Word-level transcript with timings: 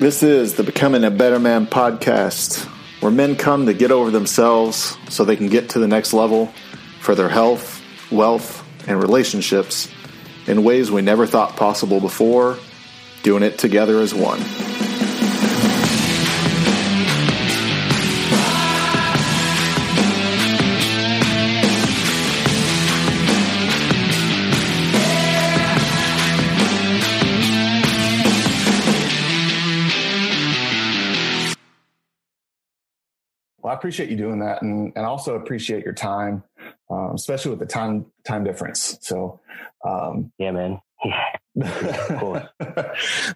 This 0.00 0.22
is 0.22 0.54
the 0.54 0.62
Becoming 0.62 1.04
a 1.04 1.10
Better 1.10 1.38
Man 1.38 1.66
podcast, 1.66 2.64
where 3.02 3.12
men 3.12 3.36
come 3.36 3.66
to 3.66 3.74
get 3.74 3.90
over 3.92 4.10
themselves 4.10 4.96
so 5.10 5.26
they 5.26 5.36
can 5.36 5.50
get 5.50 5.68
to 5.70 5.78
the 5.78 5.86
next 5.86 6.14
level 6.14 6.46
for 7.00 7.14
their 7.14 7.28
health, 7.28 7.82
wealth, 8.10 8.66
and 8.88 8.98
relationships 8.98 9.90
in 10.46 10.64
ways 10.64 10.90
we 10.90 11.02
never 11.02 11.26
thought 11.26 11.54
possible 11.54 12.00
before, 12.00 12.56
doing 13.22 13.42
it 13.42 13.58
together 13.58 14.00
as 14.00 14.14
one. 14.14 14.40
Well, 33.70 33.76
I 33.76 33.78
appreciate 33.78 34.10
you 34.10 34.16
doing 34.16 34.40
that, 34.40 34.62
and 34.62 34.92
and 34.96 35.06
also 35.06 35.36
appreciate 35.36 35.84
your 35.84 35.94
time, 35.94 36.42
um, 36.90 37.12
especially 37.14 37.52
with 37.52 37.60
the 37.60 37.66
time 37.66 38.06
time 38.24 38.42
difference. 38.42 38.98
So, 39.00 39.38
um, 39.86 40.32
yeah, 40.38 40.50
man. 40.50 40.80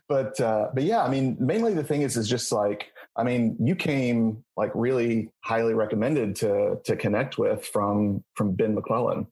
but 0.08 0.40
uh, 0.40 0.70
but 0.74 0.82
yeah, 0.82 1.04
I 1.04 1.08
mean, 1.08 1.36
mainly 1.38 1.72
the 1.72 1.84
thing 1.84 2.02
is 2.02 2.16
is 2.16 2.28
just 2.28 2.50
like 2.50 2.90
I 3.14 3.22
mean, 3.22 3.56
you 3.60 3.76
came 3.76 4.42
like 4.56 4.72
really 4.74 5.30
highly 5.44 5.74
recommended 5.74 6.34
to 6.36 6.80
to 6.84 6.96
connect 6.96 7.38
with 7.38 7.64
from 7.64 8.24
from 8.34 8.56
Ben 8.56 8.74
McClellan, 8.74 9.28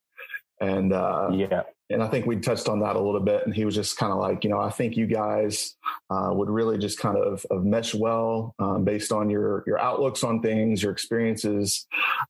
and 0.61 0.93
uh, 0.93 1.31
yeah, 1.33 1.63
and 1.93 2.03
I 2.03 2.09
think 2.09 2.27
we 2.27 2.37
touched 2.37 2.69
on 2.69 2.81
that 2.81 2.97
a 2.97 3.01
little 3.01 3.21
bit. 3.21 3.45
And 3.45 3.55
he 3.55 3.65
was 3.65 3.75
just 3.75 3.97
kind 3.97 4.13
of 4.13 4.19
like, 4.19 4.45
you 4.45 4.51
know, 4.51 4.59
I 4.59 4.71
think 4.71 4.97
you 4.97 5.07
guys 5.07 5.75
uh, 6.11 6.31
would 6.33 6.49
really 6.49 6.79
just 6.79 6.99
kind 6.99 7.17
of, 7.17 7.45
of 7.51 7.65
mesh 7.65 7.95
well 7.95 8.55
um, 8.59 8.85
based 8.85 9.13
on 9.13 9.31
your 9.31 9.65
your 9.67 9.79
outlooks 9.79 10.25
on 10.25 10.41
things, 10.43 10.83
your 10.83 10.93
experiences, 10.93 11.87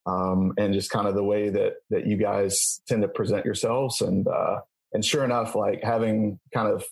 um, 0.06 0.52
and 0.58 0.74
just 0.74 0.90
kind 0.90 1.06
of 1.06 1.14
the 1.14 1.24
way 1.24 1.48
that 1.48 1.74
that 1.90 2.06
you 2.06 2.16
guys 2.16 2.80
tend 2.86 3.02
to 3.02 3.08
present 3.08 3.44
yourselves. 3.44 4.00
And 4.00 4.26
uh, 4.26 4.60
and 4.92 5.04
sure 5.04 5.24
enough, 5.24 5.54
like 5.54 5.82
having 5.82 6.38
kind 6.52 6.68
of 6.68 6.84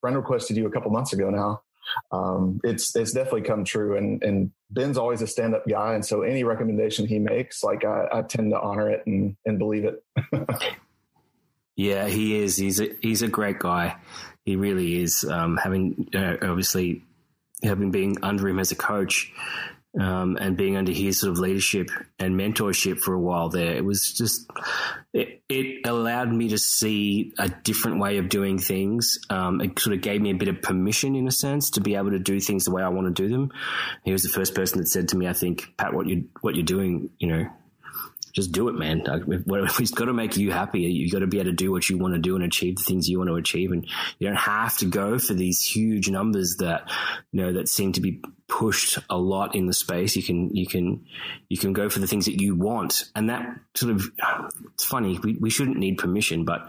friend 0.00 0.16
requested 0.16 0.56
you 0.56 0.66
a 0.66 0.70
couple 0.70 0.90
months 0.90 1.12
ago 1.12 1.30
now. 1.30 1.62
Um, 2.12 2.60
it's 2.64 2.94
it's 2.94 3.12
definitely 3.12 3.42
come 3.42 3.64
true, 3.64 3.96
and 3.96 4.22
and 4.22 4.52
Ben's 4.70 4.98
always 4.98 5.22
a 5.22 5.26
stand 5.26 5.54
up 5.54 5.66
guy, 5.66 5.94
and 5.94 6.04
so 6.04 6.22
any 6.22 6.44
recommendation 6.44 7.06
he 7.06 7.18
makes, 7.18 7.64
like 7.64 7.84
I, 7.84 8.06
I 8.12 8.22
tend 8.22 8.50
to 8.52 8.60
honor 8.60 8.90
it 8.90 9.02
and 9.06 9.36
and 9.46 9.58
believe 9.58 9.84
it. 9.84 10.04
Yeah, 11.78 12.08
he 12.08 12.42
is. 12.42 12.56
He's 12.56 12.80
a, 12.80 12.88
he's 13.00 13.22
a 13.22 13.28
great 13.28 13.60
guy. 13.60 13.98
He 14.44 14.56
really 14.56 15.00
is. 15.00 15.22
Um, 15.22 15.56
having 15.56 16.08
uh, 16.12 16.34
obviously 16.42 17.04
having 17.62 17.92
been 17.92 18.16
under 18.20 18.48
him 18.48 18.58
as 18.58 18.72
a 18.72 18.74
coach 18.74 19.32
um, 19.98 20.36
and 20.40 20.56
being 20.56 20.76
under 20.76 20.90
his 20.90 21.20
sort 21.20 21.30
of 21.30 21.38
leadership 21.38 21.88
and 22.18 22.34
mentorship 22.34 22.98
for 22.98 23.14
a 23.14 23.20
while 23.20 23.48
there, 23.48 23.76
it 23.76 23.84
was 23.84 24.12
just 24.12 24.50
it, 25.12 25.44
it 25.48 25.86
allowed 25.86 26.32
me 26.32 26.48
to 26.48 26.58
see 26.58 27.32
a 27.38 27.48
different 27.48 28.00
way 28.00 28.18
of 28.18 28.28
doing 28.28 28.58
things. 28.58 29.16
Um, 29.30 29.60
it 29.60 29.78
sort 29.78 29.94
of 29.94 30.02
gave 30.02 30.20
me 30.20 30.32
a 30.32 30.34
bit 30.34 30.48
of 30.48 30.60
permission, 30.60 31.14
in 31.14 31.28
a 31.28 31.32
sense, 31.32 31.70
to 31.70 31.80
be 31.80 31.94
able 31.94 32.10
to 32.10 32.18
do 32.18 32.40
things 32.40 32.64
the 32.64 32.72
way 32.72 32.82
I 32.82 32.88
want 32.88 33.06
to 33.06 33.22
do 33.22 33.28
them. 33.28 33.52
He 34.04 34.10
was 34.10 34.24
the 34.24 34.30
first 34.30 34.52
person 34.56 34.78
that 34.78 34.88
said 34.88 35.06
to 35.10 35.16
me, 35.16 35.28
"I 35.28 35.32
think 35.32 35.74
Pat, 35.76 35.94
what 35.94 36.08
you 36.08 36.28
what 36.40 36.56
you're 36.56 36.64
doing, 36.64 37.10
you 37.20 37.28
know, 37.28 37.46
just 38.38 38.52
do 38.52 38.68
it, 38.68 38.74
man. 38.74 39.02
It's 39.80 39.90
got 39.90 40.04
to 40.04 40.12
make 40.12 40.36
you 40.36 40.52
happy. 40.52 40.80
You 40.80 41.10
got 41.10 41.20
to 41.20 41.26
be 41.26 41.40
able 41.40 41.50
to 41.50 41.56
do 41.56 41.72
what 41.72 41.88
you 41.88 41.98
want 41.98 42.14
to 42.14 42.20
do 42.20 42.36
and 42.36 42.44
achieve 42.44 42.76
the 42.76 42.84
things 42.84 43.08
you 43.08 43.18
want 43.18 43.28
to 43.28 43.34
achieve. 43.34 43.72
And 43.72 43.84
you 44.18 44.28
don't 44.28 44.36
have 44.36 44.78
to 44.78 44.86
go 44.86 45.18
for 45.18 45.34
these 45.34 45.64
huge 45.64 46.08
numbers 46.08 46.56
that, 46.58 46.88
you 47.32 47.42
know, 47.42 47.52
that 47.54 47.68
seem 47.68 47.92
to 47.92 48.00
be 48.00 48.22
pushed 48.46 48.98
a 49.10 49.18
lot 49.18 49.56
in 49.56 49.66
the 49.66 49.72
space. 49.72 50.14
You 50.14 50.22
can, 50.22 50.54
you 50.54 50.66
can, 50.66 51.04
you 51.48 51.58
can 51.58 51.72
go 51.72 51.88
for 51.88 51.98
the 51.98 52.06
things 52.06 52.26
that 52.26 52.40
you 52.40 52.54
want. 52.54 53.04
And 53.16 53.28
that 53.28 53.58
sort 53.74 53.92
of, 53.92 54.04
it's 54.74 54.84
funny. 54.84 55.18
We, 55.18 55.34
we 55.34 55.50
shouldn't 55.50 55.78
need 55.78 55.98
permission, 55.98 56.44
but 56.44 56.68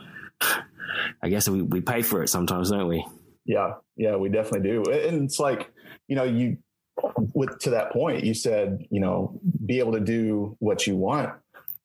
I 1.22 1.30
guess 1.30 1.48
we, 1.48 1.62
we 1.62 1.82
pay 1.82 2.02
for 2.02 2.24
it 2.24 2.30
sometimes, 2.30 2.72
don't 2.72 2.88
we? 2.88 3.06
Yeah. 3.46 3.74
Yeah, 3.96 4.16
we 4.16 4.30
definitely 4.30 4.70
do. 4.70 4.92
And 4.92 5.26
it's 5.26 5.40
like, 5.40 5.72
you 6.08 6.16
know, 6.16 6.24
you, 6.24 6.58
with 7.34 7.60
to 7.60 7.70
that 7.72 7.94
point, 7.94 8.24
you 8.24 8.34
said, 8.34 8.86
you 8.90 9.00
know, 9.00 9.40
be 9.66 9.80
able 9.80 9.94
to 9.94 10.00
do 10.00 10.58
what 10.60 10.88
you 10.88 10.98
want 10.98 11.32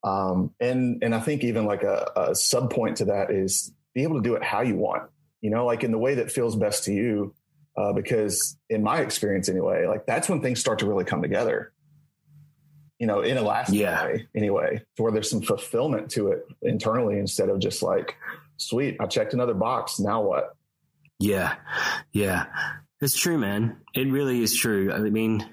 um, 0.05 0.53
and 0.59 1.03
and 1.03 1.15
I 1.15 1.19
think 1.19 1.43
even 1.43 1.65
like 1.65 1.81
a, 1.81 2.11
a 2.15 2.35
sub 2.35 2.71
point 2.71 2.97
to 2.97 3.05
that 3.05 3.31
is 3.31 3.73
be 3.95 4.03
able 4.03 4.17
to 4.17 4.21
do 4.21 4.35
it 4.35 4.43
how 4.43 4.61
you 4.61 4.75
want, 4.75 5.09
you 5.41 5.49
know, 5.49 5.65
like 5.65 5.83
in 5.83 5.91
the 5.91 5.97
way 5.97 6.15
that 6.15 6.31
feels 6.31 6.55
best 6.55 6.83
to 6.85 6.93
you. 6.93 7.33
Uh, 7.75 7.91
because 7.91 8.57
in 8.69 8.83
my 8.83 9.01
experience 9.01 9.49
anyway, 9.49 9.85
like 9.85 10.05
that's 10.05 10.29
when 10.29 10.41
things 10.41 10.59
start 10.59 10.79
to 10.79 10.85
really 10.85 11.03
come 11.03 11.21
together. 11.21 11.73
You 12.99 13.07
know, 13.07 13.19
in 13.19 13.35
a 13.35 13.41
lasting 13.41 13.79
yeah. 13.79 14.05
way, 14.05 14.27
anyway, 14.33 14.81
to 14.95 15.03
where 15.03 15.11
there's 15.11 15.29
some 15.29 15.41
fulfillment 15.41 16.11
to 16.11 16.29
it 16.29 16.47
internally 16.61 17.19
instead 17.19 17.49
of 17.49 17.59
just 17.59 17.83
like, 17.83 18.15
sweet, 18.55 18.95
I 19.01 19.07
checked 19.07 19.33
another 19.33 19.53
box. 19.53 19.99
Now 19.99 20.21
what? 20.21 20.55
Yeah, 21.19 21.55
yeah, 22.13 22.45
it's 23.01 23.17
true, 23.17 23.37
man. 23.37 23.77
It 23.93 24.09
really 24.09 24.41
is 24.41 24.55
true. 24.55 24.93
I 24.93 24.99
mean, 24.99 25.45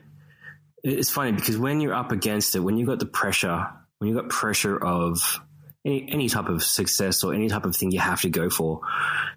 it's 0.84 1.10
funny 1.10 1.32
because 1.32 1.58
when 1.58 1.80
you're 1.80 1.94
up 1.94 2.12
against 2.12 2.54
it, 2.54 2.60
when 2.60 2.76
you've 2.76 2.88
got 2.88 3.00
the 3.00 3.06
pressure 3.06 3.68
when 4.02 4.08
you've 4.08 4.20
got 4.20 4.30
pressure 4.30 4.76
of 4.76 5.40
any, 5.84 6.10
any 6.10 6.28
type 6.28 6.48
of 6.48 6.64
success 6.64 7.22
or 7.22 7.34
any 7.34 7.48
type 7.48 7.64
of 7.64 7.76
thing 7.76 7.92
you 7.92 8.00
have 8.00 8.20
to 8.22 8.30
go 8.30 8.50
for, 8.50 8.80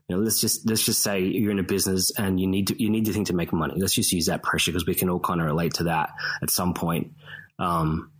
you 0.09 0.15
know, 0.15 0.23
let's 0.23 0.41
just 0.41 0.67
let's 0.67 0.83
just 0.83 1.03
say 1.03 1.19
you're 1.19 1.51
in 1.51 1.59
a 1.59 1.63
business 1.63 2.09
and 2.17 2.39
you 2.39 2.47
need 2.47 2.69
to 2.69 2.81
you 2.81 2.89
need 2.89 3.05
the 3.05 3.13
thing 3.13 3.25
to 3.25 3.33
make 3.35 3.53
money. 3.53 3.75
Let's 3.77 3.93
just 3.93 4.11
use 4.11 4.25
that 4.25 4.41
pressure 4.41 4.71
because 4.71 4.87
we 4.87 4.95
can 4.95 5.07
all 5.07 5.19
kind 5.19 5.39
of 5.39 5.45
relate 5.45 5.75
to 5.75 5.83
that 5.83 6.09
at 6.41 6.49
some 6.49 6.73
point. 6.73 7.11
Um, 7.59 8.11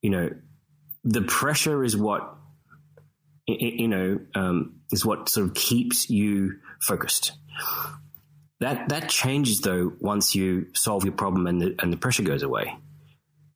you 0.00 0.08
know, 0.08 0.30
the 1.04 1.20
pressure 1.20 1.84
is 1.84 1.94
what 1.94 2.34
you 3.46 3.86
know 3.86 4.20
um, 4.34 4.76
is 4.90 5.04
what 5.04 5.28
sort 5.28 5.48
of 5.48 5.54
keeps 5.54 6.08
you 6.08 6.60
focused. 6.80 7.32
That 8.60 8.88
that 8.88 9.10
changes 9.10 9.60
though 9.60 9.92
once 10.00 10.34
you 10.34 10.68
solve 10.72 11.04
your 11.04 11.12
problem 11.12 11.46
and 11.46 11.60
the 11.60 11.74
and 11.78 11.92
the 11.92 11.98
pressure 11.98 12.22
goes 12.22 12.42
away. 12.42 12.74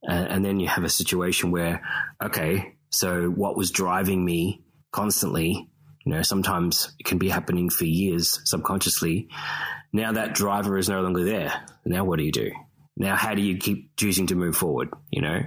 And, 0.03 0.29
and 0.29 0.45
then 0.45 0.61
you 0.61 0.69
have 0.69 0.85
a 0.85 0.89
situation 0.89 1.51
where, 1.51 1.83
okay, 2.23 2.75
so 2.91 3.29
what 3.29 3.57
was 3.57 3.71
driving 3.71 4.25
me 4.25 4.65
constantly, 4.93 5.69
you 6.05 6.13
know, 6.13 6.23
sometimes 6.23 6.95
it 6.99 7.07
can 7.07 7.19
be 7.19 7.29
happening 7.29 7.71
for 7.71 7.85
years 7.85 8.41
subconsciously. 8.45 9.29
Now 9.93 10.13
that 10.13 10.35
driver 10.35 10.79
is 10.79 10.89
no 10.89 11.01
longer 11.03 11.25
there. 11.25 11.67
Now 11.85 12.05
what 12.05 12.19
do 12.19 12.25
you 12.25 12.33
do? 12.33 12.51
Now, 12.99 13.15
how 13.15 13.35
do 13.35 13.43
you 13.43 13.59
keep 13.59 13.97
choosing 13.97 14.27
to 14.27 14.35
move 14.35 14.57
forward? 14.57 14.89
You 15.11 15.23
know, 15.23 15.41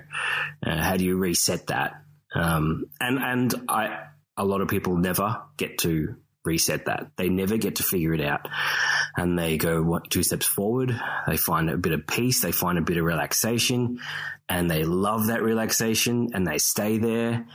uh, 0.66 0.82
how 0.82 0.96
do 0.96 1.04
you 1.04 1.18
reset 1.18 1.68
that? 1.68 2.02
Um, 2.34 2.86
and 3.00 3.20
and 3.20 3.54
I, 3.68 4.06
a 4.38 4.46
lot 4.46 4.62
of 4.62 4.70
people 4.70 4.96
never 4.96 5.42
get 5.58 5.80
to 5.80 6.16
reset 6.44 6.86
that. 6.86 7.12
They 7.18 7.30
never 7.30 7.58
get 7.58 7.78
to 7.78 7.84
figure 7.84 8.14
it 8.14 8.22
out. 8.22 8.48
And 9.16 9.38
they 9.38 9.58
go 9.58 10.00
two 10.10 10.24
steps 10.24 10.46
forward. 10.46 11.00
They 11.28 11.38
find 11.38 11.70
a 11.70 11.78
bit 11.78 11.94
of 11.94 12.08
peace. 12.08 12.42
They 12.42 12.52
find 12.52 12.78
a 12.78 12.82
bit 12.82 12.98
of 12.98 13.06
relaxation 13.06 14.00
and 14.50 14.70
they 14.70 14.84
love 14.84 15.28
that 15.28 15.44
relaxation 15.44 16.30
and 16.34 16.48
they 16.48 16.58
stay 16.58 16.98
there. 16.98 17.46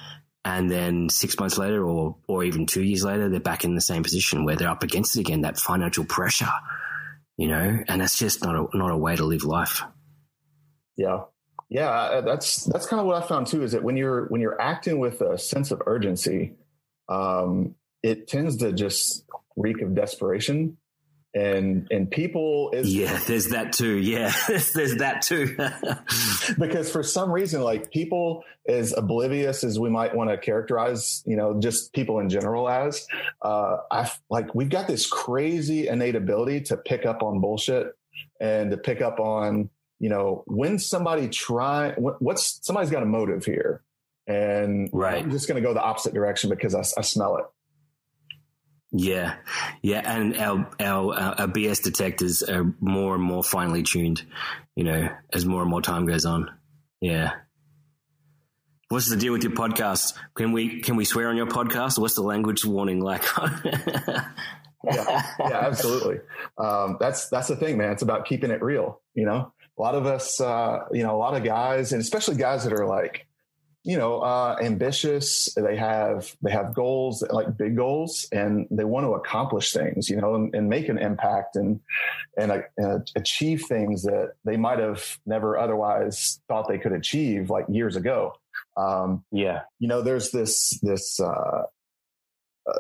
And 0.45 0.71
then 0.71 1.09
six 1.09 1.39
months 1.41 1.59
later 1.59 1.85
or, 1.85 2.17
or 2.29 2.45
even 2.45 2.67
two 2.67 2.83
years 2.83 3.03
later, 3.03 3.29
they're 3.29 3.41
back 3.41 3.65
in 3.65 3.75
the 3.75 3.81
same 3.81 4.05
position 4.05 4.45
where 4.45 4.55
they're 4.55 4.69
up 4.69 4.85
against 4.85 5.17
it 5.17 5.21
again, 5.21 5.41
that 5.41 5.59
financial 5.59 6.05
pressure, 6.05 6.53
you 7.37 7.49
know, 7.49 7.79
and 7.89 8.01
that's 8.01 8.19
just 8.19 8.45
not 8.45 8.55
a, 8.55 8.77
not 8.77 8.93
a 8.93 8.97
way 8.97 9.17
to 9.17 9.25
live 9.25 9.45
life. 9.45 9.83
Yeah. 10.97 11.23
Yeah. 11.69 12.21
That's, 12.25 12.65
that's 12.65 12.87
kind 12.87 13.01
of 13.01 13.07
what 13.07 13.21
I 13.21 13.27
found 13.27 13.49
too, 13.49 13.65
is 13.65 13.73
that 13.73 13.83
when 13.83 13.97
you're, 13.97 14.27
when 14.27 14.41
you're 14.41 14.61
acting 14.61 15.01
with 15.01 15.21
a 15.21 15.37
sense 15.37 15.73
of 15.73 15.83
urgency, 15.85 16.55
um, 17.09 17.75
it 18.07 18.29
tends 18.29 18.59
to 18.59 18.73
just 18.73 19.25
reek 19.57 19.83
of 19.83 19.95
desperation. 19.95 20.77
And 21.35 21.87
and 21.91 22.11
people 22.11 22.71
is 22.73 22.95
yeah 22.95 23.21
there's 23.27 23.49
that 23.49 23.75
too. 23.75 23.99
Yeah 23.99 24.33
there's 24.49 24.97
that 24.97 25.21
too. 25.23 25.57
Because 26.59 26.91
for 26.91 27.03
some 27.03 27.31
reason 27.31 27.61
like 27.61 27.91
people 27.91 28.45
as 28.67 28.95
oblivious 28.97 29.65
as 29.65 29.79
we 29.79 29.91
might 29.91 30.15
want 30.15 30.31
to 30.31 30.39
characterize 30.39 31.23
you 31.27 31.37
know 31.37 31.61
just 31.61 31.93
people 31.93 32.21
in 32.21 32.31
general 32.31 32.69
as 32.69 33.07
uh 33.43 33.79
i 33.91 34.11
like 34.31 34.55
we've 34.55 34.71
got 34.71 34.87
this 34.87 35.07
crazy 35.09 35.89
innate 35.89 36.15
ability 36.15 36.61
to 36.61 36.77
pick 36.77 37.05
up 37.05 37.23
on 37.23 37.41
bullshit 37.41 37.89
and 38.41 38.71
to 38.71 38.77
pick 38.77 39.03
up 39.03 39.19
on 39.19 39.69
you 39.99 40.09
know 40.09 40.45
when 40.47 40.79
somebody 40.79 41.29
try 41.29 41.93
what's 41.99 42.61
somebody's 42.63 42.91
got 42.91 43.03
a 43.03 43.07
motive 43.07 43.45
here. 43.45 43.83
And 44.29 44.89
right. 44.93 45.23
i'm 45.23 45.31
just 45.31 45.49
going 45.49 45.61
to 45.61 45.69
go 45.69 45.75
the 45.75 45.83
opposite 45.83 46.15
direction 46.15 46.49
because 46.49 46.75
I, 46.75 46.81
I 46.99 47.03
smell 47.03 47.37
it 47.39 47.45
yeah, 48.93 49.37
yeah, 49.83 50.03
and 50.05 50.37
our, 50.37 50.71
our 50.81 51.15
our 51.15 51.49
BS 51.49 51.83
detectors 51.83 52.43
are 52.43 52.75
more 52.81 53.15
and 53.15 53.23
more 53.23 53.43
finely 53.43 53.83
tuned. 53.83 54.23
You 54.75 54.85
know, 54.85 55.09
as 55.33 55.45
more 55.45 55.63
and 55.63 55.71
more 55.71 55.83
time 55.83 56.07
goes 56.07 56.25
on. 56.25 56.51
Yeah. 57.01 57.33
What's 58.89 59.09
the 59.09 59.17
deal 59.17 59.33
with 59.33 59.43
your 59.43 59.53
podcast? 59.53 60.15
Can 60.35 60.53
we 60.53 60.81
can 60.81 60.95
we 60.97 61.05
swear 61.05 61.29
on 61.29 61.37
your 61.37 61.47
podcast? 61.47 61.99
What's 61.99 62.15
the 62.15 62.23
language 62.23 62.65
warning 62.65 63.01
like? 63.01 63.25
yeah, 64.85 65.23
yeah, 65.41 65.59
absolutely. 65.61 66.21
Um, 66.57 66.97
that's 67.01 67.29
that's 67.29 67.49
the 67.49 67.57
thing, 67.57 67.79
man. 67.79 67.91
It's 67.91 68.03
about 68.03 68.27
keeping 68.27 68.51
it 68.51 68.63
real. 68.63 69.01
You 69.15 69.27
know, 69.27 69.53
a 69.77 69.83
lot 69.83 69.95
of 69.95 70.07
us, 70.07 70.41
uh, 70.41 70.85
you 70.93 71.03
know, 71.03 71.17
a 71.17 71.19
lot 71.19 71.37
of 71.37 71.43
guys, 71.43 71.93
and 71.93 72.01
especially 72.01 72.37
guys 72.37 72.65
that 72.65 72.73
are 72.73 72.87
like, 72.87 73.26
you 73.87 73.97
know, 73.97 74.19
uh, 74.19 74.57
ambitious. 74.61 75.49
They 75.55 75.77
have 75.77 76.35
they 76.43 76.51
have 76.51 76.75
goals, 76.75 77.23
like 77.31 77.57
big 77.57 77.77
goals, 77.77 78.27
and 78.33 78.67
they 78.69 78.83
want 78.83 79.07
to 79.07 79.15
accomplish 79.15 79.73
things, 79.73 80.11
you 80.11 80.21
know, 80.21 80.35
and, 80.35 80.53
and 80.57 80.69
make 80.69 80.89
an 80.89 80.99
impact 80.99 81.55
and 81.55 81.79
and, 82.37 82.51
uh, 82.51 82.63
and 82.77 83.09
achieve 83.15 83.63
things 83.69 84.03
that 84.03 84.33
they 84.45 84.57
might 84.57 84.81
have 84.81 85.19
never 85.25 85.57
otherwise 85.57 86.41
thought 86.49 86.67
they 86.69 86.79
could 86.79 86.93
achieve, 86.93 87.49
like 87.49 87.65
years 87.69 87.95
ago. 87.95 88.35
Um, 88.77 89.25
yeah, 89.31 89.61
you 89.79 89.87
know, 89.87 90.03
there's 90.03 90.33
this 90.33 90.81
this 90.83 91.21
uh, 91.21 91.63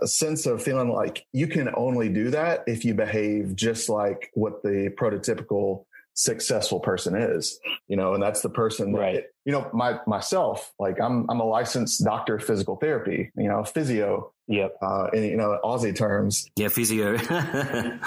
sense 0.06 0.44
of 0.44 0.60
feeling 0.60 0.90
like 0.90 1.24
you 1.32 1.46
can 1.46 1.70
only 1.76 2.08
do 2.08 2.30
that 2.30 2.64
if 2.66 2.84
you 2.84 2.94
behave 2.94 3.54
just 3.54 3.88
like 3.88 4.30
what 4.34 4.60
the 4.64 4.92
prototypical 4.98 5.84
successful 6.16 6.80
person 6.80 7.14
is 7.14 7.60
you 7.88 7.96
know 7.96 8.14
and 8.14 8.22
that's 8.22 8.40
the 8.40 8.48
person 8.48 8.92
that, 8.92 8.98
right. 8.98 9.24
you 9.44 9.52
know 9.52 9.68
my 9.74 9.98
myself 10.06 10.72
like 10.78 10.98
i'm 10.98 11.28
i'm 11.28 11.40
a 11.40 11.44
licensed 11.44 12.02
doctor 12.02 12.36
of 12.36 12.42
physical 12.42 12.76
therapy 12.76 13.30
you 13.36 13.46
know 13.46 13.62
physio 13.62 14.32
yep. 14.48 14.74
uh 14.80 15.08
in 15.12 15.24
you 15.24 15.36
know 15.36 15.58
aussie 15.62 15.94
terms. 15.94 16.48
Yeah 16.56 16.68
physio. 16.68 17.16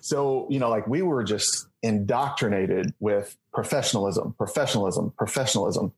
So 0.00 0.48
you 0.50 0.58
know 0.58 0.68
like 0.68 0.86
we 0.88 1.02
were 1.02 1.22
just 1.22 1.68
indoctrinated 1.82 2.92
with 2.98 3.36
professionalism 3.52 4.34
professionalism 4.36 5.12
professionalism. 5.16 5.92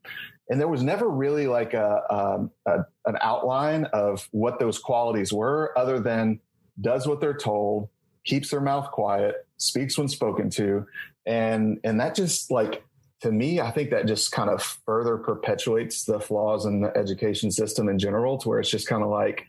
And 0.50 0.60
there 0.60 0.68
was 0.68 0.82
never 0.82 1.08
really 1.08 1.46
like 1.46 1.72
a, 1.72 2.02
a, 2.10 2.70
a, 2.70 2.86
an 3.06 3.16
outline 3.22 3.86
of 3.94 4.28
what 4.30 4.58
those 4.58 4.78
qualities 4.78 5.32
were 5.32 5.72
other 5.74 5.98
than 5.98 6.40
does 6.78 7.06
what 7.06 7.22
they're 7.22 7.32
told 7.32 7.88
keeps 8.26 8.50
their 8.50 8.60
mouth 8.60 8.90
quiet 8.90 9.46
speaks 9.56 9.96
when 9.96 10.08
spoken 10.08 10.50
to 10.50 10.86
and 11.26 11.78
and 11.84 12.00
that 12.00 12.14
just 12.14 12.50
like 12.50 12.82
to 13.20 13.32
me 13.32 13.60
i 13.60 13.70
think 13.70 13.90
that 13.90 14.06
just 14.06 14.32
kind 14.32 14.50
of 14.50 14.62
further 14.62 15.16
perpetuates 15.16 16.04
the 16.04 16.20
flaws 16.20 16.66
in 16.66 16.80
the 16.80 16.96
education 16.96 17.50
system 17.50 17.88
in 17.88 17.98
general 17.98 18.38
to 18.38 18.48
where 18.48 18.60
it's 18.60 18.70
just 18.70 18.86
kind 18.86 19.02
of 19.02 19.08
like 19.08 19.46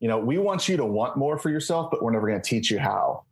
you 0.00 0.08
know 0.08 0.18
we 0.18 0.38
want 0.38 0.68
you 0.68 0.76
to 0.76 0.84
want 0.84 1.16
more 1.16 1.38
for 1.38 1.50
yourself 1.50 1.90
but 1.90 2.02
we're 2.02 2.12
never 2.12 2.28
going 2.28 2.40
to 2.40 2.48
teach 2.48 2.70
you 2.70 2.78
how 2.78 3.22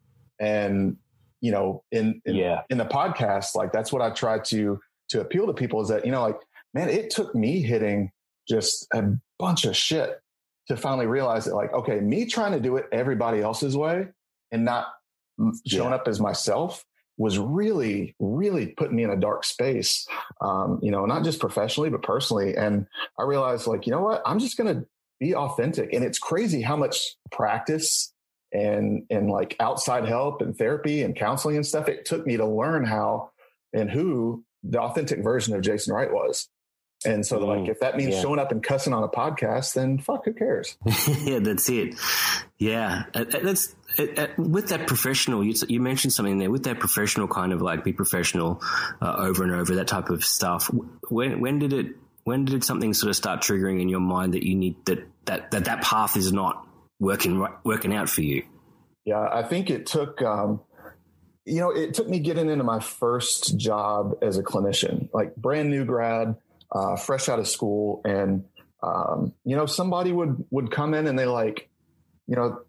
and 0.41 0.97
you 1.41 1.53
know 1.53 1.83
in, 1.93 2.21
in 2.25 2.35
yeah 2.35 2.63
in 2.71 2.79
the 2.79 2.85
podcast 2.85 3.55
like 3.55 3.73
that's 3.73 3.93
what 3.93 4.03
i 4.03 4.11
try 4.11 4.39
to 4.39 4.81
to 5.09 5.21
appeal 5.21 5.47
to 5.47 5.53
people 5.53 5.81
is 5.81 5.89
that 5.89 6.05
you 6.05 6.11
know 6.11 6.23
like 6.23 6.39
man 6.73 6.89
it 6.89 7.11
took 7.11 7.35
me 7.35 7.61
hitting 7.61 8.11
just 8.49 8.87
a 8.93 9.05
bunch 9.39 9.65
of 9.65 9.77
shit 9.77 10.21
to 10.67 10.77
finally 10.77 11.07
realize 11.07 11.45
that 11.45 11.55
like 11.55 11.73
okay 11.73 12.01
me 12.01 12.27
trying 12.27 12.53
to 12.53 12.61
do 12.61 12.77
it 12.77 12.87
everybody 12.93 13.41
else's 13.41 13.77
way 13.77 14.07
and 14.51 14.65
not 14.65 14.87
showing 15.67 15.91
yeah. 15.91 15.97
up 15.97 16.09
as 16.09 16.21
myself 16.21 16.85
was 17.17 17.39
really, 17.39 18.15
really 18.19 18.69
putting 18.69 18.97
me 18.97 19.05
in 19.05 19.11
a 19.11 19.17
dark 19.17 19.45
space, 19.45 20.07
um, 20.41 20.81
you 20.83 20.91
know, 20.91 21.07
not 21.07 21.25
just 21.25 21.41
professionally, 21.41 21.91
but 21.91 22.03
personally. 22.03 22.57
And 22.57 22.87
I 23.19 23.23
realized, 23.23 23.67
like, 23.67 23.87
you 23.87 23.93
know 23.93 24.01
what? 24.01 24.23
I'm 24.27 24.39
just 24.39 24.57
going 24.57 24.75
to 24.75 24.87
be 25.21 25.35
authentic. 25.35 25.93
And 25.93 26.05
it's 26.05 26.19
crazy 26.19 26.61
how 26.61 26.77
much 26.77 27.17
practice 27.31 28.13
and, 28.53 29.05
and 29.11 29.31
like 29.31 29.57
outside 29.61 30.07
help 30.07 30.43
and 30.43 30.57
therapy 30.57 31.03
and 31.03 31.15
counseling 31.15 31.57
and 31.57 31.67
stuff 31.67 31.89
it 31.89 32.05
took 32.05 32.27
me 32.27 32.37
to 32.37 32.47
learn 32.47 32.85
how 32.85 33.31
and 33.73 33.91
who 33.91 34.45
the 34.63 34.81
authentic 34.81 35.23
version 35.23 35.55
of 35.55 35.63
Jason 35.63 35.95
Wright 35.95 36.13
was. 36.13 36.49
And 37.07 37.27
so, 37.27 37.39
like, 37.39 37.69
if 37.69 37.81
that 37.81 37.97
means 37.97 38.15
yeah. 38.15 38.23
showing 38.23 38.39
up 38.39 38.51
and 38.51 38.63
cussing 38.63 38.95
on 38.95 39.03
a 39.03 39.09
podcast, 39.09 39.75
then 39.75 39.99
fuck, 39.99 40.25
who 40.25 40.33
cares? 40.33 40.79
yeah, 41.25 41.39
that's 41.39 41.69
it. 41.69 41.97
Yeah, 42.57 43.03
that's 43.13 43.75
with 44.37 44.69
that 44.69 44.87
professional. 44.87 45.45
You, 45.45 45.55
you, 45.69 45.81
mentioned 45.81 46.13
something 46.13 46.39
there 46.39 46.51
with 46.51 46.65
that 46.65 46.79
professional 46.79 47.29
kind 47.29 47.53
of 47.53 47.63
like 47.63 47.85
be 47.85 47.93
professional 47.93 48.63
uh, 49.01 49.15
over 49.19 49.45
and 49.45 49.53
over 49.53 49.77
that 49.77 49.89
type 49.89 50.11
of 50.11 50.25
stuff. 50.25 50.71
When 51.09 51.41
when 51.41 51.59
did 51.59 51.73
it? 51.73 51.97
When 52.25 52.47
did 52.47 52.65
something 52.65 52.95
sort 52.95 53.11
of 53.11 53.17
start 53.17 53.43
triggering 53.43 53.83
in 53.83 53.89
your 53.89 54.01
mind 54.01 54.35
that 54.35 54.45
you 54.45 54.55
need 54.55 54.77
that 54.87 55.07
that 55.27 55.51
that 55.51 55.65
that 55.67 55.83
path 55.83 56.17
is 56.17 56.33
not 56.33 56.67
working 56.99 57.47
working 57.65 57.95
out 57.95 58.09
for 58.09 58.23
you? 58.23 58.45
Yeah, 59.05 59.29
I 59.31 59.43
think 59.43 59.71
it 59.71 59.87
took. 59.87 60.23
Um, 60.23 60.61
you 61.45 61.61
know, 61.61 61.71
it 61.71 61.93
took 61.93 62.09
me 62.09 62.21
getting 62.21 62.49
into 62.49 62.65
my 62.65 62.81
first 62.81 63.59
job 63.59 64.17
as 64.23 64.39
a 64.39 64.43
clinician, 64.43 65.11
like 65.13 65.37
brand 65.37 65.69
new 65.69 65.85
grad 65.85 66.37
uh, 66.73 66.97
fresh 66.97 67.29
out 67.29 67.39
of 67.39 67.47
school, 67.47 68.01
and 68.05 68.45
um, 68.83 69.35
you 69.45 69.57
know 69.57 69.67
somebody 69.67 70.13
would 70.13 70.45
would 70.51 70.71
come 70.71 70.95
in 70.95 71.07
and 71.07 71.19
they 71.19 71.27
like, 71.27 71.69
you 72.27 72.37
know, 72.37 72.61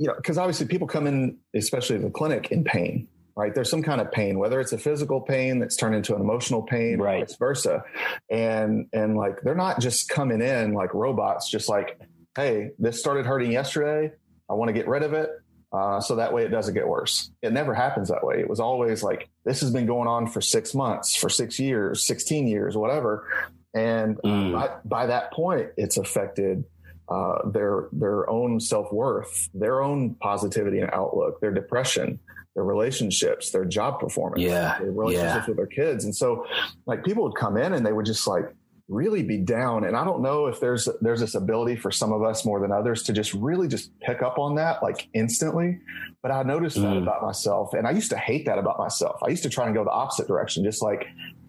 you 0.00 0.06
know, 0.06 0.14
because 0.16 0.38
obviously 0.38 0.66
people 0.66 0.88
come 0.88 1.06
in, 1.06 1.36
especially 1.54 1.98
the 1.98 2.10
clinic, 2.10 2.50
in 2.50 2.64
pain. 2.64 3.06
Right, 3.36 3.54
there's 3.54 3.70
some 3.70 3.82
kind 3.82 4.00
of 4.00 4.10
pain, 4.10 4.38
whether 4.38 4.60
it's 4.60 4.72
a 4.72 4.78
physical 4.78 5.20
pain 5.20 5.60
that's 5.60 5.76
turned 5.76 5.94
into 5.94 6.14
an 6.14 6.20
emotional 6.20 6.62
pain, 6.62 6.98
right. 6.98 7.22
or 7.22 7.26
vice 7.26 7.36
versa, 7.36 7.84
and 8.28 8.86
and 8.92 9.16
like 9.16 9.40
they're 9.42 9.54
not 9.54 9.80
just 9.80 10.08
coming 10.08 10.42
in 10.42 10.74
like 10.74 10.92
robots, 10.92 11.48
just 11.48 11.68
like, 11.68 11.98
hey, 12.36 12.70
this 12.78 12.98
started 12.98 13.26
hurting 13.26 13.52
yesterday. 13.52 14.12
I 14.50 14.54
want 14.54 14.68
to 14.68 14.72
get 14.72 14.88
rid 14.88 15.02
of 15.02 15.12
it. 15.12 15.30
Uh, 15.72 16.00
so 16.00 16.16
that 16.16 16.32
way 16.32 16.44
it 16.44 16.48
doesn't 16.48 16.74
get 16.74 16.88
worse. 16.88 17.30
It 17.42 17.52
never 17.52 17.72
happens 17.72 18.08
that 18.08 18.24
way. 18.24 18.40
It 18.40 18.50
was 18.50 18.58
always 18.58 19.04
like, 19.04 19.28
this 19.44 19.60
has 19.60 19.70
been 19.70 19.86
going 19.86 20.08
on 20.08 20.26
for 20.26 20.40
six 20.40 20.74
months, 20.74 21.14
for 21.14 21.28
six 21.28 21.60
years, 21.60 22.04
16 22.06 22.48
years, 22.48 22.76
whatever. 22.76 23.28
And 23.72 24.16
mm. 24.16 24.52
by, 24.52 24.70
by, 24.84 25.06
that 25.06 25.32
point, 25.32 25.68
it's 25.76 25.96
affected 25.96 26.64
uh, 27.10 27.48
their 27.50 27.88
their 27.92 28.28
own 28.30 28.60
self 28.60 28.92
worth, 28.92 29.48
their 29.52 29.82
own 29.82 30.14
positivity 30.16 30.78
and 30.78 30.90
outlook, 30.92 31.40
their 31.40 31.52
depression, 31.52 32.20
their 32.54 32.64
relationships, 32.64 33.50
their 33.50 33.64
job 33.64 33.98
performance, 33.98 34.42
yeah, 34.42 34.78
their 34.78 34.92
relationships 34.92 35.34
yeah. 35.34 35.46
with 35.46 35.56
their 35.56 35.66
kids. 35.66 36.04
And 36.04 36.14
so, 36.14 36.46
like, 36.86 37.04
people 37.04 37.24
would 37.24 37.34
come 37.34 37.56
in 37.56 37.72
and 37.72 37.84
they 37.84 37.92
would 37.92 38.06
just 38.06 38.26
like 38.26 38.54
really 38.88 39.22
be 39.22 39.38
down. 39.38 39.84
And 39.84 39.96
I 39.96 40.04
don't 40.04 40.20
know 40.20 40.46
if 40.46 40.60
there's 40.60 40.88
there's 41.00 41.20
this 41.20 41.34
ability 41.34 41.76
for 41.76 41.90
some 41.90 42.12
of 42.12 42.22
us 42.22 42.44
more 42.44 42.60
than 42.60 42.72
others 42.72 43.02
to 43.04 43.12
just 43.12 43.32
really 43.34 43.68
just 43.68 43.98
pick 44.00 44.22
up 44.22 44.38
on 44.38 44.56
that 44.56 44.82
like 44.82 45.08
instantly. 45.14 45.78
But 46.22 46.32
I 46.32 46.42
noticed 46.42 46.76
mm. 46.76 46.82
that 46.82 46.96
about 46.96 47.22
myself, 47.22 47.72
and 47.72 47.86
I 47.86 47.92
used 47.92 48.10
to 48.10 48.18
hate 48.18 48.46
that 48.46 48.58
about 48.58 48.78
myself. 48.78 49.20
I 49.24 49.30
used 49.30 49.44
to 49.44 49.50
try 49.50 49.66
and 49.66 49.74
go 49.74 49.84
the 49.84 49.90
opposite 49.90 50.26
direction, 50.26 50.64
just 50.64 50.82
like 50.82 51.06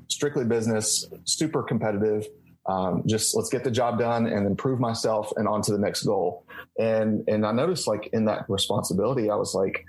strictly 0.08 0.46
business, 0.46 1.06
super 1.26 1.64
competitive. 1.64 2.28
Um, 2.68 3.04
just 3.08 3.36
let's 3.36 3.50
get 3.50 3.64
the 3.64 3.72
job 3.72 3.98
done 3.98 4.28
and 4.28 4.46
then 4.46 4.56
prove 4.56 4.80
myself 4.80 5.34
and 5.36 5.48
on 5.48 5.62
to 5.64 5.72
the 5.72 5.80
next 5.80 6.04
goal. 6.04 6.46
And 6.80 7.28
and 7.28 7.46
I 7.46 7.52
noticed 7.52 7.88
like 7.88 8.10
in 8.14 8.26
that 8.26 8.46
responsibility, 8.48 9.30
I 9.30 9.36
was 9.36 9.56
like, 9.56 9.86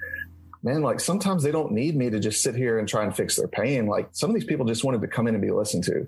man, 0.62 0.82
like 0.82 1.00
sometimes 1.00 1.42
they 1.42 1.52
don't 1.52 1.72
need 1.72 1.96
me 1.96 2.10
to 2.10 2.18
just 2.18 2.42
sit 2.42 2.54
here 2.54 2.78
and 2.78 2.88
try 2.88 3.04
and 3.04 3.14
fix 3.14 3.36
their 3.36 3.48
pain. 3.48 3.86
Like 3.86 4.08
some 4.12 4.30
of 4.30 4.34
these 4.34 4.44
people 4.44 4.64
just 4.64 4.84
wanted 4.84 5.02
to 5.02 5.08
come 5.08 5.26
in 5.26 5.34
and 5.34 5.42
be 5.42 5.50
listened 5.50 5.84
to 5.84 6.06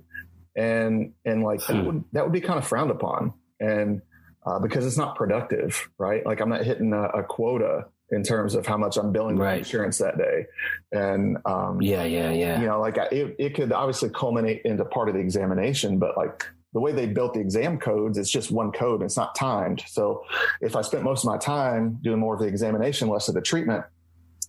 and 0.56 1.12
and 1.24 1.42
like 1.42 1.62
hmm. 1.62 1.72
that 1.72 1.84
would 1.84 2.04
that 2.12 2.24
would 2.24 2.32
be 2.32 2.40
kind 2.40 2.58
of 2.58 2.66
frowned 2.66 2.90
upon 2.90 3.32
and 3.60 4.02
uh, 4.46 4.58
because 4.58 4.86
it's 4.86 4.96
not 4.96 5.16
productive 5.16 5.88
right 5.98 6.24
like 6.26 6.40
i'm 6.40 6.48
not 6.48 6.64
hitting 6.64 6.92
a, 6.92 7.02
a 7.02 7.22
quota 7.22 7.86
in 8.10 8.22
terms 8.22 8.54
of 8.54 8.66
how 8.66 8.76
much 8.76 8.96
i'm 8.96 9.12
billing 9.12 9.36
right. 9.36 9.58
insurance 9.58 9.98
that 9.98 10.18
day 10.18 10.46
and 10.92 11.38
um, 11.46 11.80
yeah 11.80 12.04
yeah 12.04 12.30
yeah 12.30 12.60
you 12.60 12.66
know 12.66 12.80
like 12.80 12.96
it, 12.96 13.34
it 13.38 13.54
could 13.54 13.72
obviously 13.72 14.10
culminate 14.10 14.62
into 14.64 14.84
part 14.84 15.08
of 15.08 15.14
the 15.14 15.20
examination 15.20 15.98
but 15.98 16.16
like 16.16 16.46
the 16.74 16.80
way 16.80 16.92
they 16.92 17.06
built 17.06 17.32
the 17.34 17.40
exam 17.40 17.78
codes 17.78 18.18
it's 18.18 18.30
just 18.30 18.50
one 18.50 18.72
code 18.72 19.00
and 19.00 19.04
it's 19.04 19.16
not 19.16 19.34
timed. 19.34 19.82
So 19.86 20.24
if 20.60 20.76
i 20.76 20.82
spent 20.82 21.04
most 21.04 21.24
of 21.24 21.30
my 21.30 21.38
time 21.38 21.98
doing 22.02 22.18
more 22.18 22.34
of 22.34 22.40
the 22.40 22.46
examination 22.46 23.08
less 23.08 23.28
of 23.28 23.34
the 23.34 23.40
treatment 23.40 23.84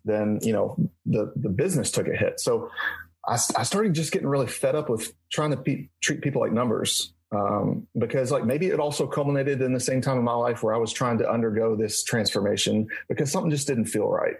then 0.05 0.39
you 0.41 0.53
know 0.53 0.77
the 1.05 1.33
the 1.35 1.49
business 1.49 1.91
took 1.91 2.07
a 2.07 2.15
hit. 2.15 2.39
So 2.39 2.69
I, 3.27 3.33
I 3.57 3.63
started 3.63 3.93
just 3.93 4.11
getting 4.11 4.27
really 4.27 4.47
fed 4.47 4.75
up 4.75 4.87
with 4.87 5.11
trying 5.31 5.49
to 5.49 5.57
pe- 5.57 5.89
treat 5.99 6.21
people 6.21 6.41
like 6.41 6.51
numbers 6.51 7.13
um, 7.31 7.87
because 7.97 8.31
like 8.31 8.45
maybe 8.45 8.67
it 8.67 8.79
also 8.79 9.07
culminated 9.07 9.61
in 9.61 9.73
the 9.73 9.79
same 9.79 9.99
time 9.99 10.17
in 10.17 10.23
my 10.23 10.35
life 10.35 10.63
where 10.63 10.73
I 10.73 10.77
was 10.77 10.93
trying 10.93 11.17
to 11.17 11.29
undergo 11.29 11.75
this 11.75 12.03
transformation 12.03 12.87
because 13.09 13.31
something 13.31 13.49
just 13.49 13.67
didn't 13.67 13.85
feel 13.85 14.07
right, 14.07 14.35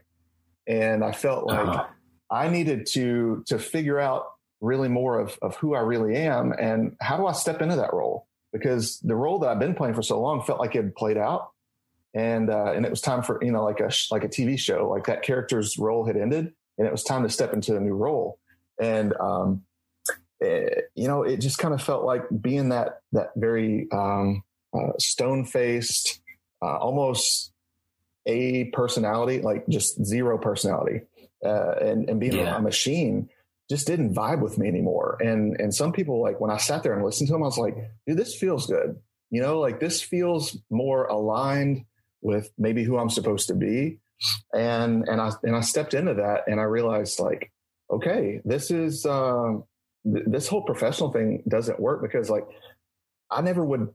and 0.67 1.03
I 1.03 1.11
felt 1.11 1.47
like 1.47 1.67
uh-huh. 1.67 1.85
I 2.29 2.47
needed 2.47 2.85
to 2.91 3.43
to 3.47 3.59
figure 3.59 3.99
out 3.99 4.27
really 4.65 4.89
more 4.89 5.19
of 5.19 5.37
of 5.41 5.55
who 5.57 5.75
I 5.75 5.79
really 5.79 6.15
am 6.15 6.51
and 6.51 6.95
how 6.99 7.17
do 7.17 7.27
I 7.27 7.33
step 7.33 7.61
into 7.61 7.75
that 7.77 7.93
role? 7.93 8.27
Because 8.51 8.99
the 8.99 9.15
role 9.15 9.39
that 9.39 9.49
I've 9.49 9.59
been 9.59 9.75
playing 9.75 9.95
for 9.95 10.01
so 10.01 10.19
long 10.21 10.41
felt 10.41 10.59
like 10.59 10.75
it 10.75 10.83
had 10.83 10.95
played 10.95 11.17
out, 11.17 11.51
and 12.13 12.49
uh, 12.49 12.71
and 12.73 12.85
it 12.85 12.89
was 12.89 13.01
time 13.01 13.21
for 13.21 13.43
you 13.43 13.51
know 13.51 13.63
like 13.63 13.79
a 13.79 13.91
like 14.11 14.23
a 14.23 14.29
TV 14.29 14.57
show 14.57 14.89
like 14.89 15.07
that 15.07 15.23
character's 15.23 15.77
role 15.77 16.05
had 16.05 16.17
ended 16.17 16.53
and 16.77 16.87
it 16.87 16.91
was 16.91 17.03
time 17.03 17.23
to 17.23 17.29
step 17.29 17.53
into 17.53 17.75
a 17.75 17.79
new 17.79 17.93
role. 17.93 18.39
And 18.79 19.13
um, 19.19 19.63
it, 20.39 20.73
eh, 20.77 20.81
you 20.95 21.07
know, 21.07 21.23
it 21.23 21.37
just 21.37 21.57
kind 21.57 21.73
of 21.73 21.81
felt 21.81 22.03
like 22.03 22.23
being 22.41 22.69
that 22.69 22.99
that 23.13 23.31
very 23.35 23.87
um, 23.91 24.43
uh, 24.73 24.91
stone 24.99 25.45
faced, 25.45 26.21
uh, 26.61 26.77
almost 26.77 27.51
a 28.25 28.65
personality, 28.65 29.41
like 29.41 29.67
just 29.69 30.03
zero 30.03 30.37
personality, 30.37 31.01
uh, 31.43 31.75
and 31.81 32.09
and 32.09 32.19
being 32.19 32.37
yeah. 32.37 32.57
a 32.57 32.61
machine 32.61 33.29
just 33.69 33.87
didn't 33.87 34.13
vibe 34.13 34.41
with 34.41 34.57
me 34.57 34.67
anymore. 34.67 35.17
And 35.21 35.59
and 35.59 35.73
some 35.73 35.91
people 35.91 36.21
like 36.21 36.39
when 36.39 36.51
I 36.51 36.57
sat 36.57 36.83
there 36.83 36.93
and 36.93 37.03
listened 37.03 37.27
to 37.27 37.33
them, 37.33 37.43
I 37.43 37.47
was 37.47 37.57
like, 37.57 37.75
dude, 38.07 38.17
this 38.17 38.35
feels 38.35 38.67
good. 38.67 38.99
You 39.31 39.41
know, 39.41 39.59
like 39.59 39.79
this 39.79 40.01
feels 40.01 40.57
more 40.69 41.05
aligned 41.05 41.85
with 42.21 42.51
maybe 42.57 42.83
who 42.83 42.97
I'm 42.97 43.09
supposed 43.09 43.47
to 43.47 43.55
be 43.55 43.99
And 44.53 45.07
and 45.07 45.21
I 45.21 45.31
and 45.43 45.55
I 45.55 45.61
stepped 45.61 45.93
into 45.93 46.15
that 46.15 46.43
and 46.47 46.59
I 46.59 46.63
realized 46.63 47.19
like, 47.19 47.51
okay, 47.91 48.41
this 48.45 48.71
is 48.71 49.05
um, 49.05 49.65
th- 50.05 50.25
this 50.27 50.47
whole 50.47 50.63
professional 50.63 51.11
thing 51.11 51.43
doesn't 51.47 51.79
work 51.79 52.01
because 52.01 52.29
like 52.29 52.45
I 53.29 53.41
never 53.41 53.63
would 53.63 53.93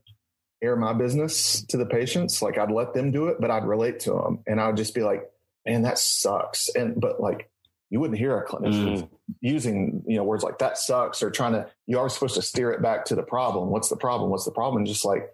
air 0.63 0.75
my 0.75 0.93
business 0.93 1.63
to 1.69 1.77
the 1.77 1.85
patients. 1.85 2.41
Like 2.41 2.57
I'd 2.57 2.71
let 2.71 2.93
them 2.93 3.11
do 3.11 3.27
it, 3.27 3.37
but 3.39 3.49
I'd 3.51 3.65
relate 3.65 4.01
to 4.01 4.11
them 4.11 4.39
and 4.47 4.61
I 4.61 4.67
would 4.67 4.77
just 4.77 4.93
be 4.93 5.01
like, 5.01 5.29
man, 5.65 5.83
that 5.83 5.97
sucks. 5.97 6.69
And 6.69 6.99
but 6.99 7.19
like 7.19 7.49
you 7.91 7.99
wouldn't 7.99 8.17
hear 8.17 8.35
a 8.37 8.47
clinician 8.47 9.01
mm. 9.01 9.09
using 9.41 10.01
you 10.07 10.15
know 10.15 10.23
words 10.23 10.43
like 10.43 10.57
that 10.57 10.77
sucks 10.77 11.21
or 11.21 11.29
trying 11.29 11.51
to 11.51 11.67
you 11.85 11.99
are 11.99 12.09
supposed 12.09 12.35
to 12.35 12.41
steer 12.41 12.71
it 12.71 12.81
back 12.81 13.05
to 13.05 13.15
the 13.15 13.21
problem. 13.21 13.69
What's 13.69 13.89
the 13.89 13.97
problem? 13.97 14.31
What's 14.31 14.45
the 14.45 14.51
problem? 14.51 14.77
And 14.77 14.87
just 14.87 15.05
like 15.05 15.29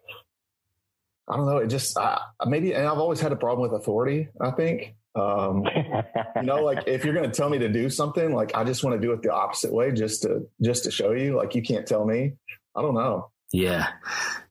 i 1.29 1.35
don't 1.35 1.45
know 1.45 1.57
it 1.57 1.67
just 1.67 1.97
I, 1.97 2.21
maybe 2.45 2.73
and 2.73 2.87
i've 2.87 2.99
always 2.99 3.19
had 3.19 3.33
a 3.33 3.35
problem 3.35 3.69
with 3.69 3.79
authority 3.79 4.29
i 4.41 4.51
think. 4.51 4.95
Um, 5.13 5.65
you 6.35 6.43
know 6.43 6.63
like 6.63 6.87
if 6.87 7.03
you're 7.03 7.13
going 7.13 7.29
to 7.29 7.35
tell 7.35 7.49
me 7.49 7.57
to 7.59 7.69
do 7.69 7.89
something 7.89 8.33
like 8.33 8.55
i 8.55 8.63
just 8.63 8.83
want 8.83 8.95
to 8.95 9.05
do 9.05 9.13
it 9.13 9.23
the 9.23 9.33
opposite 9.33 9.73
way 9.73 9.91
just 9.91 10.21
to 10.21 10.47
just 10.61 10.83
to 10.83 10.91
show 10.91 11.11
you 11.11 11.35
like 11.35 11.55
you 11.55 11.61
can't 11.61 11.87
tell 11.87 12.05
me. 12.05 12.33
I 12.75 12.81
don't 12.81 12.93
know. 12.93 13.31
Yeah. 13.51 13.87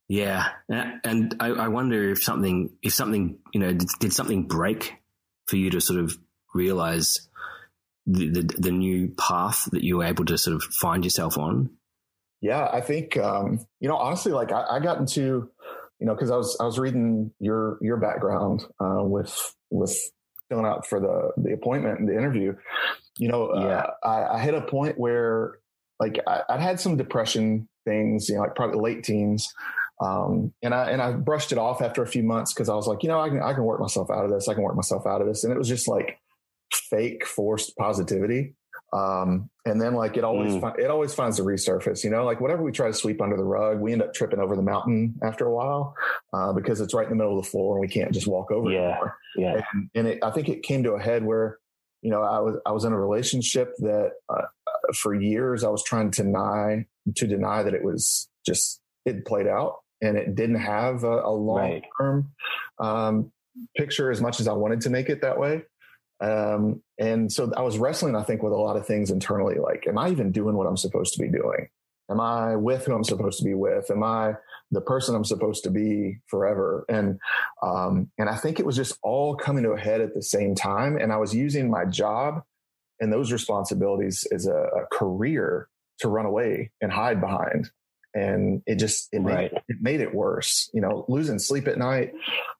Yeah. 0.08 0.48
And 0.68 1.36
i, 1.40 1.46
I 1.46 1.68
wonder 1.68 2.10
if 2.10 2.22
something 2.22 2.70
if 2.82 2.92
something 2.92 3.38
you 3.54 3.60
know 3.60 3.72
did, 3.72 3.88
did 4.00 4.12
something 4.12 4.48
break 4.48 4.96
for 5.46 5.56
you 5.56 5.70
to 5.70 5.80
sort 5.80 6.00
of 6.00 6.18
realize 6.52 7.28
the, 8.06 8.30
the, 8.30 8.42
the 8.58 8.70
new 8.70 9.08
path 9.18 9.68
that 9.72 9.82
you 9.82 9.98
were 9.98 10.04
able 10.04 10.24
to 10.26 10.38
sort 10.38 10.56
of 10.56 10.62
find 10.62 11.04
yourself 11.04 11.36
on? 11.36 11.70
Yeah, 12.40 12.68
I 12.72 12.80
think 12.80 13.16
um, 13.16 13.66
you 13.80 13.88
know 13.88 13.96
honestly, 13.96 14.32
like 14.32 14.52
I, 14.52 14.64
I 14.72 14.80
got 14.80 14.98
into 14.98 15.50
you 15.98 16.06
know 16.06 16.14
because 16.14 16.30
I 16.30 16.36
was 16.36 16.56
I 16.60 16.64
was 16.64 16.78
reading 16.78 17.32
your 17.40 17.78
your 17.80 17.96
background 17.96 18.64
uh, 18.78 19.02
with 19.02 19.54
with 19.70 19.98
filling 20.48 20.66
out 20.66 20.86
for 20.86 21.00
the 21.00 21.32
the 21.42 21.54
appointment 21.54 21.98
and 21.98 22.08
the 22.08 22.16
interview. 22.16 22.54
You 23.18 23.28
know, 23.28 23.48
uh, 23.48 23.66
yeah. 23.66 23.86
I, 24.08 24.36
I, 24.36 24.38
hit 24.40 24.52
a 24.52 24.60
point 24.60 24.98
where 24.98 25.58
like 25.98 26.20
I, 26.26 26.42
would 26.50 26.60
had 26.60 26.78
some 26.78 26.98
depression 26.98 27.66
things, 27.86 28.28
you 28.28 28.34
know, 28.34 28.42
like 28.42 28.54
probably 28.54 28.78
late 28.78 29.04
teens. 29.04 29.52
Um, 29.98 30.52
and 30.62 30.74
I 30.74 30.90
and 30.90 31.00
I 31.00 31.12
brushed 31.12 31.52
it 31.52 31.58
off 31.58 31.80
after 31.80 32.02
a 32.02 32.06
few 32.06 32.22
months 32.22 32.52
because 32.52 32.68
I 32.68 32.74
was 32.74 32.86
like, 32.86 33.02
you 33.02 33.08
know, 33.08 33.18
I 33.18 33.30
can 33.30 33.40
I 33.42 33.54
can 33.54 33.64
work 33.64 33.80
myself 33.80 34.10
out 34.10 34.26
of 34.26 34.30
this. 34.30 34.48
I 34.48 34.54
can 34.54 34.62
work 34.62 34.76
myself 34.76 35.06
out 35.06 35.22
of 35.22 35.26
this. 35.26 35.42
And 35.42 35.52
it 35.52 35.58
was 35.58 35.68
just 35.68 35.88
like 35.88 36.18
fake 36.72 37.26
forced 37.26 37.76
positivity. 37.76 38.54
Um, 38.92 39.50
and 39.64 39.80
then 39.80 39.94
like 39.94 40.16
it 40.16 40.24
always 40.24 40.54
mm. 40.54 40.60
fi- 40.60 40.80
it 40.80 40.90
always 40.90 41.12
finds 41.12 41.36
the 41.36 41.42
resurface, 41.42 42.04
you 42.04 42.10
know, 42.10 42.24
like 42.24 42.40
whatever 42.40 42.62
we 42.62 42.72
try 42.72 42.86
to 42.86 42.94
sweep 42.94 43.20
under 43.20 43.36
the 43.36 43.44
rug, 43.44 43.80
we 43.80 43.92
end 43.92 44.00
up 44.00 44.14
tripping 44.14 44.38
over 44.38 44.54
the 44.54 44.62
mountain 44.62 45.16
after 45.22 45.46
a 45.46 45.52
while 45.52 45.94
uh, 46.32 46.52
because 46.52 46.80
it's 46.80 46.94
right 46.94 47.04
in 47.04 47.10
the 47.10 47.16
middle 47.16 47.36
of 47.38 47.44
the 47.44 47.50
floor 47.50 47.76
and 47.76 47.80
we 47.80 47.88
can't 47.88 48.12
just 48.12 48.28
walk 48.28 48.50
over 48.50 48.70
yeah. 48.70 48.78
it 48.78 48.82
anymore. 48.82 49.16
Yeah. 49.36 49.62
And, 49.72 49.90
and 49.94 50.06
it, 50.06 50.18
I 50.22 50.30
think 50.30 50.48
it 50.48 50.62
came 50.62 50.84
to 50.84 50.92
a 50.92 51.00
head 51.00 51.24
where, 51.24 51.58
you 52.00 52.10
know, 52.10 52.22
I 52.22 52.38
was 52.38 52.56
I 52.64 52.70
was 52.70 52.84
in 52.84 52.92
a 52.92 52.98
relationship 52.98 53.74
that 53.78 54.12
uh, 54.28 54.42
for 54.94 55.14
years 55.14 55.64
I 55.64 55.68
was 55.68 55.82
trying 55.82 56.10
to 56.12 56.22
deny 56.22 56.86
to 57.16 57.26
deny 57.26 57.64
that 57.64 57.74
it 57.74 57.82
was 57.82 58.28
just 58.46 58.80
it 59.04 59.26
played 59.26 59.48
out 59.48 59.78
and 60.00 60.16
it 60.16 60.34
didn't 60.34 60.60
have 60.60 61.04
a, 61.04 61.22
a 61.22 61.32
long 61.32 61.82
term 61.98 62.30
right. 62.78 63.08
um, 63.08 63.32
picture 63.76 64.10
as 64.10 64.20
much 64.20 64.40
as 64.40 64.48
I 64.48 64.52
wanted 64.52 64.82
to 64.82 64.90
make 64.90 65.08
it 65.08 65.22
that 65.22 65.38
way. 65.38 65.62
Um, 66.20 66.82
and 66.98 67.30
so 67.30 67.52
I 67.56 67.62
was 67.62 67.78
wrestling, 67.78 68.16
I 68.16 68.22
think, 68.22 68.42
with 68.42 68.52
a 68.52 68.56
lot 68.56 68.76
of 68.76 68.86
things 68.86 69.10
internally. 69.10 69.56
Like, 69.58 69.86
am 69.86 69.98
I 69.98 70.10
even 70.10 70.32
doing 70.32 70.56
what 70.56 70.66
I'm 70.66 70.76
supposed 70.76 71.14
to 71.14 71.20
be 71.20 71.28
doing? 71.28 71.68
Am 72.10 72.20
I 72.20 72.56
with 72.56 72.86
who 72.86 72.94
I'm 72.94 73.04
supposed 73.04 73.38
to 73.38 73.44
be 73.44 73.54
with? 73.54 73.90
Am 73.90 74.02
I 74.02 74.34
the 74.70 74.80
person 74.80 75.14
I'm 75.14 75.24
supposed 75.24 75.64
to 75.64 75.70
be 75.70 76.18
forever? 76.28 76.84
And 76.88 77.18
um, 77.62 78.10
and 78.16 78.28
I 78.28 78.36
think 78.36 78.60
it 78.60 78.66
was 78.66 78.76
just 78.76 78.98
all 79.02 79.34
coming 79.34 79.64
to 79.64 79.72
a 79.72 79.80
head 79.80 80.00
at 80.00 80.14
the 80.14 80.22
same 80.22 80.54
time. 80.54 80.96
And 80.96 81.12
I 81.12 81.16
was 81.16 81.34
using 81.34 81.70
my 81.70 81.84
job 81.84 82.42
and 83.00 83.12
those 83.12 83.32
responsibilities 83.32 84.26
as 84.32 84.46
a, 84.46 84.54
a 84.54 84.86
career 84.92 85.68
to 85.98 86.08
run 86.08 86.26
away 86.26 86.70
and 86.80 86.92
hide 86.92 87.20
behind 87.20 87.70
and 88.16 88.62
it 88.66 88.76
just 88.76 89.08
it 89.12 89.20
made, 89.20 89.34
right. 89.34 89.52
it 89.68 89.76
made 89.80 90.00
it 90.00 90.14
worse 90.14 90.70
you 90.72 90.80
know 90.80 91.04
losing 91.08 91.38
sleep 91.38 91.68
at 91.68 91.78
night 91.78 92.12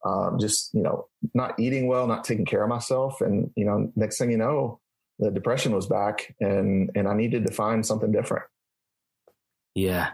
um, 0.05 0.39
just 0.39 0.73
you 0.75 0.83
know 0.83 1.07
not 1.35 1.59
eating 1.59 1.89
well 1.89 2.07
not 2.07 2.25
taking 2.25 2.45
care 2.45 2.63
of 2.63 2.69
myself 2.69 3.21
and 3.21 3.51
you 3.57 3.65
know 3.65 3.91
next 3.97 4.19
thing 4.19 4.31
you 4.31 4.37
know 4.37 4.79
the 5.19 5.31
depression 5.31 5.73
was 5.73 5.87
back 5.87 6.35
and 6.41 6.91
and 6.95 7.09
i 7.09 7.15
needed 7.15 7.47
to 7.47 7.53
find 7.53 7.85
something 7.85 8.13
different 8.13 8.45
yeah 9.75 10.11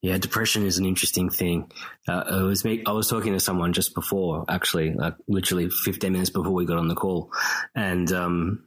yeah, 0.00 0.16
depression 0.16 0.64
is 0.64 0.78
an 0.78 0.86
interesting 0.86 1.28
thing. 1.28 1.70
Uh, 2.06 2.24
I 2.26 2.42
was 2.42 2.64
me, 2.64 2.82
I 2.86 2.92
was 2.92 3.08
talking 3.08 3.34
to 3.34 3.40
someone 3.40 3.72
just 3.72 3.94
before, 3.94 4.44
actually, 4.48 4.94
like 4.94 5.14
literally 5.28 5.68
15 5.68 6.12
minutes 6.12 6.30
before 6.30 6.52
we 6.52 6.64
got 6.64 6.78
on 6.78 6.88
the 6.88 6.94
call, 6.94 7.30
and 7.74 8.10
um, 8.12 8.64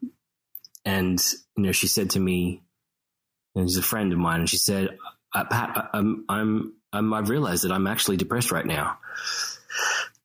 and 0.85 1.19
you 1.57 1.63
know, 1.63 1.71
she 1.71 1.87
said 1.87 2.11
to 2.11 2.19
me, 2.19 2.61
and 3.55 3.67
she's 3.67 3.77
a 3.77 3.83
friend 3.83 4.13
of 4.13 4.19
mine, 4.19 4.41
and 4.41 4.49
she 4.49 4.57
said, 4.57 4.97
Pat, 5.33 5.89
I'm, 5.93 6.25
I'm, 6.29 6.73
I'm, 6.93 7.13
I've 7.13 7.29
realized 7.29 7.63
that 7.63 7.71
I'm 7.71 7.87
actually 7.87 8.17
depressed 8.17 8.51
right 8.51 8.65
now. 8.65 8.97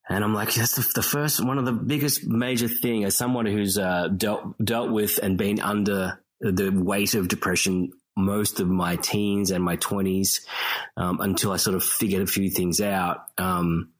And 0.09 0.23
I'm 0.23 0.33
like, 0.33 0.53
that's 0.53 0.75
the, 0.75 0.89
the, 0.95 1.03
first, 1.03 1.43
one 1.43 1.57
of 1.57 1.65
the 1.65 1.73
biggest 1.73 2.25
major 2.25 2.67
thing 2.67 3.03
as 3.03 3.15
someone 3.15 3.45
who's 3.45 3.77
uh, 3.77 4.07
dealt 4.07 4.57
dealt 4.63 4.91
with 4.91 5.19
and 5.21 5.37
been 5.37 5.59
under 5.59 6.21
the 6.39 6.69
weight 6.71 7.13
of 7.13 7.27
depression 7.27 7.91
most 8.15 8.59
of 8.59 8.67
my 8.67 8.95
teens 8.95 9.51
and 9.51 9.63
my 9.63 9.75
twenties 9.75 10.45
um, 10.97 11.21
until 11.21 11.51
I 11.51 11.57
sort 11.57 11.75
of 11.75 11.83
figured 11.83 12.23
a 12.23 12.27
few 12.27 12.49
things 12.49 12.81
out. 12.81 13.25
Um, 13.37 13.91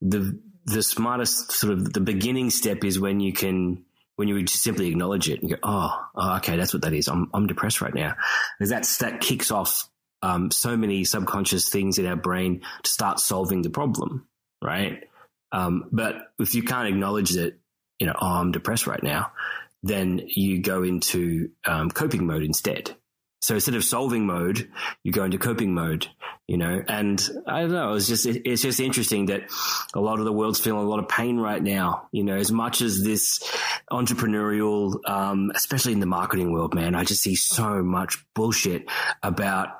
the 0.00 0.40
the 0.64 0.82
smartest 0.82 1.52
sort 1.52 1.74
of 1.74 1.92
the 1.92 2.00
beginning 2.00 2.50
step 2.50 2.84
is 2.84 2.98
when 2.98 3.20
you 3.20 3.32
can 3.32 3.84
when 4.16 4.28
you 4.28 4.42
just 4.42 4.62
simply 4.62 4.88
acknowledge 4.88 5.28
it 5.28 5.40
and 5.40 5.50
go, 5.50 5.56
oh, 5.62 6.06
oh 6.14 6.36
okay, 6.36 6.56
that's 6.56 6.72
what 6.72 6.82
that 6.82 6.94
is. 6.94 7.08
I'm 7.08 7.28
I'm 7.34 7.46
depressed 7.46 7.80
right 7.80 7.94
now. 7.94 8.14
Because 8.58 8.70
that's 8.70 8.98
that 8.98 9.20
kicks 9.20 9.50
off 9.50 9.89
um, 10.22 10.50
so 10.50 10.76
many 10.76 11.04
subconscious 11.04 11.68
things 11.68 11.98
in 11.98 12.06
our 12.06 12.16
brain 12.16 12.62
to 12.82 12.90
start 12.90 13.20
solving 13.20 13.62
the 13.62 13.70
problem, 13.70 14.26
right? 14.62 15.04
Um, 15.52 15.88
but 15.90 16.16
if 16.38 16.54
you 16.54 16.62
can't 16.62 16.88
acknowledge 16.88 17.30
that, 17.30 17.58
you 17.98 18.06
know, 18.06 18.14
oh, 18.20 18.26
I'm 18.26 18.52
depressed 18.52 18.86
right 18.86 19.02
now, 19.02 19.32
then 19.82 20.20
you 20.26 20.60
go 20.60 20.82
into 20.82 21.50
um, 21.66 21.90
coping 21.90 22.26
mode 22.26 22.42
instead. 22.42 22.94
So 23.40 23.54
instead 23.54 23.74
of 23.74 23.84
solving 23.84 24.26
mode, 24.26 24.70
you 25.02 25.12
go 25.12 25.24
into 25.24 25.38
coping 25.38 25.72
mode, 25.72 26.06
you 26.46 26.58
know, 26.58 26.82
and 26.86 27.26
I 27.46 27.62
don't 27.62 27.72
know, 27.72 27.94
it's 27.94 28.06
just, 28.06 28.26
it's 28.26 28.60
just 28.60 28.80
interesting 28.80 29.26
that 29.26 29.42
a 29.94 30.00
lot 30.00 30.18
of 30.18 30.26
the 30.26 30.32
world's 30.32 30.60
feeling 30.60 30.84
a 30.84 30.88
lot 30.88 30.98
of 30.98 31.08
pain 31.08 31.38
right 31.38 31.62
now, 31.62 32.08
you 32.12 32.22
know, 32.22 32.36
as 32.36 32.52
much 32.52 32.82
as 32.82 33.02
this 33.02 33.42
entrepreneurial, 33.90 34.98
um, 35.08 35.50
especially 35.54 35.94
in 35.94 36.00
the 36.00 36.06
marketing 36.06 36.52
world, 36.52 36.74
man, 36.74 36.94
I 36.94 37.04
just 37.04 37.22
see 37.22 37.34
so 37.34 37.82
much 37.82 38.22
bullshit 38.34 38.84
about, 39.22 39.70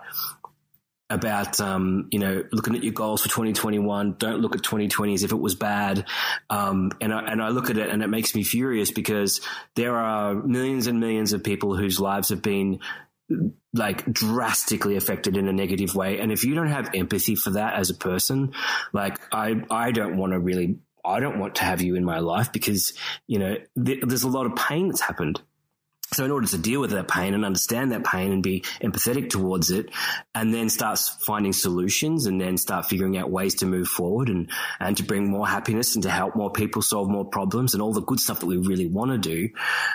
about 1.10 1.60
um, 1.60 2.08
you 2.12 2.20
know 2.20 2.44
looking 2.52 2.76
at 2.76 2.84
your 2.84 2.92
goals 2.92 3.20
for 3.20 3.28
2021 3.28 4.14
don't 4.18 4.40
look 4.40 4.54
at 4.54 4.62
2020 4.62 5.12
as 5.14 5.24
if 5.24 5.32
it 5.32 5.36
was 5.36 5.56
bad. 5.56 6.06
Um, 6.48 6.92
and, 7.00 7.12
I, 7.12 7.20
and 7.24 7.42
I 7.42 7.48
look 7.48 7.68
at 7.68 7.76
it 7.76 7.90
and 7.90 8.02
it 8.02 8.06
makes 8.06 8.34
me 8.34 8.44
furious 8.44 8.92
because 8.92 9.40
there 9.74 9.96
are 9.96 10.34
millions 10.34 10.86
and 10.86 11.00
millions 11.00 11.32
of 11.32 11.42
people 11.42 11.76
whose 11.76 11.98
lives 11.98 12.28
have 12.28 12.42
been 12.42 12.78
like 13.72 14.10
drastically 14.12 14.96
affected 14.96 15.36
in 15.36 15.48
a 15.48 15.52
negative 15.52 15.94
way. 15.94 16.18
And 16.18 16.32
if 16.32 16.44
you 16.44 16.54
don't 16.54 16.68
have 16.68 16.90
empathy 16.94 17.34
for 17.34 17.50
that 17.50 17.74
as 17.74 17.90
a 17.90 17.94
person, 17.94 18.52
like 18.92 19.18
I, 19.32 19.62
I 19.70 19.92
don't 19.92 20.16
want 20.16 20.32
to 20.32 20.40
really, 20.40 20.78
I 21.04 21.20
don't 21.20 21.38
want 21.38 21.56
to 21.56 21.64
have 21.64 21.80
you 21.80 21.94
in 21.94 22.04
my 22.04 22.18
life 22.18 22.52
because, 22.52 22.92
you 23.26 23.38
know, 23.38 23.56
th- 23.82 24.00
there's 24.02 24.24
a 24.24 24.28
lot 24.28 24.46
of 24.46 24.56
pain 24.56 24.88
that's 24.88 25.00
happened. 25.00 25.40
So 26.12 26.24
in 26.24 26.32
order 26.32 26.48
to 26.48 26.58
deal 26.58 26.80
with 26.80 26.90
that 26.90 27.06
pain 27.06 27.34
and 27.34 27.44
understand 27.44 27.92
that 27.92 28.02
pain 28.02 28.32
and 28.32 28.42
be 28.42 28.62
empathetic 28.82 29.30
towards 29.30 29.70
it 29.70 29.90
and 30.34 30.52
then 30.52 30.68
start 30.68 30.98
finding 31.24 31.52
solutions 31.52 32.26
and 32.26 32.40
then 32.40 32.56
start 32.56 32.86
figuring 32.86 33.16
out 33.16 33.30
ways 33.30 33.54
to 33.56 33.66
move 33.66 33.86
forward 33.86 34.28
and, 34.28 34.50
and 34.80 34.96
to 34.96 35.04
bring 35.04 35.30
more 35.30 35.46
happiness 35.46 35.94
and 35.94 36.02
to 36.02 36.10
help 36.10 36.34
more 36.34 36.50
people 36.50 36.82
solve 36.82 37.08
more 37.08 37.24
problems 37.24 37.74
and 37.74 37.82
all 37.82 37.92
the 37.92 38.02
good 38.02 38.18
stuff 38.18 38.40
that 38.40 38.46
we 38.46 38.56
really 38.56 38.88
want 38.88 39.12
to 39.12 39.18
do. 39.18 39.50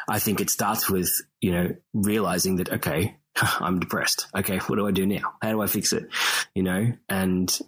I 0.08 0.20
think 0.20 0.40
it 0.40 0.50
starts 0.50 0.90
with, 0.90 1.12
you 1.42 1.52
know, 1.52 1.76
realizing 1.94 2.56
that, 2.58 2.72
okay, 2.72 3.18
I'm 3.60 3.80
depressed. 3.80 4.28
Okay, 4.36 4.58
what 4.60 4.76
do 4.76 4.88
I 4.88 4.92
do 4.92 5.06
now? 5.06 5.34
How 5.42 5.52
do 5.52 5.62
I 5.62 5.68
fix 5.68 5.94
it? 5.94 6.08
You 6.54 6.64
know, 6.64 6.94
and 7.10 7.60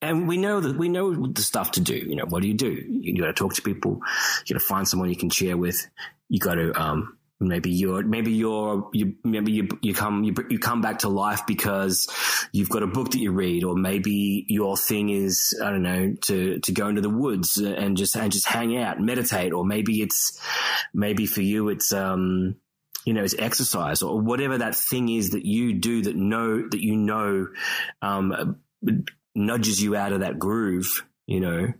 and 0.00 0.26
we 0.26 0.36
know 0.36 0.60
that 0.60 0.76
we 0.76 0.88
know 0.88 1.26
the 1.26 1.42
stuff 1.42 1.72
to 1.72 1.80
do. 1.80 1.94
You 1.94 2.16
know, 2.16 2.24
what 2.28 2.42
do 2.42 2.48
you 2.48 2.54
do? 2.54 2.70
You 2.70 3.16
got 3.20 3.26
to 3.26 3.32
talk 3.32 3.54
to 3.54 3.62
people. 3.62 4.00
You 4.46 4.54
got 4.54 4.60
to 4.60 4.66
find 4.66 4.86
someone 4.86 5.08
you 5.08 5.16
can 5.16 5.30
share 5.30 5.56
with. 5.56 5.86
You 6.28 6.40
got 6.40 6.54
to 6.54 6.72
um, 6.80 7.18
maybe 7.42 7.70
you're 7.70 8.02
maybe 8.02 8.32
you're 8.32 8.88
you 8.92 9.14
maybe 9.24 9.52
you 9.52 9.68
you 9.80 9.94
come 9.94 10.24
you, 10.24 10.34
you 10.48 10.58
come 10.58 10.80
back 10.80 11.00
to 11.00 11.08
life 11.08 11.46
because 11.46 12.08
you've 12.52 12.68
got 12.68 12.82
a 12.82 12.86
book 12.86 13.10
that 13.10 13.18
you 13.18 13.32
read 13.32 13.64
or 13.64 13.74
maybe 13.74 14.44
your 14.48 14.76
thing 14.76 15.10
is 15.10 15.58
i 15.62 15.70
don't 15.70 15.82
know 15.82 16.14
to 16.20 16.58
to 16.60 16.72
go 16.72 16.88
into 16.88 17.00
the 17.00 17.10
woods 17.10 17.58
and 17.58 17.96
just 17.96 18.16
and 18.16 18.32
just 18.32 18.46
hang 18.46 18.76
out 18.76 19.00
meditate 19.00 19.52
or 19.52 19.64
maybe 19.64 20.02
it's 20.02 20.40
maybe 20.94 21.26
for 21.26 21.42
you 21.42 21.68
it's 21.68 21.92
um 21.92 22.56
you 23.04 23.12
know, 23.12 23.22
it's 23.22 23.34
exercise 23.38 24.02
or 24.02 24.20
whatever 24.20 24.58
that 24.58 24.74
thing 24.74 25.08
is 25.08 25.30
that 25.30 25.44
you 25.44 25.74
do 25.74 26.02
that 26.02 26.16
know 26.16 26.68
that 26.68 26.82
you 26.82 26.96
know 26.96 27.48
um, 28.00 28.56
nudges 29.34 29.82
you 29.82 29.96
out 29.96 30.12
of 30.12 30.20
that 30.20 30.38
groove. 30.38 31.04
You 31.26 31.40
know, 31.40 31.72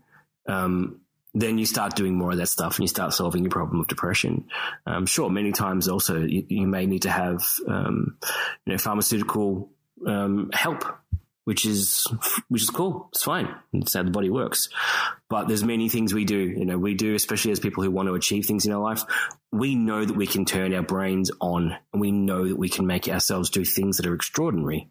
um, 0.48 1.00
then 1.34 1.58
you 1.58 1.66
start 1.66 1.96
doing 1.96 2.14
more 2.16 2.32
of 2.32 2.38
that 2.38 2.48
stuff 2.48 2.76
and 2.76 2.84
you 2.84 2.88
start 2.88 3.12
solving 3.12 3.42
your 3.42 3.50
problem 3.50 3.80
of 3.80 3.88
depression. 3.88 4.46
Um, 4.86 5.06
sure, 5.06 5.30
many 5.30 5.52
times 5.52 5.88
also 5.88 6.20
you, 6.20 6.44
you 6.48 6.66
may 6.66 6.86
need 6.86 7.02
to 7.02 7.10
have, 7.10 7.42
um, 7.66 8.18
you 8.66 8.72
know, 8.72 8.78
pharmaceutical 8.78 9.70
um, 10.06 10.50
help, 10.52 10.84
which 11.44 11.64
is 11.66 12.06
which 12.48 12.62
is 12.62 12.70
cool. 12.70 13.08
It's 13.12 13.24
fine. 13.24 13.54
It's 13.72 13.94
how 13.94 14.02
the 14.02 14.10
body 14.10 14.30
works. 14.30 14.68
But 15.28 15.48
there's 15.48 15.64
many 15.64 15.88
things 15.88 16.14
we 16.14 16.24
do. 16.24 16.38
You 16.38 16.64
know, 16.64 16.78
we 16.78 16.94
do, 16.94 17.14
especially 17.14 17.52
as 17.52 17.60
people 17.60 17.82
who 17.82 17.90
want 17.90 18.08
to 18.08 18.14
achieve 18.14 18.46
things 18.46 18.66
in 18.66 18.72
our 18.72 18.82
life. 18.82 19.02
We 19.50 19.74
know 19.74 20.04
that 20.04 20.16
we 20.16 20.26
can 20.26 20.44
turn 20.44 20.72
our 20.72 20.82
brains 20.82 21.30
on, 21.40 21.76
and 21.92 22.00
we 22.00 22.12
know 22.12 22.48
that 22.48 22.58
we 22.58 22.68
can 22.68 22.86
make 22.86 23.08
ourselves 23.08 23.50
do 23.50 23.64
things 23.64 23.96
that 23.96 24.06
are 24.06 24.14
extraordinary. 24.14 24.88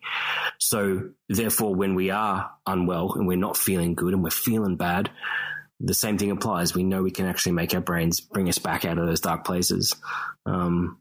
So, 0.60 1.12
therefore, 1.30 1.74
when 1.74 1.96
we 1.96 2.12
are 2.12 2.52
unwell 2.68 3.14
and 3.14 3.28
we're 3.28 3.38
not 3.38 3.58
feeling 3.58 3.96
good 3.96 4.14
and 4.14 4.24
we're 4.24 4.30
feeling 4.30 4.76
bad, 4.76 5.10
the 5.80 5.94
same 5.94 6.18
thing 6.18 6.32
applies. 6.32 6.76
We 6.76 6.84
know 6.84 7.02
we 7.02 7.12
can 7.12 7.26
actually 7.26 7.54
make 7.54 7.74
our 7.74 7.82
brains 7.82 8.20
bring 8.20 8.50
us 8.50 8.60
back 8.60 8.86
out 8.86 8.98
of 8.98 9.08
those 9.08 9.22
dark 9.22 9.46
places. 9.46 9.96
Um, 10.46 11.00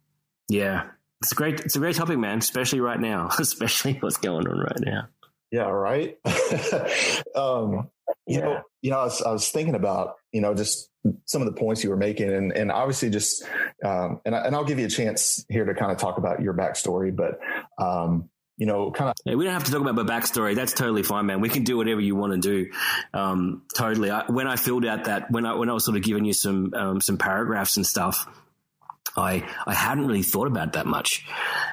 yeah, 0.48 0.86
it's 1.22 1.32
a 1.32 1.34
great, 1.34 1.60
it's 1.60 1.76
a 1.76 1.80
great 1.80 1.96
topic, 1.96 2.18
man. 2.18 2.38
Especially 2.38 2.80
right 2.80 3.00
now, 3.00 3.28
especially 3.38 3.98
what's 4.00 4.16
going 4.16 4.46
on 4.46 4.58
right 4.58 4.80
now. 4.80 5.08
Yeah, 5.50 5.68
right. 5.68 6.16
um, 7.34 7.90
you 8.26 8.38
yeah. 8.38 8.40
know, 8.40 8.62
you 8.82 8.90
know, 8.90 9.00
I 9.00 9.04
was, 9.04 9.22
I 9.22 9.32
was, 9.32 9.48
thinking 9.50 9.74
about 9.74 10.16
you 10.32 10.40
know 10.40 10.54
just 10.54 10.90
some 11.24 11.42
of 11.42 11.46
the 11.46 11.58
points 11.58 11.82
you 11.82 11.90
were 11.90 11.96
making, 11.96 12.32
and 12.32 12.52
and 12.52 12.70
obviously 12.70 13.10
just 13.10 13.44
um, 13.84 14.20
and 14.24 14.34
I, 14.34 14.46
and 14.46 14.54
I'll 14.54 14.64
give 14.64 14.78
you 14.78 14.86
a 14.86 14.90
chance 14.90 15.44
here 15.48 15.64
to 15.64 15.74
kind 15.74 15.90
of 15.90 15.98
talk 15.98 16.18
about 16.18 16.40
your 16.40 16.54
backstory, 16.54 17.14
but 17.14 17.40
um, 17.84 18.30
you 18.60 18.66
know, 18.66 18.90
kind 18.90 19.10
of. 19.10 19.16
Yeah, 19.24 19.34
we 19.34 19.44
don't 19.44 19.54
have 19.54 19.64
to 19.64 19.72
talk 19.72 19.80
about 19.80 19.94
my 19.94 20.02
backstory. 20.02 20.54
That's 20.54 20.74
totally 20.74 21.02
fine, 21.02 21.26
man. 21.26 21.40
We 21.40 21.48
can 21.48 21.64
do 21.64 21.78
whatever 21.78 22.00
you 22.00 22.14
want 22.14 22.34
to 22.34 22.38
do. 22.38 22.70
Um, 23.14 23.62
totally. 23.74 24.10
I, 24.10 24.30
when 24.30 24.46
I 24.46 24.56
filled 24.56 24.84
out 24.84 25.04
that, 25.04 25.30
when 25.30 25.46
I 25.46 25.54
when 25.54 25.70
I 25.70 25.72
was 25.72 25.84
sort 25.84 25.96
of 25.96 26.02
giving 26.02 26.24
you 26.24 26.34
some 26.34 26.72
um, 26.74 27.00
some 27.00 27.16
paragraphs 27.16 27.76
and 27.76 27.86
stuff, 27.86 28.28
I 29.16 29.48
I 29.66 29.74
hadn't 29.74 30.06
really 30.06 30.22
thought 30.22 30.46
about 30.46 30.74
that 30.74 30.86
much, 30.86 31.24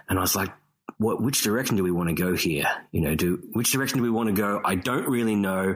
and 0.07 0.17
I 0.17 0.21
was 0.21 0.35
like, 0.35 0.49
what, 0.97 1.21
which 1.21 1.41
direction 1.41 1.75
do 1.75 1.83
we 1.83 1.91
want 1.91 2.09
to 2.09 2.15
go 2.15 2.35
here? 2.35 2.65
You 2.91 3.01
know, 3.01 3.15
do, 3.15 3.41
which 3.53 3.71
direction 3.71 3.97
do 3.97 4.03
we 4.03 4.09
want 4.09 4.29
to 4.29 4.33
go? 4.33 4.61
I 4.63 4.75
don't 4.75 5.07
really 5.07 5.35
know. 5.35 5.75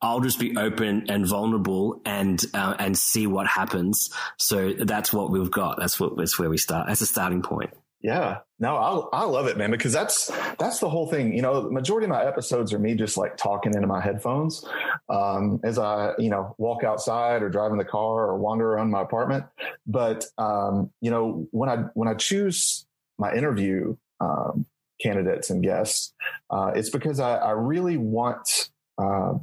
I'll 0.00 0.20
just 0.20 0.38
be 0.38 0.56
open 0.56 1.10
and 1.10 1.26
vulnerable 1.26 2.00
and, 2.04 2.42
uh, 2.54 2.74
and 2.78 2.96
see 2.96 3.26
what 3.26 3.46
happens. 3.46 4.10
So 4.38 4.72
that's 4.72 5.12
what 5.12 5.30
we've 5.30 5.50
got. 5.50 5.78
That's 5.78 5.98
what, 6.00 6.16
that's 6.16 6.38
where 6.38 6.48
we 6.48 6.58
start. 6.58 6.86
That's 6.88 7.00
a 7.00 7.06
starting 7.06 7.42
point. 7.42 7.70
Yeah. 8.02 8.38
No, 8.58 8.76
I 9.12 9.20
I 9.20 9.24
love 9.24 9.46
it, 9.46 9.56
man, 9.56 9.70
because 9.70 9.92
that's 9.92 10.30
that's 10.58 10.80
the 10.80 10.88
whole 10.88 11.06
thing. 11.06 11.34
You 11.34 11.42
know, 11.42 11.70
majority 11.70 12.04
of 12.04 12.10
my 12.10 12.24
episodes 12.24 12.72
are 12.72 12.78
me 12.78 12.94
just 12.94 13.16
like 13.16 13.36
talking 13.36 13.74
into 13.74 13.86
my 13.86 14.00
headphones 14.00 14.64
um, 15.08 15.60
as 15.62 15.78
I, 15.78 16.12
you 16.18 16.28
know, 16.28 16.54
walk 16.58 16.82
outside 16.82 17.42
or 17.42 17.48
drive 17.48 17.70
in 17.70 17.78
the 17.78 17.84
car 17.84 18.26
or 18.26 18.38
wander 18.38 18.72
around 18.72 18.90
my 18.90 19.02
apartment. 19.02 19.44
But 19.86 20.26
um, 20.36 20.90
you 21.00 21.12
know, 21.12 21.46
when 21.52 21.68
I 21.68 21.76
when 21.94 22.08
I 22.08 22.14
choose 22.14 22.86
my 23.18 23.32
interview 23.34 23.96
um, 24.22 24.66
candidates 25.00 25.50
and 25.50 25.62
guests, 25.62 26.14
uh, 26.50 26.72
it's 26.74 26.90
because 26.90 27.18
I, 27.20 27.36
I 27.36 27.50
really 27.50 27.96
want 27.96 28.70
uh, 28.98 29.34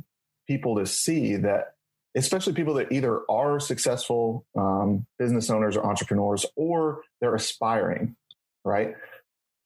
people 0.47 0.77
to 0.77 0.85
see 0.85 1.35
that 1.37 1.73
especially 2.15 2.53
people 2.53 2.75
that 2.75 2.91
either 2.91 3.21
are 3.29 3.59
successful 3.59 4.45
um, 4.57 5.05
business 5.19 5.49
owners 5.49 5.77
or 5.77 5.85
entrepreneurs 5.85 6.45
or 6.55 7.01
they're 7.21 7.35
aspiring 7.35 8.15
right? 8.63 8.95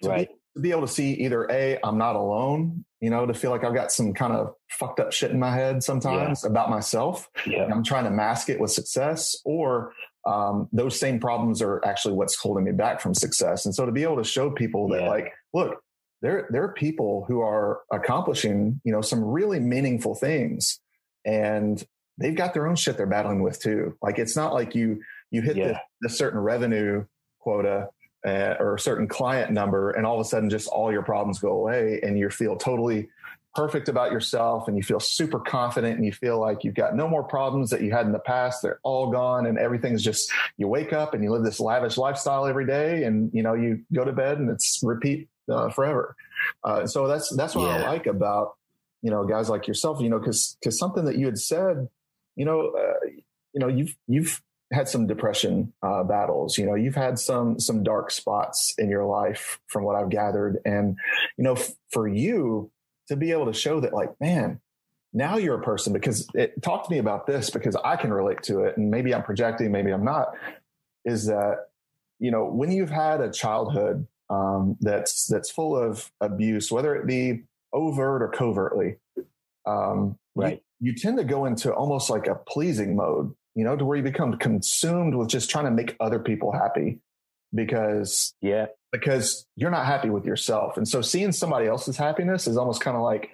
To 0.04 0.10
right. 0.10 0.28
Be, 0.28 0.36
to 0.56 0.62
be 0.62 0.72
able 0.72 0.82
to 0.82 0.88
see 0.88 1.14
either 1.14 1.50
a 1.50 1.80
I'm 1.84 1.98
not 1.98 2.16
alone, 2.16 2.86
you 3.02 3.10
know, 3.10 3.26
to 3.26 3.34
feel 3.34 3.52
like 3.52 3.64
I've 3.64 3.74
got 3.74 3.92
some 3.92 4.14
kind 4.14 4.34
of 4.34 4.56
fucked 4.70 5.00
up 5.00 5.12
shit 5.12 5.32
in 5.32 5.40
my 5.40 5.54
head 5.54 5.84
sometimes 5.84 6.44
yeah. 6.44 6.50
about 6.50 6.70
myself. 6.70 7.30
Yeah. 7.46 7.66
I'm 7.66 7.84
trying 7.84 8.06
to 8.06 8.12
mask 8.12 8.50
it 8.50 8.60
with 8.60 8.72
success, 8.72 9.36
or 9.46 9.94
um, 10.26 10.70
those 10.72 11.00
same 11.00 11.20
problems 11.20 11.62
are 11.62 11.84
actually 11.86 12.14
what's 12.14 12.36
holding 12.36 12.64
me 12.64 12.72
back 12.72 13.02
from 13.02 13.14
success. 13.14 13.66
And 13.66 13.76
so 13.76 13.86
to 13.86 13.92
be 13.92 14.04
able 14.04 14.18
to 14.18 14.24
show 14.24 14.50
people 14.50 14.88
that, 14.90 15.02
yeah. 15.02 15.10
like, 15.10 15.34
look, 15.54 15.84
there 16.22 16.48
there 16.52 16.64
are 16.64 16.74
people 16.74 17.26
who 17.28 17.42
are 17.42 17.82
accomplishing, 17.92 18.80
you 18.84 18.94
know, 18.94 19.02
some 19.02 19.24
really 19.24 19.60
meaningful 19.60 20.16
things, 20.16 20.80
and 21.26 21.86
they've 22.18 22.36
got 22.36 22.54
their 22.54 22.68
own 22.68 22.76
shit 22.76 22.96
they're 22.96 23.06
battling 23.06 23.44
with 23.44 23.60
too. 23.60 23.98
Like 24.02 24.20
it's 24.20 24.36
not 24.36 24.54
like 24.54 24.74
you 24.74 25.02
you 25.32 25.42
hit 25.42 25.58
yeah. 25.58 25.68
the, 25.68 25.80
the 26.04 26.10
certain 26.10 26.40
revenue 26.40 27.06
quota 27.40 27.90
uh, 28.26 28.56
or 28.60 28.76
a 28.76 28.80
certain 28.80 29.08
client 29.08 29.52
number 29.52 29.92
and 29.92 30.06
all 30.06 30.16
of 30.20 30.26
a 30.26 30.30
sudden 30.30 30.50
just 30.50 30.68
all 30.70 30.92
your 30.92 31.04
problems 31.04 31.40
go 31.40 31.50
away 31.50 32.00
and 32.04 32.18
you 32.18 32.30
feel 32.30 32.56
totally 32.56 33.10
perfect 33.56 33.88
about 33.88 34.12
yourself 34.12 34.68
and 34.68 34.76
you 34.76 34.84
feel 34.84 35.00
super 35.00 35.40
confident 35.40 35.96
and 35.96 36.06
you 36.06 36.12
feel 36.12 36.40
like 36.40 36.64
you've 36.64 36.74
got 36.74 36.96
no 36.96 37.08
more 37.08 37.24
problems 37.24 37.70
that 37.70 37.82
you 37.82 37.92
had 37.92 38.06
in 38.06 38.12
the 38.12 38.20
past 38.20 38.62
they're 38.62 38.80
all 38.84 39.12
gone 39.12 39.46
and 39.46 39.58
everything's 39.58 40.04
just 40.04 40.32
you 40.58 40.68
wake 40.68 40.92
up 40.92 41.14
and 41.14 41.24
you 41.24 41.32
live 41.32 41.44
this 41.44 41.60
lavish 41.60 41.98
lifestyle 41.98 42.46
every 42.46 42.66
day 42.66 43.04
and 43.04 43.32
you 43.34 43.44
know 43.44 43.54
you 43.54 43.82
go 43.94 44.04
to 44.04 44.12
bed 44.12 44.40
and 44.40 44.50
it's 44.50 44.80
repeat 44.84 45.30
uh, 45.50 45.70
forever 45.70 46.16
uh, 46.64 46.88
so 46.88 47.08
that's 47.08 47.36
that's 47.36 47.56
what 47.56 47.68
yeah. 47.68 47.84
i 47.84 47.90
like 47.90 48.08
about 48.08 48.56
you 49.02 49.12
know 49.12 49.24
guys 49.26 49.50
like 49.50 49.68
yourself 49.68 50.02
you 50.02 50.10
know 50.10 50.20
because 50.20 50.58
because 50.60 50.78
something 50.78 51.06
that 51.06 51.18
you 51.18 51.26
had 51.26 51.38
said 51.38 51.88
you 52.36 52.46
know 52.46 52.72
uh, 52.72 53.06
you 53.54 53.60
know 53.60 53.68
you've 53.68 53.96
you've 54.08 54.42
had 54.72 54.90
some 54.90 55.06
depression 55.08 55.72
uh, 55.84 56.04
battles. 56.04 56.58
You 56.58 56.66
know, 56.66 56.74
you've 56.74 56.96
had 56.96 57.20
some 57.20 57.60
some 57.60 57.84
dark 57.84 58.12
spots 58.12 58.74
in 58.78 58.90
your 58.90 59.06
life, 59.06 59.60
from 59.68 59.84
what 59.84 59.96
I've 59.96 60.10
gathered. 60.10 60.58
And 60.66 60.98
you 61.38 61.44
know, 61.44 61.54
f- 61.54 61.74
for 61.92 62.08
you 62.08 62.72
to 63.08 63.16
be 63.16 63.32
able 63.32 63.46
to 63.46 63.54
show 63.54 63.80
that, 63.80 63.94
like, 63.94 64.10
man, 64.20 64.60
now 65.14 65.38
you're 65.38 65.60
a 65.60 65.64
person. 65.64 65.94
Because 65.94 66.28
it, 66.34 66.62
talk 66.62 66.86
to 66.86 66.92
me 66.92 66.98
about 66.98 67.28
this 67.28 67.50
because 67.50 67.76
I 67.84 67.96
can 67.96 68.14
relate 68.14 68.44
to 68.44 68.62
it, 68.62 68.78
and 68.78 68.90
maybe 68.90 69.14
I'm 69.14 69.24
projecting, 69.24 69.72
maybe 69.72 69.92
I'm 69.92 70.06
not. 70.06 70.34
Is 71.06 71.26
that 71.28 71.68
you 72.20 72.32
know 72.32 72.46
when 72.46 72.72
you've 72.72 72.90
had 72.90 73.22
a 73.22 73.32
childhood 73.32 74.08
um, 74.30 74.78
that's 74.80 75.28
that's 75.28 75.52
full 75.52 75.78
of 75.78 76.12
abuse, 76.22 76.72
whether 76.72 76.96
it 76.96 77.06
be 77.06 77.44
overt 77.74 78.22
or 78.22 78.30
covertly, 78.30 78.96
um, 79.66 80.18
right? 80.36 80.64
You, 80.80 80.92
you 80.92 80.96
tend 80.96 81.18
to 81.18 81.24
go 81.24 81.46
into 81.46 81.74
almost 81.74 82.10
like 82.10 82.28
a 82.28 82.36
pleasing 82.36 82.96
mode 82.96 83.34
you 83.56 83.64
know, 83.64 83.76
to 83.76 83.86
where 83.86 83.98
you 83.98 84.04
become 84.04 84.38
consumed 84.38 85.16
with 85.16 85.30
just 85.30 85.50
trying 85.50 85.66
to 85.66 85.72
make 85.72 85.96
other 86.00 86.20
people 86.20 86.52
happy 86.52 87.00
because 87.54 88.34
yeah, 88.42 88.68
because 88.94 89.46
you're 89.58 89.72
not 89.72 89.86
happy 89.86 90.10
with 90.10 90.26
yourself. 90.26 90.78
And 90.78 90.88
so 90.88 91.02
seeing 91.02 91.34
somebody 91.34 91.68
else's 91.68 91.98
happiness 91.98 92.48
is 92.48 92.56
almost 92.56 92.80
kind 92.80 92.96
of 92.96 93.04
like, 93.04 93.32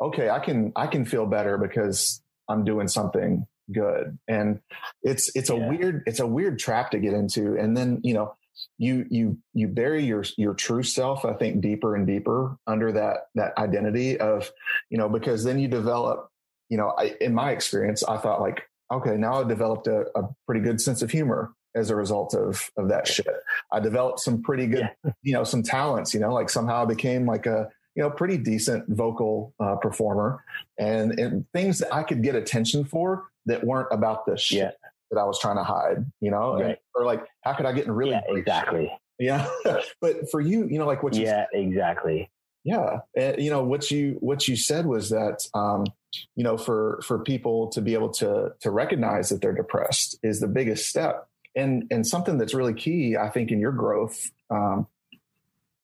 okay, 0.00 0.28
I 0.28 0.40
can 0.40 0.72
I 0.74 0.88
can 0.88 1.04
feel 1.04 1.26
better 1.26 1.56
because 1.56 2.20
I'm 2.48 2.64
doing 2.64 2.88
something 2.88 3.46
good. 3.70 4.18
And 4.26 4.60
it's 5.02 5.30
it's 5.36 5.50
a 5.50 5.56
yeah. 5.56 5.68
weird 5.68 6.02
it's 6.06 6.18
a 6.18 6.26
weird 6.26 6.58
trap 6.58 6.90
to 6.90 6.98
get 6.98 7.12
into. 7.12 7.56
And 7.56 7.76
then, 7.76 8.00
you 8.02 8.14
know, 8.14 8.34
you 8.78 9.06
you 9.08 9.38
you 9.54 9.68
bury 9.68 10.04
your 10.04 10.24
your 10.36 10.54
true 10.54 10.82
self 10.82 11.24
i 11.24 11.32
think 11.32 11.62
deeper 11.62 11.96
and 11.96 12.06
deeper 12.06 12.56
under 12.66 12.92
that 12.92 13.28
that 13.34 13.56
identity 13.56 14.20
of 14.20 14.52
you 14.90 14.98
know 14.98 15.08
because 15.08 15.42
then 15.42 15.58
you 15.58 15.66
develop 15.66 16.28
you 16.68 16.76
know 16.76 16.94
I, 16.96 17.16
in 17.20 17.34
my 17.34 17.50
experience 17.50 18.04
i 18.04 18.18
thought 18.18 18.40
like 18.40 18.62
okay, 18.92 19.16
now 19.16 19.40
I've 19.40 19.48
developed 19.48 19.86
a, 19.86 20.04
a, 20.14 20.28
pretty 20.46 20.60
good 20.60 20.80
sense 20.80 21.02
of 21.02 21.10
humor 21.10 21.54
as 21.74 21.90
a 21.90 21.96
result 21.96 22.34
of 22.34 22.70
of 22.76 22.88
that 22.88 23.06
shit. 23.06 23.26
I 23.70 23.80
developed 23.80 24.20
some 24.20 24.42
pretty 24.42 24.66
good, 24.66 24.90
yeah. 25.04 25.12
you 25.22 25.32
know, 25.32 25.44
some 25.44 25.62
talents. 25.62 26.14
You 26.14 26.20
know, 26.20 26.32
like 26.32 26.50
somehow 26.50 26.82
I 26.82 26.86
became 26.86 27.26
like 27.26 27.46
a 27.46 27.68
you 27.94 28.02
know 28.02 28.10
pretty 28.10 28.38
decent 28.38 28.88
vocal 28.88 29.54
uh, 29.60 29.76
performer, 29.76 30.44
and, 30.78 31.18
and 31.18 31.44
things 31.52 31.78
that 31.78 31.92
I 31.94 32.02
could 32.02 32.22
get 32.22 32.34
attention 32.34 32.84
for 32.84 33.28
that 33.46 33.64
weren't 33.64 33.88
about 33.90 34.26
the 34.26 34.36
shit 34.36 34.58
yeah. 34.58 34.88
that 35.10 35.20
I 35.20 35.24
was 35.24 35.38
trying 35.38 35.56
to 35.56 35.64
hide. 35.64 36.04
You 36.20 36.30
know, 36.30 36.54
right. 36.54 36.64
and, 36.64 36.76
or 36.94 37.04
like 37.04 37.24
how 37.42 37.54
could 37.54 37.66
I 37.66 37.72
get 37.72 37.86
in 37.86 37.92
really 37.92 38.12
yeah, 38.12 38.22
exactly. 38.28 38.86
Shit? 38.86 38.98
Yeah, 39.18 39.48
but 40.00 40.30
for 40.30 40.40
you, 40.40 40.66
you 40.68 40.78
know, 40.78 40.86
like 40.86 41.02
what 41.02 41.14
you 41.14 41.22
yeah, 41.22 41.46
said, 41.52 41.60
exactly. 41.60 42.30
Yeah, 42.64 43.00
and, 43.16 43.42
you 43.42 43.50
know 43.50 43.64
what 43.64 43.90
you 43.90 44.16
what 44.20 44.46
you 44.46 44.56
said 44.56 44.86
was 44.86 45.10
that 45.10 45.46
um, 45.54 45.84
you 46.36 46.44
know 46.44 46.56
for 46.56 47.00
for 47.04 47.18
people 47.18 47.68
to 47.68 47.80
be 47.80 47.94
able 47.94 48.10
to 48.10 48.52
to 48.60 48.70
recognize 48.70 49.28
that 49.30 49.40
they're 49.40 49.54
depressed 49.54 50.18
is 50.22 50.40
the 50.40 50.48
biggest 50.48 50.88
step 50.88 51.28
and 51.54 51.84
and 51.90 52.06
something 52.06 52.38
that's 52.38 52.54
really 52.54 52.74
key 52.74 53.16
i 53.16 53.28
think 53.28 53.50
in 53.50 53.60
your 53.60 53.72
growth 53.72 54.30
um, 54.50 54.86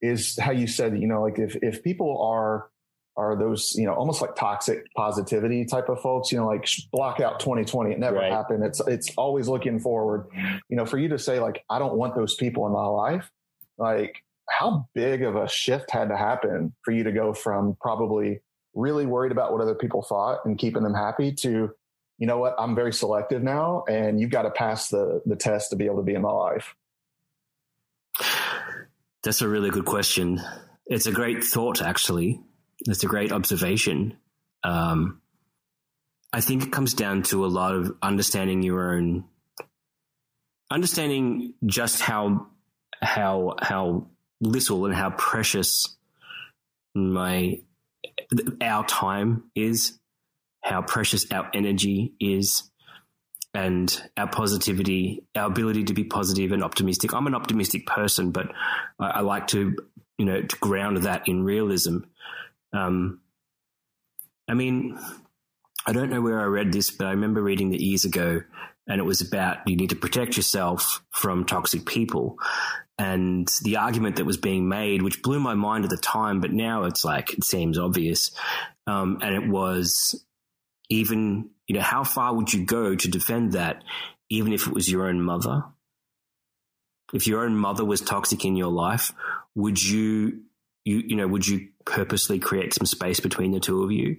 is 0.01 0.39
how 0.39 0.51
you 0.51 0.67
said 0.67 0.99
you 0.99 1.07
know 1.07 1.23
like 1.23 1.39
if 1.39 1.57
if 1.63 1.83
people 1.83 2.21
are 2.23 2.69
are 3.17 3.37
those 3.37 3.75
you 3.77 3.85
know 3.85 3.95
almost 3.95 4.23
like 4.23 4.37
toxic 4.37 4.87
positivity 4.95 5.65
type 5.65 5.89
of 5.89 6.01
folks 6.01 6.31
you 6.31 6.39
know 6.39 6.47
like 6.47 6.69
block 6.93 7.21
out 7.21 7.41
2020 7.41 7.93
it 7.93 7.99
never 7.99 8.17
right. 8.17 8.31
happened 8.31 8.65
it's 8.65 8.81
it's 8.87 9.11
always 9.17 9.49
looking 9.49 9.81
forward 9.81 10.27
you 10.69 10.77
know 10.77 10.87
for 10.87 10.99
you 10.99 11.09
to 11.09 11.19
say 11.19 11.41
like 11.41 11.65
i 11.69 11.79
don't 11.79 11.97
want 11.97 12.15
those 12.15 12.37
people 12.37 12.67
in 12.67 12.73
my 12.73 12.87
life 12.87 13.31
like 13.77 14.23
how 14.49 14.89
big 14.95 15.23
of 15.23 15.37
a 15.37 15.49
shift 15.49 15.91
had 15.91 16.09
to 16.09 16.17
happen 16.17 16.73
for 16.83 16.93
you 16.93 17.05
to 17.05 17.13
go 17.13 17.33
from 17.33 17.77
probably 17.81 18.41
really 18.75 19.07
worried 19.07 19.33
about 19.33 19.53
what 19.53 19.61
other 19.61 19.75
people 19.75 20.03
thought 20.03 20.45
and 20.45 20.59
keeping 20.59 20.83
them 20.83 20.95
happy 20.95 21.33
to, 21.33 21.71
you 22.19 22.27
know 22.27 22.39
what, 22.39 22.55
I'm 22.59 22.75
very 22.75 22.93
selective 22.93 23.43
now 23.43 23.85
and 23.89 24.21
you've 24.21 24.31
got 24.31 24.43
to 24.43 24.51
pass 24.51 24.89
the, 24.89 25.23
the 25.25 25.37
test 25.37 25.71
to 25.71 25.77
be 25.77 25.87
able 25.87 25.99
to 25.99 26.03
be 26.03 26.15
in 26.15 26.23
my 26.23 26.31
life? 26.31 26.75
That's 29.23 29.43
a 29.43 29.49
really 29.49 29.71
good 29.71 29.85
question. 29.85 30.41
It's 30.87 31.07
a 31.07 31.13
great 31.13 31.45
thought, 31.45 31.83
actually. 31.83 32.41
It's 32.87 33.05
a 33.05 33.07
great 33.07 33.33
observation. 33.33 34.17
Um, 34.65 35.21
I 36.33 36.41
think 36.41 36.65
it 36.65 36.73
comes 36.73 36.95
down 36.95 37.23
to 37.25 37.45
a 37.45 37.49
lot 37.49 37.75
of 37.75 37.97
understanding 38.03 38.63
your 38.63 38.95
own, 38.95 39.25
understanding 40.71 41.55
just 41.65 42.01
how 42.01 42.49
how 43.01 43.55
how 43.61 44.09
little 44.41 44.87
and 44.87 44.95
how 44.95 45.11
precious 45.11 45.97
my 46.95 47.61
our 48.61 48.85
time 48.87 49.45
is, 49.55 49.99
how 50.69 50.83
precious 50.83 51.25
our 51.33 51.51
energy 51.55 52.13
is, 52.21 52.71
and 53.55 54.03
our 54.19 54.29
positivity, 54.29 55.25
our 55.35 55.47
ability 55.47 55.85
to 55.85 55.95
be 55.95 56.05
positive 56.05 56.53
and 56.53 56.63
optimistic. 56.63 57.15
I'm 57.15 57.27
an 57.27 57.35
optimistic 57.35 57.87
person, 57.87 58.31
but 58.31 58.53
I, 59.01 59.07
I 59.07 59.21
like 59.21 59.47
to, 59.49 59.75
you 60.19 60.27
know, 60.27 60.43
to 60.43 60.57
ground 60.57 60.99
that 60.99 61.27
in 61.27 61.43
realism. 61.43 62.01
Um, 62.75 63.21
I 64.47 64.53
mean, 64.53 64.99
I 65.87 65.93
don't 65.93 66.11
know 66.11 66.21
where 66.21 66.41
I 66.41 66.45
read 66.45 66.71
this, 66.71 66.91
but 66.91 67.07
I 67.07 67.13
remember 67.13 67.43
reading 67.43 67.73
it 67.73 67.81
years 67.81 68.05
ago, 68.05 68.43
and 68.87 69.01
it 69.01 69.05
was 69.05 69.23
about 69.23 69.67
you 69.67 69.77
need 69.77 69.91
to 69.91 69.97
protect 69.97 70.37
yourself 70.37 71.03
from 71.11 71.47
toxic 71.47 71.87
people. 71.87 72.37
And 72.99 73.49
the 73.63 73.79
argument 73.79 74.17
that 74.17 74.27
was 74.27 74.37
being 74.37 74.69
made, 74.69 75.01
which 75.03 75.23
blew 75.23 75.41
my 75.41 75.55
mind 75.55 75.85
at 75.85 75.91
the 75.91 75.97
time, 75.97 76.41
but 76.41 76.53
now 76.53 76.85
it's 76.85 77.05
like 77.05 77.33
it 77.33 77.45
seems 77.45 77.79
obvious. 77.79 78.33
Um, 78.87 79.19
and 79.23 79.35
it 79.35 79.49
was 79.49 80.23
even, 80.89 81.51
you 81.67 81.75
know, 81.75 81.83
how 81.83 82.05
far 82.05 82.35
would 82.35 82.53
you 82.53 82.65
go 82.65 82.95
to 82.95 83.09
defend 83.09 83.53
that, 83.53 83.85
even 84.31 84.53
if 84.53 84.67
it 84.67 84.75
was 84.75 84.91
your 84.91 85.07
own 85.09 85.21
mother? 85.21 85.65
If 87.13 87.27
your 87.27 87.45
own 87.45 87.57
mother 87.57 87.85
was 87.85 88.01
toxic 88.01 88.45
in 88.45 88.57
your 88.57 88.71
life, 88.71 89.13
would 89.55 89.83
you, 89.83 90.43
you, 90.85 90.99
you 91.07 91.17
know, 91.17 91.27
would 91.27 91.47
you 91.47 91.69
purposely 91.85 92.39
create 92.39 92.75
some 92.75 92.87
space 92.87 93.21
between 93.21 93.53
the 93.53 93.61
two 93.61 93.83
of 93.83 93.93
you? 93.93 94.19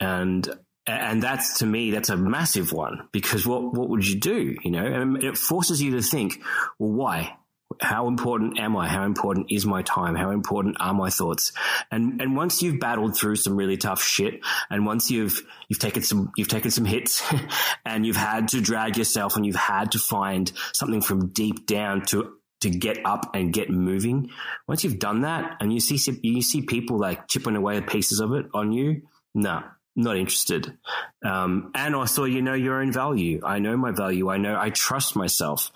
And 0.00 0.48
and 0.86 1.22
that's 1.22 1.58
to 1.58 1.66
me 1.66 1.90
that's 1.90 2.08
a 2.08 2.16
massive 2.16 2.72
one 2.72 3.08
because 3.12 3.46
what 3.46 3.72
what 3.72 3.88
would 3.88 4.06
you 4.06 4.18
do 4.18 4.56
you 4.64 4.70
know 4.70 4.84
and 4.84 5.22
it 5.22 5.38
forces 5.38 5.80
you 5.80 5.92
to 5.92 6.02
think 6.02 6.42
well 6.78 6.90
why 6.90 7.36
how 7.80 8.08
important 8.08 8.58
am 8.58 8.76
I? 8.76 8.88
How 8.88 9.04
important 9.04 9.50
is 9.50 9.66
my 9.66 9.82
time? 9.82 10.14
How 10.14 10.30
important 10.30 10.76
are 10.80 10.94
my 10.94 11.10
thoughts? 11.10 11.52
And 11.90 12.20
and 12.20 12.36
once 12.36 12.62
you've 12.62 12.80
battled 12.80 13.16
through 13.16 13.36
some 13.36 13.56
really 13.56 13.76
tough 13.76 14.02
shit, 14.02 14.40
and 14.70 14.86
once 14.86 15.10
you've 15.10 15.42
you've 15.68 15.78
taken 15.78 16.02
some 16.02 16.32
you've 16.36 16.48
taken 16.48 16.70
some 16.70 16.84
hits, 16.84 17.22
and 17.84 18.06
you've 18.06 18.16
had 18.16 18.48
to 18.48 18.60
drag 18.60 18.96
yourself, 18.96 19.36
and 19.36 19.46
you've 19.46 19.56
had 19.56 19.92
to 19.92 19.98
find 19.98 20.52
something 20.72 21.02
from 21.02 21.28
deep 21.28 21.66
down 21.66 22.02
to 22.06 22.34
to 22.60 22.70
get 22.70 22.98
up 23.04 23.34
and 23.34 23.52
get 23.52 23.70
moving. 23.70 24.30
Once 24.68 24.84
you've 24.84 24.98
done 24.98 25.22
that, 25.22 25.56
and 25.60 25.72
you 25.72 25.80
see 25.80 25.98
you 26.22 26.42
see 26.42 26.62
people 26.62 26.98
like 26.98 27.28
chipping 27.28 27.56
away 27.56 27.80
pieces 27.80 28.20
of 28.20 28.32
it 28.32 28.46
on 28.54 28.72
you, 28.72 29.02
no, 29.34 29.62
not 29.94 30.16
interested. 30.16 30.78
Um, 31.24 31.70
and 31.74 31.94
also, 31.94 32.24
you 32.24 32.42
know 32.42 32.54
your 32.54 32.80
own 32.80 32.92
value. 32.92 33.40
I 33.44 33.58
know 33.58 33.76
my 33.76 33.90
value. 33.90 34.30
I 34.30 34.38
know 34.38 34.58
I 34.58 34.70
trust 34.70 35.16
myself. 35.16 35.70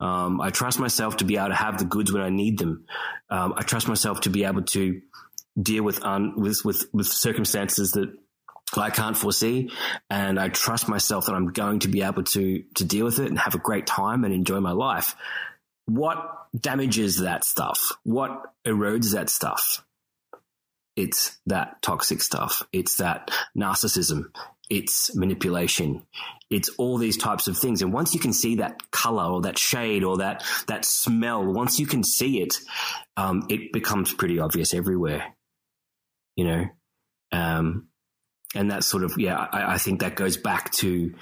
Um, 0.00 0.40
I 0.40 0.50
trust 0.50 0.78
myself 0.78 1.18
to 1.18 1.24
be 1.24 1.36
able 1.36 1.48
to 1.48 1.54
have 1.54 1.78
the 1.78 1.84
goods 1.84 2.12
when 2.12 2.22
I 2.22 2.30
need 2.30 2.58
them. 2.58 2.84
Um, 3.28 3.54
I 3.56 3.62
trust 3.62 3.88
myself 3.88 4.22
to 4.22 4.30
be 4.30 4.44
able 4.44 4.62
to 4.62 5.00
deal 5.60 5.84
with 5.84 6.02
un, 6.04 6.34
with 6.36 6.64
with 6.64 6.86
with 6.92 7.06
circumstances 7.06 7.92
that 7.92 8.12
I 8.76 8.90
can't 8.90 9.16
foresee, 9.16 9.70
and 10.08 10.38
I 10.38 10.48
trust 10.48 10.88
myself 10.88 11.26
that 11.26 11.34
I'm 11.34 11.52
going 11.52 11.80
to 11.80 11.88
be 11.88 12.02
able 12.02 12.24
to 12.24 12.62
to 12.74 12.84
deal 12.84 13.04
with 13.04 13.18
it 13.18 13.28
and 13.28 13.38
have 13.38 13.54
a 13.54 13.58
great 13.58 13.86
time 13.86 14.24
and 14.24 14.34
enjoy 14.34 14.60
my 14.60 14.72
life. 14.72 15.14
What 15.86 16.18
damages 16.58 17.20
that 17.20 17.44
stuff? 17.44 17.92
What 18.04 18.42
erodes 18.66 19.12
that 19.12 19.30
stuff? 19.30 19.84
It's 21.00 21.40
that 21.46 21.80
toxic 21.80 22.20
stuff. 22.20 22.62
It's 22.74 22.96
that 22.96 23.30
narcissism. 23.56 24.24
It's 24.68 25.16
manipulation. 25.16 26.02
It's 26.50 26.68
all 26.76 26.98
these 26.98 27.16
types 27.16 27.48
of 27.48 27.56
things. 27.56 27.80
And 27.80 27.90
once 27.90 28.12
you 28.12 28.20
can 28.20 28.34
see 28.34 28.56
that 28.56 28.90
color 28.90 29.24
or 29.24 29.40
that 29.42 29.58
shade 29.58 30.04
or 30.04 30.18
that, 30.18 30.44
that 30.66 30.84
smell, 30.84 31.42
once 31.44 31.78
you 31.78 31.86
can 31.86 32.04
see 32.04 32.42
it, 32.42 32.54
um, 33.16 33.46
it 33.48 33.72
becomes 33.72 34.12
pretty 34.12 34.38
obvious 34.38 34.74
everywhere, 34.74 35.34
you 36.36 36.44
know? 36.44 36.66
Um, 37.32 37.88
and 38.54 38.70
that 38.70 38.84
sort 38.84 39.04
of 39.04 39.12
yeah 39.16 39.46
I, 39.52 39.74
I, 39.74 39.78
think 39.78 40.00
that 40.00 40.16
goes 40.16 40.36
back 40.36 40.72
to 40.72 41.14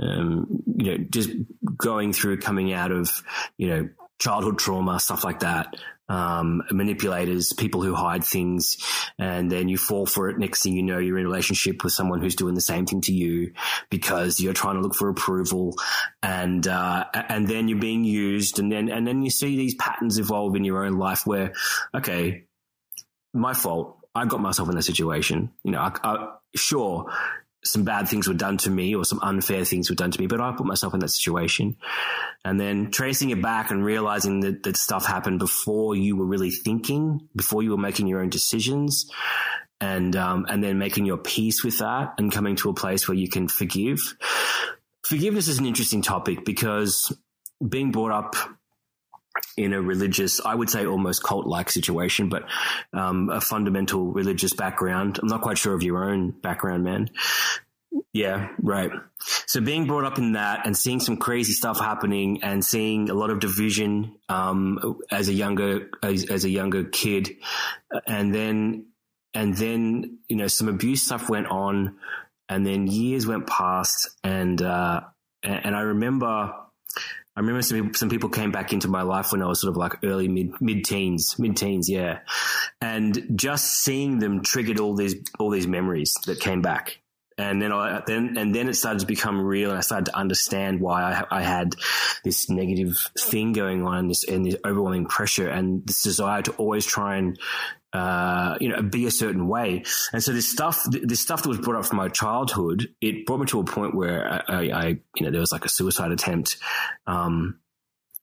um, 0.00 0.62
you 0.78 0.92
know 0.92 1.04
just 1.10 1.28
going 1.76 2.14
through 2.14 2.38
coming 2.38 2.72
out 2.72 2.90
of 2.90 3.22
you 3.58 3.68
know 3.68 3.88
childhood 4.18 4.58
trauma 4.58 4.98
stuff 4.98 5.22
like 5.22 5.40
that 5.40 5.76
um, 6.10 6.62
manipulators, 6.72 7.52
people 7.52 7.82
who 7.82 7.94
hide 7.94 8.24
things, 8.24 8.76
and 9.16 9.50
then 9.50 9.68
you 9.68 9.78
fall 9.78 10.06
for 10.06 10.28
it. 10.28 10.38
Next 10.38 10.62
thing 10.62 10.74
you 10.74 10.82
know, 10.82 10.98
you're 10.98 11.18
in 11.18 11.24
a 11.24 11.28
relationship 11.28 11.84
with 11.84 11.92
someone 11.92 12.20
who's 12.20 12.34
doing 12.34 12.54
the 12.54 12.60
same 12.60 12.84
thing 12.84 13.00
to 13.02 13.12
you 13.12 13.52
because 13.90 14.40
you're 14.40 14.52
trying 14.52 14.74
to 14.74 14.80
look 14.80 14.96
for 14.96 15.08
approval, 15.08 15.76
and 16.20 16.66
uh, 16.66 17.04
and 17.14 17.46
then 17.46 17.68
you're 17.68 17.78
being 17.78 18.04
used, 18.04 18.58
and 18.58 18.72
then 18.72 18.88
and 18.88 19.06
then 19.06 19.22
you 19.22 19.30
see 19.30 19.56
these 19.56 19.76
patterns 19.76 20.18
evolve 20.18 20.56
in 20.56 20.64
your 20.64 20.84
own 20.84 20.98
life 20.98 21.26
where, 21.26 21.52
okay, 21.94 22.44
my 23.32 23.54
fault. 23.54 23.96
I 24.12 24.26
got 24.26 24.40
myself 24.40 24.68
in 24.68 24.76
a 24.76 24.82
situation. 24.82 25.52
You 25.62 25.70
know, 25.70 25.78
I, 25.78 25.92
I, 26.02 26.28
sure, 26.56 27.12
some 27.64 27.84
bad 27.84 28.08
things 28.08 28.26
were 28.26 28.34
done 28.34 28.56
to 28.58 28.70
me 28.70 28.94
or 28.94 29.04
some 29.04 29.20
unfair 29.22 29.64
things 29.64 29.90
were 29.90 29.96
done 29.96 30.10
to 30.10 30.20
me, 30.20 30.26
but 30.26 30.40
I 30.40 30.52
put 30.52 30.66
myself 30.66 30.94
in 30.94 31.00
that 31.00 31.08
situation. 31.08 31.76
And 32.44 32.58
then 32.58 32.90
tracing 32.90 33.30
it 33.30 33.42
back 33.42 33.70
and 33.70 33.84
realizing 33.84 34.40
that, 34.40 34.62
that 34.62 34.76
stuff 34.76 35.04
happened 35.04 35.38
before 35.38 35.94
you 35.94 36.16
were 36.16 36.24
really 36.24 36.50
thinking, 36.50 37.28
before 37.36 37.62
you 37.62 37.70
were 37.70 37.76
making 37.76 38.06
your 38.06 38.20
own 38.20 38.30
decisions 38.30 39.10
and, 39.80 40.16
um, 40.16 40.46
and 40.48 40.64
then 40.64 40.78
making 40.78 41.04
your 41.04 41.18
peace 41.18 41.62
with 41.62 41.78
that 41.78 42.14
and 42.16 42.32
coming 42.32 42.56
to 42.56 42.70
a 42.70 42.74
place 42.74 43.06
where 43.06 43.16
you 43.16 43.28
can 43.28 43.46
forgive. 43.46 44.16
Forgiveness 45.04 45.48
is 45.48 45.58
an 45.58 45.66
interesting 45.66 46.02
topic 46.02 46.44
because 46.44 47.12
being 47.66 47.90
brought 47.90 48.12
up 48.12 48.36
in 49.56 49.72
a 49.72 49.80
religious, 49.80 50.40
I 50.44 50.54
would 50.54 50.70
say 50.70 50.86
almost 50.86 51.22
cult 51.22 51.46
like 51.46 51.70
situation, 51.70 52.28
but 52.28 52.44
um, 52.92 53.30
a 53.30 53.40
fundamental 53.40 54.12
religious 54.12 54.52
background. 54.52 55.18
I'm 55.20 55.28
not 55.28 55.42
quite 55.42 55.58
sure 55.58 55.74
of 55.74 55.82
your 55.82 56.04
own 56.04 56.30
background, 56.30 56.84
man. 56.84 57.10
Yeah, 58.12 58.48
right. 58.62 58.90
So 59.46 59.60
being 59.60 59.86
brought 59.86 60.04
up 60.04 60.18
in 60.18 60.32
that 60.32 60.66
and 60.66 60.76
seeing 60.76 61.00
some 61.00 61.16
crazy 61.16 61.52
stuff 61.52 61.78
happening 61.78 62.42
and 62.42 62.64
seeing 62.64 63.10
a 63.10 63.14
lot 63.14 63.30
of 63.30 63.40
division 63.40 64.16
um, 64.28 65.00
as 65.10 65.28
a 65.28 65.32
younger 65.32 65.90
as, 66.02 66.24
as, 66.30 66.44
a 66.44 66.50
younger 66.50 66.84
kid, 66.84 67.36
and 68.06 68.34
then 68.34 68.86
and 69.34 69.56
then 69.56 70.18
you 70.28 70.36
know 70.36 70.48
some 70.48 70.68
abuse 70.68 71.02
stuff 71.02 71.28
went 71.28 71.48
on, 71.48 71.96
and 72.48 72.66
then 72.66 72.86
years 72.86 73.26
went 73.26 73.46
past, 73.46 74.10
and 74.22 74.60
uh, 74.60 75.02
and, 75.42 75.66
and 75.66 75.76
I 75.76 75.80
remember 75.80 76.52
I 77.36 77.40
remember 77.40 77.62
some 77.62 77.94
some 77.94 78.10
people 78.10 78.28
came 78.28 78.50
back 78.50 78.72
into 78.72 78.88
my 78.88 79.02
life 79.02 79.32
when 79.32 79.40
I 79.40 79.46
was 79.46 79.60
sort 79.60 79.70
of 79.70 79.76
like 79.76 80.04
early 80.04 80.28
mid 80.28 80.60
mid 80.60 80.84
teens, 80.84 81.38
mid 81.38 81.56
teens, 81.56 81.88
yeah, 81.88 82.20
and 82.80 83.24
just 83.36 83.82
seeing 83.82 84.18
them 84.18 84.42
triggered 84.42 84.80
all 84.80 84.96
these 84.96 85.14
all 85.38 85.50
these 85.50 85.66
memories 85.66 86.16
that 86.26 86.40
came 86.40 86.60
back, 86.60 86.98
and 87.38 87.62
then 87.62 87.72
I 87.72 88.02
then 88.04 88.36
and 88.36 88.52
then 88.52 88.68
it 88.68 88.74
started 88.74 89.00
to 89.00 89.06
become 89.06 89.40
real, 89.40 89.70
and 89.70 89.78
I 89.78 89.82
started 89.82 90.06
to 90.06 90.16
understand 90.16 90.80
why 90.80 91.02
I, 91.02 91.38
I 91.38 91.42
had 91.42 91.76
this 92.24 92.50
negative 92.50 92.98
thing 93.18 93.52
going 93.52 93.86
on, 93.86 93.98
and 93.98 94.10
this 94.10 94.24
and 94.28 94.44
this 94.44 94.56
overwhelming 94.66 95.06
pressure, 95.06 95.48
and 95.48 95.86
this 95.86 96.02
desire 96.02 96.42
to 96.42 96.52
always 96.52 96.84
try 96.84 97.16
and 97.16 97.38
uh, 97.92 98.56
you 98.60 98.68
know, 98.68 98.82
be 98.82 99.06
a 99.06 99.10
certain 99.10 99.48
way. 99.48 99.84
And 100.12 100.22
so 100.22 100.32
this 100.32 100.50
stuff, 100.50 100.84
this 100.90 101.20
stuff 101.20 101.42
that 101.42 101.48
was 101.48 101.58
brought 101.58 101.76
up 101.76 101.86
from 101.86 101.96
my 101.98 102.08
childhood, 102.08 102.88
it 103.00 103.26
brought 103.26 103.40
me 103.40 103.46
to 103.46 103.60
a 103.60 103.64
point 103.64 103.94
where 103.94 104.44
I, 104.48 104.70
I 104.70 104.86
you 105.16 105.24
know, 105.24 105.30
there 105.30 105.40
was 105.40 105.52
like 105.52 105.64
a 105.64 105.68
suicide 105.68 106.12
attempt, 106.12 106.56
um, 107.06 107.58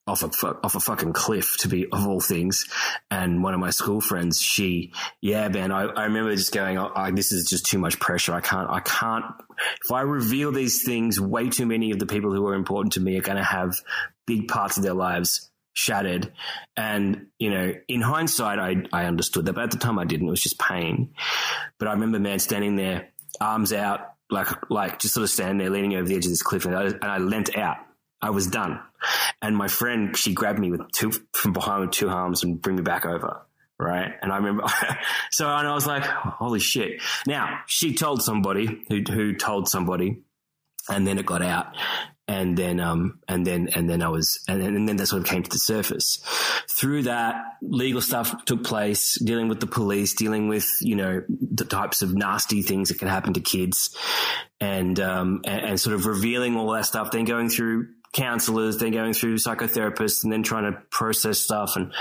off 0.08 0.24
a 0.24 0.48
off 0.64 0.76
a 0.76 0.80
fucking 0.80 1.12
cliff 1.12 1.58
to 1.58 1.68
be 1.68 1.86
of 1.92 2.08
all 2.08 2.22
things. 2.22 2.66
And 3.12 3.44
one 3.44 3.54
of 3.54 3.60
my 3.60 3.72
school 3.72 4.00
friends, 4.00 4.42
she, 4.42 4.94
yeah, 5.20 5.50
man, 5.50 5.72
I, 5.72 5.84
I 5.84 6.06
remember 6.06 6.34
just 6.34 6.54
going, 6.54 6.78
oh, 6.78 6.92
I, 6.96 7.12
this 7.12 7.34
is 7.34 7.50
just 7.50 7.66
too 7.66 7.78
much 7.78 8.00
pressure. 8.00 8.34
I 8.34 8.40
can't, 8.40 8.70
I 8.70 8.80
can't. 8.80 9.26
If 9.84 9.92
I 9.92 10.02
reveal 10.02 10.54
these 10.54 10.84
things, 10.84 11.20
way 11.20 11.50
too 11.50 11.66
many 11.66 11.92
of 11.92 12.00
the 12.00 12.06
people 12.06 12.34
who 12.34 12.48
are 12.48 12.54
important 12.54 12.94
to 12.94 13.02
me 13.02 13.18
are 13.18 13.22
going 13.22 13.38
to 13.38 13.44
have 13.44 13.76
big 14.26 14.48
parts 14.48 14.78
of 14.78 14.84
their 14.84 14.94
lives 14.94 15.50
shattered. 15.78 16.34
And, 16.76 17.28
you 17.38 17.52
know, 17.52 17.72
in 17.88 18.02
hindsight, 18.02 18.58
I, 18.58 18.84
I 18.92 19.06
understood 19.06 19.46
that, 19.46 19.54
but 19.54 19.64
at 19.64 19.72
the 19.72 19.78
time 19.78 20.00
I 20.00 20.06
didn't. 20.06 20.28
It 20.28 20.32
was 20.32 20.42
just 20.42 20.60
pain. 20.60 21.14
But 21.78 21.88
I 21.88 21.92
remember, 21.92 22.20
man, 22.20 22.40
standing 22.40 22.76
there, 22.76 23.10
arms 23.40 23.72
out, 23.72 24.14
like, 24.32 24.48
like 24.72 24.98
just 24.98 25.14
sort 25.14 25.24
of 25.24 25.30
standing 25.30 25.60
there, 25.60 25.70
leaning 25.70 25.96
over 25.96 26.08
the 26.08 26.16
edge 26.16 26.26
of 26.26 26.32
this 26.32 26.42
cliff, 26.42 26.66
and 26.66 26.76
I, 26.76 26.86
and 26.86 27.04
I 27.04 27.20
leant 27.20 27.56
out. 27.56 27.78
I 28.20 28.32
was 28.32 28.48
done. 28.48 28.80
And 29.40 29.56
my 29.56 29.68
friend, 29.68 30.18
she 30.18 30.34
grabbed 30.34 30.58
me 30.58 30.72
with 30.72 30.82
two 30.92 31.12
from 31.34 31.54
behind 31.54 31.82
with 31.82 31.92
two 31.92 32.10
arms 32.10 32.44
and 32.44 32.60
bring 32.60 32.78
me 32.78 32.82
back 32.82 33.06
over. 33.06 33.46
Right. 33.80 34.12
And 34.24 34.32
I 34.32 34.38
remember, 34.38 34.64
so 35.32 35.48
and 35.48 35.68
I 35.68 35.74
was 35.76 35.86
like, 35.86 36.04
holy 36.04 36.60
shit. 36.60 37.00
Now 37.28 37.60
she 37.68 37.94
told 37.94 38.24
somebody 38.24 38.84
who, 38.90 39.04
who 39.04 39.36
told 39.36 39.70
somebody 39.70 40.24
and 40.90 41.06
then 41.06 41.20
it 41.20 41.28
got 41.28 41.44
out 41.44 41.76
and 42.28 42.58
then 42.58 42.80
um 42.80 43.20
and 43.28 43.46
then 43.48 43.70
and 43.74 43.90
then 43.90 44.02
I 44.02 44.10
was 44.10 44.44
and, 44.48 44.62
and 44.62 44.88
then 44.88 44.98
that 44.98 45.08
sort 45.08 45.22
of 45.22 45.28
came 45.28 45.44
to 45.44 45.50
the 45.50 45.58
surface. 45.58 46.22
Through 46.70 47.04
that, 47.04 47.36
legal 47.62 48.02
stuff 48.02 48.46
took 48.46 48.64
place, 48.64 49.20
dealing 49.20 49.48
with 49.48 49.60
the 49.60 49.68
police, 49.68 50.14
dealing 50.14 50.48
with 50.48 50.70
you 50.82 50.96
know 50.96 51.24
the 51.30 51.66
types 51.66 52.02
of 52.02 52.14
nasty 52.14 52.62
things 52.62 52.90
that 52.90 53.00
can 53.00 53.08
happen 53.08 53.34
to 53.34 53.40
kids, 53.40 53.96
and 54.60 55.00
um 55.00 55.42
and, 55.46 55.66
and 55.66 55.80
sort 55.80 55.96
of 55.96 56.06
revealing 56.06 56.58
all 56.58 56.72
that 56.72 56.86
stuff. 56.86 57.12
Then 57.12 57.26
going 57.26 57.50
through 57.50 57.88
counselors, 58.14 58.78
then 58.78 58.92
going 58.92 59.14
through 59.14 59.36
psychotherapists, 59.36 60.24
and 60.24 60.34
then 60.34 60.44
trying 60.44 60.72
to 60.72 60.80
process 60.90 61.40
stuff 61.40 61.76
and 61.76 61.94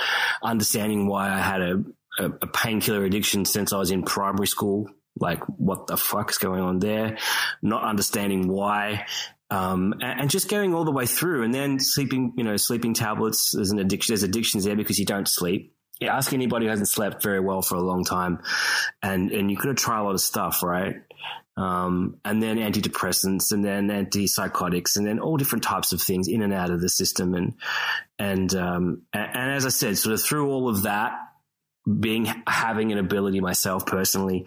understanding 0.43 1.07
why 1.07 1.33
I 1.33 1.39
had 1.39 1.62
a 1.62 1.85
a, 2.19 2.25
a 2.25 2.47
painkiller 2.47 3.05
addiction 3.05 3.45
since 3.45 3.73
I 3.73 3.79
was 3.79 3.91
in 3.91 4.03
primary 4.03 4.47
school. 4.47 4.89
Like, 5.19 5.43
what 5.45 5.87
the 5.87 5.97
fuck's 5.97 6.37
going 6.37 6.61
on 6.61 6.79
there? 6.79 7.17
Not 7.62 7.85
understanding 7.85 8.49
why 8.49 9.07
um, 9.50 9.94
and, 10.00 10.20
and, 10.22 10.30
just 10.30 10.48
going 10.48 10.74
all 10.74 10.85
the 10.85 10.90
way 10.90 11.06
through 11.06 11.44
and 11.44 11.54
then 11.54 11.78
sleeping, 11.78 12.32
you 12.37 12.42
know, 12.42 12.56
sleeping 12.56 12.94
tablets. 12.94 13.52
There's 13.54 13.70
an 13.70 13.78
addiction. 13.78 14.12
There's 14.12 14.24
addictions 14.24 14.64
there 14.64 14.76
because 14.76 14.98
you 14.98 15.06
don't 15.06 15.28
sleep. 15.28 15.72
Ask 16.02 16.32
anybody 16.32 16.66
who 16.66 16.70
hasn't 16.70 16.88
slept 16.88 17.22
very 17.22 17.40
well 17.40 17.62
for 17.62 17.76
a 17.76 17.80
long 17.80 18.04
time 18.04 18.40
and, 19.02 19.30
and 19.30 19.50
you 19.50 19.56
could 19.56 19.78
try 19.78 19.98
a 19.98 20.02
lot 20.02 20.14
of 20.14 20.20
stuff, 20.20 20.62
right? 20.62 20.96
Um, 21.56 22.18
and 22.22 22.42
then 22.42 22.59
antidepressants 22.59 23.50
and 23.52 23.64
then 23.64 23.88
antipsychotics 23.88 24.96
and 24.96 25.06
then 25.06 25.20
all 25.20 25.38
different 25.38 25.64
types 25.64 25.92
of 25.92 26.02
things 26.02 26.28
in 26.28 26.42
and 26.42 26.52
out 26.52 26.70
of 26.70 26.82
the 26.82 26.88
system. 26.90 27.35
And, 27.35 27.54
and, 28.18 28.54
um, 28.54 29.02
and, 29.12 29.30
and 29.32 29.52
as 29.52 29.64
I 29.64 29.70
said, 29.70 29.96
sort 29.96 30.12
of 30.12 30.22
through 30.22 30.50
all 30.50 30.68
of 30.68 30.82
that, 30.82 31.12
being, 32.00 32.26
having 32.46 32.92
an 32.92 32.98
ability 32.98 33.40
myself 33.40 33.87
personally, 33.87 34.44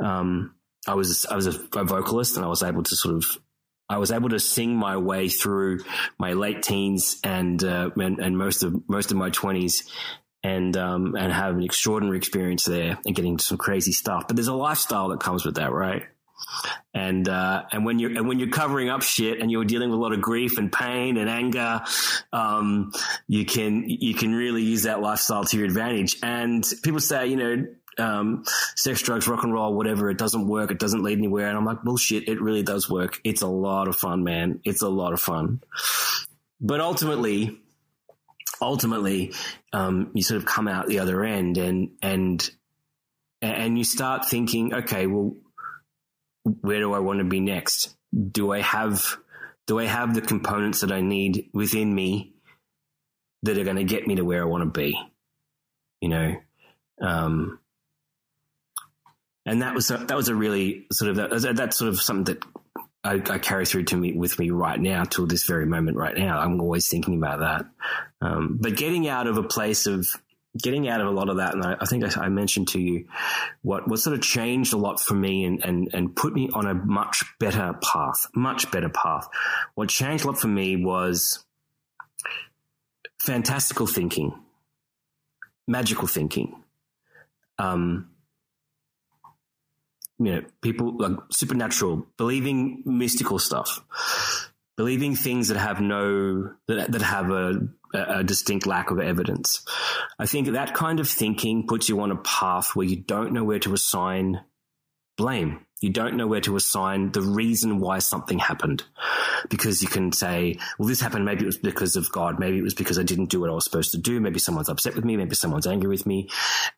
um, 0.00 0.54
I 0.86 0.94
was 0.94 1.26
I 1.26 1.36
was 1.36 1.46
a, 1.46 1.60
a, 1.76 1.84
vocalist 1.84 2.36
and 2.36 2.44
I 2.44 2.48
was 2.48 2.62
able 2.62 2.82
to 2.82 2.96
sort 2.96 3.16
of 3.16 3.38
I 3.88 3.98
was 3.98 4.10
able 4.10 4.28
to 4.30 4.38
sing 4.38 4.76
my 4.76 4.96
way 4.96 5.28
through 5.28 5.80
my 6.18 6.34
late 6.34 6.62
teens 6.62 7.18
and 7.24 7.62
uh, 7.64 7.90
and, 7.96 8.18
and, 8.18 8.36
most 8.36 8.62
of 8.62 8.88
most 8.88 9.10
of 9.10 9.16
my 9.16 9.30
twenties, 9.30 9.90
and 10.42 10.76
um, 10.76 11.14
and 11.16 11.32
have 11.32 11.56
an 11.56 11.62
extraordinary 11.62 12.18
experience 12.18 12.64
there 12.64 12.98
and 13.06 13.14
getting 13.14 13.38
some 13.38 13.58
crazy 13.58 13.92
stuff. 13.92 14.24
But 14.26 14.36
there's 14.36 14.48
a 14.48 14.54
lifestyle 14.54 15.08
that 15.08 15.20
comes 15.20 15.44
with 15.44 15.56
that, 15.56 15.72
right? 15.72 16.02
And 16.94 17.28
uh, 17.28 17.64
and 17.72 17.84
when 17.84 17.98
you're 17.98 18.10
and 18.10 18.28
when 18.28 18.38
you're 18.38 18.48
covering 18.48 18.88
up 18.88 19.02
shit 19.02 19.40
and 19.40 19.50
you're 19.50 19.64
dealing 19.64 19.90
with 19.90 19.98
a 19.98 20.02
lot 20.02 20.12
of 20.12 20.20
grief 20.20 20.58
and 20.58 20.72
pain 20.72 21.16
and 21.16 21.28
anger, 21.28 21.82
um, 22.32 22.92
you 23.26 23.44
can 23.44 23.84
you 23.88 24.14
can 24.14 24.34
really 24.34 24.62
use 24.62 24.82
that 24.82 25.00
lifestyle 25.00 25.44
to 25.44 25.56
your 25.56 25.66
advantage. 25.66 26.18
And 26.22 26.64
people 26.82 27.00
say, 27.00 27.26
you 27.26 27.36
know, 27.36 27.66
um, 27.98 28.44
sex, 28.76 29.02
drugs, 29.02 29.28
rock 29.28 29.44
and 29.44 29.52
roll, 29.52 29.74
whatever. 29.74 30.10
It 30.10 30.18
doesn't 30.18 30.46
work. 30.46 30.70
It 30.70 30.78
doesn't 30.78 31.02
lead 31.02 31.18
anywhere. 31.18 31.48
And 31.48 31.56
I'm 31.56 31.64
like, 31.64 31.82
bullshit. 31.82 32.28
It 32.28 32.40
really 32.40 32.62
does 32.62 32.88
work. 32.88 33.20
It's 33.24 33.42
a 33.42 33.48
lot 33.48 33.88
of 33.88 33.96
fun, 33.96 34.24
man. 34.24 34.60
It's 34.64 34.82
a 34.82 34.88
lot 34.88 35.12
of 35.12 35.20
fun. 35.20 35.60
But 36.60 36.80
ultimately, 36.80 37.60
ultimately, 38.60 39.32
um, 39.72 40.10
you 40.14 40.22
sort 40.22 40.38
of 40.38 40.46
come 40.46 40.68
out 40.68 40.86
the 40.86 41.00
other 41.00 41.24
end 41.24 41.58
and, 41.58 41.90
and, 42.02 42.50
and 43.40 43.78
you 43.78 43.84
start 43.84 44.28
thinking, 44.28 44.74
okay, 44.74 45.06
well, 45.06 45.36
where 46.42 46.80
do 46.80 46.92
I 46.92 46.98
want 46.98 47.18
to 47.18 47.24
be 47.24 47.40
next? 47.40 47.94
Do 48.32 48.52
I 48.52 48.60
have, 48.62 49.16
do 49.66 49.78
I 49.78 49.84
have 49.84 50.14
the 50.14 50.22
components 50.22 50.80
that 50.80 50.92
I 50.92 51.00
need 51.00 51.50
within 51.52 51.94
me 51.94 52.34
that 53.42 53.58
are 53.58 53.64
going 53.64 53.76
to 53.76 53.84
get 53.84 54.06
me 54.06 54.16
to 54.16 54.24
where 54.24 54.42
I 54.42 54.46
want 54.46 54.62
to 54.62 54.80
be? 54.80 54.98
You 56.00 56.08
know, 56.08 56.36
um, 57.00 57.60
and 59.48 59.62
that 59.62 59.74
was 59.74 59.90
a, 59.90 59.96
that 59.96 60.16
was 60.16 60.28
a 60.28 60.34
really 60.34 60.86
sort 60.92 61.10
of 61.10 61.16
that, 61.16 61.56
that's 61.56 61.78
sort 61.78 61.88
of 61.88 62.00
something 62.00 62.34
that 62.34 62.44
I, 63.02 63.14
I, 63.32 63.38
carry 63.38 63.64
through 63.64 63.84
to 63.84 63.96
me 63.96 64.12
with 64.12 64.38
me 64.38 64.50
right 64.50 64.78
now 64.78 65.04
till 65.04 65.26
this 65.26 65.44
very 65.44 65.64
moment 65.64 65.96
right 65.96 66.16
now. 66.16 66.38
I'm 66.38 66.60
always 66.60 66.88
thinking 66.88 67.16
about 67.16 67.40
that. 67.40 67.66
Um, 68.20 68.58
but 68.60 68.76
getting 68.76 69.08
out 69.08 69.26
of 69.26 69.38
a 69.38 69.42
place 69.42 69.86
of 69.86 70.06
getting 70.62 70.88
out 70.88 71.00
of 71.00 71.06
a 71.06 71.10
lot 71.10 71.30
of 71.30 71.38
that, 71.38 71.54
and 71.54 71.64
I, 71.64 71.76
I 71.80 71.86
think 71.86 72.04
I, 72.04 72.24
I, 72.24 72.28
mentioned 72.28 72.68
to 72.68 72.80
you 72.80 73.06
what 73.62 73.88
what 73.88 74.00
sort 74.00 74.14
of 74.14 74.22
changed 74.22 74.74
a 74.74 74.76
lot 74.76 75.00
for 75.00 75.14
me 75.14 75.44
and 75.44 75.64
and 75.64 75.88
and 75.94 76.14
put 76.14 76.34
me 76.34 76.50
on 76.52 76.66
a 76.66 76.74
much 76.74 77.24
better 77.40 77.74
path, 77.82 78.26
much 78.34 78.70
better 78.70 78.90
path. 78.90 79.28
What 79.76 79.88
changed 79.88 80.24
a 80.24 80.28
lot 80.28 80.38
for 80.38 80.48
me 80.48 80.76
was 80.76 81.42
fantastical 83.18 83.86
thinking, 83.86 84.38
magical 85.66 86.06
thinking. 86.06 86.62
Um, 87.58 88.10
you 90.18 90.34
know, 90.34 90.42
people 90.62 90.96
like 90.96 91.18
supernatural, 91.30 92.06
believing 92.16 92.82
mystical 92.84 93.38
stuff, 93.38 93.80
believing 94.76 95.14
things 95.14 95.48
that 95.48 95.58
have 95.58 95.80
no 95.80 96.52
that 96.66 96.92
that 96.92 97.02
have 97.02 97.30
a, 97.30 97.68
a 97.94 98.24
distinct 98.24 98.66
lack 98.66 98.90
of 98.90 98.98
evidence. 98.98 99.64
I 100.18 100.26
think 100.26 100.48
that 100.48 100.74
kind 100.74 101.00
of 101.00 101.08
thinking 101.08 101.66
puts 101.66 101.88
you 101.88 102.00
on 102.00 102.10
a 102.10 102.16
path 102.16 102.74
where 102.74 102.86
you 102.86 102.96
don't 102.96 103.32
know 103.32 103.44
where 103.44 103.60
to 103.60 103.74
assign 103.74 104.40
blame. 105.16 105.66
You 105.80 105.90
don't 105.90 106.16
know 106.16 106.26
where 106.26 106.40
to 106.40 106.56
assign 106.56 107.12
the 107.12 107.22
reason 107.22 107.78
why 107.78 108.00
something 108.00 108.38
happened 108.38 108.82
because 109.48 109.80
you 109.80 109.88
can 109.88 110.10
say, 110.10 110.58
well, 110.78 110.88
this 110.88 111.00
happened. 111.00 111.24
Maybe 111.24 111.42
it 111.42 111.46
was 111.46 111.58
because 111.58 111.94
of 111.94 112.10
God. 112.10 112.40
Maybe 112.40 112.58
it 112.58 112.62
was 112.62 112.74
because 112.74 112.98
I 112.98 113.04
didn't 113.04 113.30
do 113.30 113.40
what 113.40 113.50
I 113.50 113.52
was 113.52 113.64
supposed 113.64 113.92
to 113.92 113.98
do. 113.98 114.18
Maybe 114.20 114.40
someone's 114.40 114.68
upset 114.68 114.96
with 114.96 115.04
me. 115.04 115.16
Maybe 115.16 115.36
someone's 115.36 115.68
angry 115.68 115.88
with 115.88 116.04
me. 116.04 116.30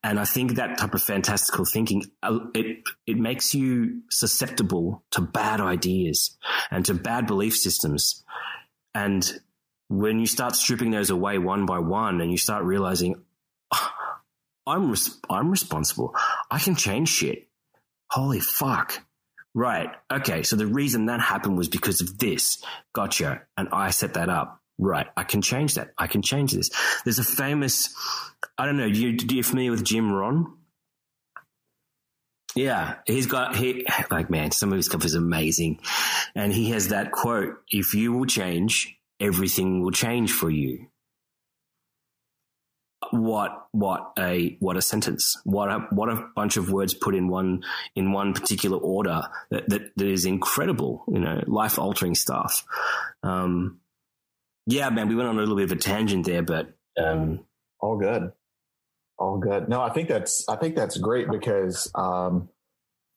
And 0.05 0.21
I 0.21 0.27
think 0.27 0.55
that 0.55 0.77
type 0.77 0.93
of 0.93 1.03
fantastical 1.03 1.65
thinking, 1.65 2.05
uh, 2.23 2.41
it, 2.55 2.85
it 3.07 3.17
makes 3.17 3.55
you 3.55 4.03
susceptible 4.11 5.03
to 5.13 5.23
bad 5.23 5.61
ideas 5.61 6.37
and 6.71 6.85
to 6.85 6.95
bad 6.95 7.27
belief 7.27 7.57
systems. 7.57 8.23
And 8.95 9.41
when 9.89 10.19
you 10.19 10.27
start 10.27 10.57
stripping 10.57 10.91
those 10.91 11.11
away 11.11 11.39
one 11.39 11.65
by 11.65 11.79
one 11.79 12.21
and 12.21 12.31
you 12.31 12.39
start 12.39 12.65
realizing, 12.65 13.17
oh, 13.73 13.91
I'm, 14.67 14.91
res- 14.91 15.19
I'm 15.31 15.51
responsible. 15.51 16.15
I 16.51 16.59
can 16.59 16.77
change 16.77 17.09
shit 17.09 17.50
holy 18.11 18.41
fuck. 18.41 19.05
Right. 19.55 19.91
Okay. 20.13 20.43
So 20.43 20.57
the 20.57 20.67
reason 20.67 21.07
that 21.07 21.21
happened 21.21 21.59
was 21.59 21.69
because 21.69 22.01
of 22.01 22.19
this. 22.19 22.63
Gotcha. 22.93 23.43
And 23.57 23.69
I 23.73 23.91
set 23.91 24.15
that 24.15 24.29
up. 24.29 24.61
Right. 24.79 25.09
I 25.17 25.25
can 25.25 25.43
change 25.43 25.75
that. 25.75 25.91
I 25.99 26.07
can 26.07 26.23
change 26.23 26.53
this. 26.53 26.71
There's 27.05 27.19
a 27.19 27.25
famous, 27.25 27.95
I 28.57 28.65
don't 28.65 28.77
know, 28.77 28.91
do 28.91 29.01
you, 29.01 29.17
do 29.17 29.37
you 29.37 29.43
familiar 29.43 29.73
with 29.73 29.85
Jim 29.85 30.13
Rohn? 30.13 30.57
Yeah, 32.55 32.97
he's 33.07 33.27
got 33.27 33.55
he 33.55 33.87
like 34.11 34.29
man, 34.29 34.51
some 34.51 34.73
of 34.73 34.77
his 34.77 34.87
stuff 34.87 35.05
is 35.05 35.15
amazing, 35.15 35.81
and 36.35 36.53
he 36.53 36.71
has 36.71 36.89
that 36.89 37.13
quote: 37.13 37.63
"If 37.69 37.95
you 37.95 38.13
will 38.13 38.27
change, 38.27 38.99
everything 39.21 39.83
will 39.83 39.93
change 39.93 40.33
for 40.33 40.51
you." 40.51 40.90
What 43.11 43.67
what 43.73 44.13
a 44.19 44.57
what 44.61 44.77
a 44.77 44.83
sentence 44.83 45.37
what 45.45 45.69
a 45.69 45.79
what 45.91 46.09
a 46.09 46.25
bunch 46.35 46.57
of 46.57 46.71
words 46.71 46.95
put 46.95 47.15
in 47.15 47.29
one 47.29 47.63
in 47.95 48.13
one 48.13 48.33
particular 48.33 48.79
order 48.79 49.23
that 49.51 49.69
that, 49.69 49.91
that 49.97 50.07
is 50.07 50.25
incredible 50.25 51.05
you 51.09 51.19
know 51.19 51.43
life 51.47 51.79
altering 51.79 52.15
stuff. 52.15 52.65
Um 53.23 53.81
yeah 54.67 54.91
man 54.91 55.09
we 55.09 55.17
went 55.17 55.29
on 55.29 55.37
a 55.37 55.41
little 55.41 55.57
bit 55.57 55.65
of 55.65 55.73
a 55.73 55.77
tangent 55.77 56.27
there 56.27 56.43
but 56.43 56.73
um 56.99 57.45
all 57.81 57.97
good. 57.99 58.33
All 59.19 59.39
good. 59.39 59.69
No 59.69 59.81
i 59.81 59.91
think 59.91 60.09
that's 60.09 60.49
i 60.49 60.57
think 60.57 60.77
that's 60.77 60.97
great 60.97 61.31
because 61.31 61.91
um 61.95 62.49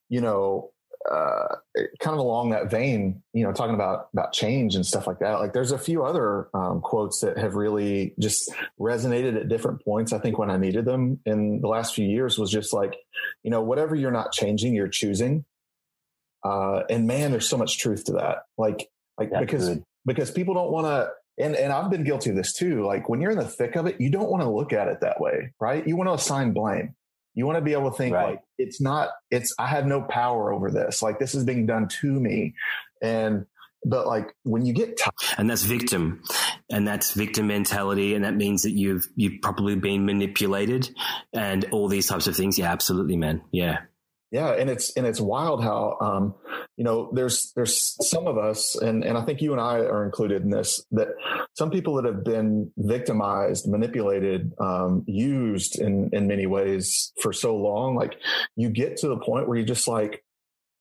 you 0.10 0.21
know 0.21 0.72
uh, 1.11 1.55
kind 1.99 2.13
of 2.13 2.19
along 2.19 2.51
that 2.51 2.71
vein, 2.71 3.21
you 3.33 3.43
know, 3.43 3.51
talking 3.51 3.75
about 3.75 4.07
about 4.13 4.31
change 4.31 4.75
and 4.75 4.85
stuff 4.85 5.05
like 5.05 5.19
that. 5.19 5.39
Like, 5.39 5.53
there's 5.53 5.71
a 5.71 5.77
few 5.77 6.03
other 6.03 6.49
um, 6.53 6.81
quotes 6.81 7.19
that 7.21 7.37
have 7.37 7.55
really 7.55 8.13
just 8.19 8.51
resonated 8.79 9.35
at 9.35 9.49
different 9.49 9.83
points. 9.83 10.13
I 10.13 10.19
think 10.19 10.37
when 10.37 10.49
I 10.49 10.57
needed 10.57 10.85
them 10.85 11.19
in 11.25 11.61
the 11.61 11.67
last 11.67 11.93
few 11.93 12.07
years 12.07 12.37
was 12.37 12.51
just 12.51 12.73
like, 12.73 12.95
you 13.43 13.51
know, 13.51 13.61
whatever 13.61 13.95
you're 13.95 14.11
not 14.11 14.31
changing, 14.31 14.73
you're 14.73 14.87
choosing. 14.87 15.45
Uh, 16.43 16.83
and 16.89 17.07
man, 17.07 17.31
there's 17.31 17.49
so 17.49 17.57
much 17.57 17.79
truth 17.79 18.05
to 18.05 18.13
that. 18.13 18.43
Like, 18.57 18.89
like 19.17 19.31
That's 19.31 19.41
because 19.41 19.69
good. 19.69 19.83
because 20.05 20.31
people 20.31 20.53
don't 20.53 20.71
want 20.71 20.87
to. 20.87 21.09
And 21.43 21.55
and 21.55 21.73
I've 21.73 21.89
been 21.89 22.03
guilty 22.03 22.29
of 22.29 22.35
this 22.35 22.53
too. 22.53 22.85
Like 22.85 23.09
when 23.09 23.19
you're 23.19 23.31
in 23.31 23.39
the 23.39 23.47
thick 23.47 23.75
of 23.75 23.87
it, 23.87 23.99
you 23.99 24.09
don't 24.09 24.29
want 24.29 24.43
to 24.43 24.49
look 24.49 24.71
at 24.71 24.87
it 24.87 25.01
that 25.01 25.19
way, 25.19 25.51
right? 25.59 25.85
You 25.85 25.95
want 25.95 26.09
to 26.09 26.13
assign 26.13 26.53
blame. 26.53 26.95
You 27.34 27.46
want 27.46 27.58
to 27.58 27.63
be 27.63 27.74
able 27.74 27.91
to 27.91 27.98
think 27.98 28.15
right. 28.15 28.32
like 28.32 28.39
it's 28.58 28.80
not, 28.82 29.10
it's, 29.32 29.54
I 29.58 29.67
have 29.67 29.86
no 29.86 30.02
power 30.02 30.54
over 30.54 30.69
this. 30.72 31.02
Like 31.02 31.19
this 31.19 31.36
is 31.36 31.43
being 31.43 31.65
done 31.65 31.88
to 31.88 32.12
me. 32.12 32.56
And, 33.02 33.46
but 33.86 34.08
like 34.08 34.34
when 34.43 34.65
you 34.65 34.74
get 34.74 34.98
tired. 34.98 35.13
And 35.38 35.50
that's 35.50 35.63
victim. 35.63 36.22
And 36.72 36.88
that's 36.88 37.13
victim 37.13 37.48
mentality. 37.48 38.15
And 38.15 38.24
that 38.24 38.36
means 38.36 38.62
that 38.63 38.72
you've, 38.72 39.08
you've 39.15 39.41
probably 39.41 39.76
been 39.76 40.06
manipulated 40.06 40.89
and 41.34 41.65
all 41.72 41.88
these 41.88 42.08
types 42.08 42.28
of 42.28 42.36
things. 42.36 42.58
Yeah, 42.58 42.72
absolutely, 42.72 43.17
man. 43.17 43.41
Yeah. 43.52 43.80
Yeah, 44.34 44.54
and 44.54 44.67
it's 44.67 44.91
and 44.98 45.06
it's 45.06 45.22
wild 45.22 45.63
how 45.63 45.96
um, 46.02 46.34
you 46.76 46.84
know 46.84 47.12
there's 47.13 47.54
there's 47.56 47.96
some 48.10 48.26
of 48.26 48.36
us, 48.36 48.76
and 48.76 49.04
and 49.04 49.15
I 49.15 49.22
think 49.22 49.43
you 49.43 49.52
and 49.52 49.62
I 49.62 49.82
are 49.82 50.04
included 50.04 50.41
in 50.41 50.50
this. 50.50 50.84
That 50.91 51.10
some 51.54 51.69
people 51.69 51.93
that 51.96 52.06
have 52.06 52.24
been 52.24 52.72
victimized, 52.76 53.69
manipulated, 53.69 54.52
um, 54.60 55.04
used 55.06 55.80
in 55.80 56.10
in 56.13 56.26
many 56.26 56.48
ways 56.48 57.13
for 57.22 57.32
so 57.32 57.56
long, 57.56 57.96
like 57.96 58.15
you 58.56 58.69
get 58.69 58.98
to 58.98 59.08
the 59.08 59.17
point 59.17 59.48
where 59.48 59.56
you 59.56 59.63
just 59.65 59.88
like, 59.88 60.24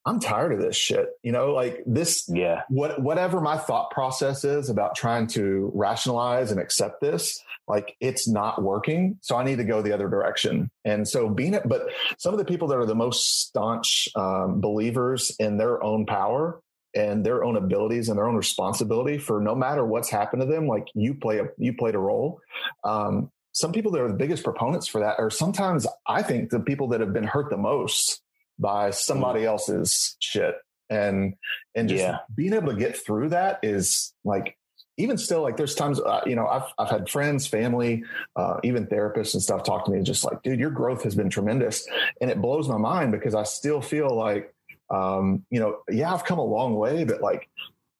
I'm 0.07 0.19
tired 0.19 0.55
of 0.55 0.61
this 0.61 0.75
shit. 0.75 1.11
You 1.23 1.33
know, 1.33 1.53
like 1.53 1.83
this, 1.87 2.25
yeah, 2.29 2.63
what, 2.71 3.03
whatever 3.03 3.39
my 3.43 3.59
thought 3.59 3.91
process 3.91 4.45
is 4.45 4.71
about 4.71 4.97
trying 4.97 5.27
to 5.29 5.71
rationalize 5.75 6.51
and 6.53 6.59
accept 6.59 7.03
this, 7.03 7.39
like 7.69 7.97
it's 8.01 8.29
not 8.29 8.63
working. 8.63 9.19
So 9.23 9.37
I 9.37 9.45
need 9.45 9.57
to 9.59 9.65
go 9.65 9.83
the 9.83 9.93
other 9.93 10.09
direction. 10.09 10.71
And 10.85 11.07
so 11.07 11.29
being 11.29 11.55
it, 11.55 11.69
but 11.69 11.89
some 12.19 12.33
of 12.33 12.39
the 12.39 12.45
people 12.45 12.69
that 12.69 12.79
are 12.79 12.87
the 12.87 12.95
most 12.95 13.47
staunch 13.47 14.09
um, 14.17 14.61
believers 14.61 15.35
in 15.39 15.59
their 15.59 15.83
own 15.83 16.07
power 16.07 16.61
and 16.95 17.25
their 17.25 17.45
own 17.45 17.57
abilities 17.57 18.09
and 18.09 18.19
their 18.19 18.27
own 18.27 18.37
responsibility 18.37 19.19
for 19.19 19.41
no 19.41 19.55
matter 19.55 19.85
what's 19.85 20.11
happened 20.11 20.43
to 20.43 20.47
them, 20.47 20.67
like 20.67 20.87
you 20.95 21.15
play 21.15 21.39
a, 21.39 21.45
you 21.57 21.73
played 21.73 21.95
a 21.95 21.99
role. 21.99 22.41
Um, 22.85 23.31
some 23.53 23.73
people 23.73 23.93
that 23.93 24.01
are 24.01 24.09
the 24.09 24.15
biggest 24.15 24.45
proponents 24.45 24.87
for 24.87 25.01
that 25.01 25.19
are 25.19 25.31
sometimes 25.31 25.87
I 26.07 26.23
think 26.23 26.51
the 26.51 26.61
people 26.61 26.89
that 26.89 27.01
have 27.01 27.13
been 27.13 27.25
hurt 27.25 27.51
the 27.51 27.57
most 27.57 28.23
by 28.59 28.91
somebody 28.91 29.43
mm. 29.43 29.47
else's 29.47 30.17
shit 30.21 30.57
and 30.91 31.35
and 31.75 31.89
just 31.89 32.03
yeah. 32.03 32.19
being 32.35 32.53
able 32.53 32.73
to 32.73 32.79
get 32.79 32.97
through 32.97 33.31
that 33.31 33.59
is 33.63 34.13
like 34.25 34.57
even 34.99 35.17
still 35.17 35.43
like 35.43 35.57
there's 35.57 35.75
times 35.75 36.01
uh, 36.01 36.21
you 36.27 36.37
know 36.37 36.47
I've 36.47 36.73
I've 36.79 36.91
had 36.91 37.09
friends, 37.09 37.47
family, 37.47 38.05
uh, 38.37 38.61
even 38.63 38.87
therapists 38.87 39.35
and 39.35 39.43
stuff 39.43 39.65
talk 39.65 39.87
to 39.87 39.91
me 39.91 40.03
just 40.03 40.25
like 40.25 40.43
dude 40.43 40.61
your 40.61 40.71
growth 40.71 41.05
has 41.05 41.15
been 41.15 41.31
tremendous 41.31 41.87
and 42.21 42.31
it 42.31 42.41
blows 42.41 42.69
my 42.69 42.79
mind 42.79 43.13
because 43.13 43.35
I 43.35 43.45
still 43.45 43.81
feel 43.81 44.15
like 44.15 44.55
um, 44.91 45.45
you 45.51 45.61
know 45.61 45.79
yeah 45.91 46.13
I've 46.13 46.25
come 46.25 46.39
a 46.39 46.45
long 46.45 46.75
way 46.77 47.05
but 47.05 47.21
like 47.23 47.49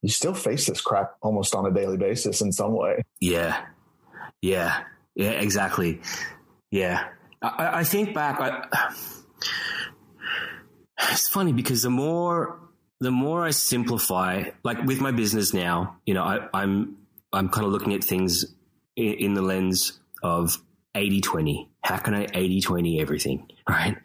you 0.03 0.09
still 0.09 0.35
face 0.35 0.67
this 0.67 0.81
crap 0.81 1.15
almost 1.23 1.55
on 1.55 1.65
a 1.65 1.71
daily 1.71 1.97
basis 1.97 2.41
in 2.41 2.53
some 2.53 2.73
way. 2.73 3.05
Yeah. 3.21 3.65
Yeah. 4.43 4.83
Yeah, 5.15 5.31
exactly. 5.31 6.01
Yeah. 6.71 7.09
I, 7.41 7.81
I 7.81 7.85
think 7.85 8.13
back 8.13 8.41
I, 8.41 8.95
it's 11.13 11.29
funny 11.29 11.53
because 11.53 11.83
the 11.83 11.91
more 11.91 12.59
the 13.03 13.11
more 13.11 13.45
I 13.45 13.51
simplify, 13.51 14.45
like 14.63 14.83
with 14.85 15.01
my 15.01 15.11
business 15.11 15.53
now, 15.53 15.97
you 16.07 16.15
know, 16.15 16.23
I, 16.23 16.49
I'm 16.55 16.97
I'm 17.33 17.49
kind 17.49 17.67
of 17.67 17.73
looking 17.73 17.95
at 17.95 18.05
things 18.05 18.45
in, 18.95 19.15
in 19.15 19.35
the 19.35 19.43
lens 19.43 19.99
of 20.23 20.57
80 20.95 21.21
20. 21.21 21.69
How 21.83 21.97
can 21.97 22.15
I 22.15 22.29
80 22.33 22.61
20 22.61 23.01
everything? 23.01 23.49
Right. 23.69 23.97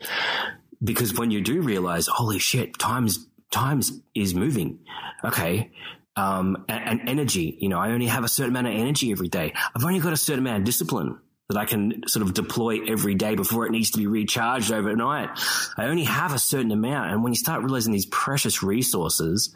Because 0.83 1.17
when 1.17 1.29
you 1.31 1.41
do 1.41 1.61
realize, 1.61 2.07
holy 2.07 2.39
shit, 2.39 2.79
times 2.79 3.27
times 3.51 3.91
is 4.15 4.33
moving. 4.33 4.79
Okay. 5.23 5.71
Um, 6.15 6.65
and, 6.67 7.01
and 7.01 7.09
energy, 7.09 7.55
you 7.59 7.69
know, 7.69 7.77
I 7.77 7.91
only 7.91 8.07
have 8.07 8.23
a 8.23 8.27
certain 8.27 8.55
amount 8.55 8.67
of 8.67 8.73
energy 8.73 9.11
every 9.11 9.27
day. 9.27 9.53
I've 9.75 9.85
only 9.85 9.99
got 9.99 10.13
a 10.13 10.17
certain 10.17 10.39
amount 10.39 10.59
of 10.59 10.63
discipline 10.63 11.19
that 11.49 11.57
I 11.57 11.65
can 11.65 12.03
sort 12.07 12.25
of 12.25 12.33
deploy 12.33 12.79
every 12.87 13.15
day 13.15 13.35
before 13.35 13.65
it 13.65 13.71
needs 13.71 13.91
to 13.91 13.97
be 13.97 14.07
recharged 14.07 14.71
overnight. 14.71 15.29
I 15.77 15.85
only 15.85 16.03
have 16.03 16.33
a 16.33 16.39
certain 16.39 16.71
amount. 16.71 17.11
And 17.11 17.23
when 17.23 17.31
you 17.31 17.37
start 17.37 17.63
realizing 17.63 17.93
these 17.93 18.05
precious 18.05 18.61
resources, 18.61 19.55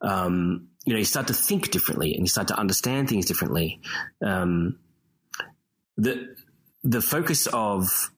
um, 0.00 0.68
you 0.86 0.94
know, 0.94 0.98
you 0.98 1.04
start 1.04 1.26
to 1.26 1.34
think 1.34 1.70
differently 1.70 2.14
and 2.14 2.22
you 2.22 2.26
start 2.26 2.48
to 2.48 2.58
understand 2.58 3.10
things 3.10 3.26
differently. 3.26 3.80
Um, 4.24 4.78
the, 5.98 6.34
the 6.84 7.02
focus 7.02 7.46
of, 7.48 8.10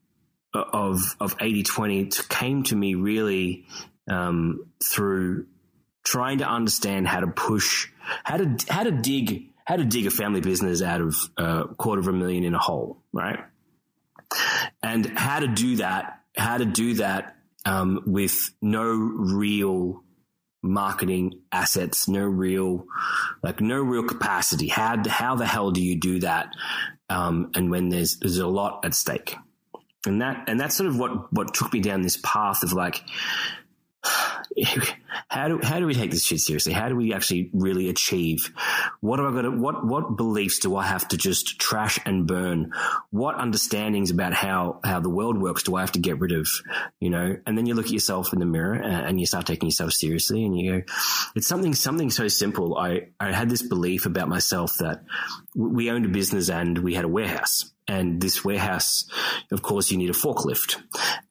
of, 0.55 1.17
of 1.19 1.35
80 1.41 1.65
20 1.65 2.11
came 2.29 2.63
to 2.65 2.77
me 2.77 2.95
really, 2.95 3.67
um, 4.09 4.67
through 4.83 5.47
trying 6.05 6.39
to 6.39 6.49
understand 6.49 7.09
how 7.09 7.19
to 7.19 7.27
push, 7.27 7.89
how 8.23 8.37
to, 8.37 8.57
how 8.69 8.85
to 8.85 8.93
dig 8.93 9.52
how 9.65 9.77
to 9.77 9.85
dig 9.85 10.07
a 10.07 10.11
family 10.11 10.41
business 10.41 10.83
out 10.83 11.01
of 11.01 11.17
a 11.37 11.65
quarter 11.77 12.01
of 12.01 12.09
a 12.09 12.13
million 12.13 12.45
in 12.45 12.55
a 12.55 12.59
hole, 12.59 13.03
right? 13.13 13.39
And 14.83 15.07
how 15.07 15.41
to 15.41 15.49
do 15.49 15.77
that, 15.77 16.21
how 16.37 16.59
to 16.59 16.65
do 16.65 16.95
that 16.95 17.37
um, 17.65 18.03
with 18.07 18.51
no 18.61 18.91
real 18.91 20.03
marketing 20.63 21.41
assets, 21.51 22.09
no 22.09 22.25
real, 22.25 22.87
like 23.43 23.61
no 23.61 23.81
real 23.81 24.05
capacity. 24.05 24.69
How 24.69 25.03
how 25.09 25.35
the 25.35 25.47
hell 25.47 25.71
do 25.71 25.83
you 25.83 25.99
do 25.99 26.21
that? 26.21 26.53
Um, 27.09 27.51
and 27.55 27.71
when 27.71 27.89
there's 27.89 28.19
there's 28.19 28.39
a 28.39 28.47
lot 28.47 28.85
at 28.85 28.95
stake, 28.95 29.37
and 30.07 30.23
that 30.23 30.49
and 30.49 30.59
that's 30.59 30.77
sort 30.77 30.89
of 30.89 30.99
what 30.99 31.33
what 31.33 31.55
took 31.55 31.73
me 31.73 31.81
down 31.81 32.03
this 32.03 32.19
path 32.23 32.63
of 32.63 32.73
like 32.73 33.03
how 35.29 35.49
do 35.49 35.61
how 35.63 35.79
do 35.79 35.87
we 35.87 35.95
take 35.95 36.11
this 36.11 36.25
shit 36.25 36.41
seriously? 36.41 36.73
How 36.73 36.89
do 36.89 36.97
we 36.97 37.13
actually 37.13 37.51
really 37.53 37.89
achieve? 37.89 38.53
What 39.01 39.17
do 39.17 39.27
I 39.27 39.33
got? 39.33 39.43
To, 39.43 39.51
what 39.51 39.87
what 39.87 40.17
beliefs 40.17 40.59
do 40.59 40.77
I 40.77 40.85
have 40.85 41.09
to 41.09 41.17
just 41.17 41.59
trash 41.59 41.99
and 42.05 42.27
burn? 42.27 42.73
What 43.11 43.37
understandings 43.37 44.11
about 44.11 44.35
how 44.35 44.81
how 44.85 45.01
the 45.01 45.09
world 45.09 45.41
works 45.41 45.63
do 45.63 45.77
I 45.77 45.81
have 45.81 45.93
to 45.93 45.99
get 45.99 46.19
rid 46.19 46.33
of? 46.33 46.49
You 47.01 47.11
know, 47.11 47.37
and 47.47 47.57
then 47.57 47.67
you 47.67 47.75
look 47.75 47.87
at 47.87 47.93
yourself 47.93 48.33
in 48.33 48.41
the 48.41 48.47
mirror 48.47 48.75
and 48.75 49.21
you 49.21 49.27
start 49.27 49.47
taking 49.47 49.69
yourself 49.69 49.93
seriously, 49.93 50.45
and 50.45 50.59
you 50.59 50.73
go, 50.73 50.83
it's 51.35 51.47
something 51.47 51.75
something 51.75 52.11
so 52.11 52.29
simple. 52.29 52.77
I 52.77 53.09
I 53.21 53.33
had 53.33 53.49
this 53.49 53.63
belief 53.63 54.07
about 54.07 54.29
myself 54.29 54.75
that 54.79 55.05
we 55.55 55.91
owned 55.91 56.07
a 56.07 56.09
business 56.09 56.49
and 56.49 56.79
we 56.79 56.95
had 56.95 57.05
a 57.05 57.09
warehouse 57.09 57.73
and 57.89 58.21
this 58.21 58.45
warehouse, 58.45 59.07
of 59.51 59.63
course, 59.63 59.91
you 59.91 59.99
need 59.99 60.11
a 60.11 60.15
forklift. 60.15 60.81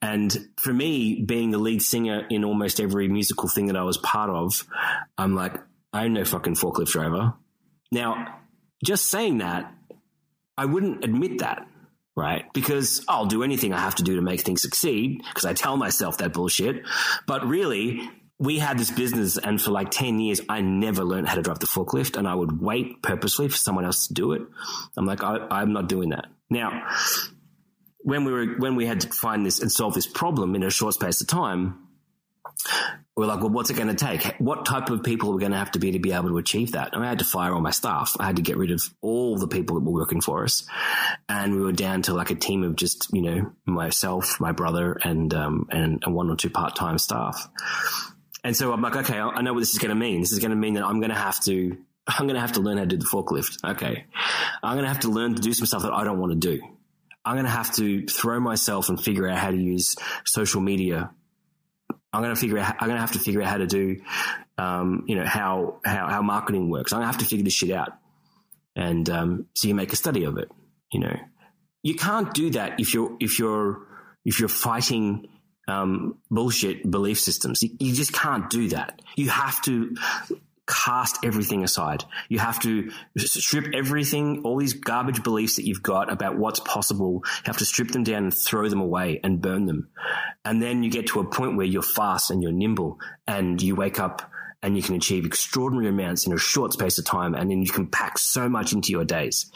And 0.02 0.48
for 0.56 0.72
me, 0.72 1.22
being 1.22 1.50
the 1.50 1.58
lead 1.58 1.82
singer 1.82 2.26
in 2.28 2.44
almost 2.44 2.78
every 2.80 3.08
musical 3.12 3.48
thing 3.48 3.66
that 3.66 3.76
I 3.76 3.82
was 3.82 3.98
part 3.98 4.30
of, 4.30 4.66
I'm 5.16 5.34
like, 5.34 5.56
I'm 5.92 6.12
no 6.14 6.24
fucking 6.24 6.54
forklift 6.54 6.90
driver. 6.90 7.34
Now, 7.90 8.40
just 8.84 9.06
saying 9.06 9.38
that, 9.38 9.72
I 10.56 10.64
wouldn't 10.64 11.04
admit 11.04 11.38
that, 11.38 11.66
right? 12.16 12.44
Because 12.52 13.04
I'll 13.08 13.26
do 13.26 13.42
anything 13.42 13.72
I 13.72 13.78
have 13.78 13.94
to 13.96 14.02
do 14.02 14.16
to 14.16 14.22
make 14.22 14.40
things 14.40 14.62
succeed 14.62 15.22
because 15.28 15.44
I 15.44 15.54
tell 15.54 15.76
myself 15.76 16.18
that 16.18 16.32
bullshit. 16.32 16.82
But 17.26 17.46
really, 17.46 18.10
we 18.38 18.58
had 18.58 18.78
this 18.78 18.90
business 18.90 19.38
and 19.38 19.60
for 19.60 19.70
like 19.70 19.90
10 19.90 20.18
years, 20.18 20.40
I 20.48 20.60
never 20.62 21.04
learned 21.04 21.28
how 21.28 21.36
to 21.36 21.42
drive 21.42 21.60
the 21.60 21.66
forklift 21.66 22.16
and 22.16 22.26
I 22.26 22.34
would 22.34 22.60
wait 22.60 23.02
purposely 23.02 23.48
for 23.48 23.56
someone 23.56 23.84
else 23.84 24.08
to 24.08 24.14
do 24.14 24.32
it. 24.32 24.42
I'm 24.96 25.06
like, 25.06 25.22
I, 25.22 25.62
am 25.62 25.72
not 25.72 25.88
doing 25.88 26.08
that. 26.08 26.26
Now, 26.50 26.88
when 28.00 28.24
we 28.24 28.32
were, 28.32 28.46
when 28.58 28.74
we 28.74 28.84
had 28.84 29.02
to 29.02 29.08
find 29.08 29.46
this 29.46 29.60
and 29.60 29.70
solve 29.70 29.94
this 29.94 30.08
problem 30.08 30.54
in 30.56 30.64
a 30.64 30.70
short 30.70 30.94
space 30.94 31.20
of 31.20 31.28
time, 31.28 31.81
we're 33.16 33.26
like, 33.26 33.40
well, 33.40 33.50
what's 33.50 33.68
it 33.68 33.74
going 33.74 33.94
to 33.94 33.94
take? 33.94 34.24
What 34.38 34.64
type 34.64 34.88
of 34.88 35.02
people 35.02 35.30
are 35.30 35.34
we 35.34 35.40
going 35.40 35.52
to 35.52 35.58
have 35.58 35.72
to 35.72 35.78
be 35.78 35.92
to 35.92 35.98
be 35.98 36.12
able 36.12 36.30
to 36.30 36.38
achieve 36.38 36.72
that? 36.72 36.94
And 36.94 37.04
I 37.04 37.08
had 37.08 37.18
to 37.18 37.24
fire 37.26 37.52
all 37.52 37.60
my 37.60 37.70
staff. 37.70 38.16
I 38.18 38.24
had 38.24 38.36
to 38.36 38.42
get 38.42 38.56
rid 38.56 38.70
of 38.70 38.82
all 39.02 39.36
the 39.36 39.48
people 39.48 39.76
that 39.76 39.84
were 39.84 39.92
working 39.92 40.22
for 40.22 40.44
us. 40.44 40.66
And 41.28 41.54
we 41.54 41.60
were 41.60 41.72
down 41.72 42.02
to 42.02 42.14
like 42.14 42.30
a 42.30 42.34
team 42.34 42.62
of 42.62 42.74
just, 42.74 43.08
you 43.12 43.20
know, 43.20 43.52
myself, 43.66 44.40
my 44.40 44.52
brother 44.52 44.98
and, 45.02 45.32
um, 45.34 45.66
and, 45.70 46.02
and 46.04 46.14
one 46.14 46.30
or 46.30 46.36
two 46.36 46.48
part-time 46.48 46.96
staff. 46.96 47.48
And 48.44 48.56
so 48.56 48.72
I'm 48.72 48.80
like, 48.80 48.96
okay, 48.96 49.18
I 49.18 49.42
know 49.42 49.52
what 49.52 49.60
this 49.60 49.72
is 49.72 49.78
going 49.78 49.90
to 49.90 49.94
mean. 49.94 50.20
This 50.20 50.32
is 50.32 50.38
going 50.38 50.50
to 50.50 50.56
mean 50.56 50.74
that 50.74 50.84
I'm 50.84 50.98
going 50.98 51.10
to 51.10 51.16
have 51.16 51.38
to, 51.44 51.76
I'm 52.06 52.26
going 52.26 52.34
to 52.34 52.40
have 52.40 52.52
to 52.52 52.60
learn 52.60 52.78
how 52.78 52.84
to 52.84 52.88
do 52.88 52.96
the 52.96 53.04
forklift. 53.04 53.58
Okay. 53.62 54.06
I'm 54.62 54.74
going 54.74 54.84
to 54.84 54.88
have 54.88 55.00
to 55.00 55.10
learn 55.10 55.34
to 55.34 55.42
do 55.42 55.52
some 55.52 55.66
stuff 55.66 55.82
that 55.82 55.92
I 55.92 56.02
don't 56.02 56.18
want 56.18 56.32
to 56.32 56.38
do. 56.38 56.62
I'm 57.24 57.34
going 57.34 57.44
to 57.44 57.50
have 57.50 57.72
to 57.76 58.06
throw 58.06 58.40
myself 58.40 58.88
and 58.88 59.00
figure 59.00 59.28
out 59.28 59.38
how 59.38 59.50
to 59.50 59.56
use 59.56 59.96
social 60.24 60.60
media. 60.60 61.10
I'm 62.12 62.22
going 62.22 62.34
to 62.34 62.40
figure 62.40 62.58
out, 62.58 62.76
I'm 62.78 62.88
going 62.88 62.96
to 62.96 63.00
have 63.00 63.12
to 63.12 63.18
figure 63.18 63.42
out 63.42 63.48
how 63.48 63.56
to 63.58 63.66
do, 63.66 64.02
um, 64.58 65.04
you 65.06 65.16
know, 65.16 65.24
how, 65.24 65.80
how, 65.84 66.08
how 66.08 66.22
marketing 66.22 66.68
works. 66.70 66.92
I'm 66.92 66.98
going 66.98 67.08
to 67.08 67.12
have 67.12 67.20
to 67.22 67.26
figure 67.26 67.44
this 67.44 67.54
shit 67.54 67.70
out. 67.70 67.92
And, 68.76 69.08
um, 69.08 69.46
so 69.54 69.68
you 69.68 69.74
make 69.74 69.92
a 69.92 69.96
study 69.96 70.24
of 70.24 70.38
it, 70.38 70.50
you 70.92 71.00
know, 71.00 71.16
you 71.82 71.94
can't 71.94 72.32
do 72.32 72.50
that 72.50 72.80
if 72.80 72.94
you're, 72.94 73.16
if 73.20 73.38
you're, 73.38 73.86
if 74.24 74.40
you're 74.40 74.48
fighting 74.48 75.26
um, 75.68 76.18
bullshit 76.30 76.88
belief 76.88 77.20
systems. 77.20 77.62
You, 77.62 77.70
you 77.78 77.94
just 77.94 78.12
can't 78.12 78.48
do 78.50 78.68
that. 78.68 79.00
You 79.16 79.30
have 79.30 79.60
to 79.62 79.96
cast 80.66 81.18
everything 81.24 81.64
aside. 81.64 82.04
You 82.28 82.38
have 82.38 82.60
to 82.60 82.90
strip 83.16 83.74
everything, 83.74 84.42
all 84.44 84.58
these 84.58 84.74
garbage 84.74 85.22
beliefs 85.22 85.56
that 85.56 85.66
you've 85.66 85.82
got 85.82 86.10
about 86.12 86.38
what's 86.38 86.60
possible. 86.60 87.22
You 87.24 87.42
have 87.46 87.58
to 87.58 87.64
strip 87.64 87.88
them 87.88 88.04
down 88.04 88.24
and 88.24 88.34
throw 88.34 88.68
them 88.68 88.80
away 88.80 89.20
and 89.22 89.40
burn 89.40 89.66
them. 89.66 89.88
And 90.44 90.62
then 90.62 90.82
you 90.82 90.90
get 90.90 91.08
to 91.08 91.20
a 91.20 91.28
point 91.28 91.56
where 91.56 91.66
you're 91.66 91.82
fast 91.82 92.30
and 92.30 92.42
you're 92.42 92.52
nimble 92.52 92.98
and 93.26 93.60
you 93.60 93.74
wake 93.74 93.98
up 93.98 94.30
and 94.62 94.76
you 94.76 94.82
can 94.82 94.94
achieve 94.94 95.26
extraordinary 95.26 95.88
amounts 95.88 96.26
in 96.26 96.32
a 96.32 96.38
short 96.38 96.72
space 96.72 96.98
of 96.98 97.04
time. 97.04 97.34
And 97.34 97.50
then 97.50 97.62
you 97.62 97.70
can 97.70 97.88
pack 97.88 98.16
so 98.18 98.48
much 98.48 98.72
into 98.72 98.92
your 98.92 99.04
days. 99.04 99.50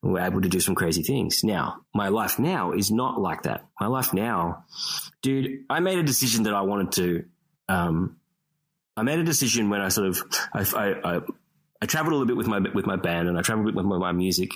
We're 0.00 0.20
able 0.20 0.40
to 0.40 0.48
do 0.48 0.58
some 0.58 0.74
crazy 0.74 1.02
things. 1.02 1.44
Now, 1.44 1.82
my 1.94 2.08
life 2.08 2.38
now 2.38 2.72
is 2.72 2.90
not 2.90 3.20
like 3.20 3.42
that. 3.42 3.66
My 3.78 3.86
life 3.86 4.12
now, 4.14 4.64
dude, 5.20 5.64
I 5.68 5.80
made 5.80 5.98
a 5.98 6.02
decision 6.02 6.44
that 6.44 6.54
I 6.54 6.62
wanted 6.62 6.92
to, 6.92 7.24
um, 7.68 8.16
I 8.96 9.02
made 9.02 9.18
a 9.18 9.24
decision 9.24 9.70
when 9.70 9.80
I 9.80 9.88
sort 9.88 10.08
of, 10.08 10.22
I, 10.52 10.60
I, 10.60 11.16
I 11.16 11.20
I 11.82 11.86
traveled 11.86 12.12
a 12.12 12.16
little 12.16 12.28
bit 12.28 12.36
with 12.36 12.46
my 12.46 12.60
with 12.72 12.86
my 12.86 12.94
band 12.94 13.28
and 13.28 13.36
I 13.36 13.42
traveled 13.42 13.74
with 13.74 13.84
my, 13.84 13.98
my 13.98 14.12
music, 14.12 14.50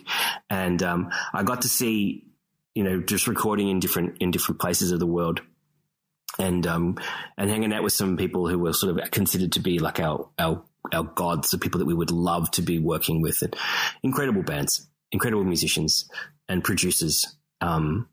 and 0.49 0.81
um, 0.85 1.11
I 1.35 1.43
got 1.43 1.63
to 1.63 1.69
see, 1.69 2.25
you 2.73 2.85
know, 2.85 3.01
just 3.01 3.27
recording 3.27 3.69
in 3.69 3.81
different 3.81 4.19
in 4.21 4.31
different 4.31 4.61
places 4.61 4.93
of 4.93 5.01
the 5.01 5.09
world, 5.09 5.41
and 6.39 6.65
um, 6.69 6.97
and 7.37 7.51
hanging 7.51 7.73
out 7.73 7.83
with 7.83 7.93
some 7.93 8.17
people 8.17 8.47
who 8.47 8.61
were 8.61 8.73
sort 8.73 8.97
of 8.97 9.11
considered 9.11 9.51
to 9.53 9.61
be 9.61 9.81
like 9.81 9.99
our 9.99 10.29
our 10.39 10.63
our 10.93 11.03
gods, 11.03 11.51
the 11.51 11.59
people 11.59 11.81
that 11.81 11.87
we 11.87 11.95
would 11.95 12.13
love 12.13 12.49
to 12.53 12.63
be 12.63 12.79
working 12.79 13.21
with, 13.21 13.43
and 13.43 13.57
incredible 14.05 14.45
bands, 14.45 14.87
incredible 15.11 15.43
musicians 15.43 16.09
and 16.49 16.63
producers, 16.63 17.37
um, 17.61 18.09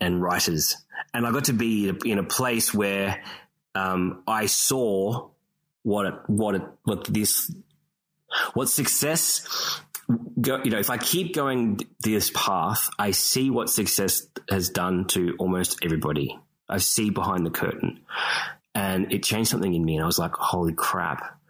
and 0.00 0.22
writers, 0.22 0.74
and 1.12 1.26
I 1.26 1.32
got 1.32 1.44
to 1.44 1.52
be 1.52 1.92
in 2.06 2.18
a 2.18 2.24
place 2.24 2.72
where 2.72 3.22
um, 3.74 4.22
I 4.26 4.46
saw 4.46 5.28
what 5.88 6.06
it, 6.06 6.14
what 6.26 6.54
it, 6.54 6.62
what 6.84 7.04
this, 7.04 7.50
what 8.52 8.68
success 8.68 9.80
go, 10.40 10.62
you 10.62 10.70
know, 10.70 10.78
if 10.78 10.90
I 10.90 10.98
keep 10.98 11.34
going 11.34 11.80
this 12.00 12.30
path, 12.34 12.90
I 12.98 13.12
see 13.12 13.50
what 13.50 13.70
success 13.70 14.26
has 14.50 14.68
done 14.68 15.06
to 15.08 15.34
almost 15.38 15.78
everybody. 15.82 16.38
I 16.68 16.78
see 16.78 17.08
behind 17.10 17.46
the 17.46 17.50
curtain, 17.50 18.00
and 18.74 19.10
it 19.12 19.22
changed 19.22 19.50
something 19.50 19.72
in 19.72 19.82
me, 19.82 19.94
and 19.94 20.02
I 20.02 20.06
was 20.06 20.18
like, 20.18 20.32
"Holy 20.32 20.74
crap!" 20.74 21.40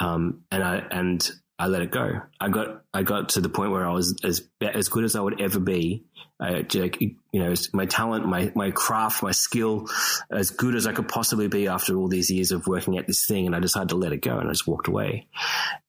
Um, 0.00 0.42
and 0.50 0.64
I 0.64 0.78
and 0.90 1.30
I 1.60 1.66
let 1.66 1.82
it 1.82 1.90
go. 1.90 2.22
I 2.40 2.48
got 2.48 2.84
I 2.94 3.02
got 3.02 3.30
to 3.30 3.42
the 3.42 3.50
point 3.50 3.70
where 3.70 3.86
I 3.86 3.92
was 3.92 4.18
as 4.24 4.48
as 4.62 4.88
good 4.88 5.04
as 5.04 5.14
I 5.14 5.20
would 5.20 5.42
ever 5.42 5.60
be. 5.60 6.06
I, 6.40 6.64
you 6.72 7.14
know, 7.34 7.52
my 7.74 7.84
talent, 7.84 8.26
my 8.26 8.50
my 8.54 8.70
craft, 8.70 9.22
my 9.22 9.32
skill, 9.32 9.86
as 10.30 10.50
good 10.50 10.74
as 10.74 10.86
I 10.86 10.92
could 10.92 11.06
possibly 11.06 11.48
be 11.48 11.68
after 11.68 11.98
all 11.98 12.08
these 12.08 12.30
years 12.30 12.50
of 12.50 12.66
working 12.66 12.96
at 12.96 13.06
this 13.06 13.26
thing. 13.26 13.44
And 13.44 13.54
I 13.54 13.60
decided 13.60 13.90
to 13.90 13.96
let 13.96 14.12
it 14.12 14.22
go, 14.22 14.38
and 14.38 14.48
I 14.48 14.52
just 14.52 14.66
walked 14.66 14.88
away. 14.88 15.28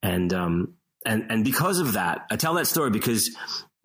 And 0.04 0.34
um, 0.34 0.74
and 1.06 1.28
and 1.30 1.46
because 1.46 1.80
of 1.80 1.94
that, 1.94 2.26
I 2.30 2.36
tell 2.36 2.56
that 2.56 2.68
story 2.68 2.90
because 2.90 3.34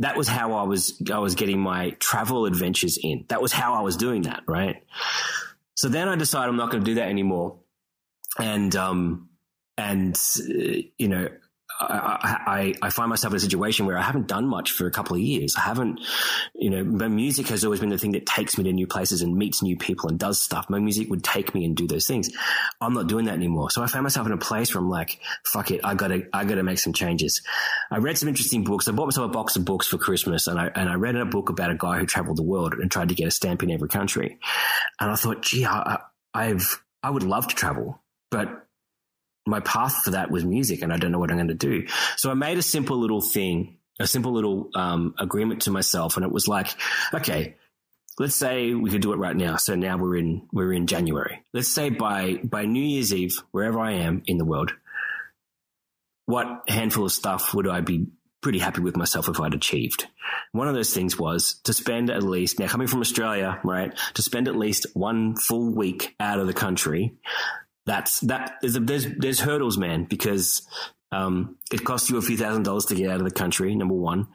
that 0.01 0.17
was 0.17 0.27
how 0.27 0.55
I 0.55 0.65
was 0.65 1.01
I 1.13 1.21
was 1.21 1.37
getting 1.37 1.61
my 1.61 1.91
travel 2.01 2.47
adventures 2.47 2.99
in. 3.01 3.27
That 3.29 3.41
was 3.41 3.53
how 3.53 3.75
I 3.75 3.83
was 3.83 3.97
doing 3.97 4.23
that, 4.23 4.43
right? 4.49 4.83
So 5.77 5.89
then 5.89 6.09
I 6.09 6.17
decided 6.17 6.49
I'm 6.49 6.57
not 6.57 6.73
going 6.73 6.83
to 6.83 6.91
do 6.91 6.97
that 6.97 7.09
anymore, 7.09 7.61
and 8.41 8.75
um 8.75 9.29
and 9.79 10.17
uh, 10.41 10.83
you 10.99 11.09
know 11.09 11.29
I, 11.79 12.75
I, 12.81 12.87
I, 12.87 12.91
find 12.91 13.11
myself 13.11 13.33
in 13.33 13.37
a 13.37 13.41
situation 13.41 13.87
where 13.87 13.99
I 13.99 14.03
haven't 14.03 14.29
done 14.29 14.47
much 14.47 14.73
for 14.73 14.87
a 14.87 14.91
couple 14.91 15.17
of 15.17 15.23
years. 15.23 15.57
I 15.57 15.61
haven't, 15.61 16.01
you 16.55 16.71
know, 16.71 16.83
my 16.85 17.09
music 17.09 17.49
has 17.49 17.65
always 17.65 17.81
been 17.81 17.91
the 17.91 17.99
thing 17.99 18.13
that 18.13 18.25
takes 18.25 18.57
me 18.57 18.65
to 18.65 18.73
new 18.73 18.87
places 18.87 19.21
and 19.21 19.37
meets 19.37 19.63
new 19.63 19.77
people 19.77 20.09
and 20.09 20.19
does 20.19 20.41
stuff. 20.41 20.71
My 20.71 20.79
music 20.79 21.11
would 21.11 21.23
take 21.23 21.55
me 21.55 21.65
and 21.65 21.77
do 21.77 21.87
those 21.87 22.07
things. 22.07 22.31
I'm 22.81 22.95
not 22.95 23.09
doing 23.09 23.27
that 23.27 23.35
anymore. 23.35 23.71
So 23.71 23.83
I 23.83 23.87
found 23.89 24.05
myself 24.05 24.27
in 24.27 24.33
a 24.33 24.39
place 24.39 24.75
where 24.75 24.83
I'm 24.83 24.89
like, 24.89 25.21
fuck 25.45 25.71
it. 25.71 25.81
I 25.85 25.95
gotta, 25.95 26.27
I 26.33 26.45
gotta 26.45 26.63
make 26.63 26.79
some 26.79 26.93
changes. 26.93 27.43
I 27.91 27.99
read 27.99 28.17
some 28.17 28.29
interesting 28.29 28.65
books. 28.65 28.89
I 28.89 28.93
bought 28.93 29.07
myself 29.07 29.31
a 29.31 29.33
box 29.33 29.57
of 29.57 29.65
books 29.65 29.87
for 29.87 29.99
Christmas 29.99 30.47
and 30.47 30.59
I, 30.59 30.69
and 30.75 30.89
I 30.89 30.95
read 30.95 31.17
a 31.17 31.27
book 31.27 31.51
about 31.51 31.71
a 31.71 31.77
guy 31.77 31.99
who 31.99 32.07
traveled 32.07 32.39
the 32.39 32.43
world 32.43 32.75
and 32.75 32.91
tried 32.91 33.11
to 33.11 33.15
get 33.15 33.29
a 33.29 33.31
stamp 33.31 33.63
in 33.63 33.71
every 33.71 33.89
country. 33.89 34.39
And 35.01 35.11
I 35.11 35.17
thought, 35.17 35.43
gee, 35.43 35.67
I, 35.67 35.99
I've, 36.33 36.83
I 37.03 37.11
would 37.11 37.23
love 37.23 37.49
to 37.49 37.55
travel, 37.55 38.03
but 38.31 38.66
my 39.47 39.61
path 39.61 40.03
for 40.05 40.11
that 40.11 40.31
was 40.31 40.45
music 40.45 40.83
and 40.83 40.93
I 40.93 40.97
don't 40.97 41.13
know 41.13 41.19
what 41.19 41.31
I'm 41.31 41.37
going 41.37 41.49
to 41.49 41.55
do. 41.55 41.87
So 42.17 42.31
I 42.31 42.35
made 42.35 42.59
a 42.59 42.63
simple 42.63 42.99
little 42.99 43.21
thing, 43.21 43.79
a 44.01 44.07
simple 44.07 44.33
little 44.33 44.71
um, 44.75 45.15
agreement 45.19 45.63
to 45.63 45.71
myself. 45.71 46.17
And 46.17 46.27
it 46.27 46.33
was 46.33 46.49
like, 46.49 46.75
okay, 47.15 47.57
let's 48.19 48.35
say 48.35 48.75
we 48.75 48.91
could 48.91 49.03
do 49.03 49.13
it 49.13 49.19
right 49.19 49.37
now. 49.37 49.57
So 49.57 49.77
now 49.77 49.97
we're 49.97 50.17
in, 50.17 50.49
we're 50.53 50.73
in 50.73 50.87
January. 50.87 51.45
Let's 51.55 51.69
say 51.69 51.91
by, 51.91 52.41
by 52.43 52.67
New 52.67 52.83
Year's 52.83 53.15
Eve, 53.15 53.37
wherever 53.53 53.79
I 53.79 53.93
am 53.93 54.23
in 54.27 54.39
the 54.39 54.45
world, 54.45 54.73
what 56.27 56.69
handful 56.69 57.07
of 57.07 57.13
stuff 57.13 57.55
would 57.55 57.69
I 57.69 57.81
be 57.83 58.09
pretty 58.43 58.59
happy 58.59 58.81
with 58.81 58.97
myself 58.97 59.29
if 59.29 59.41
I'd 59.41 59.55
achieved. 59.55 60.07
One 60.53 60.69
of 60.69 60.75
those 60.75 60.95
things 60.95 61.19
was 61.19 61.61
to 61.65 61.73
spend 61.73 62.11
at 62.11 62.23
least, 62.23 62.59
now 62.59 62.69
coming 62.69 62.87
from 62.87 63.01
Australia, 63.01 63.61
right, 63.65 63.93
to 64.15 64.23
spend 64.23 64.47
at 64.47 64.57
least 64.57 64.87
one 64.95 65.37
full 65.37 65.75
week 65.75 66.15
out 66.21 66.39
of 66.39 66.47
the 66.47 66.53
country 66.53 67.17
that's 67.87 68.21
that 68.21 68.57
there's 68.61 68.75
there's 68.75 69.07
there's 69.17 69.41
hurdles, 69.41 69.79
man, 69.79 70.05
because 70.05 70.67
um, 71.13 71.57
it 71.73 71.85
costs 71.85 72.11
you 72.11 72.19
a 72.19 72.23
few 72.23 72.37
thousand 72.37 72.65
dollars 72.65 72.87
to 72.87 72.95
get 72.95 73.11
out 73.11 73.19
of 73.19 73.25
the 73.25 73.31
country. 73.31 73.75
Number 73.75 73.95
one, 73.95 74.29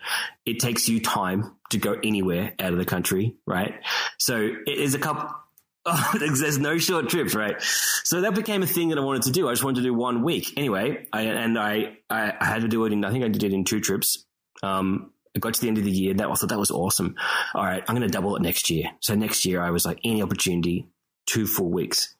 it 0.45 0.59
takes 0.59 0.87
you 0.87 1.01
time 1.01 1.55
to 1.69 1.77
go 1.77 1.97
anywhere 2.03 2.53
out 2.59 2.71
of 2.71 2.79
the 2.79 2.85
country, 2.85 3.35
right? 3.45 3.75
So 4.17 4.37
it 4.37 4.77
is 4.77 4.95
a 4.95 4.99
couple. 4.99 5.29
Oh, 5.83 6.13
there's 6.19 6.59
no 6.59 6.77
short 6.77 7.09
trips, 7.09 7.33
right? 7.33 7.59
So 7.59 8.21
that 8.21 8.35
became 8.35 8.61
a 8.61 8.67
thing 8.67 8.89
that 8.89 8.99
I 8.99 9.01
wanted 9.01 9.23
to 9.23 9.31
do. 9.31 9.49
I 9.49 9.53
just 9.53 9.63
wanted 9.63 9.77
to 9.77 9.81
do 9.81 9.95
one 9.95 10.21
week 10.21 10.53
anyway, 10.55 11.07
I, 11.11 11.21
and 11.23 11.57
I, 11.57 11.97
I 12.07 12.35
had 12.39 12.61
to 12.61 12.67
do 12.67 12.85
it 12.85 12.93
in. 12.93 13.03
I 13.03 13.09
think 13.09 13.25
I 13.25 13.29
did 13.29 13.43
it 13.43 13.51
in 13.51 13.63
two 13.63 13.79
trips. 13.79 14.23
Um, 14.61 15.09
I 15.35 15.39
got 15.39 15.55
to 15.55 15.59
the 15.59 15.67
end 15.67 15.79
of 15.79 15.83
the 15.83 15.89
year. 15.89 16.13
That 16.13 16.29
I 16.29 16.33
thought 16.35 16.49
that 16.49 16.59
was 16.59 16.69
awesome. 16.69 17.15
All 17.55 17.63
right, 17.63 17.83
I'm 17.87 17.95
going 17.95 18.07
to 18.07 18.13
double 18.13 18.35
it 18.35 18.43
next 18.43 18.69
year. 18.69 18.91
So 18.99 19.15
next 19.15 19.43
year 19.43 19.59
I 19.59 19.71
was 19.71 19.83
like, 19.83 19.99
any 20.03 20.21
opportunity, 20.21 20.87
two 21.25 21.47
full 21.47 21.71
weeks. 21.71 22.15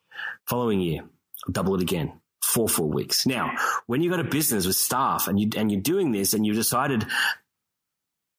Following 0.47 0.82
year, 0.82 1.03
double 1.49 1.75
it 1.75 1.81
again 1.81 2.13
four 2.43 2.67
full 2.67 2.89
weeks. 2.89 3.25
Now, 3.25 3.55
when 3.87 4.01
you've 4.01 4.11
got 4.11 4.19
a 4.19 4.29
business 4.29 4.65
with 4.65 4.75
staff 4.75 5.27
and 5.27 5.39
you 5.39 5.49
and 5.55 5.71
you're 5.71 5.81
doing 5.81 6.11
this 6.11 6.33
and 6.33 6.45
you've 6.45 6.55
decided 6.55 7.05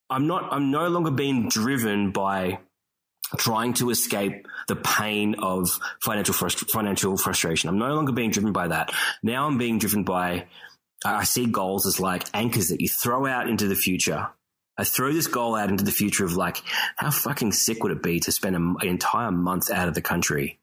I'm 0.09 0.27
not 0.27 0.51
I'm 0.51 0.71
no 0.71 0.87
longer 0.89 1.11
being 1.11 1.49
driven 1.49 2.11
by 2.11 2.59
trying 3.37 3.73
to 3.73 3.89
escape 3.89 4.47
the 4.67 4.75
pain 4.75 5.35
of 5.39 5.79
financial 6.01 6.35
frust- 6.35 6.69
financial 6.69 7.17
frustration. 7.17 7.69
I'm 7.69 7.79
no 7.79 7.95
longer 7.95 8.11
being 8.11 8.29
driven 8.29 8.53
by 8.53 8.67
that. 8.67 8.91
Now 9.23 9.47
I'm 9.47 9.57
being 9.57 9.79
driven 9.79 10.03
by 10.03 10.47
I 11.03 11.23
see 11.23 11.47
goals 11.47 11.85
as 11.85 11.99
like 11.99 12.25
anchors 12.33 12.69
that 12.69 12.81
you 12.81 12.87
throw 12.87 13.25
out 13.25 13.49
into 13.49 13.67
the 13.67 13.75
future. 13.75 14.29
I 14.77 14.83
throw 14.83 15.13
this 15.13 15.27
goal 15.27 15.55
out 15.55 15.69
into 15.69 15.83
the 15.83 15.91
future 15.91 16.25
of 16.25 16.35
like, 16.35 16.57
how 16.95 17.11
fucking 17.11 17.51
sick 17.51 17.83
would 17.83 17.91
it 17.91 18.01
be 18.01 18.19
to 18.21 18.31
spend 18.31 18.55
an 18.55 18.75
entire 18.81 19.31
month 19.31 19.69
out 19.69 19.87
of 19.87 19.93
the 19.93 20.01
country 20.01 20.59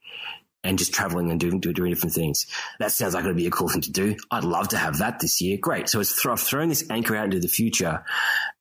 and 0.62 0.78
just 0.78 0.92
traveling 0.92 1.30
and 1.30 1.40
doing, 1.40 1.58
doing 1.60 1.90
different 1.90 2.14
things. 2.14 2.46
That 2.78 2.92
sounds 2.92 3.14
like 3.14 3.24
it'd 3.24 3.36
be 3.36 3.46
a 3.46 3.50
cool 3.50 3.68
thing 3.68 3.80
to 3.82 3.90
do. 3.90 4.16
I'd 4.30 4.44
love 4.44 4.68
to 4.68 4.76
have 4.76 4.98
that 4.98 5.20
this 5.20 5.40
year. 5.40 5.58
Great. 5.60 5.88
So 5.88 6.00
it's 6.00 6.14
th- 6.14 6.32
I've 6.32 6.40
thrown 6.40 6.68
this 6.68 6.88
anchor 6.90 7.16
out 7.16 7.26
into 7.26 7.40
the 7.40 7.48
future 7.48 8.04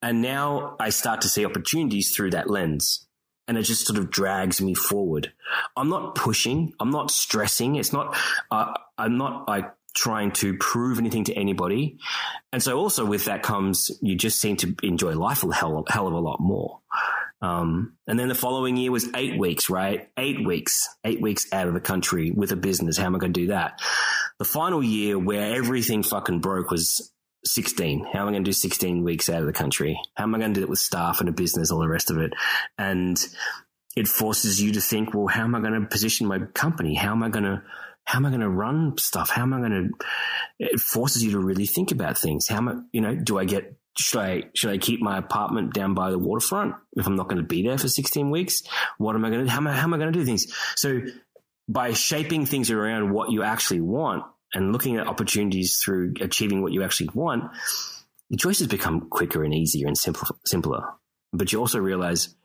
and 0.02 0.22
now 0.22 0.76
I 0.80 0.90
start 0.90 1.22
to 1.22 1.30
see 1.30 1.46
opportunities 1.46 2.16
through 2.16 2.32
that 2.32 2.50
lens 2.50 3.06
and 3.48 3.58
it 3.58 3.64
just 3.64 3.86
sort 3.86 4.00
of 4.00 4.12
drags 4.12 4.62
me 4.62 4.74
forward. 4.74 5.34
I'm 5.76 5.90
not 5.90 6.16
pushing. 6.16 6.74
I'm 6.80 6.92
not 6.92 7.12
stressing. 7.12 7.76
It's 7.76 7.92
not, 7.92 8.16
uh, 8.52 8.74
I'm 8.98 9.18
not 9.18 9.48
like 9.48 9.74
trying 9.96 10.32
to 10.32 10.56
prove 10.58 11.00
anything 11.00 11.24
to 11.26 11.34
anybody. 11.34 11.98
And 12.54 12.62
so 12.62 12.78
also 12.78 13.06
with 13.06 13.26
that 13.26 13.44
comes, 13.44 13.92
you 14.02 14.16
just 14.16 14.40
seem 14.40 14.56
to 14.58 14.76
enjoy 14.84 15.14
life 15.14 15.44
a 15.44 15.54
hell, 15.54 15.84
hell 15.90 16.08
of 16.08 16.14
a 16.14 16.20
lot 16.20 16.40
more. 16.40 16.80
Um, 17.42 17.98
and 18.08 18.20
then 18.20 18.28
the 18.28 18.36
following 18.36 18.76
year 18.76 18.92
was 18.92 19.08
eight 19.16 19.40
weeks, 19.40 19.70
right? 19.70 20.10
Eight 20.18 20.46
weeks, 20.46 20.88
eight 21.06 21.22
weeks 21.22 21.46
out 21.54 21.68
of 21.68 21.74
the 21.74 21.80
country 21.80 22.32
with 22.32 22.52
a 22.52 22.56
business. 22.56 22.98
How 22.98 23.06
am 23.06 23.16
I 23.16 23.20
going 23.20 23.34
to 23.34 23.42
do 23.42 23.48
that? 23.48 23.82
The 24.40 24.46
final 24.46 24.84
year 24.84 25.18
where 25.18 25.56
everything 25.56 26.04
fucking 26.04 26.40
broke 26.40 26.70
was 26.72 27.12
16. 27.46 28.06
How 28.12 28.22
am 28.22 28.28
I 28.28 28.32
going 28.32 28.44
to 28.44 28.50
do 28.50 28.54
16 28.54 29.04
weeks 29.04 29.30
out 29.30 29.42
of 29.42 29.48
the 29.48 29.54
country? 29.54 30.00
How 30.16 30.24
am 30.24 30.36
I 30.36 30.40
going 30.40 30.54
to 30.54 30.60
do 30.60 30.64
it 30.64 30.70
with 30.70 30.80
staff 30.80 31.20
and 31.20 31.30
a 31.30 31.34
business, 31.34 31.72
all 31.72 31.80
the 31.80 31.88
rest 31.88 32.12
of 32.12 32.18
it? 32.18 32.34
And 32.78 33.18
it 33.96 34.08
forces 34.08 34.62
you 34.62 34.74
to 34.74 34.82
think, 34.82 35.14
well, 35.14 35.28
how 35.28 35.44
am 35.44 35.56
I 35.56 35.62
going 35.62 35.80
to 35.80 35.88
position 35.88 36.28
my 36.28 36.40
company? 36.54 36.96
How 36.96 37.12
am 37.12 37.24
I 37.24 37.30
going 37.30 37.46
to, 37.46 37.64
how 38.04 38.18
am 38.18 38.26
I 38.26 38.30
going 38.30 38.42
to 38.42 38.50
run 38.50 38.98
stuff? 38.98 39.30
How 39.30 39.44
am 39.44 39.54
I 39.54 39.60
going 39.60 39.72
to, 39.72 40.06
it 40.60 40.80
forces 40.80 41.24
you 41.24 41.32
to 41.32 41.40
really 41.40 41.66
think 41.66 41.92
about 41.92 42.18
things. 42.18 42.48
How 42.48 42.58
am 42.58 42.70
I, 42.70 42.76
you 42.92 43.02
know, 43.02 43.16
do 43.16 43.38
I 43.38 43.46
get 43.46 43.79
should 43.98 44.20
I 44.20 44.44
should 44.56 44.72
I 44.72 44.78
keep 44.78 45.02
my 45.02 45.18
apartment 45.18 45.74
down 45.74 45.94
by 45.94 46.12
the 46.12 46.20
waterfront 46.20 46.76
if 46.94 47.06
I'm 47.06 47.16
not 47.16 47.28
going 47.28 47.42
to 47.42 47.48
be 47.48 47.64
there 47.64 47.78
for 47.78 47.88
16 47.88 48.30
weeks? 48.30 48.64
What 48.98 49.16
am 49.16 49.26
I 49.26 49.30
going 49.30 49.46
to 49.46 49.52
how 49.52 49.58
am 49.58 49.68
I, 49.68 49.74
how 49.74 49.84
am 49.84 49.94
I 49.94 49.98
going 49.98 50.12
to 50.12 50.20
do 50.20 50.26
things? 50.26 50.54
So 50.76 51.02
by 51.68 51.94
shaping 51.94 52.46
things 52.46 52.72
around 52.72 53.12
what 53.12 53.32
you 53.32 53.44
actually 53.44 53.82
want 53.82 54.24
and 54.54 54.72
looking 54.72 54.98
at 54.98 55.08
opportunities 55.08 55.78
through 55.78 56.16
achieving 56.22 56.62
what 56.62 56.72
you 56.72 56.84
actually 56.84 57.10
want, 57.14 57.52
the 58.30 58.38
choices 58.38 58.68
become 58.68 59.10
quicker 59.10 59.44
and 59.44 59.54
easier 59.54 59.88
and 59.88 59.98
simpler. 59.98 60.36
simpler. 60.46 60.84
But 61.32 61.52
you 61.52 61.60
also 61.60 61.80
realize, 61.80 62.36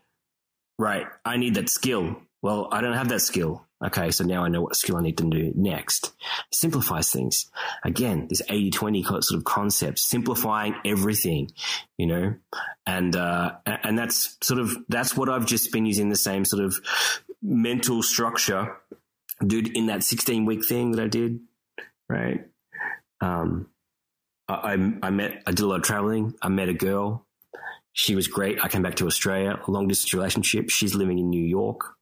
right, 0.79 1.07
I 1.25 1.39
need 1.39 1.55
that 1.55 1.71
skill. 1.71 2.17
Well, 2.45 2.69
I 2.71 2.83
don't 2.83 2.93
have 2.93 3.09
that 3.09 3.21
skill. 3.21 3.65
Okay, 3.83 4.11
so 4.11 4.23
now 4.23 4.45
I 4.45 4.49
know 4.49 4.61
what 4.61 4.77
skill 4.77 4.99
I 4.99 5.01
need 5.01 5.17
to 5.17 5.31
do 5.31 5.55
next. 5.57 6.13
Simplifies 6.53 7.11
things. 7.11 7.51
Again, 7.83 8.27
this 8.29 8.43
80 8.51 8.71
20 8.71 9.03
sort 9.03 9.31
of 9.31 9.45
concept, 9.45 9.99
simplifying 9.99 10.75
everything, 10.85 11.51
you 11.97 12.07
know, 12.07 12.35
and, 12.85 13.17
uh, 13.17 13.53
and 13.65 13.99
that's 13.99 14.37
sort 14.43 14.61
of, 14.61 14.77
that's 14.91 15.17
what 15.17 15.31
I've 15.31 15.47
just 15.47 15.73
been 15.73 15.87
using 15.87 16.11
the 16.11 16.17
same 16.17 16.45
sort 16.45 16.63
of 16.63 16.79
mental 17.41 18.03
structure, 18.03 18.77
dude, 19.47 19.75
in 19.75 19.87
that 19.87 20.03
16 20.03 20.45
week 20.45 20.67
thing 20.67 20.91
that 20.91 21.03
I 21.03 21.09
did, 21.09 21.41
right? 22.11 22.45
Um, 23.23 23.71
I, 24.49 24.77
I 25.03 25.09
met, 25.09 25.43
I 25.47 25.53
did 25.53 25.61
a 25.61 25.67
lot 25.67 25.77
of 25.77 25.83
traveling. 25.83 26.35
I 26.43 26.51
met 26.51 26.69
a 26.69 26.75
girl. 26.75 27.25
She 27.95 28.15
was 28.15 28.29
great. 28.29 28.63
I 28.63 28.69
came 28.69 28.83
back 28.83 28.97
to 28.97 29.07
Australia, 29.07 29.61
long 29.67 29.89
distance 29.89 30.13
relationship. 30.13 30.69
She's 30.69 30.95
living 30.95 31.19
in 31.19 31.31
New 31.31 31.43
York. 31.43 31.95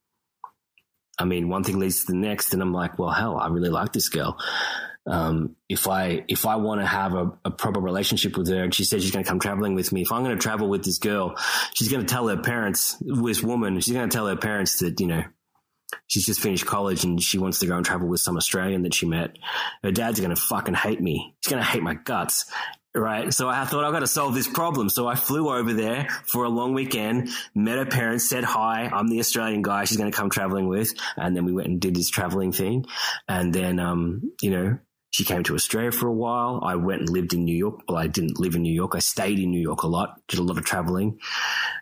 I 1.23 1.25
mean, 1.25 1.49
one 1.49 1.63
thing 1.63 1.79
leads 1.79 2.05
to 2.05 2.13
the 2.13 2.19
next, 2.19 2.53
and 2.53 2.61
I'm 2.61 2.73
like, 2.73 2.99
well, 2.99 3.11
hell, 3.11 3.39
I 3.39 3.47
really 3.47 3.69
like 3.69 3.93
this 3.93 4.09
girl. 4.09 4.37
Um, 5.07 5.57
if 5.69 5.87
I 5.89 6.25
if 6.29 6.47
I 6.47 6.57
want 6.57 6.81
to 6.81 6.87
have 6.87 7.15
a, 7.15 7.33
a, 7.45 7.51
proper 7.51 7.81
relationship 7.81 8.37
with 8.37 8.49
her, 8.49 8.63
and 8.63 8.75
she 8.75 8.85
says 8.85 9.03
she's 9.03 9.13
going 9.13 9.25
to 9.25 9.29
come 9.29 9.41
traveling 9.41 9.75
with 9.75 9.93
me, 9.93 10.03
if 10.03 10.11
I'm 10.11 10.25
going 10.25 10.37
to 10.37 10.43
travel 10.43 10.69
with 10.69 10.85
this 10.85 10.99
girl, 10.99 11.37
she's 11.75 11.89
going 11.89 12.05
to 12.05 12.13
tell 12.13 12.27
her 12.29 12.37
parents, 12.37 12.97
this 13.01 13.43
woman, 13.43 13.81
she's 13.81 13.95
going 13.95 14.09
to 14.09 14.13
tell 14.13 14.27
her 14.27 14.37
parents 14.37 14.81
that 14.81 15.01
you 15.01 15.07
know 15.07 15.25
she's 16.07 16.27
just 16.27 16.41
finished 16.41 16.67
college 16.67 17.05
and 17.05 17.23
she 17.23 17.39
wants 17.39 17.59
to 17.61 17.67
go 17.67 17.77
and 17.77 17.87
travel 17.87 18.09
with 18.09 18.21
some 18.21 18.37
Australian 18.37 18.83
that 18.83 18.95
she 18.95 19.07
met. 19.07 19.39
Her 19.83 19.93
dad's 19.93 20.21
going 20.21 20.35
to 20.35 20.41
fucking 20.41 20.75
hate 20.75 21.01
me. 21.01 21.35
He's 21.43 21.51
going 21.51 21.63
to 21.63 21.69
hate 21.69 21.83
my 21.83 21.95
guts. 21.95 22.51
Right? 22.95 23.33
So 23.33 23.49
I 23.49 23.65
thought 23.65 23.85
I've 23.85 23.93
got 23.93 24.01
to 24.01 24.07
solve 24.07 24.35
this 24.35 24.49
problem. 24.49 24.89
So 24.89 25.07
I 25.07 25.15
flew 25.15 25.49
over 25.49 25.73
there 25.73 26.09
for 26.27 26.45
a 26.45 26.49
long 26.49 26.75
weekend, 26.75 27.31
met 27.55 27.79
her 27.79 27.87
parents, 27.87 28.29
said 28.29 28.45
hi. 28.45 28.91
I'm 28.93 29.09
the 29.09 29.21
Australian 29.21 29.63
guy 29.63 29.85
she's 29.85 29.97
going 29.97 30.11
to 30.11 30.17
come 30.17 30.31
traveling 30.31 30.69
with. 30.69 30.93
And 31.17 31.37
then 31.37 31.45
we 31.45 31.53
went 31.53 31.69
and 31.69 31.81
did 31.81 31.95
this 31.95 32.11
traveling 32.11 32.53
thing. 32.53 32.87
And 33.29 33.55
then, 33.55 33.79
um, 33.79 34.33
you 34.43 34.51
know, 34.51 34.79
she 35.11 35.25
came 35.25 35.43
to 35.45 35.55
Australia 35.55 35.93
for 35.93 36.07
a 36.07 36.13
while. 36.13 36.61
I 36.63 36.77
went 36.77 37.01
and 37.01 37.09
lived 37.11 37.35
in 37.35 37.45
New 37.45 37.57
York. 37.57 37.81
Well, 37.89 37.99
I 37.99 38.07
didn't 38.07 38.41
live 38.41 38.55
in 38.55 38.63
New 38.63 38.73
York. 38.73 38.95
I 38.95 39.01
stayed 39.01 39.39
in 39.39 39.51
New 39.51 39.61
York 39.61 39.83
a 39.83 39.87
lot, 39.87 40.21
did 40.29 40.39
a 40.39 40.43
lot 40.43 40.59
of 40.59 40.65
traveling. 40.65 41.19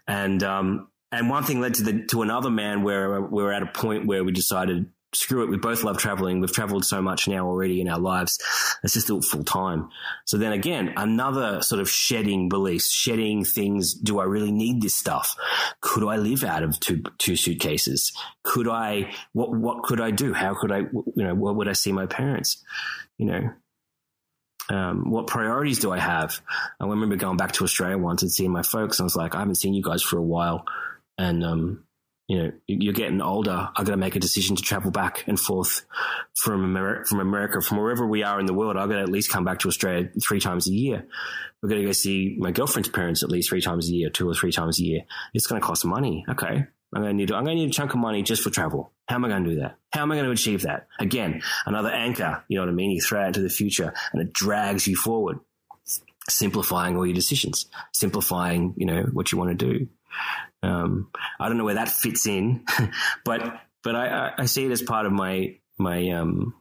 And, 0.07 0.43
um, 0.43 0.89
and 1.13 1.29
one 1.29 1.45
thing 1.45 1.61
led 1.61 1.75
to 1.75 1.83
the, 1.83 2.07
to 2.07 2.23
another 2.23 2.51
man 2.51 2.83
where 2.83 3.21
we 3.21 3.43
we're 3.43 3.53
at 3.53 3.63
a 3.63 3.67
point 3.67 4.07
where 4.07 4.23
we 4.23 4.33
decided 4.33 4.87
screw 5.13 5.43
it. 5.43 5.51
We 5.51 5.57
both 5.57 5.83
love 5.83 5.99
traveling. 5.99 6.41
We've 6.41 6.53
traveled 6.53 6.85
so 6.85 7.03
much 7.03 7.27
now 7.27 7.47
already 7.47 7.81
in 7.81 7.89
our 7.89 7.99
lives. 7.99 8.39
Let's 8.83 8.95
just 8.95 9.11
it 9.11 9.25
full 9.25 9.45
time. 9.45 9.89
So 10.25 10.39
then 10.39 10.53
again, 10.53 10.95
another 10.97 11.63
sort 11.63 11.81
of 11.81 11.91
shedding 11.91 12.49
beliefs, 12.49 12.91
shedding 12.91 13.45
things. 13.45 13.95
Do 13.95 14.21
I 14.21 14.25
really 14.25 14.53
need 14.53 14.83
this 14.83 14.95
stuff? 14.95 15.37
Could 15.81 16.07
I 16.07 16.17
live 16.17 16.45
out 16.45 16.63
of 16.63 16.79
two, 16.79 17.03
two 17.19 17.37
suitcases? 17.37 18.13
Could 18.45 18.69
I, 18.69 19.13
what, 19.33 19.53
what 19.53 19.83
could 19.83 20.01
I 20.01 20.11
do? 20.11 20.33
How 20.33 20.55
could 20.55 20.71
I, 20.71 20.79
you 20.79 21.13
know, 21.17 21.35
what 21.35 21.57
would 21.57 21.69
I 21.69 21.73
see 21.73 21.93
my 21.93 22.07
parents? 22.07 22.63
You 23.19 23.27
know, 23.27 23.51
um, 24.69 25.11
what 25.11 25.27
priorities 25.27 25.81
do 25.81 25.91
I 25.91 25.99
have? 25.99 26.41
I 26.79 26.87
remember 26.87 27.17
going 27.17 27.37
back 27.37 27.53
to 27.53 27.65
Australia 27.65 27.99
once 27.99 28.23
and 28.23 28.31
seeing 28.31 28.53
my 28.53 28.63
folks. 28.63 29.01
I 29.01 29.05
was 29.05 29.17
like, 29.17 29.35
I 29.35 29.41
haven't 29.41 29.57
seen 29.57 29.75
you 29.75 29.83
guys 29.83 30.03
for 30.03 30.17
a 30.17 30.23
while. 30.23 30.65
And, 31.19 31.45
um, 31.45 31.85
you 32.31 32.41
know, 32.41 32.53
you're 32.69 32.93
getting 32.93 33.21
older. 33.21 33.71
I 33.75 33.83
got 33.83 33.91
to 33.91 33.97
make 33.97 34.15
a 34.15 34.21
decision 34.21 34.55
to 34.55 34.63
travel 34.63 34.93
back 34.93 35.25
and 35.27 35.39
forth 35.39 35.85
from 36.37 36.63
America, 36.63 37.09
from 37.09 37.19
America, 37.19 37.61
from 37.61 37.79
wherever 37.79 38.07
we 38.07 38.23
are 38.23 38.39
in 38.39 38.47
the 38.47 38.55
world. 38.55 38.77
I 38.77 38.87
got 38.87 38.95
to 38.95 39.01
at 39.01 39.09
least 39.09 39.33
come 39.33 39.45
back 39.45 39.59
to 39.59 39.69
Australia 39.69 40.11
three 40.23 40.39
times 40.39 40.69
a 40.69 40.73
year. 40.73 41.09
We're 41.61 41.71
going 41.71 41.81
to 41.81 41.89
go 41.89 41.93
see 41.93 42.37
my 42.39 42.53
girlfriend's 42.53 42.89
parents 42.89 43.25
at 43.25 43.31
least 43.31 43.49
three 43.49 43.61
times 43.61 43.89
a 43.89 43.93
year, 43.93 44.11
two 44.11 44.31
or 44.31 44.35
three 44.35 44.53
times 44.53 44.79
a 44.79 44.85
year. 44.85 45.01
It's 45.35 45.49
going 45.49 45.61
to 45.61 45.67
cost 45.67 45.85
money. 45.85 46.25
Okay. 46.31 46.67
I'm 46.95 47.03
going 47.03 47.07
to 47.07 47.15
need, 47.15 47.33
I'm 47.33 47.43
going 47.43 47.57
to 47.57 47.65
need 47.65 47.71
a 47.71 47.73
chunk 47.73 47.95
of 47.95 47.99
money 47.99 48.23
just 48.23 48.45
for 48.45 48.51
travel. 48.51 48.93
How 49.09 49.17
am 49.17 49.25
I 49.25 49.29
going 49.29 49.43
to 49.43 49.51
do 49.51 49.61
that? 49.63 49.79
How 49.93 50.03
am 50.03 50.13
I 50.13 50.15
going 50.15 50.27
to 50.27 50.31
achieve 50.31 50.63
that? 50.63 50.87
Again, 51.01 51.43
another 51.67 51.91
anchor. 51.91 52.45
You 52.47 52.59
know 52.59 52.63
what 52.63 52.71
I 52.71 52.75
mean? 52.75 52.93
You 52.93 53.01
throw 53.01 53.25
it 53.25 53.27
into 53.27 53.43
the 53.43 53.49
future 53.49 53.93
and 54.13 54.23
it 54.23 54.33
drags 54.33 54.87
you 54.87 54.95
forward, 54.95 55.41
simplifying 56.29 56.97
all 56.97 57.05
your 57.05 57.15
decisions, 57.17 57.67
simplifying, 57.93 58.75
you 58.77 58.87
know, 58.87 59.03
what 59.13 59.33
you 59.33 59.39
want 59.39 59.51
to 59.59 59.67
do. 59.67 59.89
Um, 60.63 61.11
I 61.39 61.49
don't 61.49 61.59
know 61.59 61.65
where 61.65 61.75
that 61.75 61.89
fits 61.89 62.27
in, 62.27 62.65
but 63.25 63.61
but 63.83 63.97
I, 63.97 64.33
I 64.39 64.45
see 64.47 64.65
it 64.65 64.71
as 64.71 64.83
part 64.83 65.07
of 65.07 65.13
my 65.13 65.57
my 65.79 66.11
um, 66.11 66.55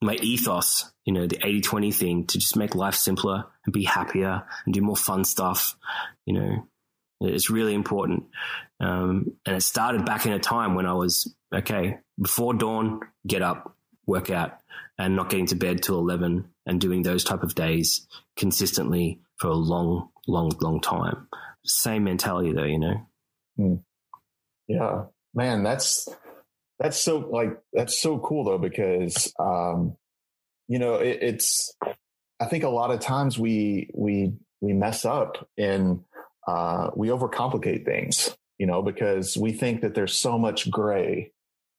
my 0.00 0.14
ethos, 0.14 0.90
you 1.04 1.12
know, 1.12 1.26
the 1.26 1.38
80-20 1.38 1.94
thing 1.94 2.26
to 2.26 2.38
just 2.38 2.56
make 2.56 2.74
life 2.74 2.94
simpler 2.94 3.44
and 3.64 3.72
be 3.72 3.84
happier 3.84 4.44
and 4.64 4.72
do 4.72 4.80
more 4.80 4.96
fun 4.96 5.24
stuff. 5.24 5.76
You 6.24 6.34
know, 6.34 6.68
it's 7.20 7.50
really 7.50 7.74
important. 7.74 8.24
Um, 8.80 9.36
and 9.44 9.56
it 9.56 9.62
started 9.62 10.04
back 10.04 10.24
in 10.24 10.32
a 10.32 10.38
time 10.38 10.74
when 10.74 10.86
I 10.86 10.92
was 10.92 11.34
okay 11.52 11.98
before 12.20 12.54
dawn, 12.54 13.00
get 13.26 13.42
up, 13.42 13.76
work 14.06 14.30
out, 14.30 14.58
and 14.98 15.16
not 15.16 15.30
getting 15.30 15.46
to 15.46 15.56
bed 15.56 15.82
till 15.82 15.98
eleven, 15.98 16.48
and 16.66 16.80
doing 16.80 17.02
those 17.02 17.24
type 17.24 17.42
of 17.42 17.54
days 17.54 18.06
consistently 18.36 19.20
for 19.36 19.48
a 19.48 19.54
long, 19.54 20.10
long, 20.26 20.52
long 20.60 20.80
time. 20.80 21.28
Same 21.68 22.04
mentality 22.04 22.52
though, 22.52 22.64
you 22.64 22.78
know. 22.78 23.06
Hmm. 23.56 23.74
Yeah, 24.66 25.04
man, 25.34 25.62
that's 25.62 26.08
that's 26.78 26.98
so 26.98 27.18
like 27.18 27.58
that's 27.72 28.00
so 28.00 28.18
cool 28.18 28.44
though 28.44 28.58
because 28.58 29.32
um, 29.38 29.96
you 30.68 30.78
know 30.78 30.96
it, 30.96 31.18
it's 31.22 31.74
I 32.40 32.46
think 32.46 32.64
a 32.64 32.68
lot 32.68 32.90
of 32.90 33.00
times 33.00 33.38
we 33.38 33.90
we 33.94 34.32
we 34.60 34.72
mess 34.72 35.04
up 35.04 35.48
and 35.56 36.00
uh, 36.46 36.90
we 36.94 37.08
overcomplicate 37.08 37.84
things, 37.84 38.36
you 38.58 38.66
know, 38.66 38.82
because 38.82 39.36
we 39.36 39.52
think 39.52 39.82
that 39.82 39.94
there's 39.94 40.16
so 40.16 40.38
much 40.38 40.70
gray, 40.70 41.32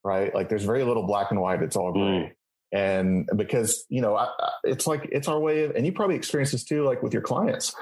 right? 0.03 0.33
Like 0.33 0.49
there's 0.49 0.63
very 0.63 0.83
little 0.83 1.05
black 1.05 1.31
and 1.31 1.41
white; 1.41 1.61
it's 1.61 1.75
all 1.75 1.91
gray. 1.91 2.01
Mm. 2.01 2.31
And 2.71 3.27
because 3.35 3.85
you 3.89 4.01
know, 4.01 4.15
I, 4.15 4.29
it's 4.63 4.85
like 4.85 5.09
it's 5.11 5.27
our 5.27 5.39
way 5.39 5.63
of, 5.63 5.75
and 5.75 5.85
you 5.85 5.91
probably 5.91 6.15
experience 6.15 6.51
this 6.51 6.63
too, 6.63 6.83
like 6.83 7.01
with 7.01 7.13
your 7.13 7.23
clients. 7.23 7.75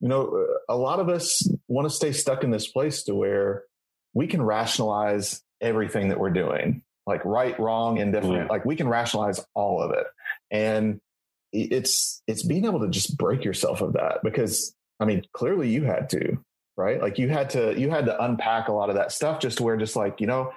You 0.00 0.08
know, 0.08 0.46
a 0.68 0.76
lot 0.76 1.00
of 1.00 1.08
us 1.08 1.46
want 1.68 1.88
to 1.88 1.94
stay 1.94 2.12
stuck 2.12 2.42
in 2.42 2.50
this 2.50 2.66
place 2.68 3.02
to 3.04 3.14
where 3.14 3.64
we 4.14 4.26
can 4.26 4.40
rationalize 4.40 5.42
everything 5.60 6.08
that 6.08 6.18
we're 6.18 6.30
doing, 6.30 6.82
like 7.06 7.24
right, 7.24 7.58
wrong, 7.58 7.98
indifferent. 7.98 8.48
Mm. 8.48 8.50
Like 8.50 8.64
we 8.64 8.76
can 8.76 8.88
rationalize 8.88 9.44
all 9.54 9.82
of 9.82 9.90
it. 9.90 10.06
And 10.50 11.00
it's 11.52 12.22
it's 12.26 12.42
being 12.42 12.64
able 12.64 12.80
to 12.80 12.88
just 12.88 13.16
break 13.16 13.44
yourself 13.44 13.80
of 13.80 13.92
that 13.92 14.22
because 14.22 14.74
I 15.00 15.04
mean, 15.04 15.24
clearly 15.32 15.68
you 15.68 15.84
had 15.84 16.08
to, 16.10 16.38
right? 16.76 17.00
Like 17.00 17.18
you 17.18 17.28
had 17.28 17.50
to 17.50 17.78
you 17.78 17.90
had 17.90 18.06
to 18.06 18.24
unpack 18.24 18.68
a 18.68 18.72
lot 18.72 18.88
of 18.88 18.96
that 18.96 19.12
stuff 19.12 19.40
just 19.40 19.58
to 19.58 19.64
where 19.64 19.76
just 19.76 19.96
like, 19.96 20.20
you 20.20 20.26
know, 20.26 20.52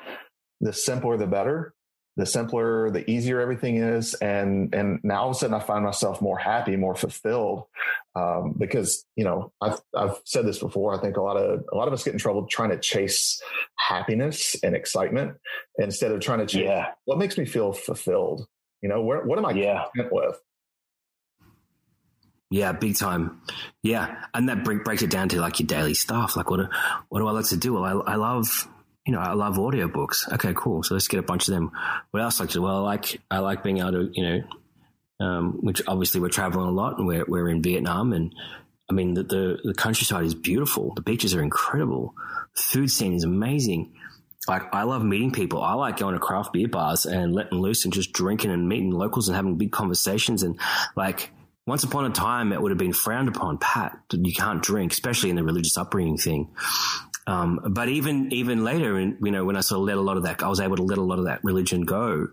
the 0.61 0.73
simpler 0.73 1.17
the 1.17 1.27
better 1.27 1.73
the 2.17 2.25
simpler, 2.25 2.89
the 2.89 3.09
easier 3.09 3.39
everything 3.39 3.77
is. 3.77 4.15
And, 4.15 4.73
and 4.73 4.99
now 5.03 5.21
all 5.21 5.29
of 5.29 5.35
a 5.35 5.39
sudden 5.39 5.53
I 5.53 5.59
find 5.59 5.85
myself 5.85 6.21
more 6.21 6.37
happy, 6.37 6.75
more 6.75 6.95
fulfilled. 6.95 7.65
Um, 8.15 8.55
because, 8.57 9.05
you 9.15 9.23
know, 9.23 9.53
I've, 9.61 9.79
I've 9.95 10.19
said 10.25 10.45
this 10.45 10.57
before. 10.59 10.95
I 10.95 10.99
think 10.99 11.15
a 11.15 11.21
lot 11.21 11.37
of, 11.37 11.63
a 11.71 11.75
lot 11.77 11.87
of 11.87 11.93
us 11.93 12.03
get 12.03 12.13
in 12.13 12.19
trouble 12.19 12.47
trying 12.47 12.71
to 12.71 12.79
chase 12.79 13.39
happiness 13.77 14.55
and 14.63 14.75
excitement 14.75 15.37
instead 15.77 16.11
of 16.11 16.19
trying 16.19 16.39
to 16.39 16.47
chase 16.47 16.65
yeah. 16.65 16.87
what 17.05 17.19
makes 17.19 17.37
me 17.37 17.45
feel 17.45 17.71
fulfilled. 17.71 18.47
You 18.81 18.89
know, 18.89 19.01
where, 19.01 19.23
what 19.23 19.37
am 19.37 19.45
I 19.45 19.51
yeah. 19.51 19.85
content 19.93 20.11
with? 20.11 20.41
Yeah, 22.49 22.71
big 22.71 22.95
time. 22.95 23.41
Yeah, 23.83 24.23
and 24.33 24.49
that 24.49 24.63
break, 24.63 24.83
breaks 24.83 25.03
it 25.03 25.09
down 25.09 25.29
to 25.29 25.41
like 25.41 25.59
your 25.59 25.67
daily 25.67 25.93
stuff. 25.93 26.35
Like, 26.35 26.49
what 26.49 26.57
do, 26.57 26.67
what 27.09 27.19
do 27.19 27.27
I 27.27 27.31
like 27.31 27.47
to 27.47 27.57
do? 27.57 27.73
Well, 27.73 27.83
I, 27.83 28.13
I 28.13 28.15
love 28.15 28.67
you 29.07 29.13
know, 29.13 29.19
I 29.19 29.33
love 29.33 29.55
audiobooks. 29.55 30.31
Okay, 30.33 30.53
cool. 30.53 30.83
So 30.83 30.93
let's 30.93 31.07
get 31.07 31.19
a 31.19 31.23
bunch 31.23 31.47
of 31.47 31.53
them. 31.53 31.71
What 32.11 32.21
else 32.21 32.41
like 32.41 32.49
to? 32.49 32.61
Well, 32.61 32.75
I 32.75 32.79
like 32.79 33.21
I 33.31 33.39
like 33.39 33.63
being 33.63 33.77
able 33.77 33.93
to, 33.93 34.09
you 34.13 34.23
know, 34.23 35.25
um, 35.25 35.59
which 35.61 35.81
obviously 35.87 36.19
we're 36.19 36.29
traveling 36.29 36.67
a 36.67 36.71
lot 36.71 36.97
and 36.97 37.07
we're 37.07 37.23
we're 37.25 37.47
in 37.47 37.63
Vietnam 37.63 38.11
and 38.11 38.35
I 38.89 38.93
mean 38.93 39.13
the, 39.13 39.23
the, 39.23 39.59
the 39.63 39.73
countryside 39.73 40.25
is 40.25 40.35
beautiful. 40.35 40.93
The 40.93 41.01
beaches 41.01 41.33
are 41.33 41.41
incredible. 41.41 42.13
Food 42.53 42.91
scene 42.91 43.13
is 43.13 43.23
amazing. 43.23 43.93
Like 44.45 44.63
I 44.73 44.83
love 44.83 45.05
meeting 45.05 45.31
people. 45.31 45.63
I 45.63 45.73
like 45.73 45.97
going 45.97 46.13
to 46.13 46.19
craft 46.19 46.51
beer 46.51 46.67
bars 46.67 47.05
and 47.05 47.33
letting 47.33 47.59
loose 47.59 47.85
and 47.85 47.93
just 47.93 48.11
drinking 48.11 48.51
and 48.51 48.67
meeting 48.67 48.91
locals 48.91 49.29
and 49.29 49.37
having 49.37 49.57
big 49.57 49.71
conversations 49.71 50.43
and 50.43 50.59
like 50.97 51.31
once 51.65 51.83
upon 51.83 52.05
a 52.05 52.09
time 52.09 52.51
it 52.51 52.61
would 52.61 52.71
have 52.71 52.77
been 52.77 52.93
frowned 52.93 53.27
upon 53.27 53.57
pat 53.57 53.99
you 54.13 54.33
can't 54.33 54.63
drink 54.63 54.93
especially 54.93 55.29
in 55.29 55.35
the 55.35 55.43
religious 55.43 55.77
upbringing 55.77 56.17
thing 56.17 56.49
um, 57.27 57.59
but 57.71 57.89
even 57.89 58.31
even 58.31 58.63
later, 58.63 58.97
in, 58.97 59.17
you 59.21 59.31
know, 59.31 59.43
when 59.43 59.57
I 59.57 59.59
sort 59.59 59.81
of 59.81 59.85
let 59.85 59.97
a 59.97 60.01
lot 60.01 60.15
of 60.15 60.23
that, 60.23 60.41
I 60.41 60.47
was 60.47 60.61
able 60.61 60.77
to 60.77 60.83
let 60.83 60.97
a 60.97 61.03
lot 61.03 61.19
of 61.19 61.25
that 61.25 61.43
religion 61.43 61.81
go. 61.81 62.29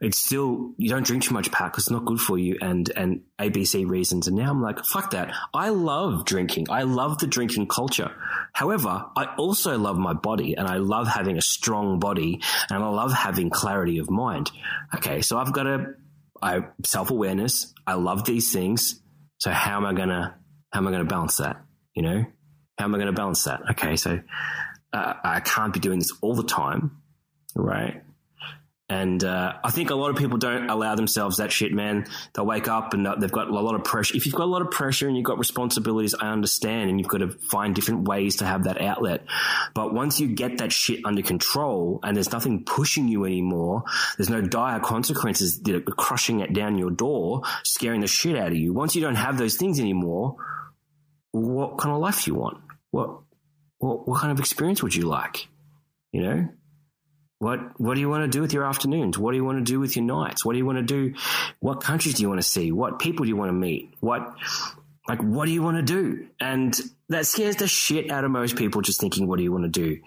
It's 0.00 0.16
still 0.16 0.74
you 0.78 0.88
don't 0.88 1.04
drink 1.04 1.24
too 1.24 1.34
much 1.34 1.50
pat 1.50 1.72
because 1.72 1.84
it's 1.84 1.90
not 1.90 2.04
good 2.04 2.20
for 2.20 2.38
you, 2.38 2.56
and 2.60 2.88
and 2.94 3.22
ABC 3.40 3.84
reasons. 3.84 4.28
And 4.28 4.36
now 4.36 4.48
I'm 4.50 4.62
like, 4.62 4.84
fuck 4.84 5.10
that. 5.10 5.34
I 5.52 5.70
love 5.70 6.24
drinking. 6.24 6.68
I 6.70 6.82
love 6.82 7.18
the 7.18 7.26
drinking 7.26 7.66
culture. 7.66 8.12
However, 8.52 9.06
I 9.16 9.34
also 9.36 9.76
love 9.76 9.98
my 9.98 10.12
body, 10.12 10.56
and 10.56 10.68
I 10.68 10.76
love 10.76 11.08
having 11.08 11.36
a 11.36 11.42
strong 11.42 11.98
body, 11.98 12.40
and 12.70 12.84
I 12.84 12.88
love 12.88 13.12
having 13.12 13.50
clarity 13.50 13.98
of 13.98 14.08
mind. 14.08 14.52
Okay, 14.94 15.20
so 15.20 15.36
I've 15.36 15.52
got 15.52 15.66
a 15.66 15.94
I 16.40 16.60
self 16.86 17.10
awareness. 17.10 17.74
I 17.88 17.94
love 17.94 18.24
these 18.24 18.52
things. 18.52 19.02
So 19.38 19.50
how 19.50 19.78
am 19.78 19.84
I 19.84 19.94
gonna 19.94 20.38
how 20.70 20.78
am 20.78 20.86
I 20.86 20.92
gonna 20.92 21.06
balance 21.06 21.38
that? 21.38 21.56
You 21.96 22.02
know. 22.02 22.24
How 22.78 22.84
am 22.84 22.94
I 22.94 22.98
going 22.98 23.06
to 23.06 23.12
balance 23.12 23.44
that? 23.44 23.60
Okay, 23.72 23.96
so 23.96 24.20
uh, 24.92 25.14
I 25.24 25.40
can't 25.40 25.72
be 25.72 25.80
doing 25.80 25.98
this 25.98 26.12
all 26.20 26.34
the 26.34 26.44
time, 26.44 27.02
right? 27.54 28.02
And 28.90 29.22
uh, 29.22 29.52
I 29.62 29.70
think 29.70 29.90
a 29.90 29.94
lot 29.94 30.08
of 30.10 30.16
people 30.16 30.38
don't 30.38 30.70
allow 30.70 30.94
themselves 30.94 31.36
that 31.36 31.52
shit, 31.52 31.72
man. 31.72 32.06
They'll 32.32 32.46
wake 32.46 32.68
up 32.68 32.94
and 32.94 33.06
they've 33.20 33.30
got 33.30 33.48
a 33.48 33.52
lot 33.52 33.74
of 33.74 33.84
pressure. 33.84 34.16
If 34.16 34.24
you've 34.24 34.34
got 34.34 34.44
a 34.44 34.50
lot 34.50 34.62
of 34.62 34.70
pressure 34.70 35.06
and 35.06 35.14
you've 35.14 35.26
got 35.26 35.38
responsibilities, 35.38 36.14
I 36.18 36.28
understand, 36.32 36.88
and 36.88 36.98
you've 36.98 37.08
got 37.08 37.18
to 37.18 37.28
find 37.28 37.74
different 37.74 38.08
ways 38.08 38.36
to 38.36 38.46
have 38.46 38.64
that 38.64 38.80
outlet. 38.80 39.24
But 39.74 39.92
once 39.92 40.20
you 40.20 40.28
get 40.28 40.58
that 40.58 40.72
shit 40.72 41.00
under 41.04 41.20
control 41.20 42.00
and 42.02 42.16
there's 42.16 42.32
nothing 42.32 42.64
pushing 42.64 43.08
you 43.08 43.26
anymore, 43.26 43.82
there's 44.16 44.30
no 44.30 44.40
dire 44.40 44.80
consequences 44.80 45.60
that 45.60 45.74
are 45.74 45.80
crushing 45.80 46.40
it 46.40 46.54
down 46.54 46.78
your 46.78 46.90
door, 46.90 47.42
scaring 47.64 48.00
the 48.00 48.06
shit 48.06 48.38
out 48.38 48.48
of 48.48 48.56
you. 48.56 48.72
Once 48.72 48.96
you 48.96 49.02
don't 49.02 49.16
have 49.16 49.36
those 49.36 49.56
things 49.56 49.78
anymore, 49.78 50.36
what 51.32 51.76
kind 51.76 51.94
of 51.94 52.00
life 52.00 52.24
do 52.24 52.30
you 52.30 52.36
want? 52.36 52.56
What 52.90 53.20
what 53.78 54.08
what 54.08 54.20
kind 54.20 54.32
of 54.32 54.40
experience 54.40 54.82
would 54.82 54.94
you 54.94 55.06
like? 55.06 55.48
You 56.12 56.22
know, 56.22 56.48
what 57.38 57.80
what 57.80 57.94
do 57.94 58.00
you 58.00 58.08
want 58.08 58.24
to 58.24 58.36
do 58.36 58.42
with 58.42 58.52
your 58.52 58.64
afternoons? 58.64 59.18
What 59.18 59.32
do 59.32 59.36
you 59.36 59.44
want 59.44 59.58
to 59.58 59.64
do 59.64 59.80
with 59.80 59.96
your 59.96 60.04
nights? 60.04 60.44
What 60.44 60.52
do 60.52 60.58
you 60.58 60.66
want 60.66 60.78
to 60.78 60.84
do? 60.84 61.14
What 61.60 61.80
countries 61.80 62.14
do 62.14 62.22
you 62.22 62.28
want 62.28 62.40
to 62.40 62.48
see? 62.48 62.72
What 62.72 62.98
people 62.98 63.24
do 63.24 63.28
you 63.28 63.36
want 63.36 63.50
to 63.50 63.54
meet? 63.54 63.94
What 64.00 64.34
like 65.08 65.22
what 65.22 65.46
do 65.46 65.52
you 65.52 65.62
want 65.62 65.76
to 65.76 65.82
do? 65.82 66.28
And 66.40 66.78
that 67.08 67.26
scares 67.26 67.56
the 67.56 67.66
shit 67.66 68.10
out 68.10 68.24
of 68.24 68.30
most 68.30 68.56
people 68.56 68.82
just 68.82 69.00
thinking, 69.00 69.26
what 69.26 69.38
do 69.38 69.42
you 69.42 69.52
want 69.52 69.64
to 69.64 69.70
do? 69.70 70.00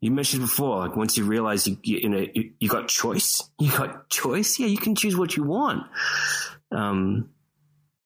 You 0.00 0.10
mentioned 0.10 0.42
before, 0.42 0.78
like 0.78 0.96
once 0.96 1.16
you 1.16 1.24
realize 1.24 1.68
you, 1.68 1.78
you, 1.84 1.98
you 1.98 2.08
know, 2.08 2.26
you, 2.34 2.52
you, 2.58 2.68
got 2.68 2.88
choice, 2.88 3.48
you 3.60 3.70
got 3.70 4.08
choice. 4.08 4.58
Yeah, 4.58 4.66
you 4.66 4.78
can 4.78 4.96
choose 4.96 5.16
what 5.16 5.36
you 5.36 5.44
want. 5.44 5.86
Um, 6.72 7.30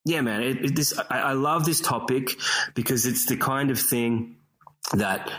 Yeah, 0.04 0.20
man. 0.20 0.42
It, 0.42 0.64
it, 0.64 0.76
this 0.76 0.98
I, 1.10 1.20
I 1.20 1.32
love 1.32 1.64
this 1.64 1.80
topic 1.80 2.36
because 2.74 3.06
it's 3.06 3.26
the 3.26 3.36
kind 3.36 3.70
of 3.70 3.78
thing 3.80 4.36
that 4.92 5.30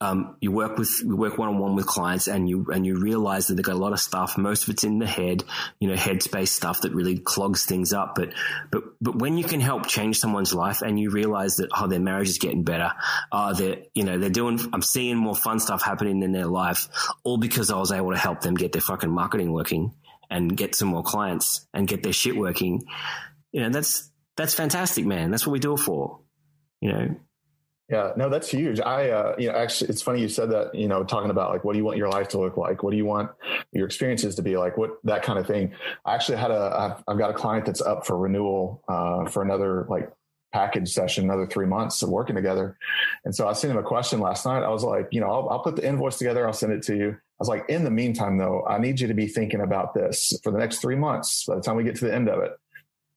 um, 0.00 0.36
you 0.40 0.52
work 0.52 0.76
with 0.76 0.90
you 1.02 1.16
work 1.16 1.38
one 1.38 1.48
on 1.48 1.58
one 1.58 1.74
with 1.74 1.86
clients 1.86 2.28
and 2.28 2.46
you 2.48 2.66
and 2.70 2.84
you 2.84 2.96
realize 2.96 3.46
that 3.46 3.54
they've 3.54 3.64
got 3.64 3.76
a 3.76 3.78
lot 3.78 3.94
of 3.94 4.00
stuff. 4.00 4.36
Most 4.36 4.64
of 4.64 4.68
it's 4.70 4.84
in 4.84 4.98
the 4.98 5.06
head, 5.06 5.42
you 5.80 5.88
know, 5.88 5.94
headspace 5.94 6.48
stuff 6.48 6.82
that 6.82 6.92
really 6.92 7.18
clogs 7.18 7.64
things 7.64 7.94
up. 7.94 8.14
But 8.14 8.34
but 8.70 8.82
but 9.00 9.16
when 9.16 9.38
you 9.38 9.44
can 9.44 9.60
help 9.60 9.86
change 9.86 10.18
someone's 10.18 10.52
life 10.52 10.82
and 10.82 11.00
you 11.00 11.10
realize 11.10 11.56
that 11.56 11.70
oh 11.74 11.86
their 11.86 12.00
marriage 12.00 12.28
is 12.28 12.38
getting 12.38 12.64
better, 12.64 12.92
uh 13.32 13.54
they're 13.54 13.78
you 13.94 14.04
know 14.04 14.18
they're 14.18 14.28
doing 14.28 14.60
I'm 14.74 14.82
seeing 14.82 15.16
more 15.16 15.36
fun 15.36 15.60
stuff 15.60 15.82
happening 15.82 16.22
in 16.22 16.32
their 16.32 16.46
life, 16.46 16.88
all 17.22 17.38
because 17.38 17.70
I 17.70 17.78
was 17.78 17.90
able 17.90 18.10
to 18.10 18.18
help 18.18 18.42
them 18.42 18.54
get 18.54 18.72
their 18.72 18.82
fucking 18.82 19.10
marketing 19.10 19.52
working 19.52 19.94
and 20.28 20.54
get 20.54 20.74
some 20.74 20.88
more 20.88 21.02
clients 21.02 21.66
and 21.72 21.88
get 21.88 22.02
their 22.02 22.12
shit 22.12 22.36
working. 22.36 22.84
You 23.54 23.60
know 23.60 23.68
that's 23.68 24.10
that's 24.36 24.52
fantastic, 24.52 25.06
man. 25.06 25.30
That's 25.30 25.46
what 25.46 25.52
we 25.52 25.60
do 25.60 25.74
it 25.74 25.78
for. 25.78 26.18
You 26.80 26.92
know, 26.92 27.16
yeah, 27.88 28.12
no, 28.16 28.28
that's 28.28 28.48
huge. 28.48 28.80
I, 28.80 29.10
uh, 29.10 29.36
you 29.38 29.46
know, 29.46 29.56
actually, 29.56 29.90
it's 29.90 30.02
funny 30.02 30.20
you 30.20 30.28
said 30.28 30.50
that. 30.50 30.74
You 30.74 30.88
know, 30.88 31.04
talking 31.04 31.30
about 31.30 31.52
like, 31.52 31.62
what 31.62 31.74
do 31.74 31.78
you 31.78 31.84
want 31.84 31.96
your 31.96 32.08
life 32.08 32.28
to 32.30 32.40
look 32.40 32.56
like? 32.56 32.82
What 32.82 32.90
do 32.90 32.96
you 32.96 33.04
want 33.04 33.30
your 33.70 33.86
experiences 33.86 34.34
to 34.34 34.42
be 34.42 34.56
like? 34.56 34.76
What 34.76 34.98
that 35.04 35.22
kind 35.22 35.38
of 35.38 35.46
thing. 35.46 35.72
I 36.04 36.16
actually 36.16 36.38
had 36.38 36.50
a, 36.50 36.74
I've, 36.76 37.04
I've 37.06 37.18
got 37.18 37.30
a 37.30 37.34
client 37.34 37.64
that's 37.66 37.80
up 37.80 38.04
for 38.04 38.18
renewal 38.18 38.82
uh, 38.88 39.26
for 39.26 39.44
another 39.44 39.86
like 39.88 40.10
package 40.52 40.88
session, 40.92 41.22
another 41.22 41.46
three 41.46 41.66
months 41.66 42.02
of 42.02 42.08
working 42.08 42.34
together. 42.34 42.76
And 43.24 43.36
so 43.36 43.46
I 43.46 43.52
sent 43.52 43.70
him 43.70 43.78
a 43.78 43.84
question 43.84 44.18
last 44.18 44.44
night. 44.46 44.64
I 44.64 44.70
was 44.70 44.82
like, 44.82 45.10
you 45.12 45.20
know, 45.20 45.30
I'll, 45.30 45.48
I'll 45.48 45.62
put 45.62 45.76
the 45.76 45.86
invoice 45.86 46.18
together. 46.18 46.44
I'll 46.44 46.52
send 46.52 46.72
it 46.72 46.82
to 46.84 46.96
you. 46.96 47.10
I 47.10 47.38
was 47.38 47.48
like, 47.48 47.66
in 47.68 47.84
the 47.84 47.90
meantime, 47.90 48.36
though, 48.36 48.64
I 48.66 48.78
need 48.78 48.98
you 48.98 49.06
to 49.06 49.14
be 49.14 49.28
thinking 49.28 49.60
about 49.60 49.94
this 49.94 50.36
for 50.42 50.50
the 50.50 50.58
next 50.58 50.78
three 50.78 50.96
months. 50.96 51.44
By 51.44 51.54
the 51.54 51.60
time 51.60 51.76
we 51.76 51.84
get 51.84 51.96
to 51.96 52.04
the 52.06 52.14
end 52.14 52.28
of 52.28 52.42
it, 52.42 52.52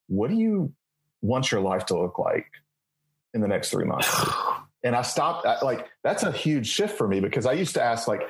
what 0.08 0.30
do 0.30 0.36
you 0.36 0.74
want 1.22 1.52
your 1.52 1.62
life 1.62 1.86
to 1.88 1.98
look 1.98 2.20
like 2.20 2.48
in 3.34 3.42
the 3.42 3.48
next 3.48 3.70
three 3.70 3.86
months? 3.86 4.08
and 4.84 4.96
I 4.96 5.02
stopped 5.02 5.46
like 5.64 5.88
that's 6.04 6.24
a 6.24 6.32
huge 6.32 6.68
shift 6.68 6.98
for 6.98 7.08
me 7.08 7.20
because 7.20 7.46
I 7.46 7.54
used 7.54 7.76
to 7.76 7.84
ask 7.84 8.08
like 8.08 8.22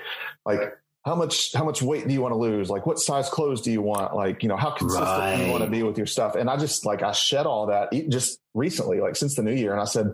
like 0.46 0.60
how 1.06 1.16
much 1.16 1.54
how 1.54 1.64
much 1.64 1.82
weight 1.82 2.08
do 2.08 2.14
you 2.14 2.22
want 2.22 2.34
to 2.34 2.38
lose? 2.38 2.70
Like 2.70 2.86
what 2.86 3.00
size 3.00 3.30
clothes 3.30 3.62
do 3.62 3.72
you 3.72 3.82
want? 3.82 4.16
Like 4.16 4.44
you 4.44 4.50
know 4.50 4.58
how 4.58 4.72
consistent 4.72 5.08
right. 5.08 5.38
do 5.38 5.46
you 5.46 5.52
want 5.52 5.64
to 5.64 5.70
be 5.70 5.84
with 5.84 5.98
your 5.98 6.08
stuff? 6.08 6.36
And 6.36 6.50
I 6.50 6.58
just 6.58 6.86
like 6.86 7.04
I 7.04 7.12
shed 7.12 7.46
all 7.46 7.68
that 7.68 7.92
just 8.10 8.40
recently 8.54 9.00
like 9.00 9.16
since 9.16 9.36
the 9.36 9.44
new 9.44 9.54
year. 9.54 9.72
And 9.72 9.82
I 9.82 9.86
said 9.86 10.14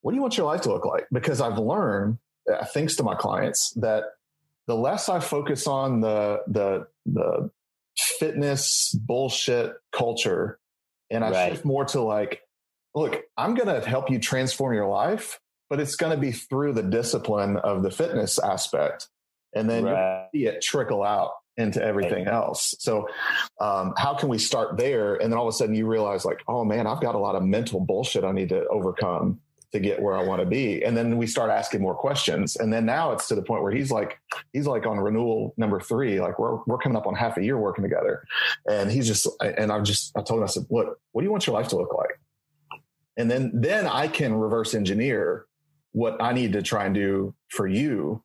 what 0.00 0.12
do 0.12 0.16
you 0.16 0.22
want 0.22 0.36
your 0.36 0.46
life 0.46 0.62
to 0.62 0.72
look 0.72 0.84
like? 0.84 1.06
Because 1.12 1.40
I've 1.40 1.58
learned 1.58 2.18
uh, 2.52 2.64
thanks 2.64 2.96
to 2.96 3.02
my 3.02 3.14
clients 3.14 3.72
that 3.72 4.04
the 4.66 4.74
less 4.74 5.08
I 5.08 5.20
focus 5.20 5.66
on 5.66 6.00
the 6.00 6.40
the 6.46 6.86
the 7.04 7.50
fitness 7.96 8.94
bullshit 8.94 9.74
culture 9.92 10.58
and 11.10 11.24
I 11.24 11.30
right. 11.30 11.52
shift 11.52 11.64
more 11.64 11.84
to 11.86 12.00
like 12.00 12.42
look 12.94 13.22
I'm 13.36 13.54
going 13.54 13.68
to 13.68 13.86
help 13.86 14.10
you 14.10 14.18
transform 14.18 14.74
your 14.74 14.88
life 14.88 15.38
but 15.68 15.80
it's 15.80 15.96
going 15.96 16.12
to 16.12 16.20
be 16.20 16.32
through 16.32 16.72
the 16.72 16.82
discipline 16.82 17.56
of 17.56 17.82
the 17.82 17.90
fitness 17.90 18.38
aspect. 18.38 19.08
And 19.54 19.68
then 19.68 19.84
right. 19.84 20.28
you 20.32 20.40
see 20.40 20.46
it 20.46 20.62
trickle 20.62 21.02
out 21.02 21.32
into 21.56 21.82
everything 21.82 22.26
right. 22.26 22.34
else. 22.34 22.74
So, 22.78 23.08
um, 23.60 23.94
how 23.96 24.14
can 24.14 24.28
we 24.28 24.38
start 24.38 24.76
there? 24.76 25.14
And 25.14 25.32
then 25.32 25.38
all 25.38 25.48
of 25.48 25.54
a 25.54 25.56
sudden 25.56 25.74
you 25.74 25.86
realize, 25.86 26.24
like, 26.24 26.42
oh 26.46 26.64
man, 26.64 26.86
I've 26.86 27.00
got 27.00 27.14
a 27.14 27.18
lot 27.18 27.34
of 27.34 27.42
mental 27.42 27.80
bullshit 27.80 28.24
I 28.24 28.32
need 28.32 28.50
to 28.50 28.66
overcome 28.66 29.40
to 29.72 29.80
get 29.80 30.00
where 30.00 30.16
I 30.16 30.22
want 30.22 30.40
to 30.40 30.46
be. 30.46 30.82
And 30.84 30.96
then 30.96 31.16
we 31.16 31.26
start 31.26 31.50
asking 31.50 31.82
more 31.82 31.94
questions. 31.94 32.56
And 32.56 32.72
then 32.72 32.86
now 32.86 33.12
it's 33.12 33.28
to 33.28 33.34
the 33.34 33.42
point 33.42 33.62
where 33.62 33.72
he's 33.72 33.90
like, 33.90 34.18
he's 34.52 34.66
like 34.66 34.86
on 34.86 34.98
renewal 34.98 35.54
number 35.56 35.80
three. 35.80 36.20
Like 36.20 36.38
we're 36.38 36.58
we're 36.66 36.78
coming 36.78 36.96
up 36.96 37.06
on 37.06 37.14
half 37.14 37.36
a 37.36 37.44
year 37.44 37.58
working 37.58 37.82
together. 37.82 38.24
And 38.70 38.90
he's 38.90 39.06
just 39.06 39.26
and 39.40 39.72
I've 39.72 39.82
just 39.82 40.16
I 40.16 40.22
told 40.22 40.40
him, 40.40 40.44
I 40.44 40.46
said, 40.46 40.66
look, 40.70 40.98
what 41.12 41.22
do 41.22 41.24
you 41.24 41.30
want 41.30 41.46
your 41.46 41.54
life 41.54 41.68
to 41.68 41.76
look 41.76 41.94
like? 41.94 42.20
And 43.16 43.30
then 43.30 43.50
then 43.54 43.86
I 43.86 44.08
can 44.08 44.34
reverse 44.34 44.74
engineer 44.74 45.46
what 45.92 46.20
I 46.20 46.32
need 46.32 46.52
to 46.52 46.62
try 46.62 46.84
and 46.84 46.94
do 46.94 47.34
for 47.48 47.66
you 47.66 48.22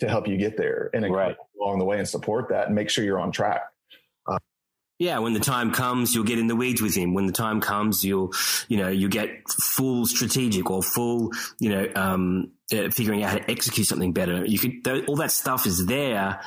to 0.00 0.08
help 0.08 0.28
you 0.28 0.36
get 0.36 0.56
there 0.56 0.90
and 0.92 1.10
right. 1.10 1.36
along 1.60 1.78
the 1.78 1.84
way 1.84 1.98
and 1.98 2.08
support 2.08 2.48
that 2.50 2.66
and 2.66 2.74
make 2.74 2.90
sure 2.90 3.04
you're 3.04 3.20
on 3.20 3.32
track. 3.32 3.62
Yeah, 4.98 5.18
when 5.18 5.34
the 5.34 5.40
time 5.40 5.72
comes, 5.72 6.14
you'll 6.14 6.24
get 6.24 6.38
in 6.38 6.46
the 6.46 6.56
weeds 6.56 6.80
with 6.80 6.94
him. 6.94 7.12
When 7.12 7.26
the 7.26 7.32
time 7.32 7.60
comes, 7.60 8.02
you'll, 8.02 8.32
you 8.68 8.78
know, 8.78 8.88
you 8.88 9.08
get 9.08 9.28
full 9.50 10.06
strategic 10.06 10.70
or 10.70 10.82
full, 10.82 11.32
you 11.60 11.68
know, 11.68 11.88
um, 11.94 12.52
uh, 12.72 12.88
figuring 12.90 13.22
out 13.22 13.30
how 13.30 13.38
to 13.38 13.50
execute 13.50 13.86
something 13.86 14.12
better. 14.12 14.44
You 14.46 14.58
could, 14.58 15.06
all 15.06 15.16
that 15.16 15.32
stuff 15.32 15.66
is 15.66 15.84
there. 15.84 16.40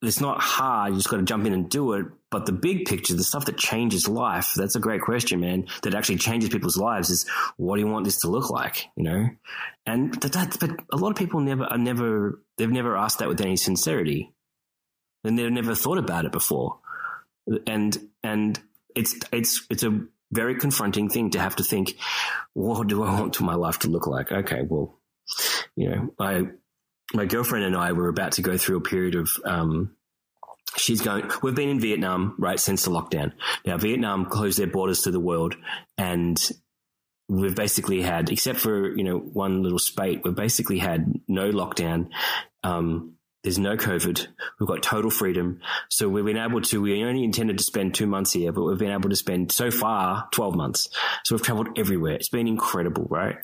It's 0.00 0.20
not 0.20 0.40
hard. 0.40 0.92
You 0.92 0.98
just 0.98 1.08
got 1.08 1.16
to 1.16 1.24
jump 1.24 1.44
in 1.44 1.52
and 1.52 1.68
do 1.68 1.94
it. 1.94 2.06
But 2.30 2.46
the 2.46 2.52
big 2.52 2.86
picture, 2.86 3.14
the 3.14 3.24
stuff 3.24 3.46
that 3.46 3.58
changes 3.58 4.08
life, 4.08 4.54
that's 4.54 4.76
a 4.76 4.80
great 4.80 5.02
question, 5.02 5.40
man. 5.40 5.66
That 5.82 5.94
actually 5.94 6.18
changes 6.18 6.50
people's 6.50 6.78
lives 6.78 7.10
is 7.10 7.28
what 7.56 7.76
do 7.76 7.82
you 7.82 7.88
want 7.88 8.04
this 8.04 8.20
to 8.20 8.28
look 8.28 8.48
like? 8.48 8.86
You 8.96 9.02
know? 9.02 9.28
And 9.86 10.14
that, 10.22 10.32
that 10.32 10.56
but 10.60 10.70
a 10.92 10.96
lot 10.96 11.10
of 11.10 11.16
people 11.16 11.40
never 11.40 11.64
are 11.64 11.78
never, 11.78 12.40
they've 12.58 12.70
never 12.70 12.96
asked 12.96 13.18
that 13.18 13.28
with 13.28 13.40
any 13.40 13.56
sincerity. 13.56 14.32
And 15.24 15.36
they've 15.36 15.50
never 15.50 15.74
thought 15.74 15.98
about 15.98 16.24
it 16.24 16.32
before. 16.32 16.78
And, 17.66 17.98
and 18.22 18.60
it's, 18.94 19.14
it's, 19.32 19.66
it's 19.70 19.82
a 19.82 20.00
very 20.30 20.54
confronting 20.56 21.08
thing 21.08 21.30
to 21.30 21.40
have 21.40 21.56
to 21.56 21.64
think, 21.64 21.96
what 22.54 22.86
do 22.88 23.02
I 23.02 23.20
want 23.20 23.40
my 23.40 23.54
life 23.54 23.80
to 23.80 23.88
look 23.88 24.06
like? 24.06 24.32
Okay. 24.32 24.62
Well, 24.66 24.98
you 25.76 25.90
know, 25.90 26.14
I, 26.18 26.44
my 27.14 27.26
girlfriend 27.26 27.64
and 27.64 27.76
I 27.76 27.92
were 27.92 28.08
about 28.08 28.32
to 28.32 28.42
go 28.42 28.56
through 28.56 28.78
a 28.78 28.82
period 28.82 29.14
of, 29.14 29.30
um, 29.44 29.96
she's 30.76 31.02
going, 31.02 31.30
we've 31.42 31.54
been 31.54 31.68
in 31.68 31.80
Vietnam, 31.80 32.34
right, 32.38 32.58
since 32.58 32.84
the 32.84 32.90
lockdown. 32.90 33.32
Now, 33.66 33.76
Vietnam 33.76 34.26
closed 34.26 34.58
their 34.58 34.66
borders 34.66 35.02
to 35.02 35.10
the 35.10 35.20
world 35.20 35.54
and 35.98 36.40
we've 37.28 37.54
basically 37.54 38.02
had, 38.02 38.30
except 38.30 38.58
for, 38.58 38.94
you 38.96 39.04
know, 39.04 39.18
one 39.18 39.62
little 39.62 39.78
spate, 39.78 40.22
we've 40.24 40.34
basically 40.34 40.78
had 40.78 41.12
no 41.28 41.50
lockdown. 41.50 42.08
Um, 42.62 43.14
there's 43.42 43.58
no 43.58 43.76
COVID. 43.76 44.26
We've 44.58 44.68
got 44.68 44.82
total 44.82 45.10
freedom. 45.10 45.60
So 45.88 46.08
we've 46.08 46.24
been 46.24 46.36
able 46.36 46.60
to, 46.62 46.80
we 46.80 47.02
only 47.04 47.24
intended 47.24 47.58
to 47.58 47.64
spend 47.64 47.94
two 47.94 48.06
months 48.06 48.32
here, 48.32 48.52
but 48.52 48.62
we've 48.62 48.78
been 48.78 48.92
able 48.92 49.10
to 49.10 49.16
spend 49.16 49.50
so 49.52 49.70
far 49.70 50.28
12 50.32 50.54
months. 50.54 50.88
So 51.24 51.34
we've 51.34 51.42
traveled 51.42 51.78
everywhere. 51.78 52.14
It's 52.14 52.28
been 52.28 52.46
incredible, 52.46 53.06
right? 53.10 53.36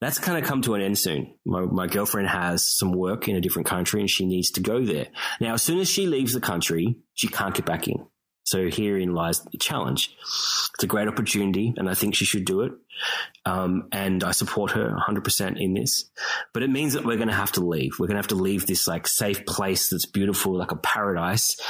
that's 0.00 0.18
kind 0.18 0.42
of 0.42 0.48
come 0.48 0.62
to 0.62 0.74
an 0.74 0.80
end 0.80 0.98
soon. 0.98 1.34
My, 1.44 1.60
my 1.60 1.86
girlfriend 1.86 2.28
has 2.28 2.66
some 2.66 2.92
work 2.92 3.28
in 3.28 3.36
a 3.36 3.40
different 3.40 3.68
country 3.68 4.00
and 4.00 4.08
she 4.08 4.24
needs 4.24 4.50
to 4.52 4.60
go 4.60 4.82
there. 4.84 5.08
Now, 5.40 5.54
as 5.54 5.62
soon 5.62 5.78
as 5.78 5.90
she 5.90 6.06
leaves 6.06 6.32
the 6.32 6.40
country, 6.40 6.96
she 7.14 7.28
can't 7.28 7.54
get 7.54 7.66
back 7.66 7.86
in. 7.86 8.06
So 8.50 8.68
herein 8.68 9.14
lies 9.14 9.42
the 9.42 9.58
challenge. 9.58 10.12
It's 10.74 10.82
a 10.82 10.88
great 10.88 11.06
opportunity 11.06 11.72
and 11.76 11.88
I 11.88 11.94
think 11.94 12.16
she 12.16 12.24
should 12.24 12.44
do 12.44 12.62
it. 12.62 12.72
Um, 13.46 13.86
and 13.92 14.24
I 14.24 14.32
support 14.32 14.72
her 14.72 14.92
100% 15.08 15.60
in 15.60 15.74
this. 15.74 16.10
But 16.52 16.64
it 16.64 16.68
means 16.68 16.94
that 16.94 17.04
we're 17.04 17.14
going 17.14 17.28
to 17.28 17.34
have 17.34 17.52
to 17.52 17.64
leave. 17.64 17.92
We're 18.00 18.08
going 18.08 18.16
to 18.16 18.22
have 18.22 18.28
to 18.28 18.34
leave 18.34 18.66
this 18.66 18.88
like 18.88 19.06
safe 19.06 19.46
place 19.46 19.90
that's 19.90 20.04
beautiful, 20.04 20.58
like 20.58 20.72
a 20.72 20.76
paradise. 20.76 21.60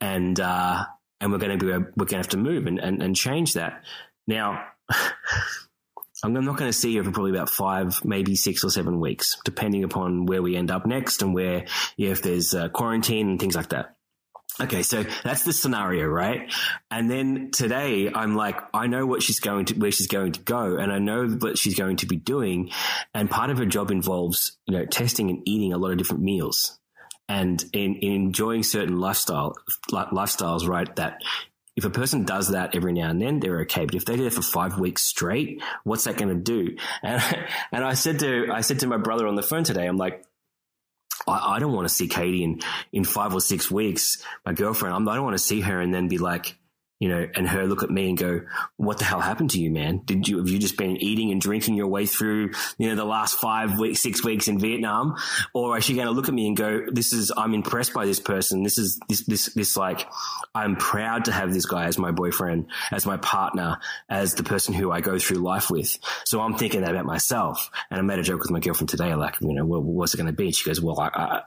And, 0.00 0.40
uh, 0.40 0.84
and 1.20 1.30
we're 1.30 1.38
going 1.38 1.56
to 1.56 1.64
be, 1.64 1.70
we're 1.70 1.78
going 1.78 2.08
to 2.08 2.16
have 2.16 2.28
to 2.30 2.36
move 2.36 2.66
and, 2.66 2.80
and, 2.80 3.00
and 3.00 3.14
change 3.14 3.52
that. 3.52 3.84
Now, 4.26 4.66
I'm 6.24 6.32
not 6.32 6.56
going 6.56 6.68
to 6.68 6.76
see 6.76 6.96
her 6.96 7.04
for 7.04 7.12
probably 7.12 7.30
about 7.30 7.48
five, 7.50 8.04
maybe 8.04 8.34
six 8.34 8.64
or 8.64 8.70
seven 8.70 8.98
weeks, 8.98 9.36
depending 9.44 9.84
upon 9.84 10.26
where 10.26 10.42
we 10.42 10.56
end 10.56 10.72
up 10.72 10.84
next 10.84 11.22
and 11.22 11.32
where, 11.32 11.66
if 11.96 12.22
there's 12.22 12.54
uh, 12.54 12.70
quarantine 12.70 13.28
and 13.28 13.38
things 13.38 13.54
like 13.54 13.68
that. 13.68 13.93
Okay, 14.60 14.84
so 14.84 15.04
that's 15.24 15.42
the 15.42 15.52
scenario, 15.52 16.06
right? 16.06 16.52
And 16.90 17.10
then 17.10 17.50
today 17.50 18.10
I'm 18.14 18.36
like, 18.36 18.56
I 18.72 18.86
know 18.86 19.04
what 19.04 19.22
she's 19.22 19.40
going 19.40 19.64
to, 19.66 19.74
where 19.74 19.90
she's 19.90 20.06
going 20.06 20.32
to 20.32 20.40
go, 20.40 20.76
and 20.76 20.92
I 20.92 20.98
know 20.98 21.26
what 21.26 21.58
she's 21.58 21.74
going 21.74 21.96
to 21.96 22.06
be 22.06 22.16
doing. 22.16 22.70
And 23.12 23.28
part 23.28 23.50
of 23.50 23.58
her 23.58 23.66
job 23.66 23.90
involves, 23.90 24.56
you 24.66 24.76
know, 24.76 24.86
testing 24.86 25.28
and 25.30 25.42
eating 25.44 25.72
a 25.72 25.78
lot 25.78 25.90
of 25.90 25.98
different 25.98 26.22
meals 26.22 26.78
and 27.28 27.64
in, 27.72 27.96
in 27.96 28.12
enjoying 28.12 28.62
certain 28.62 29.00
lifestyle, 29.00 29.56
lifestyles, 29.90 30.68
right? 30.68 30.94
That 30.96 31.22
if 31.76 31.84
a 31.84 31.90
person 31.90 32.24
does 32.24 32.48
that 32.50 32.76
every 32.76 32.92
now 32.92 33.10
and 33.10 33.20
then, 33.20 33.40
they're 33.40 33.60
okay. 33.62 33.84
But 33.86 33.94
if 33.94 34.04
they 34.04 34.16
do 34.16 34.26
it 34.26 34.32
for 34.32 34.42
five 34.42 34.78
weeks 34.78 35.02
straight, 35.02 35.62
what's 35.82 36.04
that 36.04 36.16
going 36.16 36.28
to 36.28 36.40
do? 36.40 36.76
And, 37.02 37.22
and 37.72 37.84
I 37.84 37.94
said 37.94 38.20
to, 38.20 38.48
I 38.52 38.60
said 38.60 38.80
to 38.80 38.86
my 38.86 38.98
brother 38.98 39.26
on 39.26 39.34
the 39.34 39.42
phone 39.42 39.64
today, 39.64 39.86
I'm 39.86 39.96
like, 39.96 40.24
I, 41.26 41.56
I 41.56 41.58
don't 41.58 41.72
want 41.72 41.88
to 41.88 41.94
see 41.94 42.08
Katie 42.08 42.44
in, 42.44 42.60
in 42.92 43.04
five 43.04 43.34
or 43.34 43.40
six 43.40 43.70
weeks, 43.70 44.22
my 44.44 44.52
girlfriend. 44.52 44.94
I'm, 44.94 45.08
I 45.08 45.14
don't 45.14 45.24
want 45.24 45.38
to 45.38 45.42
see 45.44 45.60
her 45.60 45.80
and 45.80 45.92
then 45.92 46.08
be 46.08 46.18
like, 46.18 46.56
you 47.00 47.08
know, 47.08 47.28
and 47.34 47.48
her 47.48 47.66
look 47.66 47.82
at 47.82 47.90
me 47.90 48.08
and 48.08 48.16
go, 48.16 48.40
what 48.76 48.98
the 48.98 49.04
hell 49.04 49.20
happened 49.20 49.50
to 49.50 49.60
you, 49.60 49.70
man? 49.70 50.02
Did 50.04 50.28
you, 50.28 50.38
have 50.38 50.48
you 50.48 50.58
just 50.58 50.76
been 50.76 50.96
eating 50.96 51.32
and 51.32 51.40
drinking 51.40 51.74
your 51.74 51.88
way 51.88 52.06
through, 52.06 52.52
you 52.78 52.88
know, 52.88 52.94
the 52.94 53.04
last 53.04 53.38
five 53.38 53.78
weeks, 53.78 54.00
six 54.00 54.24
weeks 54.24 54.48
in 54.48 54.58
Vietnam? 54.58 55.16
Or 55.52 55.76
is 55.76 55.84
she 55.84 55.94
going 55.94 56.06
to 56.06 56.12
look 56.12 56.28
at 56.28 56.34
me 56.34 56.46
and 56.46 56.56
go, 56.56 56.86
this 56.90 57.12
is, 57.12 57.32
I'm 57.36 57.52
impressed 57.52 57.92
by 57.92 58.06
this 58.06 58.20
person. 58.20 58.62
This 58.62 58.78
is, 58.78 59.00
this, 59.08 59.24
this, 59.26 59.52
this 59.54 59.76
like, 59.76 60.06
I'm 60.54 60.76
proud 60.76 61.24
to 61.26 61.32
have 61.32 61.52
this 61.52 61.66
guy 61.66 61.86
as 61.86 61.98
my 61.98 62.12
boyfriend, 62.12 62.66
as 62.92 63.06
my 63.06 63.16
partner, 63.16 63.80
as 64.08 64.34
the 64.34 64.44
person 64.44 64.72
who 64.72 64.92
I 64.92 65.00
go 65.00 65.18
through 65.18 65.38
life 65.38 65.70
with. 65.70 65.98
So 66.24 66.40
I'm 66.40 66.56
thinking 66.56 66.82
that 66.82 66.90
about 66.90 67.06
myself. 67.06 67.70
And 67.90 67.98
I 67.98 68.02
made 68.02 68.20
a 68.20 68.22
joke 68.22 68.40
with 68.40 68.50
my 68.50 68.60
girlfriend 68.60 68.88
today, 68.88 69.14
like, 69.14 69.36
you 69.40 69.52
know, 69.52 69.64
what, 69.64 69.82
what's 69.82 70.14
it 70.14 70.18
going 70.18 70.28
to 70.28 70.32
be? 70.32 70.52
She 70.52 70.64
goes, 70.64 70.80
well, 70.80 71.00
I, 71.00 71.08
I, 71.12 71.42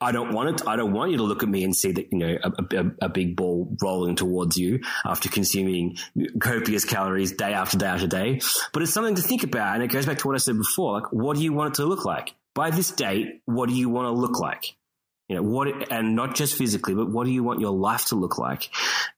I 0.00 0.12
don't 0.12 0.34
want 0.34 0.60
it. 0.60 0.68
I 0.68 0.76
don't 0.76 0.92
want 0.92 1.10
you 1.10 1.16
to 1.16 1.22
look 1.22 1.42
at 1.42 1.48
me 1.48 1.64
and 1.64 1.74
see 1.74 1.92
that, 1.92 2.12
you 2.12 2.18
know, 2.18 2.38
a, 2.44 2.76
a, 2.76 3.06
a 3.06 3.08
big 3.08 3.34
ball 3.34 3.74
rolling 3.82 4.14
towards 4.14 4.58
you 4.58 4.80
after 5.04 5.28
consuming 5.28 5.96
copious 6.40 6.84
calories 6.84 7.32
day 7.32 7.52
after 7.52 7.78
day 7.78 7.86
after 7.86 8.06
day. 8.06 8.40
But 8.72 8.82
it's 8.82 8.92
something 8.92 9.14
to 9.14 9.22
think 9.22 9.42
about. 9.42 9.74
And 9.74 9.82
it 9.82 9.88
goes 9.88 10.06
back 10.06 10.18
to 10.18 10.28
what 10.28 10.34
I 10.34 10.38
said 10.38 10.56
before. 10.56 11.00
Like, 11.00 11.12
what 11.12 11.36
do 11.36 11.42
you 11.42 11.52
want 11.52 11.74
it 11.74 11.82
to 11.82 11.86
look 11.86 12.04
like? 12.04 12.34
By 12.54 12.70
this 12.70 12.90
date, 12.90 13.42
what 13.44 13.68
do 13.68 13.74
you 13.74 13.88
want 13.88 14.06
to 14.06 14.12
look 14.12 14.40
like? 14.40 14.76
You 15.28 15.36
know, 15.36 15.42
what, 15.42 15.92
and 15.92 16.16
not 16.16 16.34
just 16.34 16.56
physically, 16.56 16.94
but 16.94 17.08
what 17.08 17.24
do 17.24 17.30
you 17.30 17.44
want 17.44 17.60
your 17.60 17.70
life 17.70 18.06
to 18.06 18.16
look 18.16 18.38
like? 18.38 18.68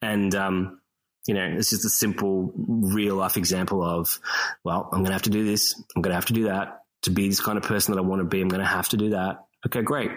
And, 0.03 0.35
um, 0.35 0.81
you 1.27 1.35
know, 1.35 1.55
it's 1.57 1.70
just 1.70 1.87
a 1.87 1.89
simple 1.89 2.53
real 2.57 3.14
life 3.16 3.37
example 3.37 3.83
of, 3.83 4.20
well, 4.64 4.89
I'm 4.93 4.99
going 4.99 5.07
to 5.07 5.12
have 5.12 5.23
to 5.23 5.31
do 5.31 5.45
this. 5.45 5.75
I'm 5.97 6.03
going 6.03 6.11
to 6.11 6.16
have 6.16 6.27
to 6.27 6.35
do 6.35 6.45
that 6.45 6.83
to 7.03 7.11
be 7.11 7.29
this 7.29 7.41
kind 7.41 7.57
of 7.57 7.64
person 7.64 7.95
that 7.95 7.99
I 7.99 8.05
want 8.05 8.20
to 8.20 8.25
be. 8.25 8.41
I'm 8.41 8.49
going 8.49 8.61
to 8.61 8.66
have 8.66 8.89
to 8.91 8.97
do 8.97 9.11
that. 9.11 9.47
Okay, 9.66 9.83
great. 9.83 10.11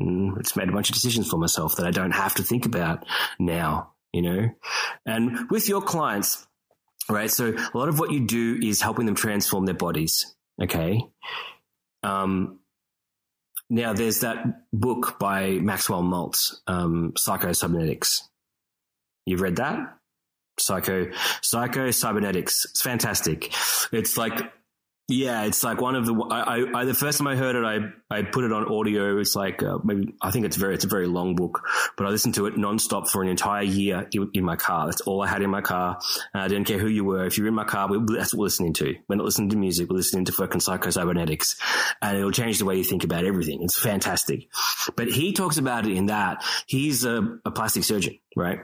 Mm, 0.00 0.38
it's 0.40 0.56
made 0.56 0.68
a 0.68 0.72
bunch 0.72 0.88
of 0.88 0.94
decisions 0.94 1.28
for 1.28 1.36
myself 1.36 1.76
that 1.76 1.86
I 1.86 1.90
don't 1.90 2.12
have 2.12 2.34
to 2.36 2.42
think 2.42 2.66
about 2.66 3.04
now, 3.38 3.92
you 4.14 4.22
know, 4.22 4.48
and 5.04 5.50
with 5.50 5.68
your 5.68 5.82
clients, 5.82 6.46
right? 7.10 7.30
So 7.30 7.52
a 7.52 7.76
lot 7.76 7.88
of 7.88 7.98
what 7.98 8.12
you 8.12 8.20
do 8.20 8.60
is 8.62 8.80
helping 8.80 9.06
them 9.06 9.16
transform 9.16 9.66
their 9.66 9.74
bodies. 9.74 10.36
Okay. 10.62 11.00
Um, 12.04 12.60
now 13.68 13.92
there's 13.92 14.20
that 14.20 14.62
book 14.72 15.18
by 15.18 15.58
Maxwell 15.58 16.02
Maltz, 16.02 16.54
um, 16.68 17.14
Psycho 17.16 17.52
Cybernetics. 17.52 18.28
You've 19.26 19.40
read 19.40 19.56
that? 19.56 19.80
Psycho, 20.60 21.10
Psycho 21.42 21.90
Cybernetics. 21.90 22.66
It's 22.66 22.82
fantastic. 22.82 23.52
It's 23.90 24.16
like, 24.16 24.52
yeah, 25.06 25.44
it's 25.44 25.62
like 25.62 25.82
one 25.82 25.96
of 25.96 26.06
the, 26.06 26.14
I, 26.14 26.80
I, 26.80 26.84
the 26.86 26.94
first 26.94 27.18
time 27.18 27.26
I 27.26 27.36
heard 27.36 27.56
it, 27.56 27.64
I, 27.64 28.16
I 28.16 28.22
put 28.22 28.44
it 28.44 28.52
on 28.52 28.64
audio. 28.72 29.18
It's 29.18 29.36
like, 29.36 29.62
uh, 29.62 29.78
maybe, 29.84 30.14
I 30.22 30.30
think 30.30 30.46
it's 30.46 30.56
very, 30.56 30.74
it's 30.74 30.86
a 30.86 30.88
very 30.88 31.06
long 31.06 31.36
book, 31.36 31.60
but 31.98 32.06
I 32.06 32.10
listened 32.10 32.36
to 32.36 32.46
it 32.46 32.54
nonstop 32.54 33.10
for 33.10 33.22
an 33.22 33.28
entire 33.28 33.64
year 33.64 34.08
in, 34.12 34.30
in 34.32 34.44
my 34.44 34.56
car. 34.56 34.86
That's 34.86 35.02
all 35.02 35.22
I 35.22 35.26
had 35.26 35.42
in 35.42 35.50
my 35.50 35.60
car. 35.60 35.98
Uh, 36.34 36.38
I 36.38 36.48
didn't 36.48 36.66
care 36.66 36.78
who 36.78 36.88
you 36.88 37.04
were. 37.04 37.26
If 37.26 37.36
you're 37.36 37.48
in 37.48 37.54
my 37.54 37.64
car, 37.64 37.86
we, 37.86 37.98
that's 38.16 38.32
what 38.32 38.40
we're 38.40 38.44
listening 38.44 38.72
to. 38.74 38.94
We're 39.06 39.16
not 39.16 39.26
listening 39.26 39.50
to 39.50 39.56
music. 39.56 39.90
We're 39.90 39.96
listening 39.96 40.24
to 40.24 40.32
fucking 40.32 40.60
Psycho 40.60 40.88
Cybernetics 40.88 41.56
and 42.00 42.16
it'll 42.16 42.30
change 42.30 42.58
the 42.58 42.64
way 42.64 42.76
you 42.76 42.84
think 42.84 43.04
about 43.04 43.26
everything. 43.26 43.62
It's 43.62 43.78
fantastic. 43.78 44.48
But 44.96 45.08
he 45.08 45.34
talks 45.34 45.58
about 45.58 45.86
it 45.86 45.94
in 45.94 46.06
that 46.06 46.42
he's 46.66 47.04
a, 47.04 47.38
a 47.44 47.50
plastic 47.50 47.84
surgeon, 47.84 48.18
right? 48.36 48.60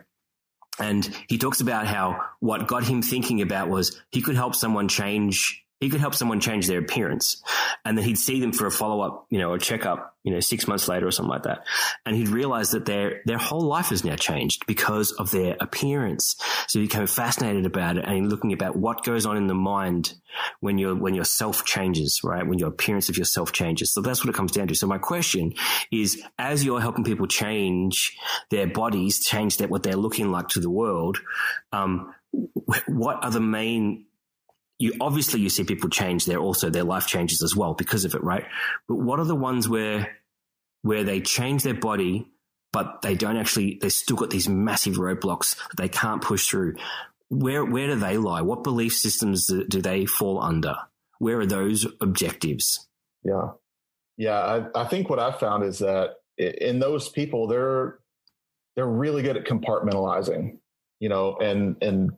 And 0.78 1.06
he 1.28 1.36
talks 1.36 1.60
about 1.60 1.86
how 1.86 2.22
what 2.38 2.66
got 2.66 2.84
him 2.84 3.02
thinking 3.02 3.42
about 3.42 3.68
was 3.68 4.00
he 4.10 4.22
could 4.22 4.36
help 4.36 4.54
someone 4.54 4.88
change 4.88 5.62
he 5.80 5.88
could 5.88 6.00
help 6.00 6.14
someone 6.14 6.40
change 6.40 6.66
their 6.66 6.78
appearance 6.78 7.42
and 7.84 7.96
then 7.96 8.04
he'd 8.04 8.18
see 8.18 8.38
them 8.40 8.52
for 8.52 8.66
a 8.66 8.70
follow 8.70 9.00
up, 9.00 9.26
you 9.30 9.38
know, 9.38 9.54
a 9.54 9.58
checkup, 9.58 10.14
you 10.22 10.32
know, 10.32 10.40
six 10.40 10.68
months 10.68 10.86
later 10.88 11.06
or 11.06 11.10
something 11.10 11.30
like 11.30 11.44
that. 11.44 11.64
And 12.04 12.14
he'd 12.14 12.28
realize 12.28 12.72
that 12.72 12.84
their, 12.84 13.22
their 13.24 13.38
whole 13.38 13.62
life 13.62 13.88
has 13.88 14.04
now 14.04 14.16
changed 14.16 14.66
because 14.66 15.12
of 15.12 15.30
their 15.30 15.56
appearance. 15.58 16.36
So 16.68 16.78
he 16.78 16.86
became 16.86 17.06
fascinated 17.06 17.64
about 17.64 17.96
it 17.96 18.04
and 18.06 18.28
looking 18.28 18.52
about 18.52 18.76
what 18.76 19.04
goes 19.04 19.24
on 19.24 19.38
in 19.38 19.46
the 19.46 19.54
mind 19.54 20.14
when 20.60 20.76
your, 20.76 20.94
when 20.94 21.14
your 21.14 21.24
self 21.24 21.64
changes, 21.64 22.20
right? 22.22 22.46
When 22.46 22.58
your 22.58 22.68
appearance 22.68 23.08
of 23.08 23.16
yourself 23.16 23.52
changes. 23.52 23.92
So 23.92 24.02
that's 24.02 24.22
what 24.22 24.28
it 24.28 24.36
comes 24.36 24.52
down 24.52 24.68
to. 24.68 24.74
So 24.74 24.86
my 24.86 24.98
question 24.98 25.54
is, 25.90 26.22
as 26.38 26.62
you're 26.62 26.80
helping 26.80 27.04
people 27.04 27.26
change 27.26 28.16
their 28.50 28.66
bodies, 28.66 29.24
change 29.24 29.56
that, 29.56 29.70
what 29.70 29.82
they're 29.82 29.96
looking 29.96 30.30
like 30.30 30.48
to 30.48 30.60
the 30.60 30.70
world, 30.70 31.18
um, 31.72 32.14
what 32.86 33.24
are 33.24 33.30
the 33.30 33.40
main 33.40 34.04
you 34.80 34.94
obviously 34.98 35.40
you 35.40 35.50
see 35.50 35.62
people 35.62 35.90
change 35.90 36.24
there 36.24 36.38
also 36.38 36.70
their 36.70 36.84
life 36.84 37.06
changes 37.06 37.42
as 37.42 37.54
well 37.54 37.74
because 37.74 38.04
of 38.04 38.14
it 38.14 38.24
right? 38.24 38.46
But 38.88 38.96
what 38.96 39.20
are 39.20 39.26
the 39.26 39.36
ones 39.36 39.68
where 39.68 40.16
where 40.82 41.04
they 41.04 41.20
change 41.20 41.62
their 41.62 41.74
body 41.74 42.26
but 42.72 43.02
they 43.02 43.14
don't 43.14 43.36
actually 43.36 43.78
they 43.80 43.90
still 43.90 44.16
got 44.16 44.30
these 44.30 44.48
massive 44.48 44.94
roadblocks 44.94 45.56
that 45.68 45.76
they 45.76 45.88
can't 45.88 46.22
push 46.22 46.48
through? 46.48 46.76
Where 47.28 47.64
where 47.64 47.88
do 47.88 47.96
they 47.96 48.16
lie? 48.16 48.40
What 48.40 48.64
belief 48.64 48.94
systems 48.94 49.46
do, 49.46 49.64
do 49.64 49.82
they 49.82 50.06
fall 50.06 50.40
under? 50.42 50.76
Where 51.18 51.40
are 51.40 51.46
those 51.46 51.86
objectives? 52.00 52.88
Yeah. 53.22 53.50
Yeah 54.16 54.40
I, 54.40 54.82
I 54.82 54.84
think 54.86 55.10
what 55.10 55.18
i've 55.18 55.38
found 55.38 55.62
is 55.62 55.80
that 55.80 56.14
in 56.38 56.78
those 56.78 57.10
people 57.10 57.46
they're 57.48 57.98
they're 58.76 58.86
really 58.86 59.22
good 59.22 59.36
at 59.36 59.44
compartmentalizing 59.44 60.56
you 61.00 61.10
know 61.10 61.36
and 61.36 61.76
and 61.82 62.12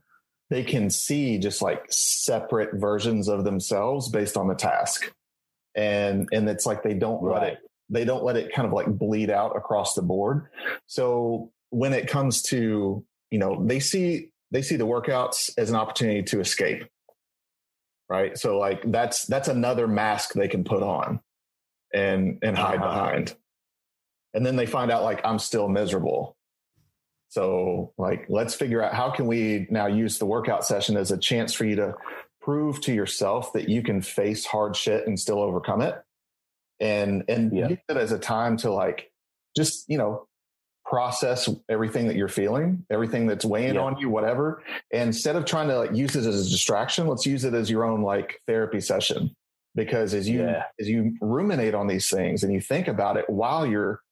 they 0.52 0.62
can 0.62 0.90
see 0.90 1.38
just 1.38 1.62
like 1.62 1.86
separate 1.88 2.74
versions 2.74 3.26
of 3.26 3.42
themselves 3.42 4.10
based 4.10 4.36
on 4.36 4.48
the 4.48 4.54
task. 4.54 5.10
And, 5.74 6.28
and 6.30 6.46
it's 6.46 6.66
like 6.66 6.82
they 6.82 6.92
don't 6.92 7.22
right. 7.22 7.40
let 7.40 7.52
it, 7.54 7.58
they 7.88 8.04
don't 8.04 8.22
let 8.22 8.36
it 8.36 8.52
kind 8.52 8.66
of 8.66 8.74
like 8.74 8.86
bleed 8.86 9.30
out 9.30 9.56
across 9.56 9.94
the 9.94 10.02
board. 10.02 10.48
So 10.86 11.50
when 11.70 11.94
it 11.94 12.06
comes 12.06 12.42
to, 12.42 13.02
you 13.30 13.38
know, 13.38 13.64
they 13.64 13.80
see, 13.80 14.28
they 14.50 14.60
see 14.60 14.76
the 14.76 14.86
workouts 14.86 15.50
as 15.56 15.70
an 15.70 15.76
opportunity 15.76 16.22
to 16.24 16.40
escape. 16.40 16.84
Right. 18.10 18.36
So 18.36 18.58
like 18.58 18.82
that's, 18.92 19.24
that's 19.24 19.48
another 19.48 19.88
mask 19.88 20.34
they 20.34 20.48
can 20.48 20.64
put 20.64 20.82
on 20.82 21.20
and, 21.94 22.40
and 22.42 22.58
hide 22.58 22.78
uh-huh. 22.78 22.88
behind. 22.88 23.34
And 24.34 24.44
then 24.44 24.56
they 24.56 24.66
find 24.66 24.90
out 24.90 25.02
like 25.02 25.24
I'm 25.24 25.38
still 25.38 25.66
miserable 25.66 26.36
so 27.32 27.94
like, 27.96 28.26
let's 28.28 28.54
figure 28.54 28.82
out 28.82 28.92
how 28.92 29.08
can 29.08 29.26
we 29.26 29.66
now 29.70 29.86
use 29.86 30.18
the 30.18 30.26
workout 30.26 30.66
session 30.66 30.98
as 30.98 31.10
a 31.10 31.16
chance 31.16 31.54
for 31.54 31.64
you 31.64 31.76
to 31.76 31.94
prove 32.42 32.78
to 32.82 32.92
yourself 32.92 33.54
that 33.54 33.70
you 33.70 33.82
can 33.82 34.02
face 34.02 34.44
hard 34.44 34.76
shit 34.76 35.06
and 35.06 35.18
still 35.18 35.40
overcome 35.40 35.80
it. 35.80 35.94
And, 36.78 37.24
and 37.28 37.50
yeah. 37.56 37.68
use 37.70 37.78
it 37.88 37.96
as 37.96 38.12
a 38.12 38.18
time 38.18 38.58
to 38.58 38.70
like, 38.70 39.10
just, 39.56 39.88
you 39.88 39.96
know, 39.96 40.28
process 40.84 41.48
everything 41.70 42.06
that 42.08 42.16
you're 42.16 42.28
feeling, 42.28 42.84
everything 42.90 43.26
that's 43.26 43.46
weighing 43.46 43.76
yeah. 43.76 43.80
on 43.80 43.98
you, 43.98 44.10
whatever. 44.10 44.62
And 44.92 45.06
instead 45.06 45.34
of 45.34 45.46
trying 45.46 45.68
to 45.68 45.78
like 45.78 45.94
use 45.94 46.14
it 46.14 46.26
as 46.26 46.46
a 46.46 46.50
distraction, 46.50 47.06
let's 47.06 47.24
use 47.24 47.46
it 47.46 47.54
as 47.54 47.70
your 47.70 47.84
own 47.84 48.02
like 48.02 48.42
therapy 48.46 48.82
session. 48.82 49.34
Because 49.74 50.12
as 50.12 50.28
you, 50.28 50.42
yeah. 50.42 50.64
as 50.78 50.86
you 50.86 51.16
ruminate 51.22 51.74
on 51.74 51.86
these 51.86 52.10
things 52.10 52.42
and 52.42 52.52
you 52.52 52.60
think 52.60 52.88
about 52.88 53.16
it 53.16 53.24
while 53.30 53.64
you're, 53.64 54.02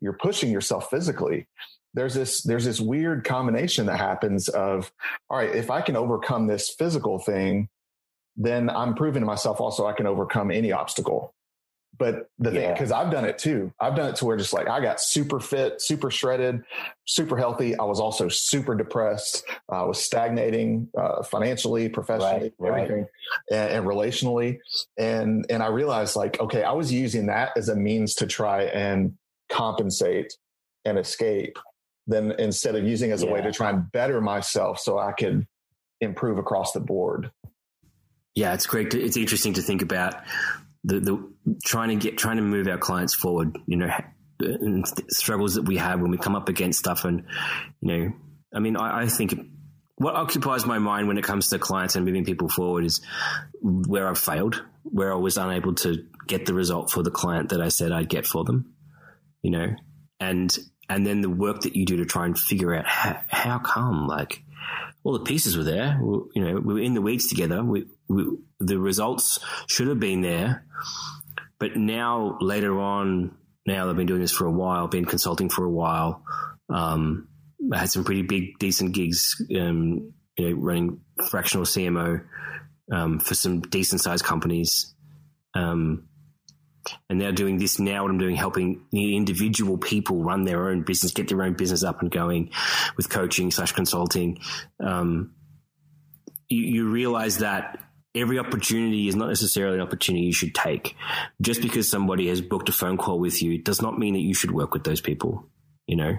you're 0.00 0.12
pushing 0.12 0.52
yourself 0.52 0.90
physically, 0.90 1.48
there's 1.94 2.14
this 2.14 2.42
there's 2.42 2.64
this 2.64 2.80
weird 2.80 3.24
combination 3.24 3.86
that 3.86 3.98
happens 3.98 4.48
of 4.48 4.92
all 5.30 5.38
right 5.38 5.54
if 5.54 5.70
i 5.70 5.80
can 5.80 5.96
overcome 5.96 6.46
this 6.46 6.70
physical 6.70 7.18
thing 7.18 7.68
then 8.36 8.70
i'm 8.70 8.94
proving 8.94 9.20
to 9.20 9.26
myself 9.26 9.60
also 9.60 9.86
i 9.86 9.92
can 9.92 10.06
overcome 10.06 10.50
any 10.50 10.72
obstacle. 10.72 11.34
But 11.98 12.30
the 12.38 12.52
yeah. 12.52 12.60
thing 12.60 12.72
because 12.74 12.92
i've 12.92 13.10
done 13.10 13.24
it 13.24 13.38
too. 13.38 13.72
I've 13.80 13.96
done 13.96 14.10
it 14.10 14.16
to 14.16 14.24
where 14.24 14.36
just 14.36 14.52
like 14.52 14.68
i 14.68 14.80
got 14.80 15.00
super 15.00 15.40
fit 15.40 15.82
super 15.82 16.12
shredded 16.12 16.62
super 17.06 17.36
healthy. 17.36 17.76
I 17.76 17.82
was 17.82 17.98
also 17.98 18.28
super 18.28 18.76
depressed. 18.76 19.44
I 19.68 19.82
was 19.82 20.00
stagnating 20.00 20.88
uh, 20.96 21.24
financially 21.24 21.88
professionally 21.88 22.52
right, 22.58 22.70
everything 22.70 23.06
right. 23.50 23.58
And, 23.58 23.72
and 23.78 23.86
relationally. 23.86 24.58
And 24.96 25.46
and 25.50 25.60
i 25.60 25.66
realized 25.66 26.14
like 26.14 26.38
okay 26.38 26.62
i 26.62 26.70
was 26.70 26.92
using 26.92 27.26
that 27.26 27.50
as 27.56 27.68
a 27.68 27.74
means 27.74 28.14
to 28.16 28.28
try 28.28 28.64
and 28.64 29.14
compensate 29.48 30.34
and 30.84 30.98
escape 30.98 31.58
then 32.08 32.32
instead 32.38 32.74
of 32.74 32.84
using 32.84 33.12
as 33.12 33.22
a 33.22 33.26
yeah. 33.26 33.32
way 33.32 33.42
to 33.42 33.52
try 33.52 33.70
and 33.70 33.90
better 33.92 34.20
myself 34.20 34.80
so 34.80 34.98
I 34.98 35.12
could 35.12 35.46
improve 36.00 36.38
across 36.38 36.72
the 36.72 36.80
board. 36.80 37.30
Yeah, 38.34 38.54
it's 38.54 38.66
great. 38.66 38.92
To, 38.92 39.00
it's 39.00 39.16
interesting 39.16 39.54
to 39.54 39.62
think 39.62 39.82
about 39.82 40.14
the, 40.84 41.00
the 41.00 41.32
trying 41.64 41.90
to 41.90 41.96
get 41.96 42.18
trying 42.18 42.36
to 42.36 42.42
move 42.42 42.66
our 42.66 42.78
clients 42.78 43.14
forward. 43.14 43.58
You 43.66 43.76
know, 43.76 43.90
struggles 45.08 45.54
that 45.54 45.62
we 45.62 45.76
have 45.76 46.00
when 46.00 46.10
we 46.10 46.18
come 46.18 46.34
up 46.34 46.48
against 46.48 46.78
stuff, 46.78 47.04
and 47.04 47.24
you 47.80 47.88
know, 47.88 48.12
I 48.54 48.60
mean, 48.60 48.76
I, 48.76 49.02
I 49.02 49.06
think 49.06 49.34
what 49.96 50.14
occupies 50.14 50.64
my 50.64 50.78
mind 50.78 51.08
when 51.08 51.18
it 51.18 51.24
comes 51.24 51.48
to 51.48 51.58
clients 51.58 51.96
and 51.96 52.06
moving 52.06 52.24
people 52.24 52.48
forward 52.48 52.84
is 52.84 53.00
where 53.60 54.08
I've 54.08 54.18
failed, 54.18 54.62
where 54.84 55.12
I 55.12 55.16
was 55.16 55.36
unable 55.36 55.74
to 55.76 56.06
get 56.28 56.46
the 56.46 56.54
result 56.54 56.90
for 56.92 57.02
the 57.02 57.10
client 57.10 57.48
that 57.48 57.60
I 57.60 57.68
said 57.68 57.90
I'd 57.90 58.08
get 58.08 58.24
for 58.24 58.44
them. 58.44 58.72
You 59.42 59.50
know, 59.50 59.74
and 60.20 60.56
and 60.88 61.06
then 61.06 61.20
the 61.20 61.30
work 61.30 61.62
that 61.62 61.76
you 61.76 61.84
do 61.84 61.98
to 61.98 62.04
try 62.04 62.26
and 62.26 62.38
figure 62.38 62.74
out 62.74 62.86
how, 62.86 63.20
how 63.28 63.58
come 63.58 64.06
like 64.06 64.42
all 65.04 65.12
the 65.12 65.24
pieces 65.24 65.56
were 65.56 65.64
there. 65.64 65.98
We, 66.00 66.18
you 66.34 66.44
know 66.44 66.60
we 66.60 66.74
were 66.74 66.80
in 66.80 66.94
the 66.94 67.02
weeds 67.02 67.28
together. 67.28 67.62
We, 67.62 67.86
we, 68.08 68.26
the 68.60 68.78
results 68.78 69.38
should 69.68 69.88
have 69.88 70.00
been 70.00 70.22
there. 70.22 70.64
But 71.58 71.76
now 71.76 72.38
later 72.40 72.78
on 72.78 73.34
now 73.66 73.90
i've 73.90 73.96
been 73.96 74.06
doing 74.06 74.22
this 74.22 74.32
for 74.32 74.46
a 74.46 74.50
while 74.50 74.88
been 74.88 75.04
consulting 75.04 75.50
for 75.50 75.62
a 75.62 75.70
while 75.70 76.22
um, 76.70 77.28
i 77.70 77.76
had 77.76 77.90
some 77.90 78.02
pretty 78.02 78.22
big 78.22 78.58
decent 78.58 78.94
gigs 78.94 79.36
um, 79.60 80.14
you 80.38 80.48
know 80.48 80.56
running 80.56 81.00
fractional 81.28 81.66
cmo 81.66 82.24
um, 82.92 83.18
for 83.18 83.34
some 83.34 83.60
decent 83.60 84.00
sized 84.00 84.24
companies. 84.24 84.94
Um, 85.54 86.07
and 87.10 87.18
now 87.18 87.30
doing 87.30 87.58
this 87.58 87.78
now 87.78 88.02
what 88.02 88.10
i'm 88.10 88.18
doing 88.18 88.36
helping 88.36 88.84
individual 88.92 89.78
people 89.78 90.22
run 90.22 90.44
their 90.44 90.68
own 90.68 90.82
business 90.82 91.12
get 91.12 91.28
their 91.28 91.42
own 91.42 91.54
business 91.54 91.82
up 91.82 92.00
and 92.02 92.10
going 92.10 92.50
with 92.96 93.08
coaching 93.08 93.50
slash 93.50 93.72
consulting 93.72 94.38
um, 94.80 95.32
you, 96.48 96.62
you 96.62 96.88
realize 96.88 97.38
that 97.38 97.78
every 98.14 98.38
opportunity 98.38 99.08
is 99.08 99.16
not 99.16 99.28
necessarily 99.28 99.76
an 99.76 99.82
opportunity 99.82 100.24
you 100.24 100.32
should 100.32 100.54
take. 100.54 100.96
Just 101.40 101.62
because 101.62 101.90
somebody 101.90 102.28
has 102.28 102.40
booked 102.40 102.68
a 102.68 102.72
phone 102.72 102.96
call 102.96 103.18
with 103.18 103.42
you 103.42 103.62
does 103.62 103.80
not 103.80 103.98
mean 103.98 104.14
that 104.14 104.20
you 104.20 104.34
should 104.34 104.50
work 104.50 104.74
with 104.74 104.84
those 104.84 105.00
people. 105.00 105.48
You 105.86 105.96
know, 105.96 106.16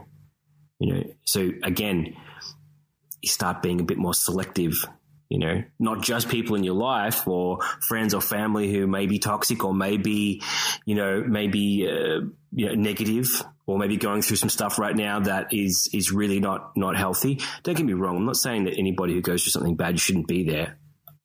you 0.79 0.93
know. 0.93 1.03
So 1.25 1.51
again, 1.63 2.15
you 3.21 3.29
start 3.29 3.61
being 3.61 3.79
a 3.79 3.83
bit 3.83 3.97
more 3.97 4.13
selective. 4.13 4.85
You 5.29 5.37
know, 5.37 5.63
not 5.77 6.01
just 6.01 6.27
people 6.27 6.55
in 6.55 6.63
your 6.63 6.73
life 6.73 7.27
or 7.27 7.59
friends 7.87 8.15
or 8.15 8.21
family 8.21 8.73
who 8.73 8.87
may 8.87 9.05
be 9.05 9.19
toxic 9.19 9.63
or 9.63 9.75
maybe, 9.75 10.41
you 10.85 10.95
know, 10.95 11.23
maybe 11.23 11.87
uh, 11.87 12.25
you 12.51 12.65
know, 12.65 12.73
negative 12.73 13.27
or 13.67 13.77
maybe 13.77 13.97
going 13.97 14.23
through 14.23 14.37
some 14.37 14.49
stuff 14.49 14.79
right 14.79 14.95
now 14.95 15.19
that 15.19 15.53
is 15.53 15.87
is 15.93 16.11
really 16.11 16.39
not 16.39 16.75
not 16.75 16.97
healthy. 16.97 17.39
Don't 17.61 17.77
get 17.77 17.85
me 17.85 17.93
wrong. 17.93 18.17
I'm 18.17 18.25
not 18.25 18.37
saying 18.37 18.63
that 18.63 18.79
anybody 18.79 19.13
who 19.13 19.21
goes 19.21 19.43
through 19.43 19.51
something 19.51 19.75
bad 19.75 19.99
shouldn't 19.99 20.27
be 20.27 20.49
there. 20.49 20.79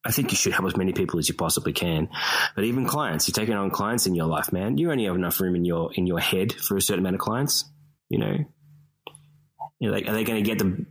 I 0.04 0.12
think 0.12 0.30
you 0.32 0.36
should 0.36 0.52
help 0.52 0.66
as 0.66 0.76
many 0.76 0.92
people 0.92 1.18
as 1.18 1.28
you 1.30 1.34
possibly 1.34 1.72
can. 1.72 2.10
But 2.54 2.64
even 2.64 2.86
clients, 2.86 3.26
you're 3.26 3.32
taking 3.32 3.54
on 3.54 3.70
clients 3.70 4.06
in 4.06 4.14
your 4.14 4.26
life, 4.26 4.52
man. 4.52 4.76
You 4.76 4.92
only 4.92 5.06
have 5.06 5.14
enough 5.14 5.40
room 5.40 5.56
in 5.56 5.64
your 5.64 5.94
in 5.94 6.06
your 6.06 6.20
head 6.20 6.52
for 6.52 6.76
a 6.76 6.82
certain 6.82 7.02
amount 7.02 7.14
of 7.14 7.20
clients. 7.20 7.64
You 8.10 8.18
know, 8.18 8.36
you 9.78 9.90
know, 9.90 9.96
are 9.96 10.12
they 10.12 10.24
going 10.24 10.42
to 10.44 10.48
get 10.48 10.58
the 10.58 10.84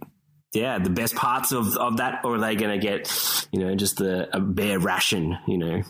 yeah 0.53 0.79
the 0.79 0.89
best 0.89 1.15
parts 1.15 1.51
of 1.51 1.75
of 1.77 1.97
that, 1.97 2.21
or 2.23 2.35
are 2.35 2.39
they 2.39 2.55
going 2.55 2.79
to 2.79 2.85
get 2.85 3.47
you 3.51 3.59
know 3.59 3.75
just 3.75 3.97
the 3.97 4.35
a 4.35 4.39
bare 4.39 4.79
ration? 4.79 5.37
You 5.47 5.57
know. 5.57 5.83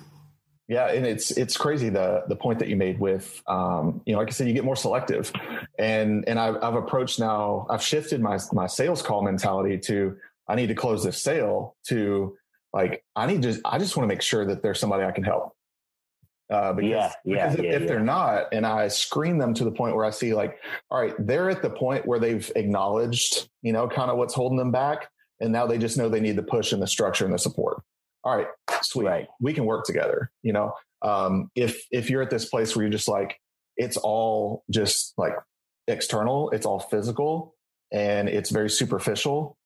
Yeah, 0.69 0.87
and 0.87 1.05
it's 1.05 1.31
it's 1.31 1.57
crazy 1.57 1.89
the 1.89 2.23
the 2.27 2.37
point 2.37 2.59
that 2.59 2.69
you 2.69 2.77
made 2.77 2.99
with 2.99 3.43
um, 3.47 4.01
you 4.05 4.13
know 4.13 4.19
like 4.19 4.29
I 4.29 4.31
said 4.31 4.47
you 4.47 4.53
get 4.53 4.63
more 4.63 4.77
selective, 4.77 5.31
and 5.77 6.23
and 6.27 6.39
I've, 6.39 6.55
I've 6.63 6.75
approached 6.75 7.19
now 7.19 7.67
I've 7.69 7.83
shifted 7.83 8.21
my 8.21 8.39
my 8.53 8.67
sales 8.67 9.01
call 9.01 9.21
mentality 9.21 9.77
to 9.79 10.17
I 10.47 10.55
need 10.55 10.67
to 10.67 10.75
close 10.75 11.03
this 11.03 11.21
sale 11.21 11.75
to 11.89 12.37
like 12.71 13.03
I 13.15 13.25
need 13.25 13.41
to 13.43 13.59
I 13.65 13.77
just 13.77 13.97
want 13.97 14.09
to 14.09 14.13
make 14.13 14.21
sure 14.21 14.45
that 14.45 14.63
there's 14.63 14.79
somebody 14.79 15.03
I 15.03 15.11
can 15.11 15.23
help. 15.23 15.55
Uh, 16.53 16.71
because, 16.73 16.89
yeah, 16.91 17.11
yeah, 17.25 17.47
because 17.49 17.55
if, 17.59 17.65
yeah, 17.65 17.71
if 17.71 17.87
they're 17.87 17.99
not, 17.99 18.45
and 18.51 18.63
I 18.63 18.87
screen 18.87 19.39
them 19.39 19.55
to 19.55 19.63
the 19.63 19.71
point 19.71 19.95
where 19.95 20.05
I 20.05 20.11
see 20.11 20.35
like, 20.35 20.59
all 20.91 21.01
right, 21.01 21.15
they're 21.17 21.49
at 21.49 21.63
the 21.63 21.69
point 21.71 22.05
where 22.05 22.19
they've 22.19 22.49
acknowledged, 22.55 23.49
you 23.63 23.73
know, 23.73 23.87
kind 23.87 24.11
of 24.11 24.17
what's 24.17 24.35
holding 24.35 24.59
them 24.59 24.71
back, 24.71 25.09
and 25.39 25.51
now 25.51 25.65
they 25.65 25.79
just 25.79 25.97
know 25.97 26.09
they 26.09 26.19
need 26.19 26.35
the 26.35 26.43
push 26.43 26.71
and 26.71 26.79
the 26.81 26.85
structure 26.87 27.25
and 27.25 27.33
the 27.33 27.39
support. 27.39 27.81
All 28.23 28.37
right, 28.37 28.47
sweet, 28.83 29.07
Right. 29.07 29.27
we 29.41 29.51
can 29.53 29.65
work 29.65 29.83
together. 29.85 30.31
You 30.43 30.53
know, 30.53 30.73
um, 31.01 31.49
if 31.55 31.83
if 31.91 32.09
you're 32.11 32.21
at 32.21 32.29
this 32.29 32.45
place 32.45 32.75
where 32.75 32.83
you're 32.83 32.91
just 32.91 33.07
like, 33.07 33.39
it's 33.75 33.97
all 33.97 34.63
just 34.69 35.13
like 35.17 35.33
external, 35.87 36.51
it's 36.51 36.65
all 36.67 36.79
physical, 36.79 37.55
and 37.91 38.29
it's 38.29 38.51
very 38.51 38.69
superficial, 38.69 39.57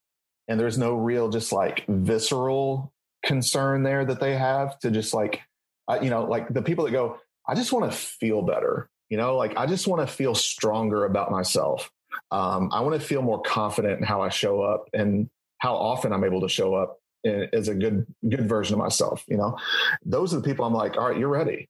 and 0.47 0.57
there's 0.57 0.77
no 0.77 0.93
real 0.95 1.27
just 1.29 1.51
like 1.51 1.83
visceral 1.89 2.93
concern 3.25 3.83
there 3.83 4.05
that 4.05 4.21
they 4.21 4.35
have 4.37 4.79
to 4.79 4.89
just 4.89 5.13
like 5.13 5.41
I, 5.87 5.99
you 6.01 6.09
know 6.09 6.23
like 6.25 6.53
the 6.53 6.61
people 6.61 6.85
that 6.85 6.91
go 6.91 7.19
i 7.47 7.55
just 7.55 7.71
want 7.71 7.91
to 7.91 7.97
feel 7.97 8.41
better 8.41 8.89
you 9.09 9.17
know 9.17 9.35
like 9.35 9.55
i 9.57 9.65
just 9.65 9.87
want 9.87 10.07
to 10.07 10.13
feel 10.13 10.35
stronger 10.35 11.05
about 11.05 11.31
myself. 11.31 11.91
Um, 12.31 12.69
i 12.73 12.81
want 12.81 12.99
to 12.99 13.05
feel 13.05 13.21
more 13.21 13.41
confident 13.41 13.99
in 13.99 14.05
how 14.05 14.21
i 14.21 14.29
show 14.29 14.61
up 14.61 14.89
and 14.93 15.29
how 15.59 15.75
often 15.75 16.13
i'm 16.13 16.23
able 16.23 16.41
to 16.41 16.49
show 16.49 16.75
up 16.75 16.99
as 17.25 17.67
a 17.67 17.75
good 17.75 18.05
good 18.29 18.47
version 18.47 18.73
of 18.73 18.79
myself 18.79 19.23
you 19.27 19.37
know? 19.37 19.57
Those 20.05 20.33
are 20.33 20.37
the 20.37 20.43
people 20.43 20.65
i'm 20.65 20.73
like 20.73 20.97
all 20.97 21.09
right 21.09 21.17
you're 21.17 21.29
ready 21.29 21.69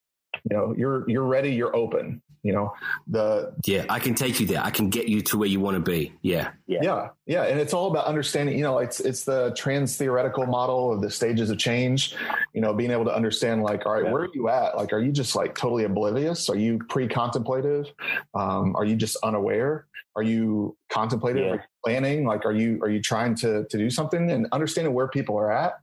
you 0.49 0.55
know 0.55 0.73
you're 0.77 1.09
you're 1.09 1.25
ready 1.25 1.51
you're 1.51 1.75
open 1.75 2.21
you 2.43 2.53
know 2.53 2.71
the 3.07 3.51
Yeah, 3.65 3.85
I 3.89 3.99
can 3.99 4.13
take 4.15 4.39
you 4.39 4.45
there. 4.45 4.61
I 4.63 4.69
can 4.69 4.89
get 4.89 5.09
you 5.09 5.21
to 5.23 5.37
where 5.39 5.49
you 5.49 5.59
want 5.59 5.75
to 5.75 5.81
be. 5.91 6.13
Yeah. 6.21 6.51
Yeah. 6.67 6.79
yeah 6.83 7.07
yeah 7.25 7.43
and 7.43 7.59
it's 7.59 7.73
all 7.73 7.89
about 7.91 8.05
understanding 8.05 8.55
you 8.57 8.63
know 8.63 8.77
it's 8.77 8.99
it's 8.99 9.23
the 9.25 9.53
trans 9.57 9.97
theoretical 9.97 10.45
model 10.45 10.93
of 10.93 11.01
the 11.01 11.09
stages 11.09 11.49
of 11.49 11.57
change 11.57 12.15
you 12.53 12.61
know 12.61 12.73
being 12.73 12.91
able 12.91 13.05
to 13.05 13.13
understand 13.13 13.63
like 13.63 13.85
all 13.85 13.93
right 13.93 14.05
Yeah. 14.05 14.11
where 14.11 14.23
are 14.23 14.29
you 14.33 14.47
at 14.49 14.77
like 14.77 14.93
are 14.93 14.99
you 14.99 15.11
just 15.11 15.35
like 15.35 15.55
totally 15.57 15.83
oblivious 15.83 16.49
are 16.49 16.55
you 16.55 16.79
pre-contemplative 16.89 17.87
um, 18.35 18.75
are 18.75 18.85
you 18.85 18.95
just 18.95 19.17
unaware 19.23 19.87
are 20.15 20.23
you 20.23 20.77
contemplative 20.89 21.43
Yeah. 21.43 21.51
Are 21.51 21.55
you 21.55 21.61
planning 21.83 22.25
like 22.25 22.45
are 22.45 22.53
you 22.53 22.79
are 22.83 22.89
you 22.89 23.01
trying 23.01 23.35
to 23.37 23.65
to 23.69 23.77
do 23.77 23.89
something 23.89 24.29
and 24.31 24.47
understanding 24.51 24.93
where 24.93 25.07
people 25.07 25.35
are 25.37 25.51
at 25.51 25.73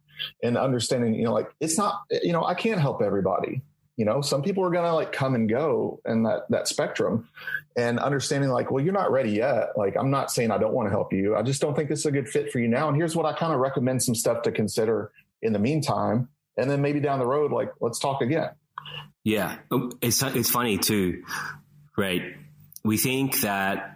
and 0.42 0.56
understanding 0.56 1.14
you 1.14 1.24
know 1.24 1.32
like 1.34 1.50
it's 1.60 1.76
not 1.76 2.02
you 2.22 2.32
know 2.32 2.44
i 2.44 2.54
can't 2.54 2.80
help 2.80 3.02
everybody 3.02 3.60
you 3.96 4.04
know 4.04 4.20
some 4.20 4.42
people 4.42 4.64
are 4.64 4.70
gonna 4.70 4.94
like 4.94 5.12
come 5.12 5.34
and 5.34 5.48
go 5.48 6.00
in 6.06 6.24
that 6.24 6.50
that 6.50 6.68
spectrum 6.68 7.28
and 7.76 7.98
understanding 7.98 8.50
like 8.50 8.70
well 8.70 8.82
you're 8.82 8.92
not 8.92 9.10
ready 9.10 9.30
yet. 9.30 9.76
Like 9.76 9.96
i'm 9.96 10.10
not 10.10 10.30
saying 10.30 10.50
i 10.50 10.58
don't 10.58 10.72
want 10.72 10.86
to 10.86 10.90
help 10.90 11.12
you. 11.12 11.36
I 11.36 11.42
just 11.42 11.60
don't 11.60 11.74
think 11.74 11.88
this 11.88 12.00
is 12.00 12.06
a 12.06 12.12
good 12.12 12.28
fit 12.28 12.50
for 12.50 12.58
you 12.58 12.68
now. 12.68 12.88
And 12.88 12.96
here's 12.96 13.14
what 13.16 13.26
i 13.26 13.32
kind 13.32 13.52
of 13.52 13.60
recommend 13.60 14.02
some 14.02 14.14
stuff 14.14 14.42
to 14.42 14.52
consider 14.52 15.12
in 15.42 15.52
the 15.52 15.58
meantime. 15.58 16.28
And 16.56 16.70
then 16.70 16.82
maybe 16.82 17.00
down 17.00 17.18
the 17.18 17.26
road 17.26 17.52
like 17.52 17.72
let's 17.80 17.98
talk 17.98 18.22
again. 18.22 18.50
Yeah, 19.24 19.56
Oh, 19.70 19.90
it's 20.02 20.22
it's 20.22 20.50
funny 20.50 20.78
too, 20.78 21.24
right? 21.96 22.22
We 22.84 22.98
think 22.98 23.40
that 23.40 23.93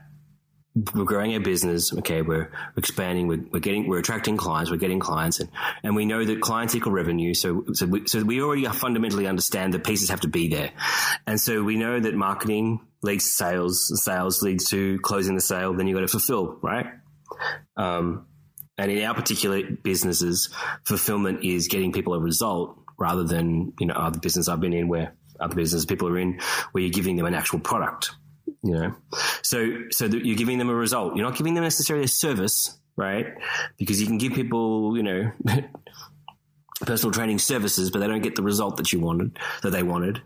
we're 0.95 1.05
growing 1.05 1.35
our 1.35 1.41
business. 1.41 1.93
Okay, 1.93 2.23
we're 2.23 2.51
expanding. 2.77 3.27
We're, 3.29 3.45
we're 3.53 3.61
getting, 3.61 3.89
we're 3.89 3.99
attracting 3.99 4.37
clients. 4.37 4.71
We're 4.71 4.77
getting 4.77 5.01
clients, 5.01 5.41
and 5.41 5.51
and 5.83 5.97
we 5.97 6.07
know 6.07 6.25
that 6.25 6.41
clients 6.41 6.75
equal 6.75 6.93
revenue. 6.93 7.35
So 7.35 7.65
so 7.73 7.87
we, 7.87 8.07
so 8.07 8.23
we 8.23 8.43
already 8.43 8.65
fundamentally 8.67 9.27
understand 9.27 9.75
that 9.75 9.85
pieces 9.85 10.11
have 10.11 10.21
to 10.21 10.29
be 10.29 10.49
there, 10.49 10.71
and 11.27 11.41
so 11.41 11.63
we 11.63 11.77
know 11.77 11.99
that 11.99 12.15
marketing 12.15 12.81
leads 13.03 13.25
to 13.25 13.31
sales. 13.31 14.03
Sales 14.05 14.43
leads 14.43 14.69
to 14.71 14.99
closing 15.01 15.35
the 15.35 15.41
sale. 15.41 15.75
Then 15.75 15.87
you 15.87 15.95
got 15.95 16.01
to 16.01 16.09
fulfill, 16.09 16.59
right? 16.63 16.87
Um, 17.77 18.27
and 18.77 18.93
in 18.93 19.05
our 19.05 19.15
particular 19.15 19.63
businesses, 19.83 20.51
fulfillment 20.85 21.45
is 21.45 21.69
getting 21.69 21.93
people 21.93 22.15
a 22.15 22.21
result 22.21 22.79
rather 22.99 23.25
than, 23.25 23.73
you 23.79 23.87
know, 23.87 23.95
other 23.95 24.19
business 24.19 24.49
I've 24.49 24.61
been 24.61 24.73
in 24.73 24.89
where 24.89 25.15
other 25.41 25.55
business 25.55 25.85
people 25.85 26.09
are 26.09 26.19
in 26.19 26.41
where 26.73 26.83
you're 26.83 26.93
giving 26.93 27.17
them 27.17 27.27
an 27.27 27.35
actual 27.35 27.61
product, 27.61 28.11
you 28.63 28.73
know? 28.73 28.95
So, 29.43 29.85
so 29.91 30.07
you're 30.07 30.37
giving 30.37 30.59
them 30.59 30.69
a 30.69 30.75
result. 30.75 31.17
You're 31.17 31.27
not 31.27 31.37
giving 31.37 31.55
them 31.55 31.65
necessarily 31.65 32.05
a 32.05 32.09
service, 32.09 32.79
right? 32.97 33.27
Because 33.77 34.01
you 34.01 34.07
can 34.07 34.19
give 34.19 34.33
people, 34.33 34.97
you 34.97 35.03
know, 35.03 35.33
personal 36.81 37.13
training 37.13 37.39
services, 37.39 37.91
but 37.91 38.01
they 38.01 38.07
don't 38.07 38.23
get 38.23 38.37
the 38.37 38.43
result 38.43 38.77
that 38.77 38.93
you 38.93 39.01
wanted, 39.01 39.39
that 39.63 39.71
they 39.71 39.83
wanted. 39.83 40.21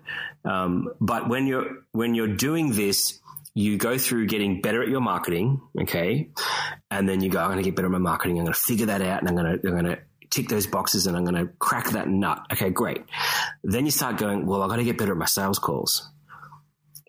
Um, 0.44 0.92
but 1.00 1.28
when 1.28 1.46
you're, 1.46 1.84
when 1.92 2.14
you're 2.14 2.34
doing 2.34 2.72
this, 2.72 3.18
you 3.54 3.76
go 3.76 3.98
through 3.98 4.26
getting 4.26 4.62
better 4.62 4.82
at 4.82 4.88
your 4.88 5.00
marketing, 5.00 5.60
okay? 5.82 6.30
And 6.90 7.08
then 7.08 7.20
you 7.20 7.28
go, 7.28 7.38
I'm 7.40 7.48
going 7.48 7.58
to 7.58 7.62
get 7.62 7.76
better 7.76 7.86
at 7.86 7.92
my 7.92 7.98
marketing. 7.98 8.38
I'm 8.38 8.44
going 8.44 8.54
to 8.54 8.58
figure 8.58 8.86
that 8.86 9.02
out 9.02 9.20
and 9.20 9.28
I'm 9.28 9.36
going 9.36 9.60
to, 9.60 9.68
I'm 9.68 9.74
going 9.74 9.96
to 9.96 9.98
tick 10.30 10.48
those 10.48 10.66
boxes 10.66 11.06
and 11.06 11.16
I'm 11.16 11.24
going 11.24 11.46
to 11.46 11.52
crack 11.58 11.90
that 11.90 12.08
nut. 12.08 12.46
Okay, 12.52 12.70
great. 12.70 13.02
Then 13.62 13.84
you 13.84 13.90
start 13.90 14.16
going, 14.16 14.46
well, 14.46 14.62
I've 14.62 14.70
got 14.70 14.76
to 14.76 14.84
get 14.84 14.96
better 14.96 15.12
at 15.12 15.18
my 15.18 15.26
sales 15.26 15.58
calls. 15.58 16.10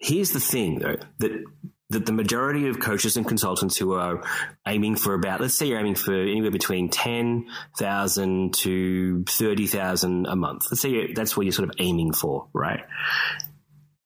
Here's 0.03 0.31
the 0.31 0.41
thing 0.41 0.79
though, 0.79 0.97
that, 1.19 1.45
that 1.91 2.05
the 2.05 2.11
majority 2.11 2.67
of 2.67 2.81
coaches 2.81 3.15
and 3.15 3.25
consultants 3.25 3.77
who 3.77 3.93
are 3.93 4.21
aiming 4.67 4.97
for 4.97 5.13
about, 5.13 5.39
let's 5.39 5.53
say 5.53 5.67
you're 5.67 5.79
aiming 5.79 5.95
for 5.95 6.13
anywhere 6.13 6.51
between 6.51 6.89
10,000 6.89 8.53
to 8.53 9.23
30,000 9.23 10.25
a 10.27 10.35
month. 10.35 10.65
Let's 10.69 10.81
say 10.81 11.13
that's 11.13 11.37
what 11.37 11.45
you're 11.45 11.53
sort 11.53 11.69
of 11.69 11.75
aiming 11.79 12.11
for, 12.11 12.49
right? 12.51 12.81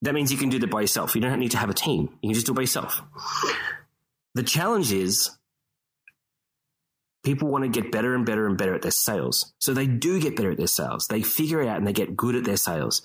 That 0.03 0.13
means 0.13 0.31
you 0.31 0.37
can 0.37 0.49
do 0.49 0.59
that 0.59 0.69
by 0.69 0.81
yourself. 0.81 1.15
You 1.15 1.21
don't 1.21 1.39
need 1.39 1.51
to 1.51 1.57
have 1.57 1.71
a 1.71 1.73
team. 1.73 2.09
You 2.21 2.29
can 2.29 2.35
just 2.35 2.45
do 2.45 2.51
it 2.51 2.55
by 2.55 2.61
yourself. 2.61 3.01
The 4.35 4.43
challenge 4.43 4.91
is 4.91 5.31
people 7.23 7.47
want 7.47 7.63
to 7.63 7.69
get 7.69 7.91
better 7.91 8.13
and 8.13 8.23
better 8.23 8.45
and 8.45 8.55
better 8.55 8.75
at 8.75 8.83
their 8.83 8.91
sales. 8.91 9.51
So 9.57 9.73
they 9.73 9.87
do 9.87 10.21
get 10.21 10.35
better 10.35 10.51
at 10.51 10.57
their 10.57 10.67
sales. 10.67 11.07
They 11.07 11.23
figure 11.23 11.59
it 11.63 11.67
out 11.67 11.77
and 11.77 11.87
they 11.87 11.93
get 11.93 12.15
good 12.15 12.35
at 12.35 12.43
their 12.43 12.57
sales. 12.57 13.01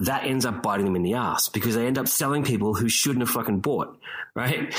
That 0.00 0.24
ends 0.24 0.44
up 0.44 0.62
biting 0.62 0.84
them 0.84 0.96
in 0.96 1.02
the 1.02 1.14
ass 1.14 1.48
because 1.48 1.74
they 1.74 1.86
end 1.86 1.98
up 1.98 2.08
selling 2.08 2.44
people 2.44 2.74
who 2.74 2.88
shouldn't 2.88 3.22
have 3.22 3.30
fucking 3.30 3.60
bought, 3.60 3.98
right? 4.34 4.74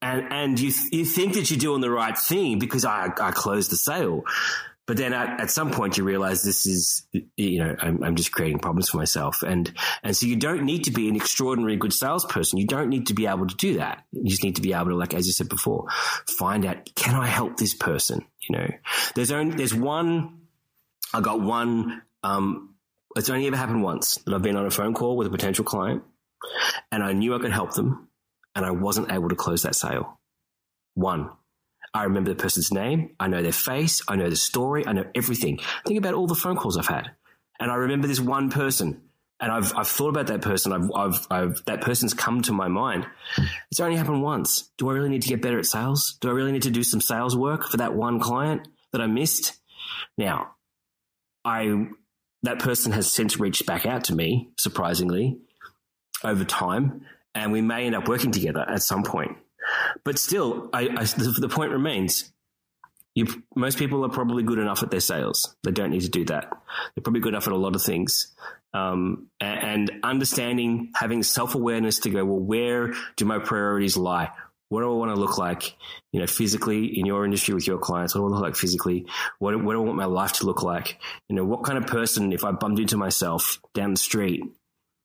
And 0.00 0.32
and 0.32 0.60
you 0.60 0.72
you 0.92 1.04
think 1.04 1.34
that 1.34 1.50
you're 1.50 1.58
doing 1.58 1.80
the 1.80 1.90
right 1.90 2.16
thing 2.16 2.58
because 2.58 2.84
I 2.84 3.06
I 3.20 3.32
closed 3.32 3.72
the 3.72 3.76
sale, 3.76 4.22
but 4.86 4.96
then 4.96 5.12
at, 5.12 5.40
at 5.40 5.50
some 5.50 5.72
point 5.72 5.98
you 5.98 6.04
realize 6.04 6.44
this 6.44 6.64
is 6.64 7.06
you 7.36 7.58
know 7.58 7.74
I'm, 7.80 8.02
I'm 8.04 8.14
just 8.14 8.30
creating 8.30 8.60
problems 8.60 8.88
for 8.88 8.98
myself. 8.98 9.42
And 9.42 9.72
and 10.02 10.16
so 10.16 10.26
you 10.26 10.36
don't 10.36 10.62
need 10.62 10.84
to 10.84 10.92
be 10.92 11.08
an 11.08 11.16
extraordinary 11.16 11.76
good 11.76 11.92
salesperson. 11.92 12.58
You 12.58 12.66
don't 12.66 12.88
need 12.88 13.08
to 13.08 13.14
be 13.14 13.26
able 13.26 13.48
to 13.48 13.54
do 13.56 13.78
that. 13.78 14.04
You 14.12 14.30
just 14.30 14.44
need 14.44 14.56
to 14.56 14.62
be 14.62 14.72
able 14.72 14.90
to 14.90 14.96
like 14.96 15.12
as 15.12 15.26
you 15.26 15.32
said 15.32 15.48
before 15.48 15.86
find 16.38 16.64
out 16.64 16.94
can 16.94 17.16
I 17.16 17.26
help 17.26 17.56
this 17.56 17.74
person? 17.74 18.24
You 18.48 18.58
know 18.58 18.68
there's 19.16 19.32
only 19.32 19.56
there's 19.56 19.74
one 19.74 20.42
I 21.12 21.20
got 21.20 21.40
one 21.40 22.02
um 22.22 22.75
it's 23.16 23.30
only 23.30 23.46
ever 23.46 23.56
happened 23.56 23.82
once 23.82 24.16
that 24.18 24.34
I've 24.34 24.42
been 24.42 24.56
on 24.56 24.66
a 24.66 24.70
phone 24.70 24.94
call 24.94 25.16
with 25.16 25.26
a 25.26 25.30
potential 25.30 25.64
client 25.64 26.02
and 26.92 27.02
I 27.02 27.12
knew 27.12 27.34
I 27.34 27.38
could 27.38 27.52
help 27.52 27.74
them 27.74 28.08
and 28.54 28.64
I 28.64 28.70
wasn't 28.70 29.12
able 29.12 29.28
to 29.28 29.36
close 29.36 29.62
that 29.62 29.74
sale 29.74 30.20
one 30.94 31.30
I 31.96 32.04
remember 32.04 32.30
the 32.30 32.36
person's 32.36 32.70
name. 32.70 33.14
I 33.18 33.28
know 33.28 33.42
their 33.42 33.52
face. 33.52 34.02
I 34.06 34.16
know 34.16 34.28
the 34.28 34.36
story. 34.36 34.86
I 34.86 34.92
know 34.92 35.06
everything. 35.14 35.58
Think 35.86 35.98
about 35.98 36.14
all 36.14 36.26
the 36.26 36.34
phone 36.34 36.56
calls 36.56 36.76
I've 36.76 36.86
had. 36.86 37.10
And 37.58 37.70
I 37.70 37.76
remember 37.76 38.06
this 38.06 38.20
one 38.20 38.50
person. 38.50 39.00
And 39.40 39.52
I've, 39.52 39.74
I've 39.74 39.88
thought 39.88 40.10
about 40.10 40.26
that 40.28 40.42
person. 40.42 40.72
I've, 40.72 40.90
I've, 40.94 41.26
I've, 41.30 41.64
that 41.66 41.80
person's 41.80 42.14
come 42.14 42.42
to 42.42 42.52
my 42.52 42.68
mind. 42.68 43.06
It's 43.70 43.80
only 43.80 43.96
happened 43.96 44.22
once. 44.22 44.70
Do 44.78 44.88
I 44.90 44.92
really 44.92 45.08
need 45.08 45.22
to 45.22 45.28
get 45.28 45.42
better 45.42 45.58
at 45.58 45.66
sales? 45.66 46.18
Do 46.20 46.28
I 46.28 46.32
really 46.32 46.52
need 46.52 46.62
to 46.62 46.70
do 46.70 46.82
some 46.82 47.00
sales 47.00 47.36
work 47.36 47.64
for 47.64 47.78
that 47.78 47.94
one 47.94 48.20
client 48.20 48.68
that 48.92 49.00
I 49.00 49.06
missed? 49.06 49.54
Now, 50.16 50.54
I 51.44 51.86
that 52.42 52.58
person 52.58 52.92
has 52.92 53.12
since 53.12 53.38
reached 53.38 53.66
back 53.66 53.86
out 53.86 54.04
to 54.04 54.14
me, 54.14 54.50
surprisingly, 54.58 55.38
over 56.24 56.44
time, 56.44 57.02
and 57.34 57.52
we 57.52 57.60
may 57.60 57.86
end 57.86 57.94
up 57.94 58.08
working 58.08 58.32
together 58.32 58.64
at 58.68 58.82
some 58.82 59.02
point. 59.02 59.36
But 60.04 60.18
still, 60.18 60.70
I, 60.72 60.82
I 60.82 61.04
the, 61.04 61.34
the 61.38 61.48
point 61.48 61.72
remains. 61.72 62.32
You, 63.14 63.26
most 63.54 63.78
people 63.78 64.04
are 64.04 64.10
probably 64.10 64.42
good 64.42 64.58
enough 64.58 64.82
at 64.82 64.90
their 64.90 65.00
sales. 65.00 65.56
They 65.64 65.70
don't 65.70 65.90
need 65.90 66.02
to 66.02 66.08
do 66.10 66.24
that. 66.26 66.50
They're 66.94 67.02
probably 67.02 67.20
good 67.20 67.32
enough 67.32 67.46
at 67.46 67.52
a 67.52 67.56
lot 67.56 67.74
of 67.74 67.82
things. 67.82 68.34
Um, 68.74 69.28
and, 69.40 69.90
and 69.90 70.04
understanding, 70.04 70.92
having 70.94 71.22
self 71.22 71.54
awareness 71.54 72.00
to 72.00 72.10
go, 72.10 72.24
well, 72.24 72.38
where 72.38 72.92
do 73.16 73.24
my 73.24 73.38
priorities 73.38 73.96
lie? 73.96 74.30
What 74.68 74.80
do 74.80 74.90
I 74.92 74.96
want 74.96 75.14
to 75.14 75.20
look 75.20 75.38
like, 75.38 75.76
you 76.12 76.20
know, 76.20 76.26
physically 76.26 76.98
in 76.98 77.06
your 77.06 77.24
industry 77.24 77.54
with 77.54 77.66
your 77.66 77.78
clients? 77.78 78.14
What 78.14 78.22
do 78.22 78.26
I 78.26 78.30
look 78.30 78.42
like 78.42 78.56
physically? 78.56 79.06
What, 79.38 79.62
what 79.62 79.72
do 79.72 79.80
I 79.80 79.84
want 79.84 79.96
my 79.96 80.06
life 80.06 80.32
to 80.34 80.46
look 80.46 80.62
like? 80.62 80.98
You 81.28 81.36
know, 81.36 81.44
what 81.44 81.62
kind 81.62 81.78
of 81.78 81.86
person, 81.86 82.32
if 82.32 82.44
I 82.44 82.50
bumped 82.50 82.80
into 82.80 82.96
myself 82.96 83.60
down 83.74 83.92
the 83.92 83.98
street, 83.98 84.42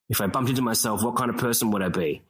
if 0.10 0.20
I 0.20 0.28
bumped 0.28 0.50
into 0.50 0.62
myself, 0.62 1.04
what 1.04 1.16
kind 1.16 1.30
of 1.30 1.38
person 1.38 1.72
would 1.72 1.84
I 1.84 1.90
be? 1.90 2.24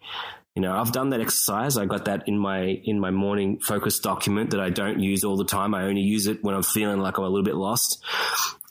You 0.55 0.61
know, 0.61 0.77
I've 0.77 0.91
done 0.91 1.11
that 1.11 1.21
exercise. 1.21 1.77
I 1.77 1.85
got 1.85 2.05
that 2.05 2.27
in 2.27 2.37
my 2.37 2.63
in 2.83 2.99
my 2.99 3.09
morning 3.09 3.59
focus 3.59 3.99
document 3.99 4.51
that 4.51 4.59
I 4.59 4.69
don't 4.69 4.99
use 4.99 5.23
all 5.23 5.37
the 5.37 5.45
time. 5.45 5.73
I 5.73 5.83
only 5.83 6.01
use 6.01 6.27
it 6.27 6.43
when 6.43 6.53
I'm 6.53 6.63
feeling 6.63 6.99
like 6.99 7.17
I'm 7.17 7.23
a 7.23 7.29
little 7.29 7.45
bit 7.45 7.55
lost. 7.55 8.03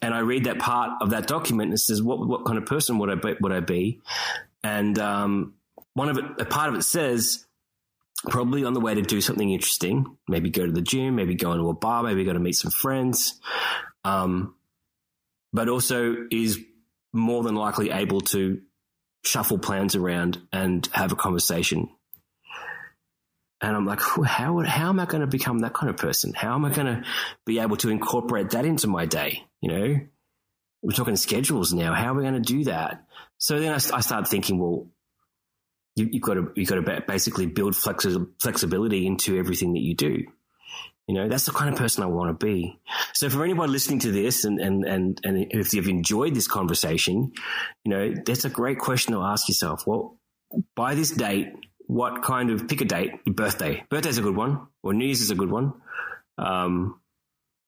And 0.03 0.13
I 0.13 0.19
read 0.19 0.45
that 0.45 0.59
part 0.59 1.01
of 1.01 1.11
that 1.11 1.27
document 1.27 1.69
and 1.69 1.75
it 1.75 1.79
says, 1.79 2.03
"What 2.03 2.27
what 2.27 2.45
kind 2.45 2.59
of 2.59 2.67
person 2.67 2.99
would 2.99 3.09
I 3.09 3.15
be, 3.15 3.35
would 3.41 3.53
I 3.53 3.61
be?" 3.61 4.03
And 4.63 4.99
um, 4.99 5.55
one 5.95 6.11
of 6.11 6.19
it, 6.19 6.25
a 6.39 6.45
part 6.45 6.69
of 6.69 6.75
it 6.75 6.83
says, 6.83 7.47
probably 8.29 8.65
on 8.65 8.75
the 8.75 8.81
way 8.81 8.95
to 8.95 9.03
do 9.03 9.21
something 9.21 9.51
interesting. 9.51 10.17
Maybe 10.29 10.51
go 10.51 10.67
to 10.67 10.73
the 10.73 10.83
gym, 10.83 11.17
maybe 11.17 11.35
go 11.35 11.53
into 11.53 11.69
a 11.69 11.75
bar, 11.75 12.03
maybe 12.03 12.25
go 12.25 12.33
to 12.33 12.39
meet 12.39 12.57
some 12.57 12.71
friends. 12.71 13.41
Um, 14.05 14.55
but 15.53 15.69
also 15.69 16.17
is 16.31 16.59
more 17.13 17.43
than 17.43 17.55
likely 17.55 17.91
able 17.91 18.21
to 18.21 18.61
shuffle 19.25 19.59
plans 19.59 19.97
around 19.97 20.41
and 20.53 20.89
have 20.93 21.13
a 21.13 21.17
conversation. 21.17 21.89
And 23.63 23.77
I'm 23.77 23.85
like, 23.85 24.01
how 24.01 24.59
how 24.61 24.89
am 24.89 25.01
I 25.01 25.05
going 25.05 25.21
to 25.21 25.27
become 25.27 25.59
that 25.61 25.75
kind 25.75 25.91
of 25.91 25.97
person? 25.99 26.33
How 26.35 26.55
am 26.55 26.65
I 26.65 26.71
going 26.71 26.87
to 26.87 27.05
be 27.45 27.59
able 27.59 27.77
to 27.79 27.91
incorporate 27.91 28.51
that 28.51 28.65
into 28.65 28.87
my 28.87 29.05
day? 29.05 29.45
You 29.61 29.69
know, 29.71 30.01
we're 30.83 30.93
talking 30.93 31.17
schedules 31.17 31.75
now. 31.75 31.93
How 31.93 32.13
are 32.13 32.15
we 32.15 32.23
going 32.23 32.35
to 32.35 32.41
do 32.41 32.65
that? 32.65 33.05
So 33.37 33.61
then 33.61 33.73
I, 33.73 33.75
I 33.75 34.01
started 34.01 34.29
thinking, 34.29 34.59
well, 34.59 34.87
you, 35.97 36.09
have 36.13 36.23
got 36.23 36.35
to 36.35 36.53
you've 36.55 36.69
got 36.69 36.85
to 36.85 37.05
basically 37.07 37.47
build 37.47 37.75
flexi- 37.75 38.29
flexibility 38.41 39.07
into 39.07 39.39
everything 39.39 39.73
that 39.75 39.81
you 39.81 39.95
do. 39.95 40.25
You 41.07 41.15
know, 41.15 41.29
that's 41.29 41.47
the 41.47 41.51
kind 41.51 41.73
of 41.73 41.79
person 41.79 42.05
I 42.05 42.07
want 42.07 42.39
to 42.39 42.47
be. 42.47 42.79
So 43.15 43.29
for 43.29 43.43
anybody 43.43 43.73
listening 43.73 43.99
to 44.01 44.13
this 44.13 44.45
and, 44.45 44.61
and, 44.61 44.85
and, 44.85 45.21
and 45.25 45.47
if 45.51 45.75
you've 45.75 45.89
enjoyed 45.89 46.37
this 46.37 46.47
conversation, 46.47 47.33
you 47.85 47.91
know, 47.91 48.15
that's 48.25 48.45
a 48.45 48.49
great 48.49 48.79
question 48.79 49.15
to 49.15 49.21
ask 49.21 49.49
yourself. 49.49 49.89
Well, 49.89 50.19
by 50.77 50.95
this 50.95 51.11
date, 51.11 51.49
what 51.89 52.23
kind 52.23 52.51
of, 52.51 52.69
pick 52.69 52.81
a 52.81 52.85
date, 52.85 53.11
your 53.27 53.35
birthday. 53.35 53.85
Birthday's 53.91 54.19
a 54.19 54.23
good 54.23 54.37
one, 54.37 54.69
or 54.85 54.95
New 54.95 55.05
Year's 55.05 55.21
is 55.21 55.33
a 55.33 55.35
good 55.35 55.51
one. 55.51 55.73
Um, 56.39 57.01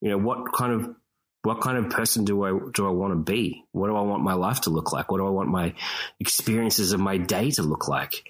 you 0.01 0.11
know, 0.11 0.19
what 0.19 0.53
kind 0.53 0.73
of 0.73 0.95
what 1.43 1.61
kind 1.61 1.77
of 1.77 1.91
person 1.91 2.25
do 2.25 2.45
I 2.45 2.59
do 2.73 2.87
I 2.87 2.91
want 2.91 3.13
to 3.13 3.33
be? 3.33 3.65
What 3.73 3.89
do 3.89 3.97
I 3.97 4.03
want 4.03 4.23
my 4.23 4.35
life 4.35 4.63
to 4.63 4.71
look 4.71 4.93
like? 4.93 5.11
What 5.11 5.19
do 5.19 5.27
I 5.27 5.31
want 5.31 5.49
my 5.49 5.75
experiences 6.21 6.93
of 6.93 7.01
my 7.01 7.17
day 7.17 7.51
to 7.53 7.63
look 7.63 7.89
like? 7.89 8.25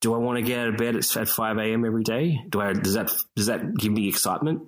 Do 0.00 0.14
I 0.14 0.18
want 0.18 0.38
to 0.38 0.42
get 0.42 0.58
out 0.58 0.68
of 0.68 0.76
bed 0.76 0.96
at, 0.96 1.28
five 1.28 1.58
a.m. 1.58 1.84
every 1.84 2.04
day? 2.04 2.40
Do 2.48 2.60
I 2.60 2.72
does 2.72 2.94
that 2.94 3.12
does 3.36 3.46
that 3.46 3.76
give 3.76 3.92
me 3.92 4.08
excitement, 4.08 4.62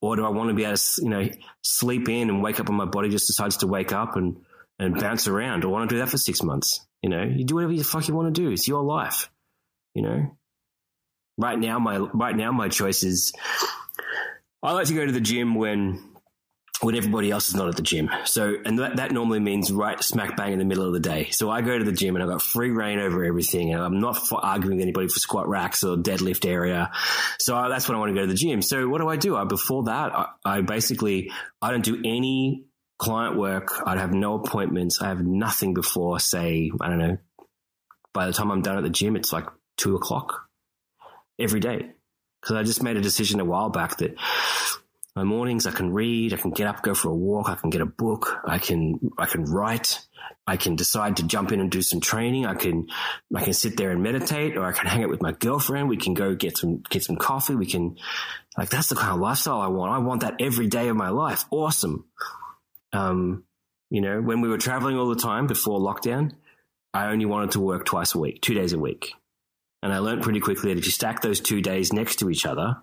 or 0.00 0.16
do 0.16 0.24
I 0.24 0.30
want 0.30 0.48
to 0.50 0.54
be 0.54 0.64
able 0.64 0.76
to 0.76 1.02
you 1.02 1.08
know 1.08 1.28
sleep 1.62 2.08
in 2.08 2.30
and 2.30 2.42
wake 2.42 2.58
up 2.58 2.68
and 2.68 2.76
my 2.76 2.84
body 2.84 3.08
just 3.08 3.28
decides 3.28 3.58
to 3.58 3.68
wake 3.68 3.92
up 3.92 4.16
and 4.16 4.38
and 4.78 4.98
bounce 4.98 5.28
around? 5.28 5.60
Do 5.60 5.68
I 5.68 5.72
want 5.72 5.88
to 5.88 5.94
do 5.94 6.00
that 6.00 6.08
for 6.08 6.18
six 6.18 6.42
months? 6.42 6.84
You 7.02 7.10
know, 7.10 7.22
you 7.22 7.44
do 7.44 7.54
whatever 7.54 7.72
the 7.72 7.84
fuck 7.84 8.08
you 8.08 8.14
want 8.14 8.34
to 8.34 8.40
do. 8.40 8.50
It's 8.50 8.66
your 8.66 8.82
life. 8.82 9.30
You 9.94 10.02
know. 10.02 10.36
Right 11.38 11.58
now, 11.58 11.78
my 11.78 11.98
right 11.98 12.34
now 12.34 12.50
my 12.50 12.68
choice 12.68 13.04
is 13.04 13.32
I 14.62 14.72
like 14.72 14.86
to 14.86 14.94
go 14.94 15.04
to 15.04 15.12
the 15.12 15.20
gym 15.20 15.54
when 15.54 16.15
when 16.82 16.94
everybody 16.94 17.30
else 17.30 17.48
is 17.48 17.54
not 17.54 17.68
at 17.68 17.76
the 17.76 17.82
gym. 17.82 18.10
So, 18.24 18.56
and 18.64 18.78
that, 18.78 18.96
that 18.96 19.10
normally 19.10 19.40
means 19.40 19.72
right 19.72 20.02
smack 20.02 20.36
bang 20.36 20.52
in 20.52 20.58
the 20.58 20.64
middle 20.64 20.86
of 20.86 20.92
the 20.92 21.00
day. 21.00 21.30
So 21.30 21.50
I 21.50 21.62
go 21.62 21.78
to 21.78 21.84
the 21.84 21.92
gym 21.92 22.14
and 22.14 22.22
I've 22.22 22.28
got 22.28 22.42
free 22.42 22.70
rein 22.70 22.98
over 22.98 23.24
everything. 23.24 23.72
And 23.72 23.82
I'm 23.82 23.98
not 23.98 24.18
arguing 24.32 24.76
with 24.76 24.82
anybody 24.82 25.08
for 25.08 25.18
squat 25.18 25.48
racks 25.48 25.82
or 25.84 25.96
deadlift 25.96 26.46
area. 26.46 26.90
So 27.38 27.56
I, 27.56 27.68
that's 27.68 27.88
when 27.88 27.96
I 27.96 27.98
want 27.98 28.10
to 28.10 28.14
go 28.14 28.20
to 28.20 28.26
the 28.26 28.34
gym. 28.34 28.60
So 28.60 28.88
what 28.88 29.00
do 29.00 29.08
I 29.08 29.16
do? 29.16 29.36
I, 29.36 29.44
before 29.44 29.84
that, 29.84 30.12
I, 30.14 30.26
I 30.44 30.60
basically, 30.60 31.32
I 31.62 31.70
don't 31.70 31.84
do 31.84 32.00
any 32.04 32.66
client 32.98 33.36
work. 33.36 33.72
I 33.86 33.96
have 33.96 34.12
no 34.12 34.34
appointments. 34.34 35.00
I 35.00 35.08
have 35.08 35.24
nothing 35.24 35.72
before 35.72 36.20
say, 36.20 36.70
I 36.80 36.88
don't 36.88 36.98
know, 36.98 37.16
by 38.12 38.26
the 38.26 38.32
time 38.32 38.50
I'm 38.50 38.62
done 38.62 38.76
at 38.76 38.82
the 38.82 38.90
gym, 38.90 39.16
it's 39.16 39.32
like 39.32 39.46
two 39.76 39.96
o'clock 39.96 40.46
every 41.38 41.60
day. 41.60 41.92
Cause 42.42 42.56
I 42.56 42.62
just 42.62 42.82
made 42.82 42.96
a 42.96 43.00
decision 43.00 43.40
a 43.40 43.44
while 43.44 43.70
back 43.70 43.96
that 43.96 44.16
my 45.16 45.24
mornings 45.24 45.66
I 45.66 45.70
can 45.70 45.92
read, 45.92 46.34
I 46.34 46.36
can 46.36 46.50
get 46.50 46.66
up, 46.66 46.82
go 46.82 46.94
for 46.94 47.08
a 47.08 47.14
walk, 47.14 47.48
I 47.48 47.54
can 47.54 47.70
get 47.70 47.80
a 47.80 47.86
book, 47.86 48.38
I 48.44 48.58
can 48.58 49.10
I 49.16 49.24
can 49.24 49.44
write, 49.44 50.06
I 50.46 50.58
can 50.58 50.76
decide 50.76 51.16
to 51.16 51.22
jump 51.26 51.52
in 51.52 51.60
and 51.60 51.70
do 51.70 51.80
some 51.80 52.00
training, 52.00 52.44
I 52.44 52.54
can 52.54 52.88
I 53.34 53.42
can 53.42 53.54
sit 53.54 53.78
there 53.78 53.90
and 53.90 54.02
meditate, 54.02 54.58
or 54.58 54.64
I 54.64 54.72
can 54.72 54.86
hang 54.86 55.02
out 55.02 55.08
with 55.08 55.22
my 55.22 55.32
girlfriend, 55.32 55.88
we 55.88 55.96
can 55.96 56.12
go 56.12 56.34
get 56.34 56.58
some 56.58 56.82
get 56.90 57.02
some 57.02 57.16
coffee, 57.16 57.54
we 57.54 57.64
can 57.64 57.96
like 58.58 58.68
that's 58.68 58.90
the 58.90 58.94
kind 58.94 59.14
of 59.14 59.20
lifestyle 59.20 59.60
I 59.60 59.68
want. 59.68 59.92
I 59.92 59.98
want 59.98 60.20
that 60.20 60.36
every 60.38 60.66
day 60.66 60.88
of 60.88 60.96
my 60.96 61.08
life. 61.08 61.46
Awesome. 61.50 62.04
Um, 62.92 63.44
you 63.88 64.02
know, 64.02 64.20
when 64.20 64.42
we 64.42 64.48
were 64.50 64.58
traveling 64.58 64.98
all 64.98 65.08
the 65.08 65.20
time 65.20 65.46
before 65.46 65.80
lockdown, 65.80 66.32
I 66.92 67.06
only 67.06 67.24
wanted 67.24 67.52
to 67.52 67.60
work 67.60 67.86
twice 67.86 68.14
a 68.14 68.18
week, 68.18 68.42
two 68.42 68.54
days 68.54 68.74
a 68.74 68.78
week. 68.78 69.14
And 69.82 69.92
I 69.92 69.98
learned 69.98 70.22
pretty 70.22 70.40
quickly 70.40 70.72
that 70.72 70.78
if 70.78 70.86
you 70.86 70.90
stack 70.90 71.20
those 71.20 71.40
two 71.40 71.60
days 71.60 71.92
next 71.92 72.16
to 72.16 72.30
each 72.30 72.46
other, 72.46 72.76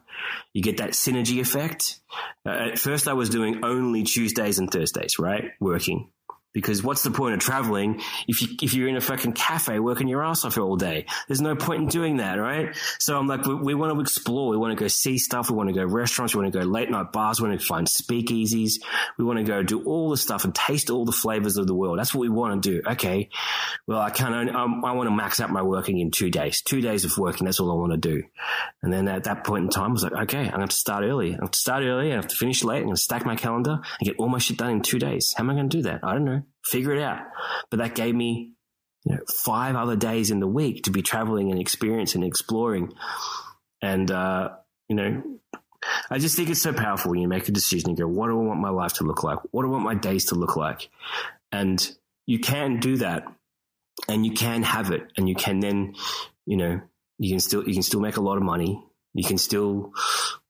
you 0.54 0.62
get 0.62 0.78
that 0.78 0.92
synergy 0.92 1.42
effect. 1.42 2.00
Uh, 2.46 2.72
at 2.72 2.80
first, 2.80 3.08
I 3.08 3.14
was 3.14 3.30
doing 3.30 3.64
only 3.64 4.04
Tuesdays 4.04 4.60
and 4.60 4.70
Thursdays, 4.70 5.20
right? 5.20 5.52
Working. 5.60 6.12
Because 6.54 6.84
what's 6.84 7.02
the 7.02 7.10
point 7.10 7.34
of 7.34 7.40
traveling 7.40 8.00
if 8.28 8.42
you 8.42 8.50
if 8.62 8.76
you're 8.76 8.88
in 8.88 8.96
a 8.96 9.02
fucking 9.02 9.34
cafe 9.34 9.80
working 9.80 10.08
your 10.08 10.24
ass 10.24 10.46
off 10.46 10.58
all 10.58 10.76
day? 10.76 11.08
There's 11.28 11.42
no 11.42 11.56
point 11.56 11.82
in 11.82 11.88
doing 11.88 12.18
that, 12.18 12.36
right? 12.36 12.76
So 13.00 13.18
I'm 13.18 13.28
like, 13.28 13.46
we, 13.46 13.56
we 13.56 13.74
want 13.74 13.92
to 13.94 14.00
explore. 14.00 14.52
We 14.52 14.58
want 14.58 14.78
to 14.78 14.82
go 14.82 14.88
see 14.88 15.18
stuff. 15.18 15.50
We 15.50 15.56
want 15.56 15.70
to 15.70 15.74
go 15.74 15.84
restaurants. 15.84 16.36
We 16.36 16.42
want 16.42 16.54
to 16.54 16.60
go 16.60 16.66
late 16.66 16.92
night 16.92 17.12
bars. 17.12 17.42
We 17.42 17.50
want 17.50 17.60
to 17.60 17.66
find 17.66 17.88
speakeasies. 17.88 18.74
We 19.18 19.26
want 19.26 19.40
to 19.40 19.44
go 19.44 19.64
do 19.64 19.84
all 19.84 20.12
the 20.12 20.18
stuff 20.18 20.46
and 20.46 20.54
taste 20.54 20.92
all 20.92 21.06
the 21.06 21.12
flavors 21.12 21.58
of 21.58 21.66
the 21.66 21.74
world. 21.74 21.98
That's 21.98 22.14
what 22.14 22.22
we 22.22 22.30
want 22.30 22.62
to 22.62 22.72
do. 22.72 22.82
Okay, 22.88 23.30
well, 23.88 24.00
I 24.00 24.12
can't. 24.12 24.36
Only, 24.36 24.54
um, 24.54 24.86
I 24.86 24.92
want 24.92 25.08
to 25.08 25.16
max 25.16 25.40
out 25.40 25.50
my 25.50 25.64
working 25.64 25.98
in 25.98 26.12
two 26.12 26.30
days. 26.30 26.62
Two 26.62 26.82
days 26.82 27.04
of 27.04 27.18
working. 27.18 27.46
That's 27.46 27.60
all 27.60 27.72
I 27.72 27.76
want 27.76 27.94
to 27.94 27.98
do. 27.98 28.24
And 28.84 28.94
then 28.94 29.08
at 29.08 29.24
that 29.24 29.44
point 29.44 29.64
in 29.64 29.70
time, 29.72 29.90
I 29.90 29.94
was 29.94 30.04
like, 30.04 30.14
okay, 30.24 30.46
I'm 30.46 30.58
going 30.58 30.68
to 30.68 30.76
start 30.76 31.04
early. 31.04 31.34
I 31.34 31.40
have 31.42 31.52
to 31.52 31.60
start 31.60 31.84
early. 31.84 32.12
I 32.12 32.16
have 32.16 32.28
to 32.28 32.36
finish 32.36 32.64
late. 32.64 32.78
I'm 32.78 32.84
going 32.84 32.96
to 32.96 33.02
stack 33.02 33.26
my 33.26 33.36
calendar 33.36 33.80
and 34.00 34.08
get 34.08 34.18
all 34.18 34.30
my 34.30 34.38
shit 34.38 34.58
done 34.58 34.70
in 34.70 34.82
two 34.82 35.00
days. 35.00 35.34
How 35.36 35.44
am 35.44 35.50
I 35.50 35.54
going 35.54 35.70
to 35.70 35.78
do 35.78 35.84
that? 35.84 36.02
I 36.04 36.14
don't 36.14 36.26
know 36.26 36.43
figure 36.66 36.94
it 36.94 37.02
out. 37.02 37.22
But 37.70 37.78
that 37.78 37.96
gave 37.96 38.16
me 38.16 38.54
you 39.06 39.16
know, 39.16 39.22
five 39.44 39.76
other 39.76 39.96
days 39.96 40.32
in 40.32 40.40
the 40.40 40.48
week 40.48 40.84
to 40.84 40.92
be 40.92 41.02
traveling 41.02 41.52
and 41.52 41.60
experiencing 41.60 42.24
and 42.24 42.30
exploring. 42.30 42.94
And, 43.82 44.10
uh, 44.10 44.52
you 44.88 44.96
know, 44.96 45.24
I 46.10 46.20
just 46.20 46.36
think 46.36 46.50
it's 46.50 46.62
so 46.62 46.74
powerful 46.74 47.12
when 47.12 47.20
you 47.20 47.28
make 47.28 47.50
a 47.50 47.52
decision 47.52 47.90
and 47.90 47.98
go, 47.98 48.08
what 48.08 48.28
do 48.28 48.40
I 48.40 48.44
want 48.44 48.60
my 48.62 48.70
life 48.70 48.94
to 48.94 49.04
look 49.04 49.24
like? 49.24 49.40
What 49.52 49.64
do 49.64 49.70
I 49.70 49.72
want 49.72 49.84
my 49.84 49.96
days 49.96 50.26
to 50.26 50.36
look 50.36 50.56
like? 50.56 50.90
And 51.52 51.96
you 52.26 52.40
can 52.40 52.80
do 52.80 52.98
that 52.98 53.26
and 54.08 54.26
you 54.26 54.32
can 54.32 54.64
have 54.64 54.92
it 54.92 55.12
and 55.18 55.28
you 55.28 55.36
can 55.36 55.60
then, 55.60 55.96
you 56.46 56.58
know, 56.58 56.82
you 57.20 57.30
can 57.30 57.40
still, 57.40 57.68
you 57.68 57.74
can 57.74 57.84
still 57.84 58.00
make 58.00 58.18
a 58.18 58.22
lot 58.22 58.38
of 58.38 58.44
money. 58.44 58.84
You 59.14 59.24
can 59.24 59.38
still 59.38 59.92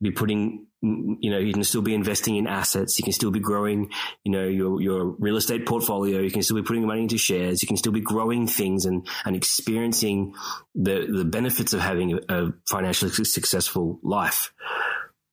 be 0.02 0.12
putting 0.12 0.68
you 0.84 1.32
know, 1.32 1.38
you 1.38 1.54
can 1.54 1.64
still 1.64 1.82
be 1.82 1.96
investing 1.96 2.36
in 2.36 2.46
assets. 2.46 3.00
You 3.00 3.04
can 3.04 3.14
still 3.14 3.32
be 3.32 3.40
growing, 3.40 3.90
you 4.26 4.32
know, 4.34 4.44
your, 4.44 4.82
your 4.82 5.06
real 5.18 5.38
estate 5.38 5.66
portfolio. 5.66 6.20
You 6.20 6.30
can 6.30 6.44
still 6.44 6.58
be 6.58 6.62
putting 6.62 6.86
money 6.86 7.04
into 7.04 7.18
shares. 7.18 7.62
You 7.62 7.68
can 7.68 7.78
still 7.78 7.94
be 7.94 8.02
growing 8.02 8.48
things 8.48 8.86
and, 8.86 9.08
and 9.24 9.34
experiencing 9.34 10.34
the, 10.76 11.08
the 11.10 11.24
benefits 11.24 11.72
of 11.72 11.80
having 11.80 12.20
a, 12.30 12.48
a 12.48 12.54
financially 12.68 13.12
successful 13.12 14.00
life. 14.04 14.54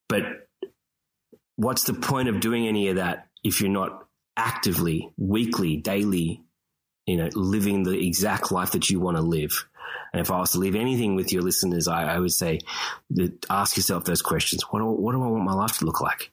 But 0.09 0.22
what's 1.57 1.82
the 1.82 1.94
point 1.94 2.28
of 2.28 2.38
doing 2.38 2.68
any 2.68 2.88
of 2.88 2.96
that 2.96 3.26
if 3.42 3.61
you're 3.61 3.70
not 3.70 4.07
actively, 4.36 5.11
weekly, 5.16 5.76
daily, 5.78 6.44
you 7.07 7.16
know, 7.16 7.28
living 7.34 7.82
the 7.82 8.07
exact 8.07 8.53
life 8.53 8.72
that 8.72 8.88
you 8.88 9.01
want 9.01 9.16
to 9.16 9.22
live? 9.22 9.68
And 10.12 10.20
if 10.20 10.30
I 10.30 10.38
was 10.38 10.53
to 10.53 10.59
leave 10.59 10.74
anything 10.74 11.14
with 11.14 11.32
your 11.32 11.43
listeners, 11.43 11.88
I, 11.88 12.05
I 12.05 12.18
would 12.18 12.32
say 12.32 12.61
that 13.11 13.47
ask 13.49 13.76
yourself 13.76 14.05
those 14.05 14.22
questions. 14.22 14.62
What 14.70 14.80
do, 14.80 14.86
what 14.86 15.12
do 15.12 15.22
I 15.22 15.28
want 15.28 15.45
my 15.45 15.55
life 15.55 15.78
to 15.78 15.84
look 15.84 16.01
like? 16.01 16.30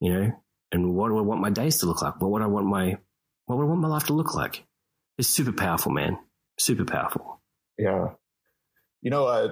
You 0.00 0.12
know, 0.12 0.32
and 0.72 0.94
what 0.94 1.08
do 1.08 1.18
I 1.18 1.22
want 1.22 1.40
my 1.40 1.50
days 1.50 1.78
to 1.78 1.86
look 1.86 2.02
like? 2.02 2.20
What 2.20 2.30
would 2.30 2.42
I 2.42 2.46
want 2.46 2.66
my, 2.66 2.98
what 3.46 3.56
would 3.56 3.64
I 3.64 3.68
want 3.68 3.80
my 3.80 3.88
life 3.88 4.04
to 4.06 4.12
look 4.12 4.34
like? 4.34 4.64
It's 5.18 5.28
super 5.28 5.52
powerful, 5.52 5.92
man. 5.92 6.18
Super 6.58 6.84
powerful. 6.84 7.40
Yeah. 7.78 8.08
You 9.02 9.10
know, 9.10 9.26
uh, 9.26 9.48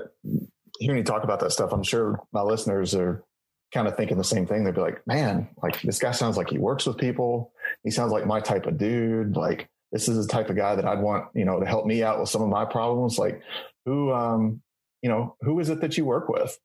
hearing 0.78 0.98
you 0.98 1.04
talk 1.04 1.24
about 1.24 1.40
that 1.40 1.52
stuff, 1.52 1.72
I'm 1.72 1.82
sure 1.82 2.20
my 2.32 2.42
listeners 2.42 2.94
are 2.94 3.24
kind 3.72 3.88
of 3.88 3.96
thinking 3.96 4.18
the 4.18 4.24
same 4.24 4.46
thing. 4.46 4.64
They'd 4.64 4.74
be 4.74 4.80
like, 4.80 5.06
man, 5.06 5.48
like 5.62 5.80
this 5.82 5.98
guy 5.98 6.12
sounds 6.12 6.36
like 6.36 6.50
he 6.50 6.58
works 6.58 6.86
with 6.86 6.98
people. 6.98 7.52
he 7.84 7.90
sounds 7.90 8.12
like 8.12 8.26
my 8.26 8.40
type 8.40 8.66
of 8.66 8.78
dude. 8.78 9.36
Like 9.36 9.68
this 9.92 10.08
is 10.08 10.26
the 10.26 10.32
type 10.32 10.50
of 10.50 10.56
guy 10.56 10.74
that 10.74 10.86
I'd 10.86 11.00
want, 11.00 11.26
you 11.34 11.44
know, 11.44 11.60
to 11.60 11.66
help 11.66 11.86
me 11.86 12.02
out 12.02 12.18
with 12.18 12.30
some 12.30 12.42
of 12.42 12.48
my 12.48 12.64
problems. 12.64 13.18
Like 13.18 13.42
who, 13.84 14.10
um, 14.12 14.62
you 15.02 15.10
know, 15.10 15.36
who 15.42 15.60
is 15.60 15.68
it 15.68 15.82
that 15.82 15.96
you 15.96 16.04
work 16.04 16.28
with? 16.28 16.58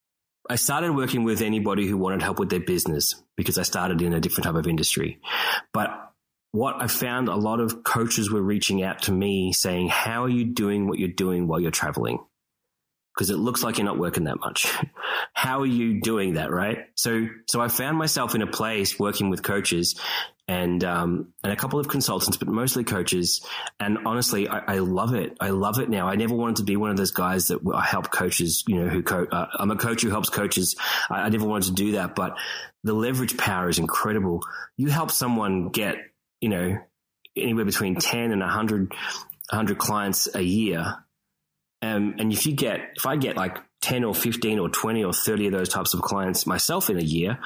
I 0.50 0.56
started 0.56 0.96
working 0.96 1.26
with 1.26 1.42
anybody 1.42 1.88
who 1.88 1.98
wanted 1.98 2.22
help 2.22 2.40
with 2.40 2.50
their 2.50 2.62
business 2.62 3.22
because 3.36 3.58
I 3.58 3.64
started 3.64 4.02
in 4.02 4.14
a 4.14 4.22
different 4.22 4.46
type 4.46 4.56
of 4.56 4.66
industry. 4.66 5.20
But 5.74 5.90
what 6.52 6.82
I 6.82 6.88
found 6.88 7.28
a 7.28 7.36
lot 7.36 7.60
of 7.60 7.84
coaches 7.84 8.32
were 8.32 8.42
reaching 8.42 8.82
out 8.82 9.04
to 9.04 9.12
me 9.12 9.52
saying, 9.52 9.90
How 9.90 10.24
are 10.24 10.30
you 10.30 10.46
doing 10.46 10.88
what 10.88 11.00
you're 11.00 11.10
doing 11.10 11.48
while 11.48 11.60
you're 11.60 11.72
traveling? 11.72 12.20
Because 13.14 13.30
it 13.30 13.38
looks 13.38 13.64
like 13.64 13.78
you're 13.78 13.86
not 13.86 13.98
working 13.98 14.26
that 14.26 14.40
much. 14.40 14.72
How 15.34 15.60
are 15.62 15.68
you 15.68 16.00
doing 16.00 16.36
that? 16.36 16.52
Right. 16.52 16.86
So, 16.96 17.28
so 17.48 17.60
I 17.60 17.68
found 17.68 17.98
myself 17.98 18.36
in 18.36 18.42
a 18.42 18.48
place 18.48 18.98
working 18.98 19.30
with 19.30 19.44
coaches 19.44 20.00
and 20.48 20.84
um, 20.84 21.34
and 21.44 21.52
a 21.52 21.56
couple 21.56 21.80
of 21.80 21.88
consultants, 21.88 22.38
but 22.38 22.48
mostly 22.48 22.84
coaches. 22.84 23.46
And 23.80 24.00
honestly, 24.06 24.48
I, 24.48 24.76
I, 24.76 24.80
love 24.80 25.14
it. 25.14 25.36
I 25.42 25.50
love 25.50 25.80
it 25.80 25.90
now. 25.90 26.08
I 26.08 26.16
never 26.16 26.34
wanted 26.34 26.58
to 26.58 26.64
be 26.64 26.78
one 26.78 26.90
of 26.90 26.98
those 26.98 27.12
guys 27.12 27.50
that 27.50 27.60
help 27.84 28.12
coaches. 28.12 28.64
You 28.68 28.84
know, 28.84 28.90
who 28.90 29.04
co- 29.04 29.28
uh, 29.30 29.48
I'm 29.54 29.72
a 29.72 29.76
coach 29.76 30.02
who 30.02 30.10
helps 30.10 30.30
coaches. 30.30 30.76
I, 31.10 31.24
I 31.24 31.30
never 31.30 31.46
wanted 31.46 31.68
to 31.68 31.74
do 31.74 31.92
that, 31.94 32.16
but 32.16 32.38
the 32.84 32.94
leverage 32.94 33.38
power 33.38 33.68
is 33.68 33.78
incredible. 33.78 34.42
You 34.78 34.88
help 34.88 35.12
someone 35.12 35.70
get, 35.70 35.98
you 36.40 36.50
know, 36.50 36.78
anywhere 37.36 37.66
between 37.66 37.96
ten 37.96 38.32
and 38.32 38.40
100, 38.40 38.90
100 38.90 39.78
clients 39.78 40.34
a 40.34 40.42
year. 40.42 41.04
Um, 41.82 42.16
and 42.20 42.32
if 42.32 42.46
you 42.48 42.54
get, 42.54 42.80
if 42.96 43.06
I 43.06 43.18
get 43.18 43.36
like 43.36 43.58
10 43.82 44.04
or 44.04 44.14
15 44.14 44.60
or 44.60 44.70
20 44.70 45.04
or 45.04 45.14
30 45.14 45.48
of 45.48 45.54
those 45.54 45.70
types 45.70 45.94
of 45.94 46.02
clients 46.02 46.46
myself 46.46 46.90
in 46.90 46.98
a 46.98 47.04
year, 47.04 47.40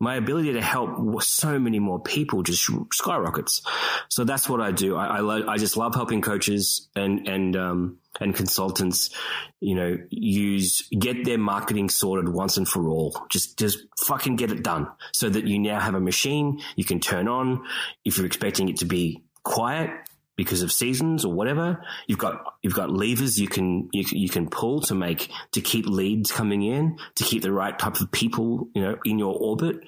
my 0.00 0.14
ability 0.16 0.52
to 0.52 0.62
help 0.62 1.22
so 1.22 1.58
many 1.58 1.78
more 1.78 2.00
people 2.00 2.42
just 2.42 2.70
skyrockets. 2.92 3.62
So 4.08 4.24
that's 4.24 4.48
what 4.48 4.60
I 4.60 4.70
do. 4.70 4.96
I, 4.96 5.06
I, 5.06 5.20
lo- 5.20 5.46
I 5.48 5.56
just 5.56 5.76
love 5.76 5.94
helping 5.94 6.20
coaches 6.20 6.88
and, 6.94 7.26
and, 7.26 7.56
um, 7.56 7.98
and 8.20 8.34
consultants, 8.34 9.10
you 9.60 9.74
know, 9.74 9.98
use, 10.10 10.88
get 10.96 11.24
their 11.24 11.38
marketing 11.38 11.88
sorted 11.88 12.28
once 12.28 12.56
and 12.56 12.68
for 12.68 12.88
all. 12.88 13.16
Just, 13.28 13.58
just 13.58 13.78
fucking 13.98 14.36
get 14.36 14.52
it 14.52 14.62
done 14.62 14.88
so 15.12 15.28
that 15.28 15.46
you 15.46 15.58
now 15.58 15.80
have 15.80 15.94
a 15.94 16.00
machine 16.00 16.60
you 16.76 16.84
can 16.84 17.00
turn 17.00 17.26
on. 17.26 17.64
If 18.04 18.18
you're 18.18 18.26
expecting 18.26 18.68
it 18.68 18.78
to 18.78 18.84
be 18.84 19.24
quiet, 19.42 19.90
because 20.38 20.62
of 20.62 20.72
seasons 20.72 21.24
or 21.24 21.34
whatever. 21.34 21.82
You've 22.06 22.20
got 22.20 22.54
you've 22.62 22.74
got 22.74 22.90
levers 22.90 23.38
you 23.38 23.48
can 23.48 23.90
you, 23.92 24.04
you 24.12 24.30
can 24.30 24.48
pull 24.48 24.80
to 24.82 24.94
make 24.94 25.30
to 25.52 25.60
keep 25.60 25.84
leads 25.84 26.32
coming 26.32 26.62
in 26.62 26.96
to 27.16 27.24
keep 27.24 27.42
the 27.42 27.52
right 27.52 27.76
type 27.76 28.00
of 28.00 28.10
people 28.10 28.68
you 28.74 28.80
know 28.80 28.96
in 29.04 29.18
your 29.18 29.34
orbit. 29.34 29.80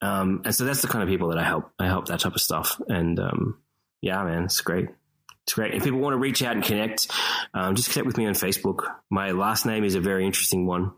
Um, 0.00 0.42
and 0.44 0.54
so 0.54 0.64
that's 0.64 0.80
the 0.80 0.88
kind 0.88 1.02
of 1.02 1.08
people 1.08 1.28
that 1.30 1.38
I 1.38 1.44
help. 1.44 1.72
I 1.78 1.86
help 1.86 2.06
that 2.06 2.20
type 2.20 2.36
of 2.36 2.40
stuff. 2.40 2.80
And 2.88 3.18
um, 3.18 3.58
yeah, 4.00 4.22
man, 4.22 4.44
it's 4.44 4.60
great. 4.60 4.88
It's 5.42 5.54
great. 5.54 5.74
If 5.74 5.82
people 5.82 5.98
want 5.98 6.14
to 6.14 6.18
reach 6.18 6.42
out 6.42 6.54
and 6.54 6.64
connect, 6.64 7.10
um, 7.52 7.74
just 7.74 7.90
connect 7.90 8.06
with 8.06 8.16
me 8.16 8.26
on 8.26 8.34
Facebook. 8.34 8.84
My 9.10 9.32
last 9.32 9.66
name 9.66 9.82
is 9.82 9.96
a 9.96 10.00
very 10.00 10.24
interesting 10.24 10.66
one 10.66 10.92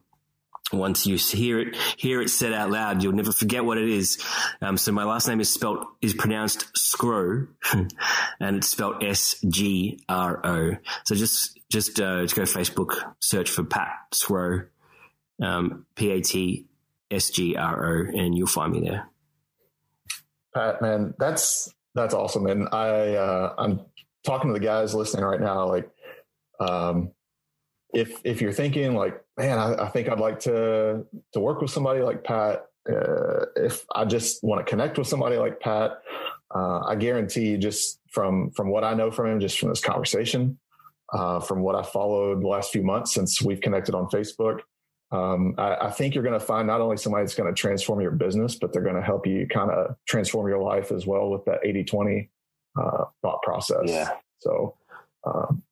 once 0.73 1.07
you 1.07 1.17
hear 1.17 1.61
it, 1.61 1.77
hear 1.97 2.21
it 2.21 2.29
said 2.31 2.53
out 2.53 2.71
loud, 2.71 3.03
you'll 3.03 3.13
never 3.13 3.33
forget 3.33 3.65
what 3.65 3.79
it 3.79 3.89
is. 3.89 4.23
Um, 4.61 4.77
so 4.77 4.93
my 4.93 5.05
last 5.05 5.27
name 5.29 5.41
is 5.41 5.53
spelt, 5.53 5.85
is 6.01 6.15
pronounced 6.15 6.67
Scro 6.77 7.49
and 7.73 8.57
it's 8.57 8.69
spelled 8.69 9.03
S-G-R-O. 9.03 10.77
So 11.05 11.15
just, 11.15 11.59
just, 11.71 12.01
uh, 12.01 12.27
go 12.27 12.43
Facebook, 12.43 13.15
search 13.21 13.51
for 13.51 13.65
Pat 13.65 13.93
Scro, 14.13 14.67
um, 15.43 15.87
P-A-T-S-G-R-O 15.97 16.67
and 18.17 18.37
you'll 18.37 18.47
find 18.47 18.73
me 18.73 18.81
there. 18.81 19.09
Pat, 20.55 20.83
man, 20.83 21.15
that's, 21.19 21.73
that's 21.95 22.15
awesome. 22.15 22.47
And 22.47 22.69
I, 22.73 23.15
uh, 23.15 23.55
I'm 23.59 23.81
talking 24.25 24.53
to 24.53 24.59
the 24.59 24.65
guys 24.65 24.95
listening 24.95 25.25
right 25.25 25.41
now, 25.41 25.67
like, 25.69 25.91
um, 26.61 27.13
if 27.93 28.21
if 28.25 28.41
you're 28.41 28.53
thinking 28.53 28.95
like, 28.95 29.21
man, 29.37 29.59
I, 29.59 29.87
I 29.87 29.89
think 29.89 30.09
I'd 30.09 30.21
like 30.21 30.41
to 30.41 31.05
to 31.33 31.41
work 31.41 31.61
with 31.61 31.71
somebody 31.71 32.01
like 32.01 32.25
Pat. 32.25 32.67
Uh, 32.89 33.45
if 33.57 33.85
I 33.95 34.05
just 34.05 34.43
want 34.43 34.65
to 34.65 34.69
connect 34.69 34.99
with 34.99 35.07
somebody 35.07 35.37
like 35.37 35.61
Pat, 35.61 36.03
uh, 36.55 36.81
I 36.81 36.95
guarantee 36.97 37.49
you 37.51 37.59
just 37.59 38.01
from 38.11 38.51
from 38.53 38.71
what 38.71 38.85
I 38.85 38.95
know 38.95 39.11
from 39.11 39.27
him, 39.27 39.41
just 39.41 39.59
from 39.59 39.69
this 39.69 39.81
conversation, 39.81 40.59
uh, 41.13 41.41
from 41.41 41.61
what 41.61 41.75
I 41.75 41.83
followed 41.83 42.43
the 42.43 42.49
last 42.49 42.73
few 42.73 42.83
months 42.83 43.15
since 43.15 43.43
we've 43.43 43.61
connected 43.61 43.95
on 43.95 44.07
Facebook, 44.07 44.61
um, 45.13 45.55
I, 45.59 45.77
I, 45.87 45.91
think 45.91 46.15
you're 46.15 46.23
going 46.23 46.39
to 46.39 46.45
find 46.45 46.69
not 46.69 46.81
only 46.81 46.97
somebody 46.97 47.25
that's 47.25 47.35
going 47.35 47.53
to 47.53 47.59
transform 47.59 48.01
your 48.01 48.13
business, 48.13 48.55
but 48.55 48.73
they're 48.73 48.83
going 48.83 48.95
to 48.95 49.03
help 49.03 49.27
you 49.27 49.47
kind 49.49 49.71
of 49.71 49.97
transform 50.07 50.47
your 50.49 50.63
life 50.63 50.93
as 50.93 51.05
well 51.05 51.31
with 51.31 51.45
that 51.47 51.59
80 51.65 51.85
20 51.85 52.31
uh, 52.81 53.05
thought 53.21 53.43
process. 53.43 53.83
Yeah. 53.87 54.11
So, 54.39 54.77
um, 55.27 55.63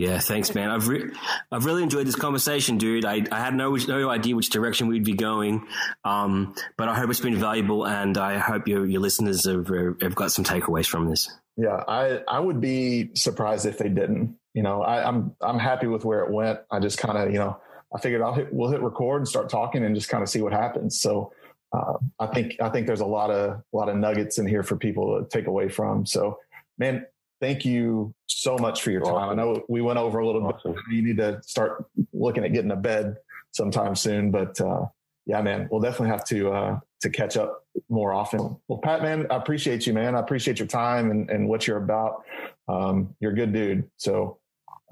yeah, 0.00 0.18
thanks, 0.18 0.54
man. 0.54 0.70
I've 0.70 0.88
re- 0.88 1.10
I've 1.52 1.66
really 1.66 1.82
enjoyed 1.82 2.06
this 2.06 2.16
conversation, 2.16 2.78
dude. 2.78 3.04
I, 3.04 3.22
I 3.30 3.38
had 3.38 3.52
no 3.52 3.74
no 3.76 4.08
idea 4.08 4.34
which 4.34 4.48
direction 4.48 4.86
we'd 4.88 5.04
be 5.04 5.12
going, 5.12 5.66
um, 6.06 6.54
but 6.78 6.88
I 6.88 6.94
hope 6.94 7.10
it's 7.10 7.20
been 7.20 7.36
valuable, 7.36 7.86
and 7.86 8.16
I 8.16 8.38
hope 8.38 8.66
your 8.66 8.86
your 8.86 9.02
listeners 9.02 9.44
have 9.44 9.68
have 10.00 10.14
got 10.14 10.32
some 10.32 10.42
takeaways 10.42 10.86
from 10.86 11.10
this. 11.10 11.30
Yeah, 11.58 11.84
I 11.86 12.22
I 12.26 12.40
would 12.40 12.62
be 12.62 13.10
surprised 13.14 13.66
if 13.66 13.76
they 13.76 13.90
didn't. 13.90 14.38
You 14.54 14.62
know, 14.62 14.80
I, 14.80 15.06
I'm 15.06 15.36
I'm 15.42 15.58
happy 15.58 15.86
with 15.86 16.06
where 16.06 16.24
it 16.24 16.30
went. 16.30 16.60
I 16.70 16.78
just 16.78 16.96
kind 16.96 17.18
of 17.18 17.30
you 17.30 17.38
know 17.38 17.60
I 17.94 18.00
figured 18.00 18.22
I'll 18.22 18.32
hit, 18.32 18.50
we'll 18.50 18.70
hit 18.70 18.80
record 18.80 19.20
and 19.20 19.28
start 19.28 19.50
talking 19.50 19.84
and 19.84 19.94
just 19.94 20.08
kind 20.08 20.22
of 20.22 20.30
see 20.30 20.40
what 20.40 20.54
happens. 20.54 20.98
So 20.98 21.34
uh, 21.74 21.98
I 22.18 22.26
think 22.28 22.56
I 22.62 22.70
think 22.70 22.86
there's 22.86 23.00
a 23.00 23.06
lot 23.06 23.30
of 23.30 23.50
a 23.50 23.76
lot 23.76 23.90
of 23.90 23.96
nuggets 23.96 24.38
in 24.38 24.46
here 24.46 24.62
for 24.62 24.76
people 24.76 25.20
to 25.20 25.28
take 25.28 25.46
away 25.46 25.68
from. 25.68 26.06
So 26.06 26.38
man, 26.78 27.04
thank 27.40 27.64
you 27.64 28.14
so 28.26 28.56
much 28.58 28.82
for 28.82 28.90
your 28.90 29.00
time. 29.00 29.14
Awesome. 29.14 29.38
I 29.38 29.42
know 29.42 29.64
we 29.68 29.80
went 29.80 29.98
over 29.98 30.18
a 30.18 30.26
little 30.26 30.46
awesome. 30.46 30.72
bit. 30.72 30.82
You 30.90 31.02
need 31.02 31.16
to 31.18 31.40
start 31.42 31.86
looking 32.12 32.44
at 32.44 32.52
getting 32.52 32.70
a 32.70 32.76
bed 32.76 33.16
sometime 33.52 33.94
soon, 33.94 34.30
but 34.30 34.60
uh, 34.60 34.86
yeah, 35.26 35.42
man, 35.42 35.68
we'll 35.70 35.80
definitely 35.80 36.08
have 36.08 36.24
to 36.26 36.52
uh, 36.52 36.80
to 37.02 37.10
catch 37.10 37.36
up 37.36 37.64
more 37.88 38.12
often. 38.12 38.56
Well, 38.68 38.78
Pat, 38.82 39.02
man, 39.02 39.26
I 39.30 39.36
appreciate 39.36 39.86
you, 39.86 39.92
man. 39.92 40.14
I 40.14 40.20
appreciate 40.20 40.58
your 40.58 40.68
time 40.68 41.10
and, 41.10 41.30
and 41.30 41.48
what 41.48 41.66
you're 41.66 41.78
about. 41.78 42.24
Um, 42.68 43.14
you're 43.20 43.32
a 43.32 43.34
good 43.34 43.52
dude, 43.52 43.90
so 43.96 44.38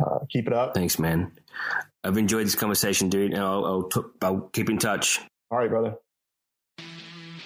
uh, 0.04 0.20
keep 0.30 0.46
it 0.46 0.52
up. 0.52 0.74
Thanks, 0.74 0.98
man. 0.98 1.32
I've 2.04 2.16
enjoyed 2.16 2.46
this 2.46 2.54
conversation, 2.54 3.08
dude, 3.08 3.32
and 3.32 3.42
I'll, 3.42 3.64
I'll, 3.64 3.82
t- 3.84 4.00
I'll 4.22 4.40
keep 4.52 4.70
in 4.70 4.78
touch. 4.78 5.20
All 5.50 5.58
right, 5.58 5.68
brother. 5.68 5.96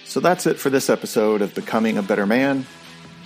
So 0.05 0.21
that's 0.21 0.47
it 0.47 0.59
for 0.59 0.69
this 0.69 0.91
episode 0.91 1.41
of 1.41 1.55
Becoming 1.55 1.97
a 1.97 2.03
Better 2.03 2.27
Man. 2.27 2.67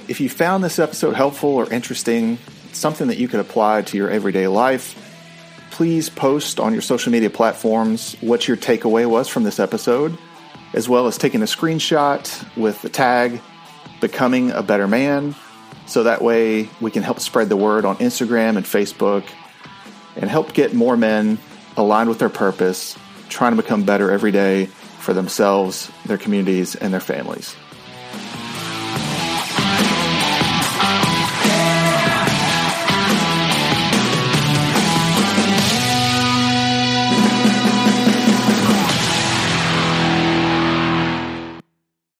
If 0.08 0.20
you 0.20 0.28
found 0.28 0.62
this 0.62 0.78
episode 0.78 1.14
helpful 1.14 1.50
or 1.50 1.72
interesting, 1.72 2.38
something 2.72 3.08
that 3.08 3.18
you 3.18 3.26
could 3.26 3.40
apply 3.40 3.82
to 3.82 3.96
your 3.96 4.08
everyday 4.08 4.46
life, 4.46 5.02
please 5.72 6.08
post 6.08 6.60
on 6.60 6.72
your 6.72 6.82
social 6.82 7.10
media 7.10 7.28
platforms 7.28 8.14
what 8.20 8.46
your 8.46 8.56
takeaway 8.56 9.04
was 9.04 9.28
from 9.28 9.42
this 9.42 9.58
episode, 9.58 10.16
as 10.74 10.88
well 10.88 11.08
as 11.08 11.18
taking 11.18 11.42
a 11.42 11.46
screenshot 11.46 12.56
with 12.56 12.80
the 12.82 12.88
tag 12.88 13.40
Becoming 14.00 14.52
a 14.52 14.62
Better 14.62 14.86
Man. 14.86 15.34
So 15.86 16.04
that 16.04 16.22
way 16.22 16.68
we 16.80 16.92
can 16.92 17.02
help 17.02 17.18
spread 17.18 17.48
the 17.48 17.56
word 17.56 17.84
on 17.84 17.96
Instagram 17.96 18.56
and 18.56 18.64
Facebook 18.64 19.24
and 20.14 20.30
help 20.30 20.52
get 20.52 20.72
more 20.72 20.96
men 20.96 21.36
aligned 21.76 22.08
with 22.08 22.20
their 22.20 22.28
purpose, 22.28 22.96
trying 23.28 23.56
to 23.56 23.60
become 23.60 23.82
better 23.82 24.12
every 24.12 24.30
day 24.30 24.66
for 25.00 25.14
themselves, 25.14 25.90
their 26.06 26.18
communities, 26.18 26.76
and 26.76 26.92
their 26.92 27.00
families. 27.00 27.56